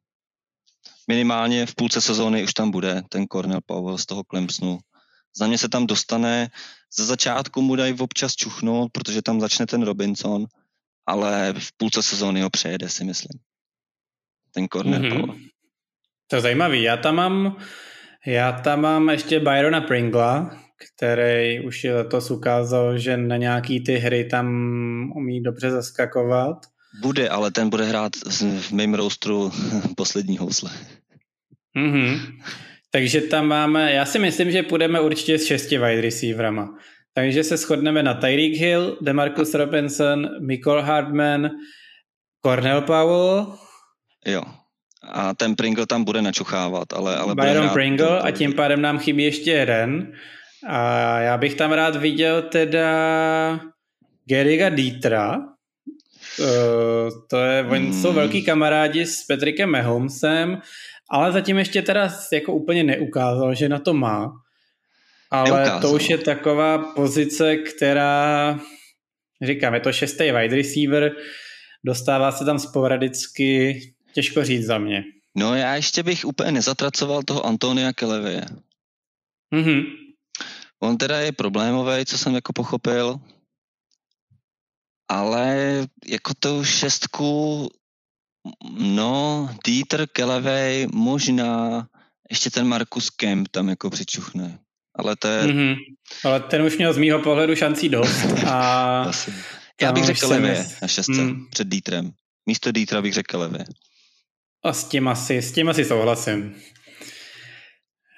Minimálně 1.08 1.66
v 1.66 1.74
půlce 1.74 2.00
sezóny 2.00 2.44
už 2.44 2.54
tam 2.54 2.70
bude 2.70 3.02
ten 3.08 3.26
Cornel 3.26 3.60
Powell 3.66 3.98
z 3.98 4.06
toho 4.06 4.22
Clemsonu. 4.24 4.78
Za 5.36 5.46
mě 5.46 5.58
se 5.58 5.68
tam 5.68 5.86
dostane, 5.86 6.50
ze 6.96 7.04
začátku 7.04 7.62
mu 7.62 7.76
dají 7.76 7.94
občas 7.98 8.36
čuchnout, 8.36 8.92
protože 8.92 9.22
tam 9.22 9.40
začne 9.40 9.66
ten 9.66 9.82
Robinson, 9.82 10.46
ale 11.06 11.54
v 11.58 11.72
půlce 11.76 12.02
sezóny 12.02 12.40
ho 12.40 12.50
přejede, 12.50 12.88
si 12.88 13.04
myslím. 13.04 13.40
Ten 14.52 14.68
Cornel 14.68 15.00
mm-hmm. 15.00 15.20
Powell. 15.20 15.38
To 16.26 16.36
je 16.36 16.42
zajímavý. 16.42 16.82
Já 16.82 16.96
tam 16.96 17.14
mám, 17.14 17.56
já 18.26 18.52
tam 18.52 18.80
mám 18.80 19.10
ještě 19.10 19.40
Byrona 19.40 19.80
Pringla, 19.80 20.58
který 20.76 21.66
už 21.66 21.84
letos 21.84 22.30
ukázal, 22.30 22.98
že 22.98 23.16
na 23.16 23.36
nějaký 23.36 23.84
ty 23.84 23.96
hry 23.96 24.24
tam 24.24 24.46
umí 25.16 25.42
dobře 25.42 25.70
zaskakovat. 25.70 26.56
Bude, 27.00 27.28
ale 27.28 27.50
ten 27.50 27.70
bude 27.70 27.84
hrát 27.84 28.12
v 28.60 28.72
mém 28.72 28.94
roustru 28.94 29.52
poslední 29.96 30.38
housle. 30.38 30.70
Mm-hmm. 31.76 32.20
Takže 32.90 33.20
tam 33.20 33.46
máme, 33.46 33.92
já 33.92 34.04
si 34.04 34.18
myslím, 34.18 34.50
že 34.50 34.62
půjdeme 34.62 35.00
určitě 35.00 35.38
s 35.38 35.44
šesti 35.44 35.78
wide 35.78 36.00
receiverama. 36.00 36.74
Takže 37.14 37.44
se 37.44 37.56
shodneme 37.56 38.02
na 38.02 38.14
Tyreek 38.14 38.52
Hill, 38.52 38.98
Demarcus 39.00 39.54
Robinson, 39.54 40.28
Michael 40.46 40.82
Hardman, 40.82 41.50
Cornell 42.44 42.80
Powell. 42.80 43.58
Jo. 44.26 44.42
A 45.02 45.34
ten 45.34 45.56
Pringle 45.56 45.86
tam 45.86 46.04
bude 46.04 46.22
načuchávat, 46.22 46.92
ale, 46.92 47.16
ale 47.16 47.34
Byron 47.34 47.70
Pringle 47.70 48.20
a 48.20 48.30
tím 48.30 48.52
pádem 48.52 48.82
nám 48.82 48.98
chybí 48.98 49.24
ještě 49.24 49.50
jeden. 49.50 50.12
A 50.66 51.18
já 51.20 51.38
bych 51.38 51.54
tam 51.54 51.72
rád 51.72 51.96
viděl 51.96 52.42
teda 52.42 53.60
Geriga 54.24 54.68
Dietra, 54.68 55.40
Uh, 56.38 56.46
to 57.30 57.36
je, 57.36 57.66
oni 57.70 57.84
hmm. 57.84 58.02
jsou 58.02 58.12
velký 58.12 58.44
kamarádi 58.44 59.06
s 59.06 59.24
Petrikem 59.24 59.70
Mahomesem, 59.70 60.62
ale 61.10 61.32
zatím 61.32 61.58
ještě 61.58 61.82
teda 61.82 62.08
jako 62.32 62.52
úplně 62.52 62.84
neukázal, 62.84 63.54
že 63.54 63.68
na 63.68 63.78
to 63.78 63.94
má. 63.94 64.32
Ale 65.30 65.44
neukázal. 65.44 65.80
to 65.80 65.92
už 65.92 66.08
je 66.08 66.18
taková 66.18 66.78
pozice, 66.78 67.56
která, 67.56 68.60
říkám, 69.42 69.74
je 69.74 69.80
to 69.80 69.92
šestý 69.92 70.24
wide 70.24 70.56
receiver, 70.56 71.12
dostává 71.84 72.32
se 72.32 72.44
tam 72.44 72.58
sporadicky, 72.58 73.80
těžko 74.14 74.44
říct 74.44 74.66
za 74.66 74.78
mě. 74.78 75.04
No 75.34 75.54
já 75.54 75.74
ještě 75.74 76.02
bych 76.02 76.24
úplně 76.24 76.52
nezatracoval 76.52 77.22
toho 77.22 77.46
Antonia 77.46 77.92
Kelevie. 77.92 78.44
Mm-hmm. 79.54 79.84
On 80.80 80.98
teda 80.98 81.20
je 81.20 81.32
problémový, 81.32 82.06
co 82.06 82.18
jsem 82.18 82.34
jako 82.34 82.52
pochopil, 82.52 83.20
ale 85.12 85.86
jako 86.06 86.32
tou 86.38 86.64
šestku, 86.64 87.68
no, 88.78 89.50
Dieter 89.66 90.06
Kelevej, 90.06 90.86
možná 90.92 91.86
ještě 92.30 92.50
ten 92.50 92.66
Markus 92.66 93.10
Kemp 93.10 93.48
tam 93.48 93.68
jako 93.68 93.90
přičuchne. 93.90 94.58
Ale 94.94 95.16
to 95.16 95.28
je... 95.28 95.42
Mm-hmm. 95.42 95.76
Ale 96.24 96.40
ten 96.40 96.62
už 96.62 96.76
měl 96.76 96.92
z 96.92 96.98
mýho 96.98 97.18
pohledu 97.18 97.56
šancí 97.56 97.88
dost. 97.88 98.24
A 98.46 99.10
Já 99.82 99.92
bych 99.92 100.04
řekl 100.04 100.26
Levě 100.26 100.66
na 100.82 100.88
šestce 100.88 101.22
mm. 101.22 101.46
před 101.50 101.68
Dietrem. 101.68 102.10
Místo 102.46 102.72
Dietra 102.72 103.02
bych 103.02 103.14
řekl 103.14 103.38
Levě. 103.38 103.64
A 104.64 104.72
s 104.72 104.84
tím 104.84 105.08
asi, 105.08 105.42
s 105.42 105.52
tím 105.52 105.68
asi 105.68 105.84
souhlasím. 105.84 106.54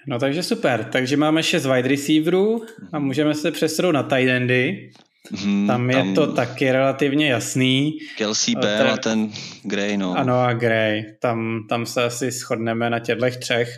No 0.06 0.18
takže 0.18 0.42
super. 0.42 0.84
Takže 0.92 1.16
máme 1.16 1.42
šest 1.42 1.66
wide 1.66 1.88
receiverů 1.88 2.66
a 2.92 2.98
můžeme 2.98 3.34
se 3.34 3.50
přesunout 3.50 3.92
na 3.92 4.02
tight 4.02 4.28
endy. 4.28 4.92
Hmm, 5.32 5.66
tam 5.66 5.90
je 5.90 5.96
tam 5.96 6.14
to 6.14 6.32
taky 6.32 6.72
relativně 6.72 7.30
jasný. 7.30 7.98
Kelsey 8.18 8.54
Bell 8.54 8.90
a 8.90 8.96
ten 8.96 9.30
Gray, 9.62 9.96
no. 9.96 10.14
Ano 10.18 10.40
a 10.40 10.52
Gray. 10.52 11.04
Tam, 11.20 11.66
tam 11.68 11.86
se 11.86 12.04
asi 12.04 12.30
shodneme 12.30 12.90
na 12.90 12.98
těchto 12.98 13.26
třech. 13.40 13.68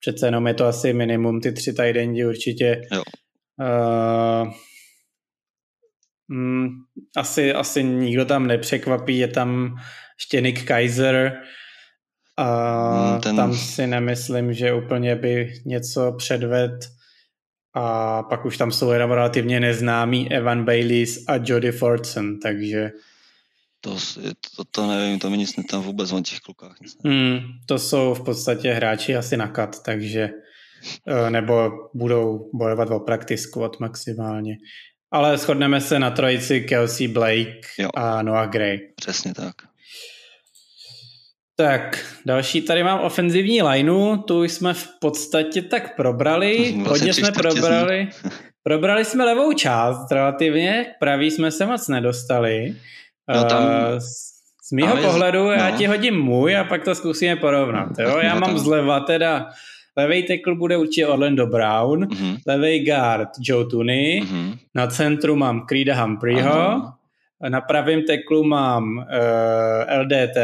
Přece 0.00 0.26
jenom 0.26 0.46
je 0.46 0.54
to 0.54 0.66
asi 0.66 0.92
minimum, 0.92 1.40
ty 1.40 1.52
tři 1.52 1.72
tajdendi 1.72 2.26
určitě. 2.26 2.80
Jo. 2.92 3.02
Uh, 3.60 4.52
mm, 6.28 6.68
asi, 7.16 7.52
asi 7.52 7.84
nikdo 7.84 8.24
tam 8.24 8.46
nepřekvapí, 8.46 9.18
je 9.18 9.28
tam 9.28 9.76
ještě 10.18 10.40
Nick 10.40 10.64
Kaiser, 10.64 11.40
a 12.40 13.10
hmm, 13.10 13.20
ten... 13.20 13.36
tam 13.36 13.54
si 13.54 13.86
nemyslím, 13.86 14.52
že 14.52 14.72
úplně 14.72 15.16
by 15.16 15.52
něco 15.64 16.12
předved 16.12 16.72
a 17.74 18.22
pak 18.22 18.44
už 18.44 18.56
tam 18.56 18.72
jsou 18.72 18.90
jenom 18.90 19.10
relativně 19.10 19.60
neznámí 19.60 20.32
Evan 20.32 20.64
Bayliss 20.64 21.24
a 21.28 21.34
Jody 21.44 21.72
Fordson, 21.72 22.38
takže... 22.38 22.90
To, 23.80 23.96
to, 24.56 24.64
to 24.70 24.86
nevím, 24.86 25.18
to 25.18 25.30
mi 25.30 25.38
nic 25.38 25.54
tam 25.70 25.82
vůbec 25.82 26.12
o 26.12 26.20
těch 26.20 26.38
klukách. 26.38 26.76
Hmm, 27.04 27.40
to 27.66 27.78
jsou 27.78 28.14
v 28.14 28.24
podstatě 28.24 28.72
hráči 28.72 29.16
asi 29.16 29.36
na 29.36 29.48
kat, 29.48 29.82
takže 29.82 30.30
eh, 31.08 31.30
nebo 31.30 31.70
budou 31.94 32.50
bojovat 32.54 32.90
o 32.90 33.00
practice 33.00 33.42
squad 33.42 33.80
maximálně. 33.80 34.56
Ale 35.10 35.38
shodneme 35.38 35.80
se 35.80 35.98
na 35.98 36.10
trojici 36.10 36.60
Kelsey 36.60 37.08
Blake 37.08 37.60
jo. 37.78 37.88
a 37.94 38.22
Noah 38.22 38.50
Gray. 38.50 38.78
Přesně 38.96 39.34
tak. 39.34 39.69
Tak, 41.60 42.04
další 42.26 42.62
tady 42.62 42.84
mám 42.84 43.00
ofenzivní 43.00 43.62
lineu, 43.62 44.16
tu 44.16 44.42
jsme 44.42 44.74
v 44.74 44.88
podstatě 45.00 45.62
tak 45.62 45.96
probrali, 45.96 46.74
vlastně 46.76 46.88
hodně 46.90 47.14
jsme 47.14 47.32
probrali, 47.32 48.08
probrali 48.62 49.04
jsme 49.04 49.24
levou 49.24 49.52
část 49.52 50.12
relativně, 50.12 50.86
pravý 51.00 51.30
jsme 51.30 51.50
se 51.50 51.66
moc 51.66 51.88
nedostali. 51.88 52.76
No 53.34 53.44
tam, 53.44 53.64
uh, 53.64 53.98
Z 54.68 54.72
mýho 54.72 54.92
Ale 54.92 55.02
pohledu 55.02 55.44
no. 55.44 55.52
já 55.52 55.70
ti 55.70 55.86
hodím 55.86 56.20
můj 56.20 56.56
a 56.56 56.64
pak 56.64 56.84
to 56.84 56.94
zkusíme 56.94 57.36
porovnat. 57.36 57.98
Jo? 57.98 58.18
Já 58.22 58.34
mám 58.34 58.58
zleva 58.58 59.00
teda 59.00 59.50
Levý 59.96 60.22
tackle 60.22 60.54
bude 60.54 60.76
určitě 60.76 61.06
Orlando 61.06 61.46
Brown, 61.46 62.04
mm-hmm. 62.04 62.38
levý 62.46 62.84
guard 62.84 63.28
Joe 63.40 63.64
Tooney, 63.64 64.22
mm-hmm. 64.22 64.58
na 64.74 64.86
centru 64.86 65.36
mám 65.36 65.66
Creeda 65.66 66.04
Humphreyho, 66.04 66.52
Aha. 66.52 66.96
Na 67.48 67.60
pravém 67.60 68.02
teklu 68.02 68.44
mám 68.44 68.98
uh, 68.98 69.04
eh, 69.88 69.98
LDT, 69.98 70.38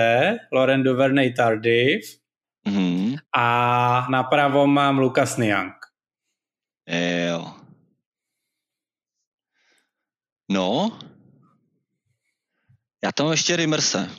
Lauren 0.53 0.83
Duvernay 0.83 1.33
Tardif 1.33 2.19
mm-hmm. 2.69 3.17
a 3.37 4.07
napravo 4.11 4.67
mám 4.67 4.99
Lucas 4.99 5.37
Niang. 5.37 5.75
Jo. 7.29 7.53
No, 10.51 10.99
já 13.05 13.13
tam 13.13 13.31
ještě 13.31 13.57
Rimmerse. 13.57 14.11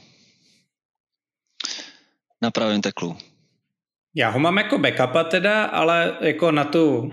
Na 2.42 2.52
pravém 2.52 2.82
teklu. 2.82 3.18
Já 4.16 4.30
ho 4.30 4.40
mám 4.40 4.58
jako 4.58 4.78
backupa 4.78 5.24
teda, 5.24 5.66
ale 5.66 6.18
jako 6.22 6.52
na 6.52 6.64
tu, 6.64 7.12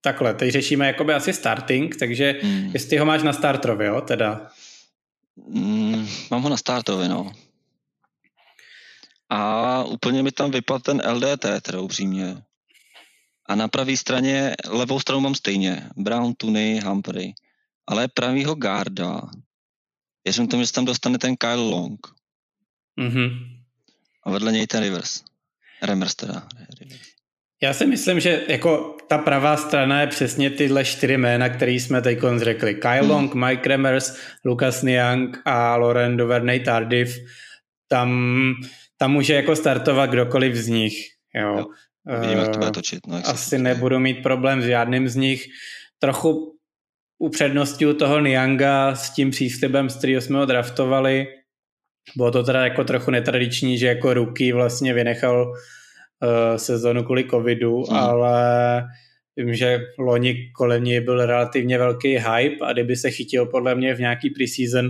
takhle, 0.00 0.34
teď 0.34 0.50
řešíme 0.50 0.86
jakoby 0.86 1.14
asi 1.14 1.32
starting, 1.32 1.96
takže 1.96 2.34
hmm. 2.42 2.70
jestli 2.72 2.98
ho 2.98 3.06
máš 3.06 3.22
na 3.22 3.32
startrovi, 3.32 3.86
jo, 3.86 4.00
teda. 4.00 4.50
Hmm, 5.36 6.08
mám 6.30 6.42
ho 6.42 6.48
na 6.48 6.56
startovi, 6.56 7.08
no. 7.08 7.32
A 9.28 9.84
úplně 9.84 10.22
mi 10.22 10.32
tam 10.32 10.50
vypadl 10.50 10.80
ten 10.80 11.02
LDT, 11.10 11.46
teda 11.62 11.80
upřímně. 11.80 12.42
A 13.46 13.54
na 13.54 13.68
pravé 13.68 13.96
straně, 13.96 14.54
levou 14.68 15.00
stranu 15.00 15.20
mám 15.20 15.34
stejně. 15.34 15.90
Brown, 15.96 16.34
Tuny, 16.34 16.80
Humphrey. 16.80 17.34
Ale 17.86 18.08
pravýho 18.08 18.54
garda, 18.54 19.20
věřím 20.24 20.48
tomu, 20.48 20.64
že 20.64 20.72
tam 20.72 20.84
dostane 20.84 21.18
ten 21.18 21.36
Kyle 21.36 21.54
Long. 21.70 22.06
Mm-hmm. 23.00 23.60
A 24.22 24.30
vedle 24.30 24.52
něj 24.52 24.66
ten 24.66 24.82
Rivers. 24.82 25.22
Remers 25.82 26.14
teda. 26.14 26.48
Já 27.62 27.72
si 27.72 27.86
myslím, 27.86 28.20
že 28.20 28.42
jako 28.48 28.96
ta 29.08 29.18
pravá 29.18 29.56
strana 29.56 30.00
je 30.00 30.06
přesně 30.06 30.50
tyhle 30.50 30.84
čtyři 30.84 31.16
jména, 31.16 31.48
které 31.48 31.72
jsme 31.72 32.02
teď 32.02 32.18
řekli. 32.36 32.74
Kyle 32.74 33.00
hmm. 33.00 33.10
Long, 33.10 33.34
Mike 33.34 33.68
Remers, 33.68 34.16
Lucas 34.44 34.82
Niang 34.82 35.42
a 35.44 35.76
Lauren 35.76 36.16
Duvernay 36.16 36.60
Tardif. 36.60 37.18
Tam, 37.88 38.10
tam 38.98 39.12
může 39.12 39.34
jako 39.34 39.56
startovat 39.56 40.10
kdokoliv 40.10 40.54
z 40.54 40.68
nich. 40.68 40.94
Jo. 41.34 41.56
jo. 41.58 41.66
Vidíme, 42.20 42.40
jak 42.40 42.52
to 42.52 42.58
bude 42.58 42.70
točit. 42.70 43.06
No, 43.06 43.22
Asi 43.24 43.58
nebudu 43.58 43.98
mít 43.98 44.22
problém 44.22 44.62
s 44.62 44.64
žádným 44.64 45.08
z 45.08 45.16
nich. 45.16 45.44
Trochu 45.98 46.56
upřednostňuji 47.18 47.94
toho 47.94 48.20
Nianga 48.20 48.94
s 48.94 49.10
tím 49.10 49.30
příslibem, 49.30 49.90
s 49.90 49.96
kterým 49.96 50.20
jsme 50.20 50.38
ho 50.38 50.46
draftovali, 50.46 51.26
bylo 52.16 52.30
to 52.30 52.42
teda 52.42 52.64
jako 52.64 52.84
trochu 52.84 53.10
netradiční, 53.10 53.78
že 53.78 53.86
jako 53.86 54.14
ruky 54.14 54.52
vlastně 54.52 54.94
vynechal 54.94 55.48
uh, 55.48 55.56
sezonu 56.56 57.04
kvůli 57.04 57.24
covidu, 57.30 57.82
hmm. 57.82 57.96
ale 57.96 58.84
vím, 59.36 59.54
že 59.54 59.80
loni 59.98 60.50
kolem 60.56 60.84
něj 60.84 61.00
byl 61.00 61.26
relativně 61.26 61.78
velký 61.78 62.08
hype 62.08 62.66
a 62.66 62.72
kdyby 62.72 62.96
se 62.96 63.10
chytil 63.10 63.46
podle 63.46 63.74
mě 63.74 63.94
v 63.94 64.00
nějaký 64.00 64.30
preseason, 64.30 64.88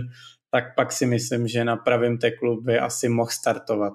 tak 0.51 0.75
pak 0.75 0.91
si 0.91 1.05
myslím, 1.05 1.47
že 1.47 1.63
na 1.63 1.75
pravém 1.75 2.17
teklu 2.17 2.61
by 2.61 2.79
asi 2.79 3.09
mohl 3.09 3.29
startovat. 3.29 3.93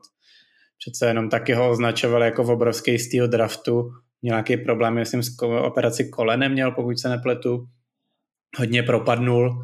Přece 0.78 1.06
jenom 1.06 1.28
taky 1.28 1.54
ho 1.54 1.70
označoval 1.70 2.22
jako 2.22 2.44
v 2.44 2.50
obrovský 2.50 2.98
styl 2.98 3.28
draftu. 3.28 3.90
Měl 4.22 4.34
nějaký 4.34 4.56
problém, 4.56 4.94
myslím, 4.94 5.22
s 5.22 5.42
operaci 5.42 6.08
kolenem 6.08 6.52
měl, 6.52 6.72
pokud 6.72 6.98
se 6.98 7.08
nepletu. 7.08 7.66
Hodně 8.58 8.82
propadnul 8.82 9.62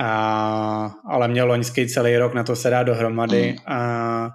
a, 0.00 0.94
ale 1.10 1.28
měl 1.28 1.48
loňský 1.48 1.88
celý 1.88 2.16
rok, 2.16 2.34
na 2.34 2.44
to 2.44 2.56
se 2.56 2.70
dá 2.70 2.82
dohromady 2.82 3.52
mm. 3.52 3.72
a 3.74 4.30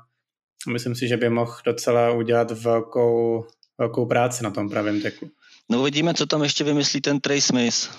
myslím 0.67 0.95
si, 0.95 1.07
že 1.07 1.17
by 1.17 1.29
mohl 1.29 1.55
docela 1.65 2.11
udělat 2.11 2.51
velkou, 2.51 3.45
velkou 3.77 4.05
práci 4.05 4.43
na 4.43 4.51
tom 4.51 4.69
pravém 4.69 5.01
teku. 5.01 5.31
No 5.69 5.79
uvidíme, 5.79 6.13
co 6.13 6.25
tam 6.25 6.43
ještě 6.43 6.63
vymyslí 6.63 7.01
ten 7.01 7.19
Trey 7.19 7.41
Smith. 7.41 7.89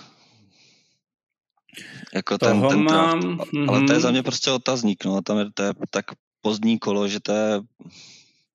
Jako 2.15 2.39
Toho 2.39 2.69
ten, 2.69 2.69
ten 2.71 2.85
mám, 2.85 3.21
mm-hmm. 3.21 3.71
Ale 3.71 3.79
to 3.81 3.93
je 3.93 3.99
mhm. 3.99 4.03
za 4.03 4.11
mě 4.11 4.23
prostě 4.23 4.51
otazník, 4.51 5.05
no. 5.05 5.23
Tam 5.23 5.39
je, 5.39 5.45
to 5.55 5.63
je 5.63 5.73
tak 5.91 6.05
pozdní 6.41 6.79
kolo, 6.79 7.09
že 7.09 7.21
to 7.21 7.33
je, 7.33 7.61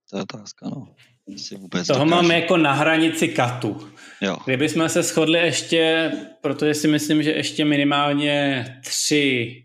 to 0.10 0.18
je 0.18 0.24
otázka, 0.24 0.70
no. 0.70 0.88
Vůbec 1.58 1.88
Toho 1.88 2.06
dokáže. 2.06 2.16
mám 2.16 2.32
jako 2.32 2.58
na 2.58 2.74
hranici 2.74 3.28
katu. 3.28 3.90
Jo. 4.22 4.38
Kdybychom 4.46 4.90
se 4.90 5.04
shodli 5.04 5.40
ještě, 5.40 6.12
protože 6.42 6.74
si 6.74 6.88
myslím, 6.88 7.24
že 7.24 7.32
ještě 7.32 7.66
minimálně 7.66 8.66
tři, 8.84 9.65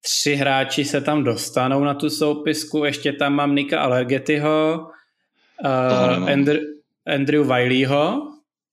tři 0.00 0.34
hráči 0.34 0.84
se 0.84 1.00
tam 1.00 1.24
dostanou 1.24 1.84
na 1.84 1.94
tu 1.94 2.10
soupisku, 2.10 2.84
ještě 2.84 3.12
tam 3.12 3.32
mám 3.34 3.54
Nika 3.54 3.80
Alergetyho, 3.80 4.86
uh, 5.64 6.30
Andrew, 6.30 6.60
Andrew 7.06 7.46
Wileyho, 7.46 8.30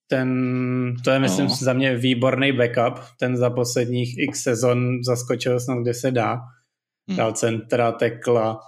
ten, 0.07 0.95
to 1.03 1.11
je 1.11 1.19
myslím 1.19 1.45
no. 1.45 1.55
za 1.55 1.73
mě 1.73 1.95
výborný 1.95 2.51
backup, 2.51 2.99
ten 3.19 3.37
za 3.37 3.49
posledních 3.49 4.17
x 4.17 4.43
sezon 4.43 5.03
zaskočil 5.03 5.59
snad, 5.59 5.81
kde 5.81 5.93
se 5.93 6.11
dá. 6.11 6.39
Hmm. 7.07 7.17
Dal 7.17 7.31
centra, 7.31 7.91
tekla, 7.91 8.59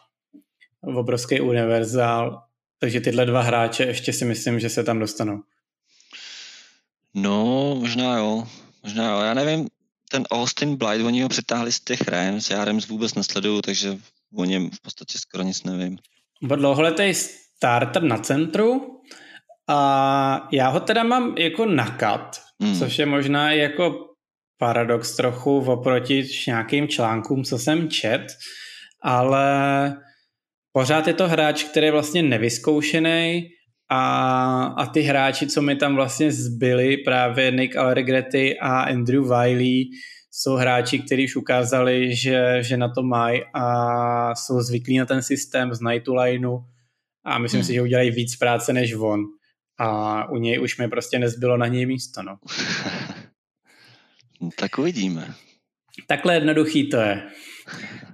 obrovský 0.81 1.41
univerzál, 1.41 2.41
takže 2.79 3.01
tyhle 3.01 3.25
dva 3.25 3.41
hráče 3.41 3.83
ještě 3.83 4.13
si 4.13 4.25
myslím, 4.25 4.59
že 4.59 4.69
se 4.69 4.83
tam 4.83 4.99
dostanou. 4.99 5.41
No, 7.13 7.75
možná 7.79 8.17
jo. 8.17 8.47
Možná 8.83 9.11
jo. 9.11 9.19
Já 9.19 9.33
nevím, 9.33 9.67
ten 10.11 10.23
Austin 10.31 10.75
Blight, 10.75 11.05
oni 11.05 11.21
ho 11.21 11.29
přitáhli 11.29 11.71
z 11.71 11.79
těch 11.79 12.07
Rams, 12.07 12.49
já 12.49 12.65
Rams 12.65 12.87
vůbec 12.87 13.15
nesleduju, 13.15 13.61
takže 13.61 13.97
o 14.35 14.45
něm 14.45 14.69
v 14.69 14.81
podstatě 14.81 15.17
skoro 15.17 15.43
nic 15.43 15.63
nevím. 15.63 15.97
Byl 16.41 16.57
dlouholetý 16.57 17.13
starter 17.13 18.03
na 18.03 18.17
centru 18.17 19.01
a 19.67 20.47
já 20.51 20.69
ho 20.69 20.79
teda 20.79 21.03
mám 21.03 21.37
jako 21.37 21.65
nakat, 21.65 22.41
mm. 22.59 22.79
což 22.79 22.99
je 22.99 23.05
možná 23.05 23.51
jako 23.51 24.05
paradox 24.57 25.15
trochu 25.15 25.59
oproti 25.59 26.27
nějakým 26.47 26.87
článkům, 26.87 27.43
co 27.43 27.59
jsem 27.59 27.89
čet, 27.89 28.27
ale 29.01 29.95
pořád 30.71 31.07
je 31.07 31.13
to 31.13 31.27
hráč, 31.27 31.63
který 31.63 31.85
je 31.85 31.91
vlastně 31.91 32.23
nevyzkoušený 32.23 33.49
a, 33.89 34.63
a 34.63 34.85
ty 34.85 35.01
hráči, 35.01 35.47
co 35.47 35.61
mi 35.61 35.75
tam 35.75 35.95
vlastně 35.95 36.31
zbyli, 36.31 36.97
právě 36.97 37.51
Nick 37.51 37.75
Allegretti 37.75 38.59
a 38.59 38.81
Andrew 38.81 39.23
Wiley, 39.23 39.85
jsou 40.31 40.55
hráči, 40.55 40.99
kteří 40.99 41.25
už 41.25 41.35
ukázali, 41.35 42.15
že, 42.15 42.57
že 42.61 42.77
na 42.77 42.89
to 42.89 43.03
mají 43.03 43.41
a 43.53 44.35
jsou 44.35 44.61
zvyklí 44.61 44.97
na 44.97 45.05
ten 45.05 45.23
systém, 45.23 45.73
znají 45.73 46.01
tu 46.01 46.15
lineu 46.15 46.57
a 47.25 47.37
myslím 47.39 47.59
hmm. 47.59 47.65
si, 47.65 47.73
že 47.73 47.81
udělají 47.81 48.11
víc 48.11 48.35
práce 48.35 48.73
než 48.73 48.93
on. 48.93 49.23
A 49.77 50.29
u 50.29 50.37
něj 50.37 50.61
už 50.61 50.77
mi 50.77 50.87
prostě 50.87 51.19
nezbylo 51.19 51.57
na 51.57 51.67
něj 51.67 51.85
místo. 51.85 52.23
No. 52.23 52.37
tak 54.55 54.77
uvidíme. 54.77 55.33
Takhle 56.07 56.33
jednoduchý 56.33 56.89
to 56.89 56.97
je. 56.97 57.29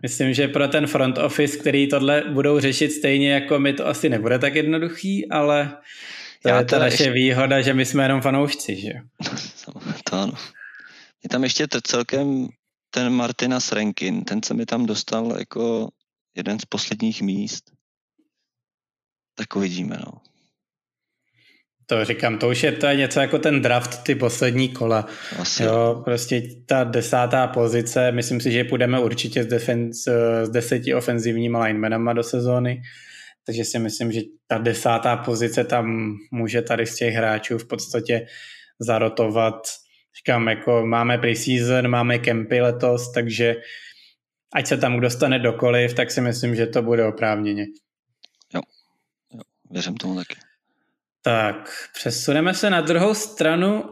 Myslím, 0.02 0.34
že 0.34 0.48
pro 0.48 0.68
ten 0.68 0.88
front 0.88 1.18
office, 1.18 1.57
který 1.57 1.88
tohle 1.88 2.23
budou 2.34 2.60
řešit 2.60 2.91
stejně 2.91 3.34
jako 3.34 3.60
my, 3.60 3.73
to 3.73 3.88
asi 3.88 4.10
nebude 4.10 4.40
tak 4.40 4.56
jednoduchý, 4.56 5.30
ale 5.30 5.77
to 6.41 6.49
Já 6.49 6.60
je 6.60 6.65
ta 6.65 6.80
naše 6.80 6.94
ještě... 6.94 7.11
výhoda, 7.11 7.61
že 7.61 7.73
my 7.73 7.86
jsme 7.86 8.03
jenom 8.03 8.22
fanoušci, 8.22 8.76
že 8.76 8.91
To 10.10 10.15
ano. 10.15 10.34
Je 11.23 11.30
tam 11.30 11.44
ještě 11.44 11.68
to 11.68 11.82
celkem 11.82 12.48
ten 12.90 13.14
Martina 13.14 13.60
Srenkin, 13.60 14.23
ten 14.23 14.44
se 14.44 14.53
mi 14.53 14.65
tam 14.65 14.86
dostal 14.86 15.36
jako 15.40 15.90
jeden 16.36 16.60
z 16.60 16.65
posledních 16.65 17.22
míst. 17.22 17.72
Tak 19.36 19.56
uvidíme, 19.56 19.98
no. 20.06 20.35
To 21.88 22.06
říkám, 22.06 22.38
to 22.38 22.49
už 22.49 22.64
je 22.64 22.72
to 22.72 22.88
něco 22.88 23.20
jako 23.20 23.40
ten 23.40 23.62
draft, 23.62 24.03
ty 24.03 24.16
poslední 24.16 24.70
kola. 24.70 25.06
Asi. 25.40 25.64
Jo, 25.64 26.02
prostě 26.06 26.41
ta 26.66 26.84
desátá 26.84 27.48
pozice, 27.48 28.12
myslím 28.12 28.41
si, 28.41 28.52
že 28.52 28.64
půjdeme 28.64 28.99
určitě 28.99 29.44
s, 29.44 29.48
defense, 29.48 30.12
s 30.45 30.49
deseti 30.49 30.94
ofenzivníma 30.94 31.64
linemenama 31.64 32.14
do 32.14 32.24
sezóny, 32.24 32.82
takže 33.45 33.66
si 33.66 33.80
myslím, 33.80 34.12
že 34.12 34.22
ta 34.48 34.57
desátá 34.57 35.18
pozice 35.18 35.64
tam 35.64 36.16
může 36.32 36.62
tady 36.62 36.86
z 36.86 36.95
těch 36.95 37.14
hráčů 37.14 37.57
v 37.57 37.68
podstatě 37.68 38.28
zarotovat. 38.80 39.68
Říkám, 40.18 40.48
jako 40.48 40.86
máme 40.86 41.18
preseason, 41.18 41.88
máme 41.88 42.20
kempy 42.20 42.62
letos, 42.62 43.12
takže 43.12 43.56
ať 44.53 44.68
se 44.68 44.78
tam 44.78 44.99
dostane 44.99 45.40
dokoliv, 45.40 45.94
tak 45.94 46.12
si 46.12 46.22
myslím, 46.22 46.56
že 46.56 46.68
to 46.68 46.82
bude 46.82 47.06
oprávněně. 47.06 47.66
Jo, 48.53 48.62
jo 49.34 49.41
věřím 49.72 49.95
tomu 49.95 50.16
taky. 50.16 50.44
Tak, 51.26 51.69
přesuneme 51.93 52.53
se 52.53 52.69
na 52.69 52.81
druhou 52.81 53.14
stranu 53.14 53.84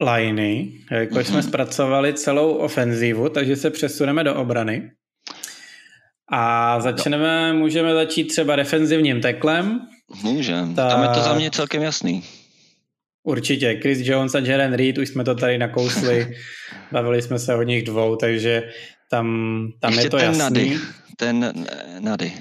liney, 0.00 0.84
jako 0.90 1.24
jsme 1.24 1.42
zpracovali 1.42 2.14
celou 2.14 2.54
ofenzívu, 2.54 3.28
takže 3.28 3.56
se 3.56 3.70
přesuneme 3.70 4.24
do 4.24 4.34
obrany. 4.34 4.90
A 6.32 6.80
začneme, 6.80 7.52
no. 7.52 7.58
můžeme 7.58 7.94
začít 7.94 8.24
třeba 8.24 8.56
defenzivním 8.56 9.20
teklem. 9.20 9.80
Můžeme, 10.22 10.74
Ta... 10.74 10.88
tam 10.88 11.02
je 11.02 11.08
to 11.08 11.20
za 11.20 11.34
mě 11.34 11.50
celkem 11.50 11.82
jasný. 11.82 12.24
Určitě, 13.22 13.78
Chris 13.82 13.98
Jones 14.02 14.34
a 14.34 14.38
Jaren 14.38 14.72
Reed, 14.72 14.98
už 14.98 15.08
jsme 15.08 15.24
to 15.24 15.34
tady 15.34 15.58
nakousli, 15.58 16.36
bavili 16.92 17.22
jsme 17.22 17.38
se 17.38 17.54
o 17.54 17.62
nich 17.62 17.84
dvou, 17.84 18.16
takže 18.16 18.62
tam, 19.10 19.26
tam 19.80 19.92
Ještě 19.92 20.06
je 20.06 20.10
to 20.10 20.16
ten 20.16 20.26
jasný. 20.26 20.42
Nady. 20.42 20.78
Ten 21.16 21.54
Nady. 22.00 22.32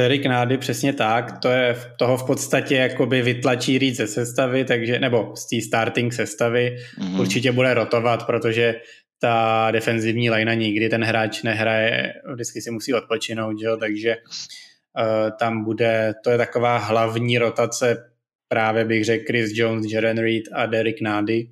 Derek 0.00 0.26
Nády, 0.26 0.58
přesně 0.58 0.92
tak, 0.92 1.38
to 1.38 1.48
je 1.48 1.76
toho 1.96 2.16
v 2.16 2.26
podstatě 2.26 2.74
jakoby 2.74 3.22
vytlačí 3.22 3.78
říct 3.78 3.96
ze 3.96 4.06
sestavy, 4.06 4.64
takže, 4.64 4.98
nebo 4.98 5.32
z 5.36 5.48
té 5.48 5.60
starting 5.60 6.12
sestavy, 6.12 6.76
mm-hmm. 6.98 7.20
určitě 7.20 7.52
bude 7.52 7.74
rotovat, 7.74 8.26
protože 8.26 8.80
ta 9.18 9.68
defenzivní 9.70 10.30
lajna 10.30 10.54
nikdy 10.54 10.88
ten 10.88 11.04
hráč 11.04 11.42
nehraje, 11.42 12.12
vždycky 12.32 12.60
si 12.62 12.70
musí 12.70 12.94
odpočinout, 12.94 13.56
jo, 13.60 13.76
takže 13.76 14.16
uh, 14.16 15.30
tam 15.38 15.64
bude, 15.64 16.14
to 16.24 16.30
je 16.30 16.38
taková 16.38 16.78
hlavní 16.78 17.38
rotace, 17.38 18.10
právě 18.48 18.84
bych 18.84 19.04
řekl 19.04 19.24
Chris 19.26 19.50
Jones, 19.54 19.86
Jaren 19.92 20.18
Reed 20.18 20.44
a 20.54 20.66
Derek 20.66 21.00
Nády. 21.00 21.50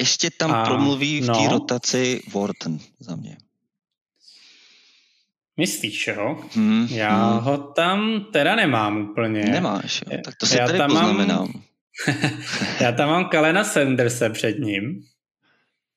Ještě 0.00 0.30
tam 0.38 0.52
a, 0.52 0.64
promluví 0.64 1.20
v 1.20 1.26
té 1.26 1.32
no, 1.32 1.48
rotaci 1.50 2.20
Wharton 2.34 2.78
za 3.00 3.16
mě. 3.16 3.36
Myslíš, 5.56 6.06
jo? 6.06 6.40
Hmm, 6.54 6.86
Já 6.90 7.26
hmm. 7.26 7.38
ho 7.38 7.58
tam 7.58 8.26
teda 8.32 8.56
nemám 8.56 9.10
úplně. 9.10 9.40
Nemáš, 9.44 10.02
jo? 10.10 10.18
Tak 10.24 10.34
to 10.36 10.46
si 10.46 10.56
Já 10.58 10.66
tady 10.66 10.78
tam 10.78 10.90
poznamenám. 10.90 11.38
Mám... 11.38 11.62
já 12.80 12.92
tam 12.92 13.08
mám 13.08 13.28
Kalena 13.28 13.64
Sandersa 13.64 14.28
před 14.28 14.58
ním. 14.58 15.02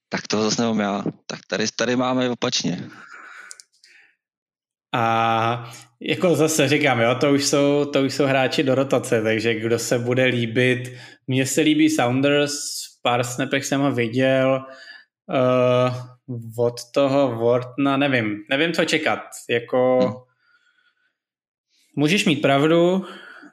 Tak 0.10 0.28
to 0.28 0.44
zase 0.44 0.62
nemám 0.62 0.80
já. 0.80 1.04
Tak 1.26 1.40
tady, 1.48 1.66
tady 1.76 1.96
máme 1.96 2.30
opačně. 2.30 2.90
A 4.96 5.72
jako 6.02 6.36
zase 6.36 6.68
říkám, 6.68 7.00
jo, 7.00 7.16
to 7.16 7.34
už, 7.34 7.46
jsou, 7.46 7.86
to 7.86 8.04
už 8.04 8.14
jsou 8.14 8.26
hráči 8.26 8.64
do 8.64 8.76
rotace, 8.76 9.22
takže 9.22 9.54
kdo 9.54 9.80
se 9.80 10.00
bude 10.00 10.26
líbit, 10.26 10.94
mně 11.28 11.46
se 11.46 11.62
líbí 11.62 11.90
Sounders, 11.90 12.54
v 13.00 13.02
pár 13.02 13.24
snapech 13.24 13.66
jsem 13.66 13.82
ho 13.82 13.92
viděl, 13.92 14.66
uh, 15.30 15.96
od 16.58 16.76
toho 16.94 17.36
Wortna, 17.36 17.98
nevím, 17.98 18.44
nevím, 18.50 18.74
co 18.74 18.86
čekat, 18.86 19.20
jako 19.50 20.00
hmm. 20.00 20.14
můžeš 21.96 22.26
mít 22.26 22.42
pravdu, 22.42 23.06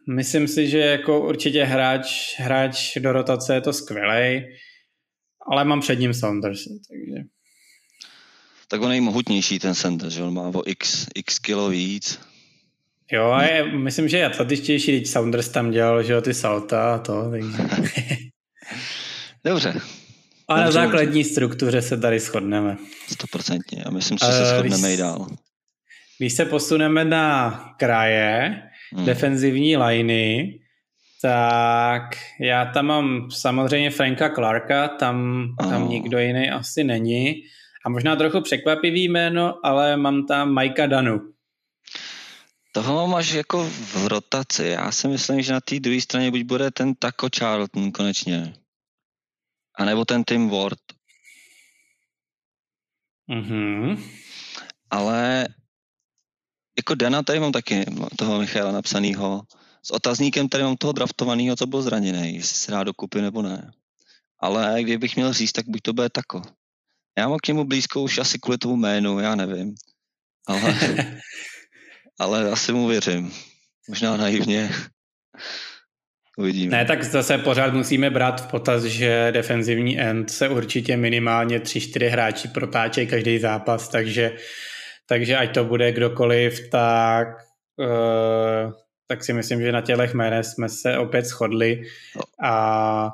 myslím 0.09 0.49
si, 0.49 0.69
že 0.69 0.79
jako 0.79 1.21
určitě 1.21 1.65
hráč, 1.65 2.35
hráč 2.39 2.97
do 2.97 3.13
rotace 3.13 3.55
je 3.55 3.61
to 3.61 3.73
skvělej, 3.73 4.57
ale 5.53 5.65
mám 5.65 5.81
před 5.81 5.99
ním 5.99 6.15
Saunders, 6.15 6.65
takže... 6.65 7.29
Tak 8.69 8.81
on 8.81 8.93
je 8.93 9.01
mohutnější 9.01 9.59
ten 9.59 9.75
Sanders, 9.75 10.15
že 10.15 10.23
on 10.23 10.35
má 10.35 10.49
o 10.49 10.63
x, 10.67 11.07
x 11.15 11.39
kilo 11.39 11.69
víc. 11.69 12.21
Jo, 13.13 13.31
a 13.31 13.43
je, 13.43 13.79
myslím, 13.79 14.09
že 14.09 14.17
je 14.17 14.27
atletičtější, 14.27 14.97
když 14.97 15.11
Saunders 15.11 15.49
tam 15.49 15.71
dělal, 15.71 16.03
že 16.03 16.13
jo, 16.13 16.21
ty 16.21 16.35
salta 16.35 16.95
a 16.95 16.99
to, 16.99 17.31
takže... 17.31 17.59
Dobře. 19.45 19.81
A 20.49 20.61
na 20.61 20.71
základní 20.71 21.25
struktuře 21.25 21.83
se 21.83 21.97
tady 21.97 22.19
shodneme. 22.21 22.77
Stoprocentně 23.09 23.85
a 23.85 23.91
myslím 23.91 24.19
že 24.19 24.27
se 24.27 24.43
uh, 24.43 24.49
shodneme 24.49 24.95
i 24.95 24.97
dál. 24.97 25.27
Když 26.19 26.33
se 26.33 26.45
posuneme 26.45 27.05
na 27.05 27.51
kraje, 27.79 28.63
hmm. 28.93 29.07
defenzivní 29.07 29.77
liney, 29.77 30.61
tak 31.23 32.03
já 32.41 32.65
tam 32.65 32.87
mám 32.87 33.31
samozřejmě 33.31 33.91
Franka 33.91 34.31
Clarka, 34.35 34.89
tam, 34.89 35.47
tam 35.59 35.83
oh. 35.83 35.89
nikdo 35.89 36.19
jiný 36.19 36.51
asi 36.51 36.85
není. 36.85 37.35
A 37.87 37.89
možná 37.89 38.17
trochu 38.17 38.41
překvapivý 38.41 39.09
jméno, 39.09 39.55
ale 39.63 39.97
mám 39.97 40.27
tam 40.27 40.53
Majka 40.53 40.87
Danu. 40.87 41.21
Toho 42.73 43.09
máš 43.09 43.33
jako 43.33 43.71
v 43.71 44.07
rotaci. 44.07 44.67
Já 44.67 44.93
si 44.93 45.09
myslím, 45.09 45.43
že 45.43 45.53
na 45.53 45.61
té 45.61 45.81
druhé 45.81 46.01
straně 46.01 46.31
buď 46.31 46.43
bude 46.43 46.71
ten 46.71 46.95
Taco 46.95 47.29
Charlton 47.39 47.93
konečně. 47.93 48.53
A 49.77 49.85
nebo 49.85 50.05
ten 50.05 50.25
Tim 50.25 50.49
Ward. 50.49 50.79
Mm-hmm. 53.31 54.11
Ale 54.91 55.49
jako 56.79 56.95
Dana 56.95 57.23
tady 57.23 57.41
mám 57.41 57.53
taky 57.53 57.85
toho 58.17 58.39
Michaela 58.39 58.73
napsanýho 58.73 59.43
s 59.87 59.91
otazníkem 59.91 60.49
tady 60.49 60.65
mám 60.65 60.77
toho 60.77 60.93
draftovaného, 60.93 61.57
co 61.57 61.67
byl 61.67 61.83
zraněný, 61.83 62.37
jestli 62.37 62.57
se 62.57 62.73
dá 62.73 62.85
dokupy 62.85 63.23
nebo 63.23 63.43
ne. 63.43 63.73
Ale 64.41 64.83
kdybych 64.83 65.17
měl 65.17 65.33
říct, 65.33 65.53
tak 65.53 65.69
buď 65.69 65.83
to 65.83 65.93
bude 65.93 66.09
tako. 66.11 66.43
Já 67.19 67.29
mám 67.29 67.39
k 67.43 67.49
němu 67.49 67.65
blízko 67.65 68.03
už 68.03 68.19
asi 68.19 68.39
kvůli 68.39 68.59
tomu 68.59 68.77
jménu, 68.77 69.19
já 69.19 69.35
nevím. 69.35 69.75
Ale, 70.47 70.75
ale 72.19 72.51
asi 72.51 72.73
mu 72.73 72.87
věřím. 72.87 73.33
Možná 73.89 74.17
naivně. 74.17 74.71
Uvidíme. 76.37 76.77
Ne, 76.77 76.85
tak 76.85 77.03
zase 77.03 77.39
pořád 77.39 77.75
musíme 77.75 78.11
brát 78.11 78.41
v 78.41 78.51
potaz, 78.51 78.83
že 78.85 79.29
defenzivní 79.33 80.01
end 80.01 80.31
se 80.31 80.49
určitě 80.49 80.97
minimálně 80.97 81.59
3-4 81.59 82.09
hráči 82.09 82.49
protáčejí 82.49 83.07
každý 83.07 83.39
zápas, 83.39 83.89
takže, 83.89 84.33
takže 85.09 85.37
ať 85.37 85.55
to 85.55 85.65
bude 85.65 85.93
kdokoliv, 85.93 86.69
tak 86.71 87.29
uh, 87.79 88.73
tak 89.07 89.25
si 89.25 89.33
myslím, 89.33 89.61
že 89.61 89.73
na 89.73 89.81
tělech 89.81 90.15
jménech 90.15 90.47
jsme 90.47 90.69
se 90.69 90.99
opět 90.99 91.25
shodli 91.25 91.83
a 92.43 93.11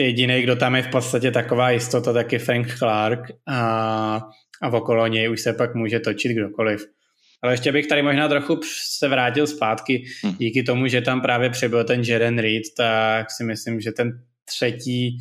jediný, 0.00 0.42
kdo 0.42 0.56
tam 0.56 0.76
je 0.76 0.82
v 0.82 0.88
podstatě 0.88 1.30
taková 1.30 1.70
jistota, 1.70 2.12
tak 2.12 2.32
je 2.32 2.38
Frank 2.38 2.74
Clark 2.74 3.20
a, 3.48 4.20
a 4.62 4.68
v 4.68 4.74
okolo 4.74 5.06
něj 5.06 5.30
už 5.30 5.40
se 5.40 5.52
pak 5.52 5.74
může 5.74 6.00
točit 6.00 6.32
kdokoliv. 6.32 6.86
Ale 7.42 7.52
ještě 7.52 7.72
bych 7.72 7.86
tady 7.86 8.02
možná 8.02 8.28
trochu 8.28 8.60
se 8.98 9.08
vrátil 9.08 9.46
zpátky. 9.46 10.04
Hmm. 10.22 10.34
Díky 10.34 10.62
tomu, 10.62 10.86
že 10.86 11.00
tam 11.00 11.20
právě 11.20 11.50
přibyl 11.50 11.84
ten 11.84 12.02
Jaren 12.02 12.38
Reed, 12.38 12.62
tak 12.76 13.30
si 13.30 13.44
myslím, 13.44 13.80
že 13.80 13.92
ten 13.92 14.22
třetí 14.44 15.18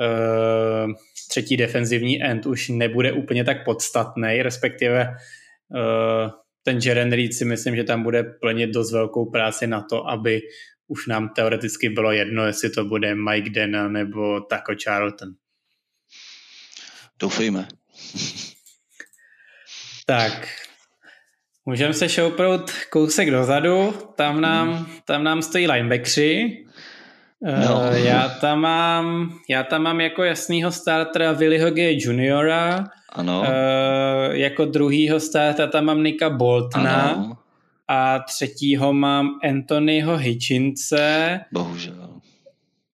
uh, 0.00 0.92
třetí 1.30 1.56
defenzivní 1.56 2.22
end 2.22 2.46
už 2.46 2.68
nebude 2.68 3.12
úplně 3.12 3.44
tak 3.44 3.64
podstatný, 3.64 4.42
respektive 4.42 5.08
uh, 5.08 6.30
ten 6.62 6.78
Jaren 6.84 7.12
Reed 7.12 7.34
si 7.34 7.44
myslím, 7.44 7.76
že 7.76 7.84
tam 7.84 8.02
bude 8.02 8.22
plnit 8.22 8.70
dost 8.70 8.92
velkou 8.92 9.30
práci 9.30 9.66
na 9.66 9.82
to, 9.82 10.08
aby 10.08 10.40
už 10.86 11.06
nám 11.06 11.28
teoreticky 11.28 11.88
bylo 11.88 12.12
jedno, 12.12 12.46
jestli 12.46 12.70
to 12.70 12.84
bude 12.84 13.14
Mike 13.14 13.50
Dena 13.50 13.88
nebo 13.88 14.40
Taco 14.40 14.74
Charlton. 14.84 15.28
Doufejme. 17.20 17.68
tak, 20.06 20.48
můžeme 21.66 21.94
se 21.94 22.08
šoupnout 22.08 22.70
kousek 22.90 23.30
dozadu, 23.30 23.94
tam 24.16 24.40
nám, 24.40 24.86
tam 25.04 25.24
nám 25.24 25.42
stojí 25.42 25.66
linebackři. 25.68 26.64
No. 27.42 27.80
Uh, 27.80 27.94
já, 28.04 28.28
tam 28.28 28.60
mám, 28.60 29.32
já 29.48 29.62
tam 29.62 29.82
mám 29.82 30.00
jako 30.00 30.24
jasného 30.24 30.72
startera 30.72 31.32
Willyho 31.32 31.70
G. 31.70 31.98
juniora, 32.00 32.84
ano. 33.12 33.40
Uh, 33.40 34.34
jako 34.34 34.64
druhýho 34.64 35.20
starta 35.20 35.66
tam 35.66 35.84
mám 35.84 36.02
Nika 36.02 36.30
Boltna. 36.30 37.00
Ano. 37.00 37.36
A 37.88 38.18
třetího 38.18 38.92
mám 38.92 39.38
Anthonyho 39.48 40.16
Hitchinse. 40.16 41.40
Bohužel. 41.52 42.20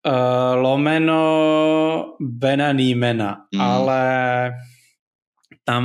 Uh, 0.07 0.62
lomeno 0.62 2.15
Bena 2.20 2.73
Niemena. 2.73 3.45
Mm. 3.55 3.61
Ale 3.61 4.53
tam, 5.65 5.85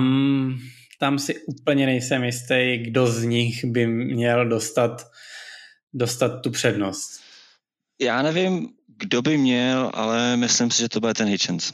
tam 1.04 1.20
si 1.20 1.46
úplně 1.46 1.86
nejsem 1.86 2.24
jistý, 2.24 2.78
kdo 2.78 3.08
z 3.08 3.24
nich 3.24 3.66
by 3.66 3.88
měl 3.88 4.46
dostat, 4.48 5.12
dostat 5.94 6.40
tu 6.40 6.52
přednost. 6.52 7.20
Já 8.02 8.22
nevím, 8.22 8.70
kdo 8.88 9.22
by 9.22 9.38
měl, 9.38 9.92
ale 9.94 10.38
myslím 10.38 10.72
si, 10.72 10.80
že 10.80 10.90
to 10.90 11.00
bude 11.00 11.14
ten 11.14 11.28
Hitchens. 11.28 11.74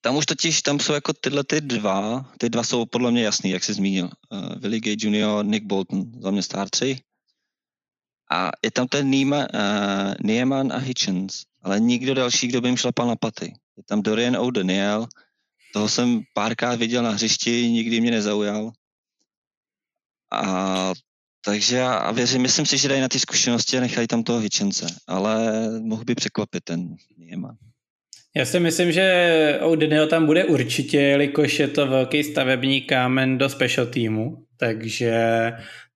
Tam 0.00 0.16
už 0.16 0.26
totiž, 0.26 0.62
tam 0.62 0.80
jsou 0.80 0.92
jako 0.92 1.12
tyhle 1.12 1.44
ty 1.44 1.60
dva, 1.60 2.32
ty 2.38 2.48
dva 2.48 2.62
jsou 2.62 2.86
podle 2.86 3.10
mě 3.10 3.22
jasný, 3.22 3.50
jak 3.50 3.64
jsi 3.64 3.74
zmínil. 3.74 4.08
Uh, 4.32 4.54
Willie 4.56 4.80
Gay 4.80 4.96
Jr., 4.96 5.44
Nick 5.44 5.66
Bolton, 5.66 6.12
za 6.20 6.30
mě 6.30 6.42
starci. 6.42 7.00
A 8.30 8.50
je 8.62 8.70
tam 8.70 8.88
ten 8.88 9.10
Nima, 9.10 9.38
uh, 9.38 10.14
Nieman 10.22 10.72
a 10.72 10.76
Hitchens, 10.78 11.44
ale 11.62 11.80
nikdo 11.80 12.14
další, 12.14 12.48
kdo 12.48 12.60
by 12.60 12.68
jim 12.68 12.76
šlapal 12.76 13.06
na 13.06 13.16
paty. 13.16 13.52
Je 13.76 13.82
tam 13.84 14.02
Dorian 14.02 14.36
O'Daniel, 14.36 15.08
toho 15.74 15.88
jsem 15.88 16.20
párkrát 16.34 16.74
viděl 16.74 17.02
na 17.02 17.10
hřišti, 17.10 17.70
nikdy 17.70 18.00
mě 18.00 18.10
nezaujal. 18.10 18.70
A 20.32 20.92
takže 21.44 21.76
já 21.76 22.10
věřím, 22.10 22.42
myslím 22.42 22.66
si, 22.66 22.78
že 22.78 22.88
dají 22.88 23.00
na 23.00 23.08
ty 23.08 23.18
zkušenosti 23.18 23.76
a 23.76 23.80
nechají 23.80 24.06
tam 24.06 24.22
toho 24.22 24.38
Hitchence, 24.38 24.86
ale 25.06 25.50
mohl 25.80 26.04
by 26.04 26.14
překvapit 26.14 26.64
ten 26.64 26.96
Nieman. 27.18 27.56
Já 28.36 28.44
si 28.44 28.60
myslím, 28.60 28.92
že 28.92 29.58
Odinio 29.62 30.06
tam 30.06 30.26
bude 30.26 30.44
určitě, 30.44 31.00
jelikož 31.00 31.58
je 31.58 31.68
to 31.68 31.86
velký 31.86 32.24
stavební 32.24 32.80
kámen 32.80 33.38
do 33.38 33.48
special 33.48 33.86
týmu, 33.86 34.46
takže 34.56 35.12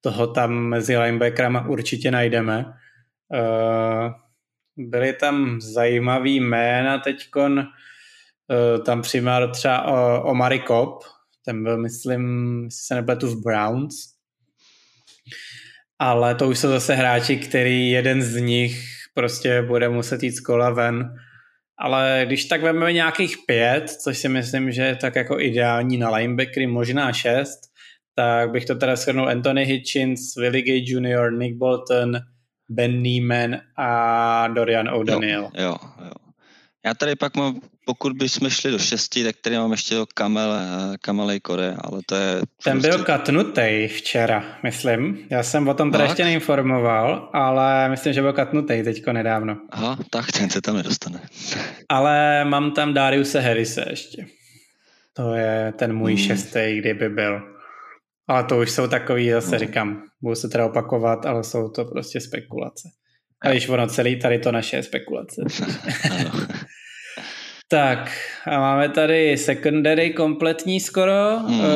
toho 0.00 0.26
tam 0.26 0.52
mezi 0.52 0.96
linebackerama 0.96 1.68
určitě 1.68 2.10
najdeme. 2.10 2.64
Uh, 2.64 4.12
byly 4.76 5.12
tam 5.12 5.60
zajímavý 5.60 6.40
jména 6.40 6.98
teďkon, 6.98 7.68
tam 8.84 9.02
přijímal 9.02 9.50
třeba 9.50 9.88
uh, 9.88 10.30
Omari 10.30 10.62
Cobb, 10.66 11.02
ten 11.44 11.62
byl, 11.62 11.78
myslím, 11.78 12.64
jestli 12.64 12.86
se 12.86 12.94
nepletu 12.94 13.26
v 13.28 13.42
Browns, 13.42 13.94
ale 15.98 16.34
to 16.34 16.48
už 16.48 16.58
jsou 16.58 16.68
zase 16.68 16.94
hráči, 16.94 17.36
který 17.36 17.90
jeden 17.90 18.22
z 18.22 18.36
nich 18.36 18.84
prostě 19.14 19.62
bude 19.62 19.88
muset 19.88 20.22
jít 20.22 20.36
z 20.36 20.40
kola 20.40 20.70
ven 20.70 21.10
ale 21.78 22.22
když 22.26 22.44
tak 22.44 22.62
vezmeme 22.62 22.92
nějakých 22.92 23.36
pět, 23.46 23.90
což 23.90 24.18
si 24.18 24.28
myslím, 24.28 24.72
že 24.72 24.82
je 24.82 24.96
tak 24.96 25.16
jako 25.16 25.40
ideální 25.40 25.98
na 25.98 26.10
linebackery, 26.10 26.66
možná 26.66 27.12
šest, 27.12 27.60
tak 28.14 28.50
bych 28.50 28.64
to 28.64 28.74
teda 28.74 28.96
shrnul 28.96 29.28
Anthony 29.28 29.64
Hitchens, 29.64 30.36
Willie 30.36 30.62
Gay 30.62 30.84
Jr., 30.86 31.32
Nick 31.32 31.56
Bolton, 31.56 32.18
Ben 32.68 33.02
Neiman 33.02 33.60
a 33.76 34.48
Dorian 34.48 34.88
O'Donnell. 34.88 35.42
Jo, 35.42 35.50
jo, 35.58 35.78
jo. 36.04 36.12
Já 36.84 36.94
tady 36.94 37.16
pak 37.16 37.36
mám, 37.36 37.60
pokud 37.88 38.12
bychom 38.12 38.50
šli 38.50 38.70
do 38.70 38.78
šesti, 38.78 39.24
tak 39.24 39.36
tady 39.36 39.56
mám 39.56 39.70
ještě 39.70 39.94
Kamel, 40.14 40.52
Kamelej 41.00 41.40
Kore, 41.40 41.76
ale 41.80 42.00
to 42.06 42.14
je... 42.14 42.40
Ten 42.64 42.72
prostě... 42.72 42.88
byl 42.88 43.04
katnutý 43.04 43.88
včera, 43.88 44.44
myslím. 44.62 45.18
Já 45.30 45.42
jsem 45.42 45.68
o 45.68 45.74
tom 45.74 45.92
teda 45.92 46.04
ještě 46.04 46.24
neinformoval, 46.24 47.30
ale 47.32 47.88
myslím, 47.88 48.12
že 48.12 48.22
byl 48.22 48.32
katnutý 48.32 48.82
teďko 48.82 49.12
nedávno. 49.12 49.56
Aha, 49.70 49.98
tak 50.10 50.32
ten 50.32 50.50
se 50.50 50.60
tam 50.60 50.76
nedostane. 50.76 51.20
ale 51.88 52.44
mám 52.44 52.72
tam 52.72 52.94
Dariuse 52.94 53.40
Harrise 53.40 53.84
ještě. 53.90 54.26
To 55.12 55.34
je 55.34 55.72
ten 55.76 55.92
můj 55.92 56.14
hmm. 56.14 56.24
šestý, 56.24 56.78
kdyby 56.78 57.08
byl. 57.08 57.40
Ale 58.26 58.44
to 58.44 58.58
už 58.58 58.70
jsou 58.70 58.86
takový, 58.86 59.30
zase 59.30 59.52
no. 59.52 59.58
říkám, 59.58 60.02
budu 60.22 60.34
se 60.34 60.48
teda 60.48 60.66
opakovat, 60.66 61.26
ale 61.26 61.44
jsou 61.44 61.68
to 61.68 61.84
prostě 61.84 62.20
spekulace. 62.20 62.88
A 63.42 63.50
když 63.50 63.68
ono 63.68 63.86
celý 63.86 64.18
tady 64.18 64.38
to 64.38 64.52
naše 64.52 64.82
spekulace. 64.82 65.42
tak, 67.68 68.10
a 68.46 68.58
máme 68.58 68.88
tady 68.88 69.38
secondary 69.38 70.12
kompletní 70.12 70.80
skoro. 70.80 71.38
Hmm. 71.38 71.60
Uh, 71.60 71.66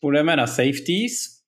půjdeme 0.00 0.36
na 0.36 0.46
safeties. 0.46 1.40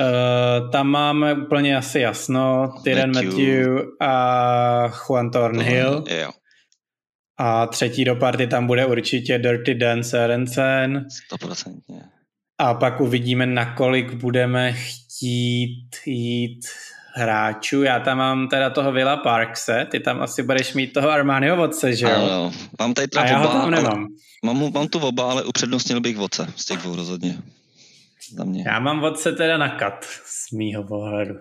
Uh, 0.00 0.70
tam 0.70 0.88
máme 0.88 1.34
úplně 1.34 1.76
asi 1.76 2.00
jasno. 2.00 2.74
Tyren 2.84 3.14
Matthew, 3.14 3.30
Matthew 3.30 3.86
a 4.00 4.88
Juan 4.88 5.30
Thornhill. 5.30 5.98
Uh, 5.98 6.12
yeah. 6.12 6.32
A 7.36 7.66
třetí 7.66 8.04
do 8.04 8.16
party 8.16 8.46
tam 8.46 8.66
bude 8.66 8.86
určitě 8.86 9.38
Dirty 9.38 9.74
Dan 9.74 10.04
Serencen. 10.04 11.06
100%. 11.32 12.02
A 12.58 12.74
pak 12.74 13.00
uvidíme, 13.00 13.46
nakolik 13.46 14.14
budeme 14.14 14.72
chtít 14.72 15.96
jít 16.06 16.66
hráčů. 17.18 17.82
Já 17.82 18.00
tam 18.00 18.18
mám 18.18 18.48
teda 18.48 18.70
toho 18.70 18.92
Villa 18.92 19.16
Parkse, 19.16 19.86
ty 19.90 20.00
tam 20.00 20.22
asi 20.22 20.42
budeš 20.42 20.74
mít 20.74 20.92
toho 20.92 21.10
Armaniho 21.10 21.56
vodce, 21.56 21.96
že 21.96 22.06
jo? 22.06 22.16
Ano, 22.16 22.52
mám 22.80 22.94
tady 22.94 23.08
teda 23.08 23.24
A 23.24 23.26
já 23.26 23.40
oba, 23.40 23.52
ho 23.52 23.60
tam 23.60 23.70
nemám. 23.70 24.06
Mám, 24.44 24.72
mám 24.72 24.88
tu 24.88 24.98
oba, 24.98 25.30
ale 25.30 25.44
upřednostnil 25.44 26.00
bych 26.00 26.16
vodce 26.16 26.52
z 26.56 26.64
těch 26.64 26.78
dvou 26.78 26.96
rozhodně. 26.96 27.38
Za 28.32 28.44
mě. 28.44 28.64
Já 28.66 28.80
mám 28.80 29.00
vodce 29.00 29.32
teda 29.32 29.58
na 29.58 29.68
kat 29.68 30.04
z 30.26 30.52
mýho 30.52 30.84
pohledu. 30.84 31.34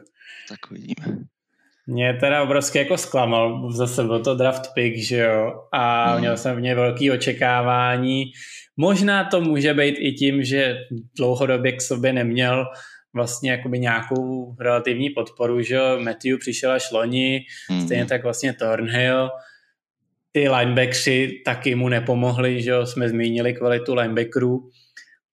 Tak 0.50 0.60
uvidíme. 0.72 1.18
Mě 1.88 2.14
teda 2.14 2.44
obrovsky 2.44 2.78
jako 2.78 2.98
zklamal, 2.98 3.72
zase 3.72 4.04
byl 4.04 4.24
to 4.24 4.36
draft 4.36 4.74
pick, 4.74 4.98
že 4.98 5.18
jo, 5.18 5.54
a 5.72 6.12
hmm. 6.12 6.20
měl 6.20 6.38
jsem 6.38 6.56
v 6.56 6.62
něj 6.62 6.76
velký 6.76 7.12
očekávání. 7.12 8.24
Možná 8.78 9.24
to 9.24 9.42
může 9.42 9.74
být 9.74 9.96
i 10.00 10.12
tím, 10.12 10.44
že 10.44 10.78
dlouhodobě 11.18 11.72
k 11.72 11.82
sobě 11.82 12.14
neměl 12.14 12.66
vlastně 13.14 13.52
jakoby 13.52 13.80
nějakou 13.80 14.56
relativní 14.60 15.10
podporu, 15.10 15.62
že 15.62 15.80
Matthew 16.00 16.38
přišel 16.40 16.72
až 16.72 16.92
loni, 16.92 17.46
mm. 17.70 17.82
stejně 17.82 18.06
tak 18.06 18.24
vlastně 18.24 18.54
Thornhill, 18.54 19.30
ty 20.32 20.50
linebackři 20.50 21.42
taky 21.46 21.76
mu 21.76 21.90
nepomohli, 21.90 22.62
že 22.62 22.74
jsme 22.84 23.10
zmínili 23.10 23.54
kvalitu 23.54 23.96
linebackerů, 23.96 24.70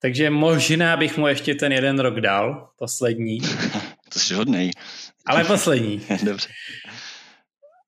takže 0.01 0.31
možná 0.31 0.97
bych 0.97 1.19
mu 1.19 1.27
ještě 1.27 1.55
ten 1.55 1.73
jeden 1.73 1.99
rok 1.99 2.21
dal, 2.21 2.69
poslední. 2.79 3.39
to 4.13 4.19
jsi 4.19 4.35
hodnej. 4.35 4.71
Ale 5.27 5.45
poslední. 5.45 6.01
Dobře. 6.23 6.49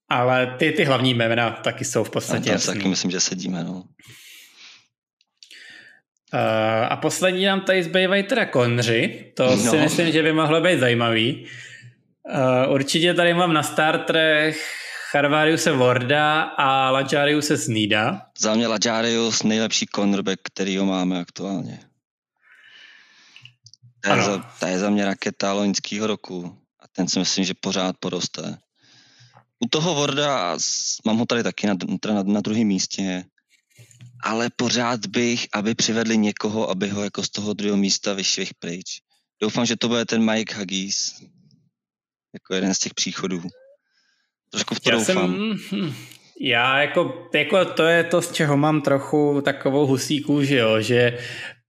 Ale 0.09 0.55
ty, 0.59 0.73
ty 0.73 0.85
hlavní 0.85 1.15
jména 1.15 1.51
taky 1.51 1.85
jsou 1.85 2.05
v 2.05 2.11
podstatě 2.11 2.51
jasný. 2.51 2.75
Taky 2.75 2.89
myslím, 2.89 3.11
že 3.11 3.21
sedíme, 3.21 3.65
no. 3.65 3.85
Uh, 6.37 6.93
a 6.93 6.97
poslední 6.97 7.45
nám 7.45 7.61
tady 7.61 7.83
zbývají 7.83 8.23
teda 8.23 8.47
konři. 8.47 9.33
To 9.37 9.51
no. 9.51 9.57
si 9.57 9.79
myslím, 9.79 10.13
že 10.13 10.23
by 10.23 10.33
mohlo 10.33 10.61
být 10.61 10.81
zajímavý. 10.81 11.47
Uh, 12.67 12.73
určitě 12.73 13.15
tady 13.15 13.35
mám 13.35 13.53
na 13.53 13.63
startrech 13.63 14.71
Charvariuse 15.11 15.73
Warda 15.73 16.43
a 16.43 16.91
Lajariuse 16.91 17.57
Sneeda. 17.57 18.23
Za 18.39 18.55
mě 18.55 18.67
Lajarius 18.67 19.43
nejlepší 19.43 19.87
cornerback, 19.95 20.41
který 20.43 20.77
ho 20.77 20.87
máme 20.87 21.21
aktuálně. 21.21 21.81
To 24.01 24.13
je, 24.13 24.23
za, 24.23 24.39
to 24.61 24.67
je 24.67 24.79
za 24.79 24.91
mě 24.91 25.05
raketa 25.05 25.53
loňského 25.53 26.07
roku. 26.07 26.59
A 26.81 26.85
ten 26.93 27.09
si 27.09 27.19
myslím, 27.19 27.45
že 27.45 27.55
pořád 27.61 27.97
poroste. 28.01 28.59
U 29.65 29.69
toho 29.69 29.95
Warda, 29.95 30.57
mám 31.05 31.19
ho 31.19 31.27
tady 31.27 31.43
taky 31.43 31.67
na, 31.67 31.75
na, 32.07 32.23
na 32.23 32.41
druhém 32.41 32.67
místě, 32.67 33.25
ale 34.25 34.51
pořád 34.57 35.07
bych, 35.07 35.47
aby 35.53 35.75
přivedli 35.75 36.19
někoho, 36.19 36.71
aby 36.71 36.89
ho 36.89 37.05
jako 37.05 37.23
z 37.23 37.31
toho 37.31 37.53
druhého 37.53 37.77
místa 37.77 38.13
vyšvih 38.13 38.55
pryč. 38.55 39.01
Doufám, 39.43 39.67
že 39.67 39.77
to 39.77 39.89
bude 39.89 40.05
ten 40.05 40.31
Mike 40.31 40.55
Huggies, 40.55 41.13
jako 42.35 42.55
jeden 42.55 42.75
z 42.75 42.79
těch 42.79 42.95
příchodů. 42.95 43.43
Trošku 44.51 44.75
v 44.75 44.81
to 44.81 44.91
já 44.91 44.97
doufám. 44.97 45.59
Jsem, 45.69 45.95
já 46.41 46.81
jako, 46.81 47.29
jako 47.35 47.65
to 47.65 47.83
je 47.83 48.05
to, 48.05 48.23
z 48.23 48.33
čeho 48.33 48.57
mám 48.57 48.83
trochu 48.83 49.43
takovou 49.45 49.87
husí 49.87 50.21
kůži, 50.21 50.55
jo, 50.55 50.81
že 50.81 51.19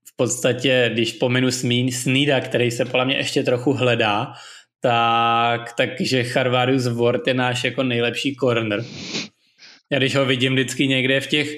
v 0.04 0.16
podstatě, 0.16 0.90
když 0.92 1.12
pominu 1.12 1.50
Snída, 1.90 2.40
který 2.40 2.70
se 2.70 2.84
podle 2.84 3.04
mě 3.04 3.16
ještě 3.16 3.42
trochu 3.42 3.72
hledá, 3.72 4.32
tak, 4.80 5.72
takže 5.72 6.24
Charvarius 6.24 6.86
Ward 6.86 7.26
je 7.26 7.34
náš 7.34 7.64
jako 7.64 7.82
nejlepší 7.82 8.36
corner. 8.36 8.84
Já 9.90 9.98
když 9.98 10.14
ho 10.14 10.26
vidím 10.26 10.52
vždycky 10.52 10.86
někde 10.86 11.20
v 11.20 11.26
těch 11.26 11.56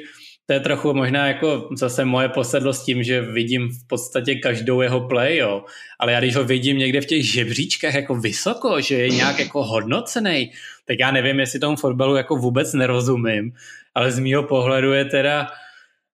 to 0.51 0.55
je 0.55 0.61
trochu 0.61 0.95
možná 0.95 1.27
jako 1.27 1.69
zase 1.77 2.05
moje 2.05 2.29
posedlost 2.29 2.85
tím, 2.85 3.03
že 3.03 3.21
vidím 3.21 3.69
v 3.69 3.87
podstatě 3.87 4.35
každou 4.35 4.81
jeho 4.81 5.01
play, 5.01 5.37
jo. 5.37 5.65
Ale 5.99 6.13
já 6.13 6.21
když 6.21 6.37
ho 6.37 6.45
vidím 6.45 6.79
někde 6.79 7.01
v 7.01 7.07
těch 7.07 7.31
žebříčkách 7.31 7.95
jako 7.95 8.15
vysoko, 8.15 8.81
že 8.81 8.95
je 8.95 9.09
nějak 9.09 9.39
jako 9.39 9.65
hodnocený, 9.65 10.53
tak 10.87 10.97
já 11.01 11.11
nevím, 11.11 11.41
jestli 11.41 11.59
tomu 11.59 11.77
fotbalu 11.77 12.17
jako 12.17 12.37
vůbec 12.37 12.73
nerozumím, 12.73 13.53
ale 13.95 14.13
z 14.13 14.19
mýho 14.19 14.43
pohledu 14.43 14.93
je 14.93 15.05
teda 15.05 15.47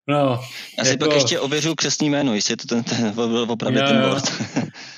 No, 0.08 0.40
já 0.78 0.84
si 0.84 0.90
jako... 0.90 1.04
pak 1.04 1.14
ještě 1.14 1.40
ověřu 1.40 1.74
křesní 1.74 2.10
jméno, 2.10 2.34
jestli 2.34 2.52
je 2.52 2.56
to 2.56 2.66
ten, 2.66 2.84
ten 2.84 3.12
opravdu 3.48 3.78
ten 3.78 4.00
board. 4.00 4.24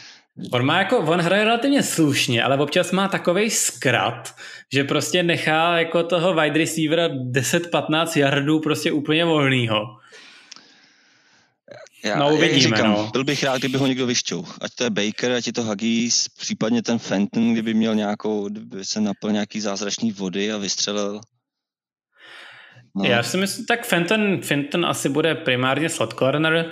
On 0.50 0.66
má 0.66 0.78
jako, 0.78 0.98
on 0.98 1.20
hraje 1.20 1.44
relativně 1.44 1.82
slušně, 1.82 2.42
ale 2.42 2.56
občas 2.56 2.92
má 2.92 3.08
takový 3.08 3.50
skrat, 3.50 4.34
že 4.72 4.84
prostě 4.84 5.22
nechá 5.22 5.78
jako 5.78 6.02
toho 6.02 6.34
wide 6.34 6.58
receivera 6.58 7.08
10-15 7.08 8.20
yardů 8.20 8.60
prostě 8.60 8.92
úplně 8.92 9.24
volnýho. 9.24 9.80
Já, 12.04 12.18
no 12.18 12.34
uvidíme, 12.34 12.60
říkám, 12.60 12.90
no. 12.90 13.10
Byl 13.12 13.24
bych 13.24 13.42
rád, 13.42 13.58
kdyby 13.58 13.78
ho 13.78 13.86
někdo 13.86 14.06
vyšťouch. 14.06 14.58
Ať 14.60 14.74
to 14.74 14.84
je 14.84 14.90
Baker, 14.90 15.32
ať 15.32 15.46
je 15.46 15.52
to 15.52 15.62
Huggies, 15.62 16.28
případně 16.28 16.82
ten 16.82 16.98
Fenton, 16.98 17.52
kdyby 17.52 17.74
měl 17.74 17.94
nějakou, 17.94 18.48
kdyby 18.48 18.84
se 18.84 19.00
napil 19.00 19.32
nějaký 19.32 19.60
zázračný 19.60 20.12
vody 20.12 20.52
a 20.52 20.56
vystřelil. 20.56 21.20
No. 22.96 23.04
Já 23.04 23.22
si 23.22 23.36
myslím, 23.36 23.66
tak 23.66 23.86
Fenton, 23.86 24.42
Fenton 24.42 24.86
asi 24.86 25.08
bude 25.08 25.34
primárně 25.34 25.88
slot 25.88 26.14
corner. 26.14 26.70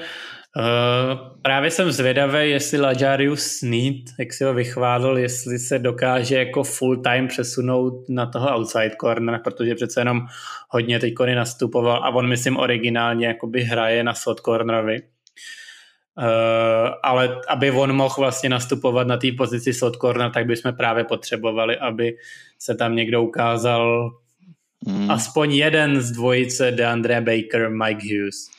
Uh, 0.56 1.18
právě 1.42 1.70
jsem 1.70 1.92
zvědavý, 1.92 2.50
jestli 2.50 2.78
Lajarius 2.78 3.42
Sneed, 3.42 3.94
jak 4.18 4.32
si 4.32 4.44
ho 4.44 4.54
vychválil, 4.54 5.18
jestli 5.18 5.58
se 5.58 5.78
dokáže 5.78 6.38
jako 6.38 6.64
full 6.64 6.96
time 6.96 7.28
přesunout 7.28 8.08
na 8.08 8.26
toho 8.26 8.56
outside 8.56 8.96
corner, 9.00 9.40
protože 9.44 9.74
přece 9.74 10.00
jenom 10.00 10.26
hodně 10.68 10.98
teď 10.98 11.14
nastupoval 11.34 12.04
a 12.04 12.08
on 12.08 12.28
myslím 12.28 12.56
originálně 12.56 13.26
jakoby 13.26 13.62
hraje 13.62 14.04
na 14.04 14.14
slot 14.14 14.40
cornerovi. 14.40 15.02
Uh, 16.18 16.24
ale 17.02 17.40
aby 17.48 17.70
on 17.70 17.92
mohl 17.92 18.14
vlastně 18.18 18.48
nastupovat 18.48 19.06
na 19.06 19.16
té 19.16 19.28
pozici 19.38 19.72
slot 19.72 19.96
corner, 19.96 20.30
tak 20.30 20.46
bychom 20.46 20.72
právě 20.72 21.04
potřebovali, 21.04 21.78
aby 21.78 22.16
se 22.58 22.74
tam 22.74 22.96
někdo 22.96 23.22
ukázal 23.22 24.10
mm. 24.86 25.10
aspoň 25.10 25.52
jeden 25.52 26.00
z 26.00 26.10
dvojice 26.10 26.70
DeAndre 26.70 27.20
Baker, 27.20 27.70
Mike 27.70 28.02
Hughes. 28.02 28.55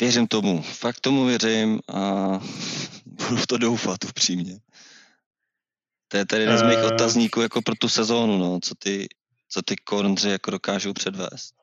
Věřím 0.00 0.26
tomu, 0.26 0.62
fakt 0.62 1.00
tomu 1.00 1.26
věřím 1.26 1.80
a 1.94 2.00
budu 3.06 3.36
v 3.36 3.46
to 3.46 3.58
doufat 3.58 4.04
upřímně. 4.04 4.58
To 6.08 6.16
je 6.16 6.26
tady 6.26 6.42
jeden 6.42 6.58
z 6.58 6.62
mých 6.62 6.78
uh... 6.78 6.86
otazníků 6.86 7.40
jako 7.40 7.62
pro 7.62 7.74
tu 7.74 7.88
sezónu, 7.88 8.38
no, 8.38 8.58
co 8.62 8.74
ty, 8.78 9.08
co 9.48 9.62
ty 9.62 9.76
kornři 9.76 10.28
jako 10.28 10.50
dokážou 10.50 10.92
předvést. 10.92 11.54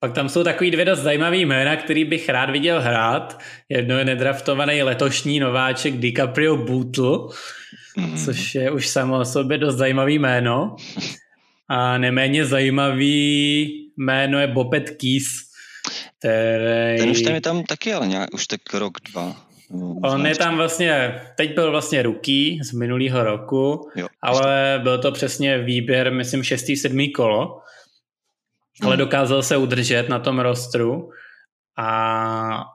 Pak 0.00 0.12
tam 0.12 0.28
jsou 0.28 0.44
takový 0.44 0.70
dvě 0.70 0.84
dost 0.84 1.00
zajímavý 1.00 1.40
jména, 1.40 1.76
který 1.76 2.04
bych 2.04 2.28
rád 2.28 2.50
viděl 2.50 2.80
hrát. 2.80 3.38
Jedno 3.68 3.98
je 3.98 4.04
nedraftovaný 4.04 4.82
letošní 4.82 5.40
nováček 5.40 5.96
DiCaprio 5.96 6.56
Bootle, 6.56 7.18
mm. 7.96 8.24
což 8.24 8.54
je 8.54 8.70
už 8.70 8.88
samo 8.88 9.20
o 9.20 9.24
sobě 9.24 9.58
dost 9.58 9.76
zajímavý 9.76 10.18
jméno. 10.18 10.76
A 11.68 11.98
neméně 11.98 12.46
zajímavý 12.46 13.70
jméno 13.96 14.38
je 14.38 14.46
Bopet 14.46 14.90
Keys, 14.90 15.26
který... 16.24 16.98
Ten 16.98 17.10
už 17.10 17.22
tam 17.22 17.34
je 17.34 17.40
tam 17.40 17.62
taky, 17.62 17.92
ale 17.92 18.06
nějak, 18.06 18.34
už 18.34 18.46
tak 18.46 18.60
rok, 18.74 18.92
dva. 19.12 19.36
On 20.02 20.26
je 20.26 20.34
tam 20.34 20.56
vlastně, 20.56 21.20
teď 21.36 21.54
byl 21.54 21.70
vlastně 21.70 22.02
ruký 22.02 22.60
z 22.62 22.72
minulého 22.72 23.24
roku, 23.24 23.90
jo, 23.96 24.06
ale 24.22 24.80
byl 24.82 24.98
to 24.98 25.12
přesně 25.12 25.58
výběr, 25.58 26.12
myslím, 26.12 26.42
šestý, 26.42 26.76
sedmý 26.76 27.12
kolo. 27.12 27.60
ale 28.82 28.96
dokázal 28.96 29.42
se 29.42 29.56
udržet 29.56 30.08
na 30.08 30.18
tom 30.18 30.38
rostru 30.38 31.10
a, 31.76 31.88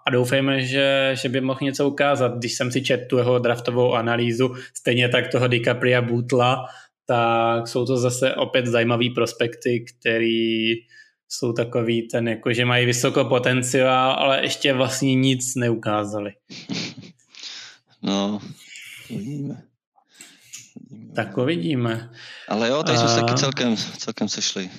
a 0.07 0.09
doufejme, 0.11 0.61
že, 0.61 1.11
že 1.21 1.29
by 1.29 1.41
mohl 1.41 1.59
něco 1.61 1.87
ukázat. 1.87 2.37
Když 2.37 2.53
jsem 2.53 2.71
si 2.71 2.81
četl 2.81 3.05
tu 3.09 3.17
jeho 3.17 3.39
draftovou 3.39 3.93
analýzu, 3.93 4.55
stejně 4.73 5.09
tak 5.09 5.27
toho 5.27 5.47
DiCapria 5.47 6.01
Butla, 6.01 6.65
tak 7.05 7.67
jsou 7.67 7.85
to 7.85 7.97
zase 7.97 8.35
opět 8.35 8.65
zajímavý 8.65 9.09
prospekty, 9.09 9.85
který 9.85 10.73
jsou 11.29 11.53
takový 11.53 12.07
ten, 12.07 12.27
jako 12.27 12.53
že 12.53 12.65
mají 12.65 12.85
vysoko 12.85 13.25
potenciál, 13.25 14.11
ale 14.11 14.41
ještě 14.41 14.73
vlastně 14.73 15.15
nic 15.15 15.55
neukázali. 15.55 16.31
No, 18.01 18.41
uvidíme. 19.09 19.63
Tak 21.15 21.37
uvidíme. 21.37 22.09
Ale 22.47 22.69
jo, 22.69 22.83
tady 22.83 22.97
jsme 22.97 23.07
se 23.07 23.19
taky 23.19 23.33
celkem, 23.33 23.75
celkem 23.77 24.29
sešli. 24.29 24.69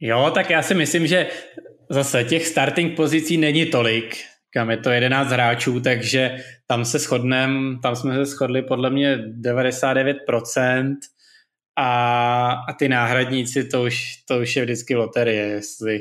Jo, 0.00 0.30
tak 0.34 0.50
já 0.50 0.62
si 0.62 0.74
myslím, 0.74 1.06
že 1.06 1.26
zase 1.90 2.24
těch 2.24 2.46
starting 2.46 2.96
pozicí 2.96 3.36
není 3.36 3.66
tolik, 3.66 4.16
kam 4.50 4.70
je 4.70 4.76
to 4.76 4.90
11 4.90 5.28
hráčů, 5.28 5.80
takže 5.80 6.44
tam 6.66 6.84
se 6.84 6.98
shodneme, 6.98 7.78
tam 7.82 7.96
jsme 7.96 8.14
se 8.14 8.24
shodli 8.24 8.62
podle 8.62 8.90
mě 8.90 9.16
99% 9.16 10.96
a, 11.76 12.50
a 12.68 12.72
ty 12.72 12.88
náhradníci, 12.88 13.64
to 13.64 13.82
už, 13.82 14.16
to 14.28 14.40
už 14.40 14.56
je 14.56 14.64
vždycky 14.64 14.94
loterie, 14.94 15.42
jestli 15.46 16.00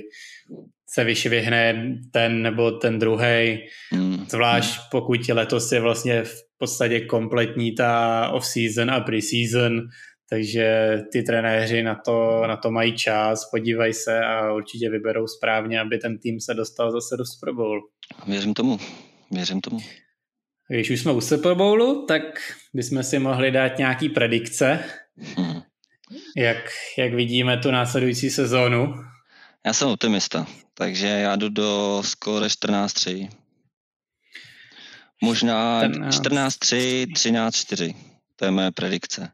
se 0.88 1.04
vyšvihne 1.04 1.96
ten 2.12 2.42
nebo 2.42 2.72
ten 2.72 3.00
druhý, 3.00 3.60
mm. 3.94 4.26
zvlášť 4.30 4.80
pokud 4.92 5.30
letos 5.30 5.72
je 5.72 5.80
vlastně 5.80 6.24
v 6.24 6.42
podstatě 6.58 7.00
kompletní 7.00 7.76
ta 7.76 8.30
off-season 8.30 8.92
a 8.92 9.00
pre-season, 9.00 9.82
takže 10.30 10.98
ty 11.12 11.24
trenéři 11.24 11.84
na 11.84 11.96
to, 12.06 12.44
na 12.48 12.58
to 12.58 12.72
mají 12.72 12.96
čas, 12.96 13.50
podívají 13.50 13.94
se 13.94 14.20
a 14.20 14.54
určitě 14.54 14.90
vyberou 14.90 15.28
správně, 15.28 15.80
aby 15.80 15.98
ten 15.98 16.18
tým 16.18 16.42
se 16.42 16.54
dostal 16.54 16.92
zase 16.92 17.18
do 17.18 17.26
Super 17.26 17.54
Bowl. 17.54 17.82
Věřím 18.28 18.54
tomu, 18.54 18.80
věřím 19.32 19.62
tomu. 19.62 19.80
Když 20.70 20.90
už 20.90 21.00
jsme 21.00 21.12
u 21.12 21.22
Super 21.22 21.54
Bowlu, 21.54 22.06
tak 22.06 22.22
bychom 22.74 23.04
si 23.04 23.20
mohli 23.20 23.52
dát 23.52 23.78
nějaký 23.78 24.10
predikce, 24.10 24.80
hmm. 25.38 25.62
Jak, 26.36 26.58
jak 26.98 27.14
vidíme 27.14 27.58
tu 27.58 27.72
následující 27.72 28.30
sezónu. 28.30 29.06
Já 29.66 29.74
jsem 29.74 29.88
optimista, 29.88 30.48
takže 30.74 31.08
já 31.08 31.36
jdu 31.36 31.50
do 31.50 32.02
skóre 32.06 32.48
14-3. 32.48 33.30
Možná 35.24 35.84
14-3, 35.84 37.06
13-4. 37.06 37.96
To 38.36 38.46
je 38.46 38.52
moje 38.52 38.72
predikce. 38.72 39.32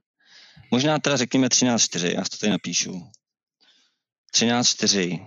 Možná 0.71 0.99
teda 0.99 1.17
řekněme 1.17 1.47
13-4, 1.47 2.15
já 2.15 2.21
to 2.21 2.37
tady 2.37 2.51
napíšu. 2.51 3.11
13-4, 4.35 5.25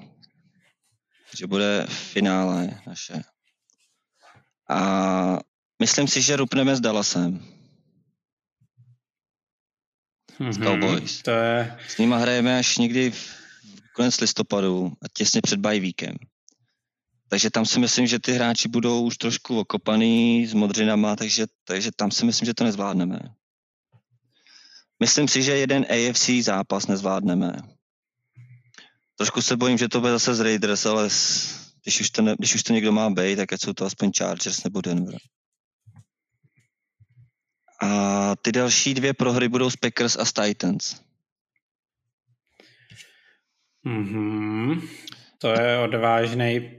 že 1.36 1.46
bude 1.46 1.86
v 1.88 1.92
finále 1.92 2.80
naše. 2.86 3.22
A 4.70 5.38
myslím 5.82 6.08
si, 6.08 6.22
že 6.22 6.36
rupneme 6.36 6.76
s 6.76 6.80
Dallasem. 6.80 7.53
Mm-hmm, 10.40 10.52
s 10.52 10.59
Cowboys. 10.59 11.23
To 11.23 11.31
je... 11.31 11.78
S 11.89 11.98
nima 11.98 12.16
hrajeme 12.16 12.59
až 12.59 12.78
někdy 12.78 13.11
v 13.11 13.35
konec 13.94 14.20
listopadu 14.20 14.93
a 15.02 15.06
těsně 15.12 15.40
před 15.40 15.61
bajvíkem. 15.61 16.16
Takže 17.28 17.51
tam 17.51 17.66
si 17.66 17.78
myslím, 17.81 18.06
že 18.06 18.19
ty 18.19 18.32
hráči 18.32 18.69
budou 18.69 19.02
už 19.02 19.16
trošku 19.16 19.59
okopaný 19.61 20.47
s 20.47 20.55
modřinama, 20.55 21.16
takže, 21.16 21.47
takže 21.65 21.90
tam 21.97 22.11
si 22.11 22.24
myslím, 22.24 22.47
že 22.47 22.55
to 22.55 22.65
nezvládneme. 22.65 23.19
Myslím 25.01 25.28
si, 25.28 25.43
že 25.43 25.56
jeden 25.56 25.86
AFC 25.90 26.31
zápas 26.40 26.86
nezvládneme. 26.86 27.56
Trošku 29.16 29.43
se 29.43 29.56
bojím, 29.56 29.78
že 29.78 29.89
to 29.89 30.01
bude 30.01 30.12
zase 30.12 30.35
z 30.35 30.40
Raiders, 30.40 30.86
ale 30.86 31.09
když 31.82 32.01
už 32.01 32.11
to, 32.11 32.23
ne, 32.23 32.35
když 32.39 32.55
už 32.55 32.62
to 32.62 32.73
někdo 32.73 32.93
má 32.93 33.11
být, 33.11 33.36
tak 33.36 33.52
ať 33.52 33.61
jsou 33.61 33.73
to 33.73 33.85
aspoň 33.85 34.11
Chargers 34.19 34.65
nebo 34.65 34.81
Denver. 34.81 35.19
A 37.85 38.36
ty 38.43 38.52
další 38.52 38.94
dvě 38.94 39.15
prohry 39.15 39.48
budou 39.48 39.70
z 39.70 39.77
Packers 39.77 40.16
a 40.16 40.24
z 40.24 40.32
Titans. 40.32 40.97
Mm-hmm. 43.86 44.89
To 45.39 45.48
je 45.48 45.78
odvážný 45.78 46.70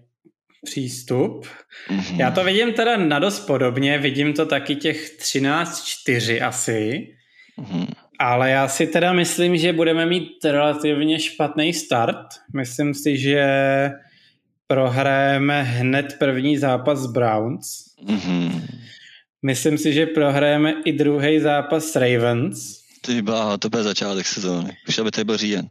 přístup. 0.66 1.48
Mm-hmm. 1.90 2.20
Já 2.20 2.32
to 2.32 2.44
vidím 2.44 2.74
teda 2.74 2.98
na 2.98 3.20
dost 3.20 3.40
podobně, 3.40 3.98
vidím 3.98 4.34
to 4.34 4.46
taky 4.46 4.76
těch 4.76 5.20
13-4 5.20 6.48
asi. 6.48 7.08
Mm-hmm. 7.60 7.88
Ale 8.20 8.50
já 8.50 8.68
si 8.68 8.88
teda 8.88 9.14
myslím, 9.14 9.58
že 9.58 9.74
budeme 9.74 10.06
mít 10.06 10.46
relativně 10.46 11.20
špatný 11.20 11.74
start. 11.74 12.28
Myslím 12.54 12.94
si, 12.94 13.18
že 13.18 13.46
prohrajeme 14.68 15.64
hned 15.64 16.16
první 16.20 16.58
zápas 16.58 17.00
s 17.00 17.12
Browns. 17.12 17.96
Mm-hmm. 18.06 18.62
Myslím 19.46 19.78
si, 19.78 19.94
že 19.94 20.06
prohrajeme 20.06 20.74
i 20.86 20.94
druhý 20.94 21.40
zápas 21.40 21.86
s 21.86 21.96
Ravens. 21.96 22.82
Ty 23.02 23.22
bláho, 23.22 23.58
to 23.58 23.70
bude 23.70 23.84
začátek 23.84 24.26
sezóny. 24.26 24.78
Už 24.90 24.98
aby 24.98 25.12
to 25.12 25.24
byl 25.24 25.38
říjen. 25.38 25.68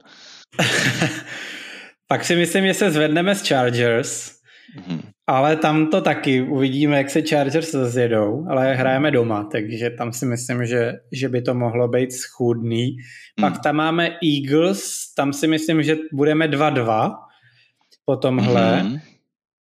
Pak 2.06 2.24
si 2.24 2.36
myslím, 2.36 2.66
že 2.66 2.74
se 2.74 2.90
zvedneme 2.90 3.34
s 3.34 3.48
Chargers. 3.48 4.30
Mm-hmm. 4.78 5.00
Ale 5.26 5.56
tam 5.56 5.86
to 5.86 6.00
taky 6.00 6.42
uvidíme, 6.42 6.96
jak 6.96 7.10
se 7.10 7.22
Chargers 7.22 7.74
zjedou, 7.74 8.46
ale 8.50 8.74
hrajeme 8.74 9.10
doma, 9.10 9.48
takže 9.52 9.90
tam 9.90 10.12
si 10.12 10.26
myslím, 10.26 10.66
že, 10.66 10.92
že 11.12 11.28
by 11.28 11.42
to 11.42 11.54
mohlo 11.54 11.88
být 11.88 12.12
schůdný. 12.12 12.86
Mm. 12.86 13.40
Pak 13.40 13.62
tam 13.62 13.76
máme 13.76 14.10
Eagles, 14.22 15.14
tam 15.16 15.32
si 15.32 15.46
myslím, 15.48 15.82
že 15.82 15.96
budeme 16.12 16.48
2-2 16.48 17.14
po 18.04 18.16
tomhle. 18.16 18.82
Mm. 18.82 18.98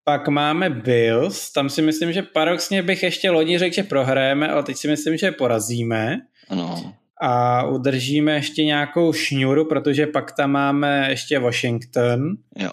Pak 0.04 0.28
máme 0.28 0.70
Bills, 0.70 1.52
tam 1.52 1.70
si 1.70 1.82
myslím, 1.82 2.14
že 2.14 2.22
paradoxně 2.22 2.84
bych 2.84 3.04
ještě 3.04 3.30
loni 3.30 3.60
řekl, 3.60 3.76
že 3.76 3.84
prohrajeme, 3.84 4.48
ale 4.48 4.64
teď 4.64 4.78
si 4.78 4.88
myslím, 4.88 5.18
že 5.18 5.32
porazíme. 5.32 6.18
Ano. 6.50 6.94
A 7.22 7.64
udržíme 7.68 8.32
ještě 8.32 8.64
nějakou 8.64 9.14
šňuru, 9.14 9.66
protože 9.66 10.08
pak 10.08 10.32
tam 10.32 10.52
máme 10.52 11.08
ještě 11.10 11.40
Washington. 11.40 12.36
Jo 12.56 12.72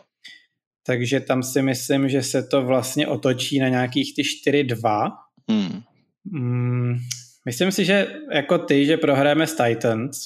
takže 0.91 1.21
tam 1.21 1.43
si 1.43 1.63
myslím, 1.63 2.09
že 2.09 2.23
se 2.23 2.43
to 2.43 2.63
vlastně 2.63 3.07
otočí 3.07 3.59
na 3.59 3.69
nějakých 3.69 4.15
ty 4.15 4.23
4-2. 4.23 5.11
Hmm. 5.49 5.83
Mm, 6.25 6.97
myslím 7.45 7.73
si, 7.73 7.85
že 7.85 8.07
jako 8.33 8.59
ty, 8.59 8.87
že 8.87 8.97
prohráme 8.97 9.47
s 9.47 9.57
Titans, 9.57 10.19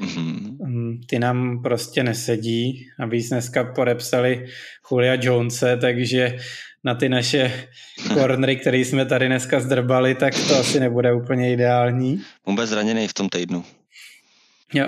mm-hmm. 0.00 1.00
ty 1.06 1.18
nám 1.18 1.62
prostě 1.62 2.02
nesedí. 2.02 2.86
Navíc 2.98 3.28
dneska 3.28 3.64
podepsali 3.64 4.46
Julia 4.90 5.16
Jonese, 5.20 5.76
takže 5.76 6.36
na 6.84 6.94
ty 6.94 7.08
naše 7.08 7.66
cornery, 8.14 8.56
které 8.56 8.78
jsme 8.78 9.06
tady 9.06 9.26
dneska 9.26 9.60
zdrbali, 9.60 10.14
tak 10.14 10.34
to 10.48 10.56
asi 10.56 10.80
nebude 10.80 11.12
úplně 11.12 11.52
ideální. 11.52 12.22
On 12.44 12.54
bude 12.54 12.66
zraněný 12.66 13.08
v 13.08 13.14
tom 13.14 13.28
týdnu. 13.28 13.64
Jo. 14.74 14.86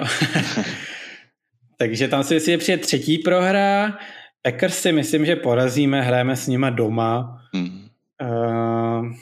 takže 1.78 2.08
tam 2.08 2.24
si 2.24 2.34
myslím, 2.34 2.52
že 2.52 2.58
přijde 2.58 2.78
třetí 2.78 3.18
prohra, 3.18 3.98
Packers 4.46 4.78
si 4.78 4.92
myslím, 4.92 5.26
že 5.26 5.36
porazíme, 5.36 6.02
hrajeme 6.02 6.36
s 6.36 6.46
nima 6.46 6.70
doma. 6.70 7.42
Mm. 7.52 7.88
Uh, 8.22 9.12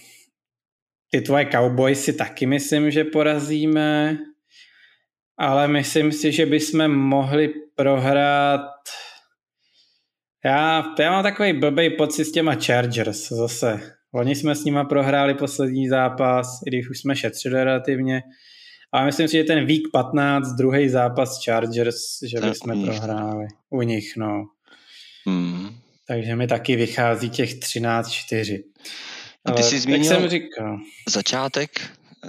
ty 1.10 1.20
tvoje 1.20 1.46
Cowboys 1.46 2.04
si 2.04 2.12
taky 2.12 2.46
myslím, 2.46 2.90
že 2.90 3.04
porazíme, 3.04 4.18
ale 5.42 5.68
myslím 5.68 6.12
si, 6.12 6.32
že 6.32 6.46
bychom 6.46 6.88
mohli 6.88 7.48
prohrát 7.74 8.60
já, 10.44 10.84
já 10.98 11.10
mám 11.10 11.22
takový 11.22 11.52
blbý 11.52 11.90
pocit 11.90 12.24
s 12.24 12.32
těma 12.32 12.54
Chargers 12.54 13.28
zase. 13.28 13.80
Oni 14.14 14.34
jsme 14.34 14.54
s 14.54 14.64
nima 14.64 14.84
prohráli 14.84 15.34
poslední 15.34 15.88
zápas, 15.88 16.60
i 16.66 16.70
když 16.70 16.90
už 16.90 16.98
jsme 16.98 17.16
šetřili 17.16 17.64
relativně. 17.64 18.22
Ale 18.92 19.06
myslím 19.06 19.28
si, 19.28 19.36
že 19.36 19.44
ten 19.44 19.66
week 19.66 19.82
15, 19.92 20.48
druhý 20.48 20.88
zápas 20.88 21.44
Chargers, 21.44 21.98
že 22.26 22.40
bychom 22.40 22.84
prohráli. 22.84 23.46
U 23.70 23.82
nich, 23.82 24.16
no. 24.16 24.44
Hmm. 25.26 25.68
Takže 26.08 26.36
mi 26.36 26.46
taky 26.46 26.76
vychází 26.76 27.30
těch 27.30 27.54
13-4. 27.54 28.62
A 29.44 29.52
ty 29.52 29.62
jsi 29.62 29.78
zmínil 29.78 30.04
jsem 30.04 30.28
říkal. 30.28 30.78
začátek, 31.08 31.70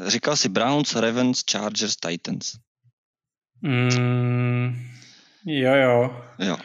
říkal 0.07 0.35
jsi 0.35 0.49
Browns, 0.49 0.95
Ravens, 0.95 1.44
Chargers, 1.52 1.95
Titans. 1.95 2.53
Mm, 3.64 4.76
jo, 5.45 5.76
jo. 5.76 6.15
Jo. 6.40 6.57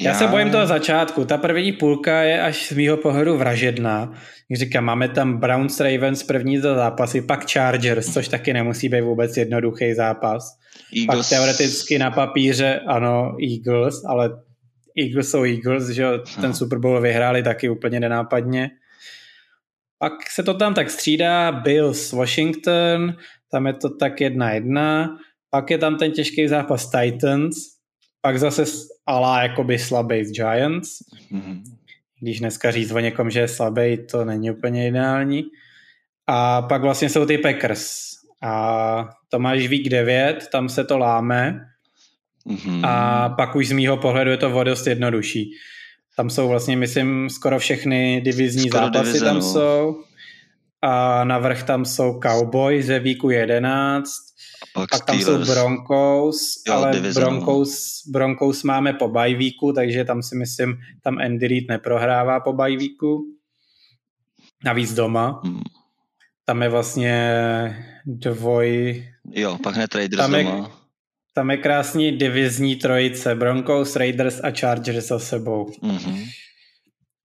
Já... 0.00 0.10
Já 0.10 0.14
se 0.14 0.26
bojím 0.26 0.50
toho 0.50 0.66
začátku. 0.66 1.24
Ta 1.24 1.38
první 1.38 1.72
půlka 1.72 2.22
je 2.22 2.42
až 2.42 2.68
z 2.68 2.72
mýho 2.72 2.96
pohledu 2.96 3.36
vražedná. 3.36 4.12
Jak 4.50 4.58
říkám, 4.58 4.84
máme 4.84 5.08
tam 5.08 5.36
Browns 5.36 5.80
Ravens 5.80 6.22
první 6.22 6.58
za 6.58 6.74
zápasy, 6.74 7.22
pak 7.22 7.50
Chargers, 7.50 8.12
což 8.12 8.28
taky 8.28 8.52
nemusí 8.52 8.88
být 8.88 9.00
vůbec 9.00 9.36
jednoduchý 9.36 9.94
zápas. 9.94 10.58
Eagles. 10.98 11.28
Pak 11.28 11.38
teoreticky 11.38 11.98
na 11.98 12.10
papíře, 12.10 12.80
ano, 12.86 13.36
Eagles, 13.50 14.04
ale 14.08 14.30
Eagles 14.98 15.30
jsou 15.30 15.44
Eagles, 15.44 15.88
že 15.88 16.06
ten 16.40 16.54
Super 16.54 16.78
Bowl 16.78 17.00
vyhráli 17.00 17.42
taky 17.42 17.68
úplně 17.68 18.00
nenápadně. 18.00 18.70
Pak 20.02 20.12
se 20.30 20.42
to 20.42 20.54
tam 20.54 20.74
tak 20.74 20.90
střídá, 20.90 21.52
Bills 21.52 22.12
Washington, 22.12 23.14
tam 23.50 23.66
je 23.66 23.72
to 23.72 23.96
tak 23.96 24.20
jedna 24.20 24.50
jedna. 24.50 25.16
Pak 25.50 25.70
je 25.70 25.78
tam 25.78 25.98
ten 25.98 26.12
těžký 26.12 26.48
zápas 26.48 26.90
Titans, 26.90 27.56
pak 28.20 28.38
zase 28.38 28.64
ala 29.06 29.42
jakoby 29.42 29.78
slabý 29.78 30.22
Giants. 30.22 30.98
Mm-hmm. 31.32 31.62
Když 32.20 32.40
dneska 32.40 32.70
říct 32.70 32.90
o 32.90 32.98
někom, 32.98 33.30
že 33.30 33.40
je 33.40 33.48
slabý, 33.48 34.06
to 34.06 34.24
není 34.24 34.50
úplně 34.50 34.88
ideální. 34.88 35.44
A 36.26 36.62
pak 36.62 36.82
vlastně 36.82 37.08
jsou 37.08 37.26
ty 37.26 37.38
Packers. 37.38 38.10
A 38.42 39.08
to 39.28 39.38
máš 39.38 39.66
vík 39.66 39.88
9, 39.88 40.48
tam 40.52 40.68
se 40.68 40.84
to 40.84 40.98
láme. 40.98 41.60
Mm-hmm. 42.46 42.80
A 42.86 43.28
pak 43.28 43.56
už 43.56 43.68
z 43.68 43.72
mýho 43.72 43.96
pohledu 43.96 44.30
je 44.30 44.36
to 44.36 44.56
o 44.56 44.64
dost 44.64 44.86
jednodušší. 44.86 45.50
Tam 46.16 46.30
jsou 46.30 46.48
vlastně, 46.48 46.76
myslím, 46.76 47.30
skoro 47.30 47.58
všechny 47.58 48.20
divizní 48.24 48.68
skoro 48.68 48.84
zápasy 48.84 49.04
divize, 49.04 49.24
tam 49.24 49.36
no. 49.36 49.42
jsou. 49.42 50.04
A 50.82 51.24
navrh 51.24 51.62
tam 51.62 51.84
jsou 51.84 52.20
Cowboys 52.20 52.86
ze 52.86 52.98
víku 52.98 53.30
11. 53.30 54.10
A 54.62 54.66
pak, 54.74 54.90
pak 54.90 55.04
tam 55.04 55.16
jsou 55.16 55.38
Broncos, 55.38 56.62
jo, 56.68 56.74
ale 56.74 56.92
divize, 56.92 57.20
Broncos, 57.20 58.02
no. 58.06 58.12
Broncos 58.12 58.62
máme 58.62 58.92
po 58.92 59.08
bajvíku, 59.08 59.72
takže 59.72 60.04
tam 60.04 60.22
si 60.22 60.36
myslím, 60.36 60.76
tam 61.02 61.18
Andy 61.18 61.48
Reid 61.48 61.68
neprohrává 61.68 62.40
po 62.40 62.52
bajvíku. 62.52 63.24
Navíc 64.64 64.94
doma. 64.94 65.40
Hmm. 65.44 65.62
Tam 66.44 66.62
je 66.62 66.68
vlastně 66.68 67.14
dvoj... 68.06 69.04
Jo, 69.30 69.58
pak 69.62 69.74
hned 69.74 69.94
Raiders 69.94 70.20
tam 70.22 70.34
je, 70.34 70.44
doma. 70.44 70.79
Tam 71.32 71.50
je 71.50 71.56
krásný 71.56 72.12
divizní 72.12 72.76
trojice. 72.76 73.34
Broncos, 73.34 73.96
Raiders 73.96 74.40
a 74.42 74.50
Chargers 74.50 75.06
za 75.06 75.18
sebou. 75.18 75.70
Mm-hmm. 75.82 76.28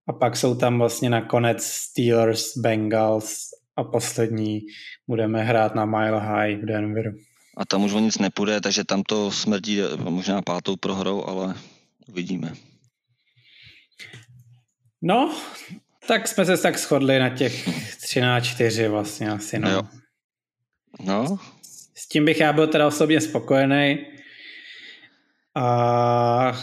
A 0.07 0.13
pak 0.13 0.37
jsou 0.37 0.55
tam 0.55 0.79
vlastně 0.79 1.09
nakonec 1.09 1.63
Steelers, 1.63 2.57
Bengals 2.57 3.37
a 3.75 3.83
poslední 3.83 4.61
budeme 5.07 5.43
hrát 5.43 5.75
na 5.75 5.85
Mile 5.85 6.19
High 6.19 6.55
v 6.55 6.65
Denveru. 6.65 7.11
A 7.57 7.65
tam 7.65 7.83
už 7.83 7.93
o 7.93 7.99
nic 7.99 8.17
nepůjde, 8.17 8.61
takže 8.61 8.83
tam 8.83 9.03
to 9.03 9.31
smrdí 9.31 9.79
možná 9.97 10.41
pátou 10.41 10.75
prohrou, 10.75 11.25
ale 11.25 11.55
uvidíme. 12.07 12.53
No, 15.01 15.35
tak 16.07 16.27
jsme 16.27 16.45
se 16.45 16.57
tak 16.57 16.79
shodli 16.79 17.19
na 17.19 17.29
těch 17.29 17.67
13-4 17.67 18.89
vlastně 18.89 19.29
asi, 19.29 19.59
no. 19.59 19.69
Jo. 19.71 19.81
No. 20.99 21.39
S 21.97 22.07
tím 22.07 22.25
bych 22.25 22.39
já 22.39 22.53
byl 22.53 22.67
teda 22.67 22.87
osobně 22.87 23.21
spokojený. 23.21 24.05
A 25.55 26.53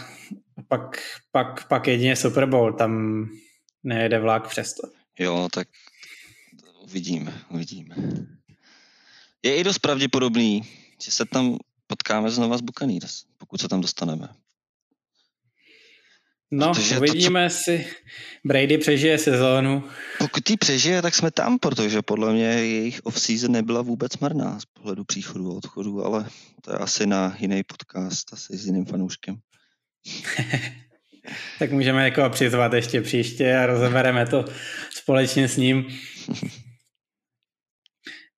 pak, 0.67 0.97
pak, 1.31 1.67
pak 1.67 1.87
jedině 1.87 2.15
Super 2.15 2.45
Bowl, 2.45 2.73
tam 2.73 3.25
nejede 3.83 4.19
vlak 4.19 4.47
přesto. 4.47 4.87
Jo, 5.19 5.47
tak 5.53 5.67
uvidíme, 6.83 7.41
uvidíme. 7.49 7.95
Je 9.43 9.55
i 9.55 9.63
dost 9.63 9.79
pravděpodobný, 9.79 10.61
že 11.03 11.11
se 11.11 11.25
tam 11.25 11.57
potkáme 11.87 12.29
znova 12.29 12.57
s 12.57 12.61
Buccaneers, 12.61 13.23
pokud 13.37 13.61
se 13.61 13.67
tam 13.67 13.81
dostaneme. 13.81 14.29
No, 16.55 16.73
protože 16.73 16.97
uvidíme 16.97 17.49
to, 17.49 17.55
co... 17.55 17.61
si. 17.63 17.87
Brady 18.45 18.77
přežije 18.77 19.17
sezónu. 19.17 19.83
Pokud 20.19 20.49
ji 20.49 20.57
přežije, 20.57 21.01
tak 21.01 21.15
jsme 21.15 21.31
tam, 21.31 21.59
protože 21.59 22.01
podle 22.01 22.33
mě 22.33 22.45
jejich 22.45 22.99
off-season 23.03 23.51
nebyla 23.51 23.81
vůbec 23.81 24.17
marná 24.17 24.59
z 24.59 24.65
pohledu 24.65 25.03
příchodu 25.03 25.51
a 25.51 25.57
odchodu, 25.57 26.05
ale 26.05 26.25
to 26.61 26.71
je 26.71 26.77
asi 26.77 27.05
na 27.05 27.35
jiný 27.39 27.63
podcast, 27.63 28.33
asi 28.33 28.57
s 28.57 28.65
jiným 28.65 28.85
fanouškem. 28.85 29.35
tak 31.59 31.71
můžeme 31.71 32.03
jako 32.03 32.29
přizvat 32.29 32.73
ještě 32.73 33.01
příště 33.01 33.57
a 33.57 33.65
rozebereme 33.65 34.25
to 34.25 34.45
společně 34.89 35.47
s 35.47 35.57
ním. 35.57 35.87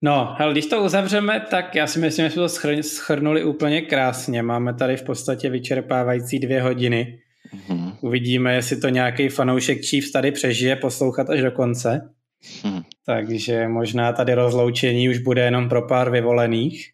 No, 0.01 0.41
ale 0.41 0.51
když 0.51 0.65
to 0.65 0.83
uzavřeme, 0.83 1.39
tak 1.49 1.75
já 1.75 1.87
si 1.87 1.99
myslím, 1.99 2.25
že 2.25 2.31
jsme 2.31 2.41
to 2.75 2.83
schrnuli 2.83 3.43
úplně 3.43 3.81
krásně. 3.81 4.41
Máme 4.41 4.73
tady 4.73 4.97
v 4.97 5.03
podstatě 5.03 5.49
vyčerpávající 5.49 6.39
dvě 6.39 6.61
hodiny. 6.61 7.19
Mm-hmm. 7.69 7.97
Uvidíme, 8.01 8.55
jestli 8.55 8.77
to 8.77 8.89
nějaký 8.89 9.29
fanoušek 9.29 9.85
Chiefs 9.85 10.11
tady 10.11 10.31
přežije 10.31 10.75
poslouchat 10.75 11.29
až 11.29 11.41
do 11.41 11.51
konce. 11.51 12.09
Mm-hmm. 12.43 12.83
Takže 13.05 13.67
možná 13.67 14.13
tady 14.13 14.33
rozloučení 14.33 15.09
už 15.09 15.17
bude 15.17 15.41
jenom 15.41 15.69
pro 15.69 15.81
pár 15.87 16.11
vyvolených. 16.11 16.91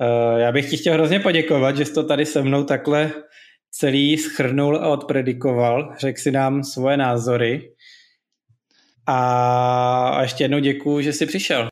Uh, 0.00 0.40
já 0.40 0.52
bych 0.52 0.70
ti 0.70 0.76
chtěl 0.76 0.94
hrozně 0.94 1.20
poděkovat, 1.20 1.76
že 1.76 1.84
jsi 1.84 1.94
to 1.94 2.04
tady 2.04 2.26
se 2.26 2.42
mnou 2.42 2.64
takhle 2.64 3.12
celý 3.70 4.18
schrnul 4.18 4.76
a 4.76 4.88
odpredikoval. 4.88 5.94
Řekl 5.98 6.20
si 6.20 6.30
nám 6.30 6.64
svoje 6.64 6.96
názory. 6.96 7.70
A 9.06 10.22
ještě 10.22 10.44
jednou 10.44 10.58
děkuju, 10.58 11.00
že 11.00 11.12
jsi 11.12 11.26
přišel. 11.26 11.68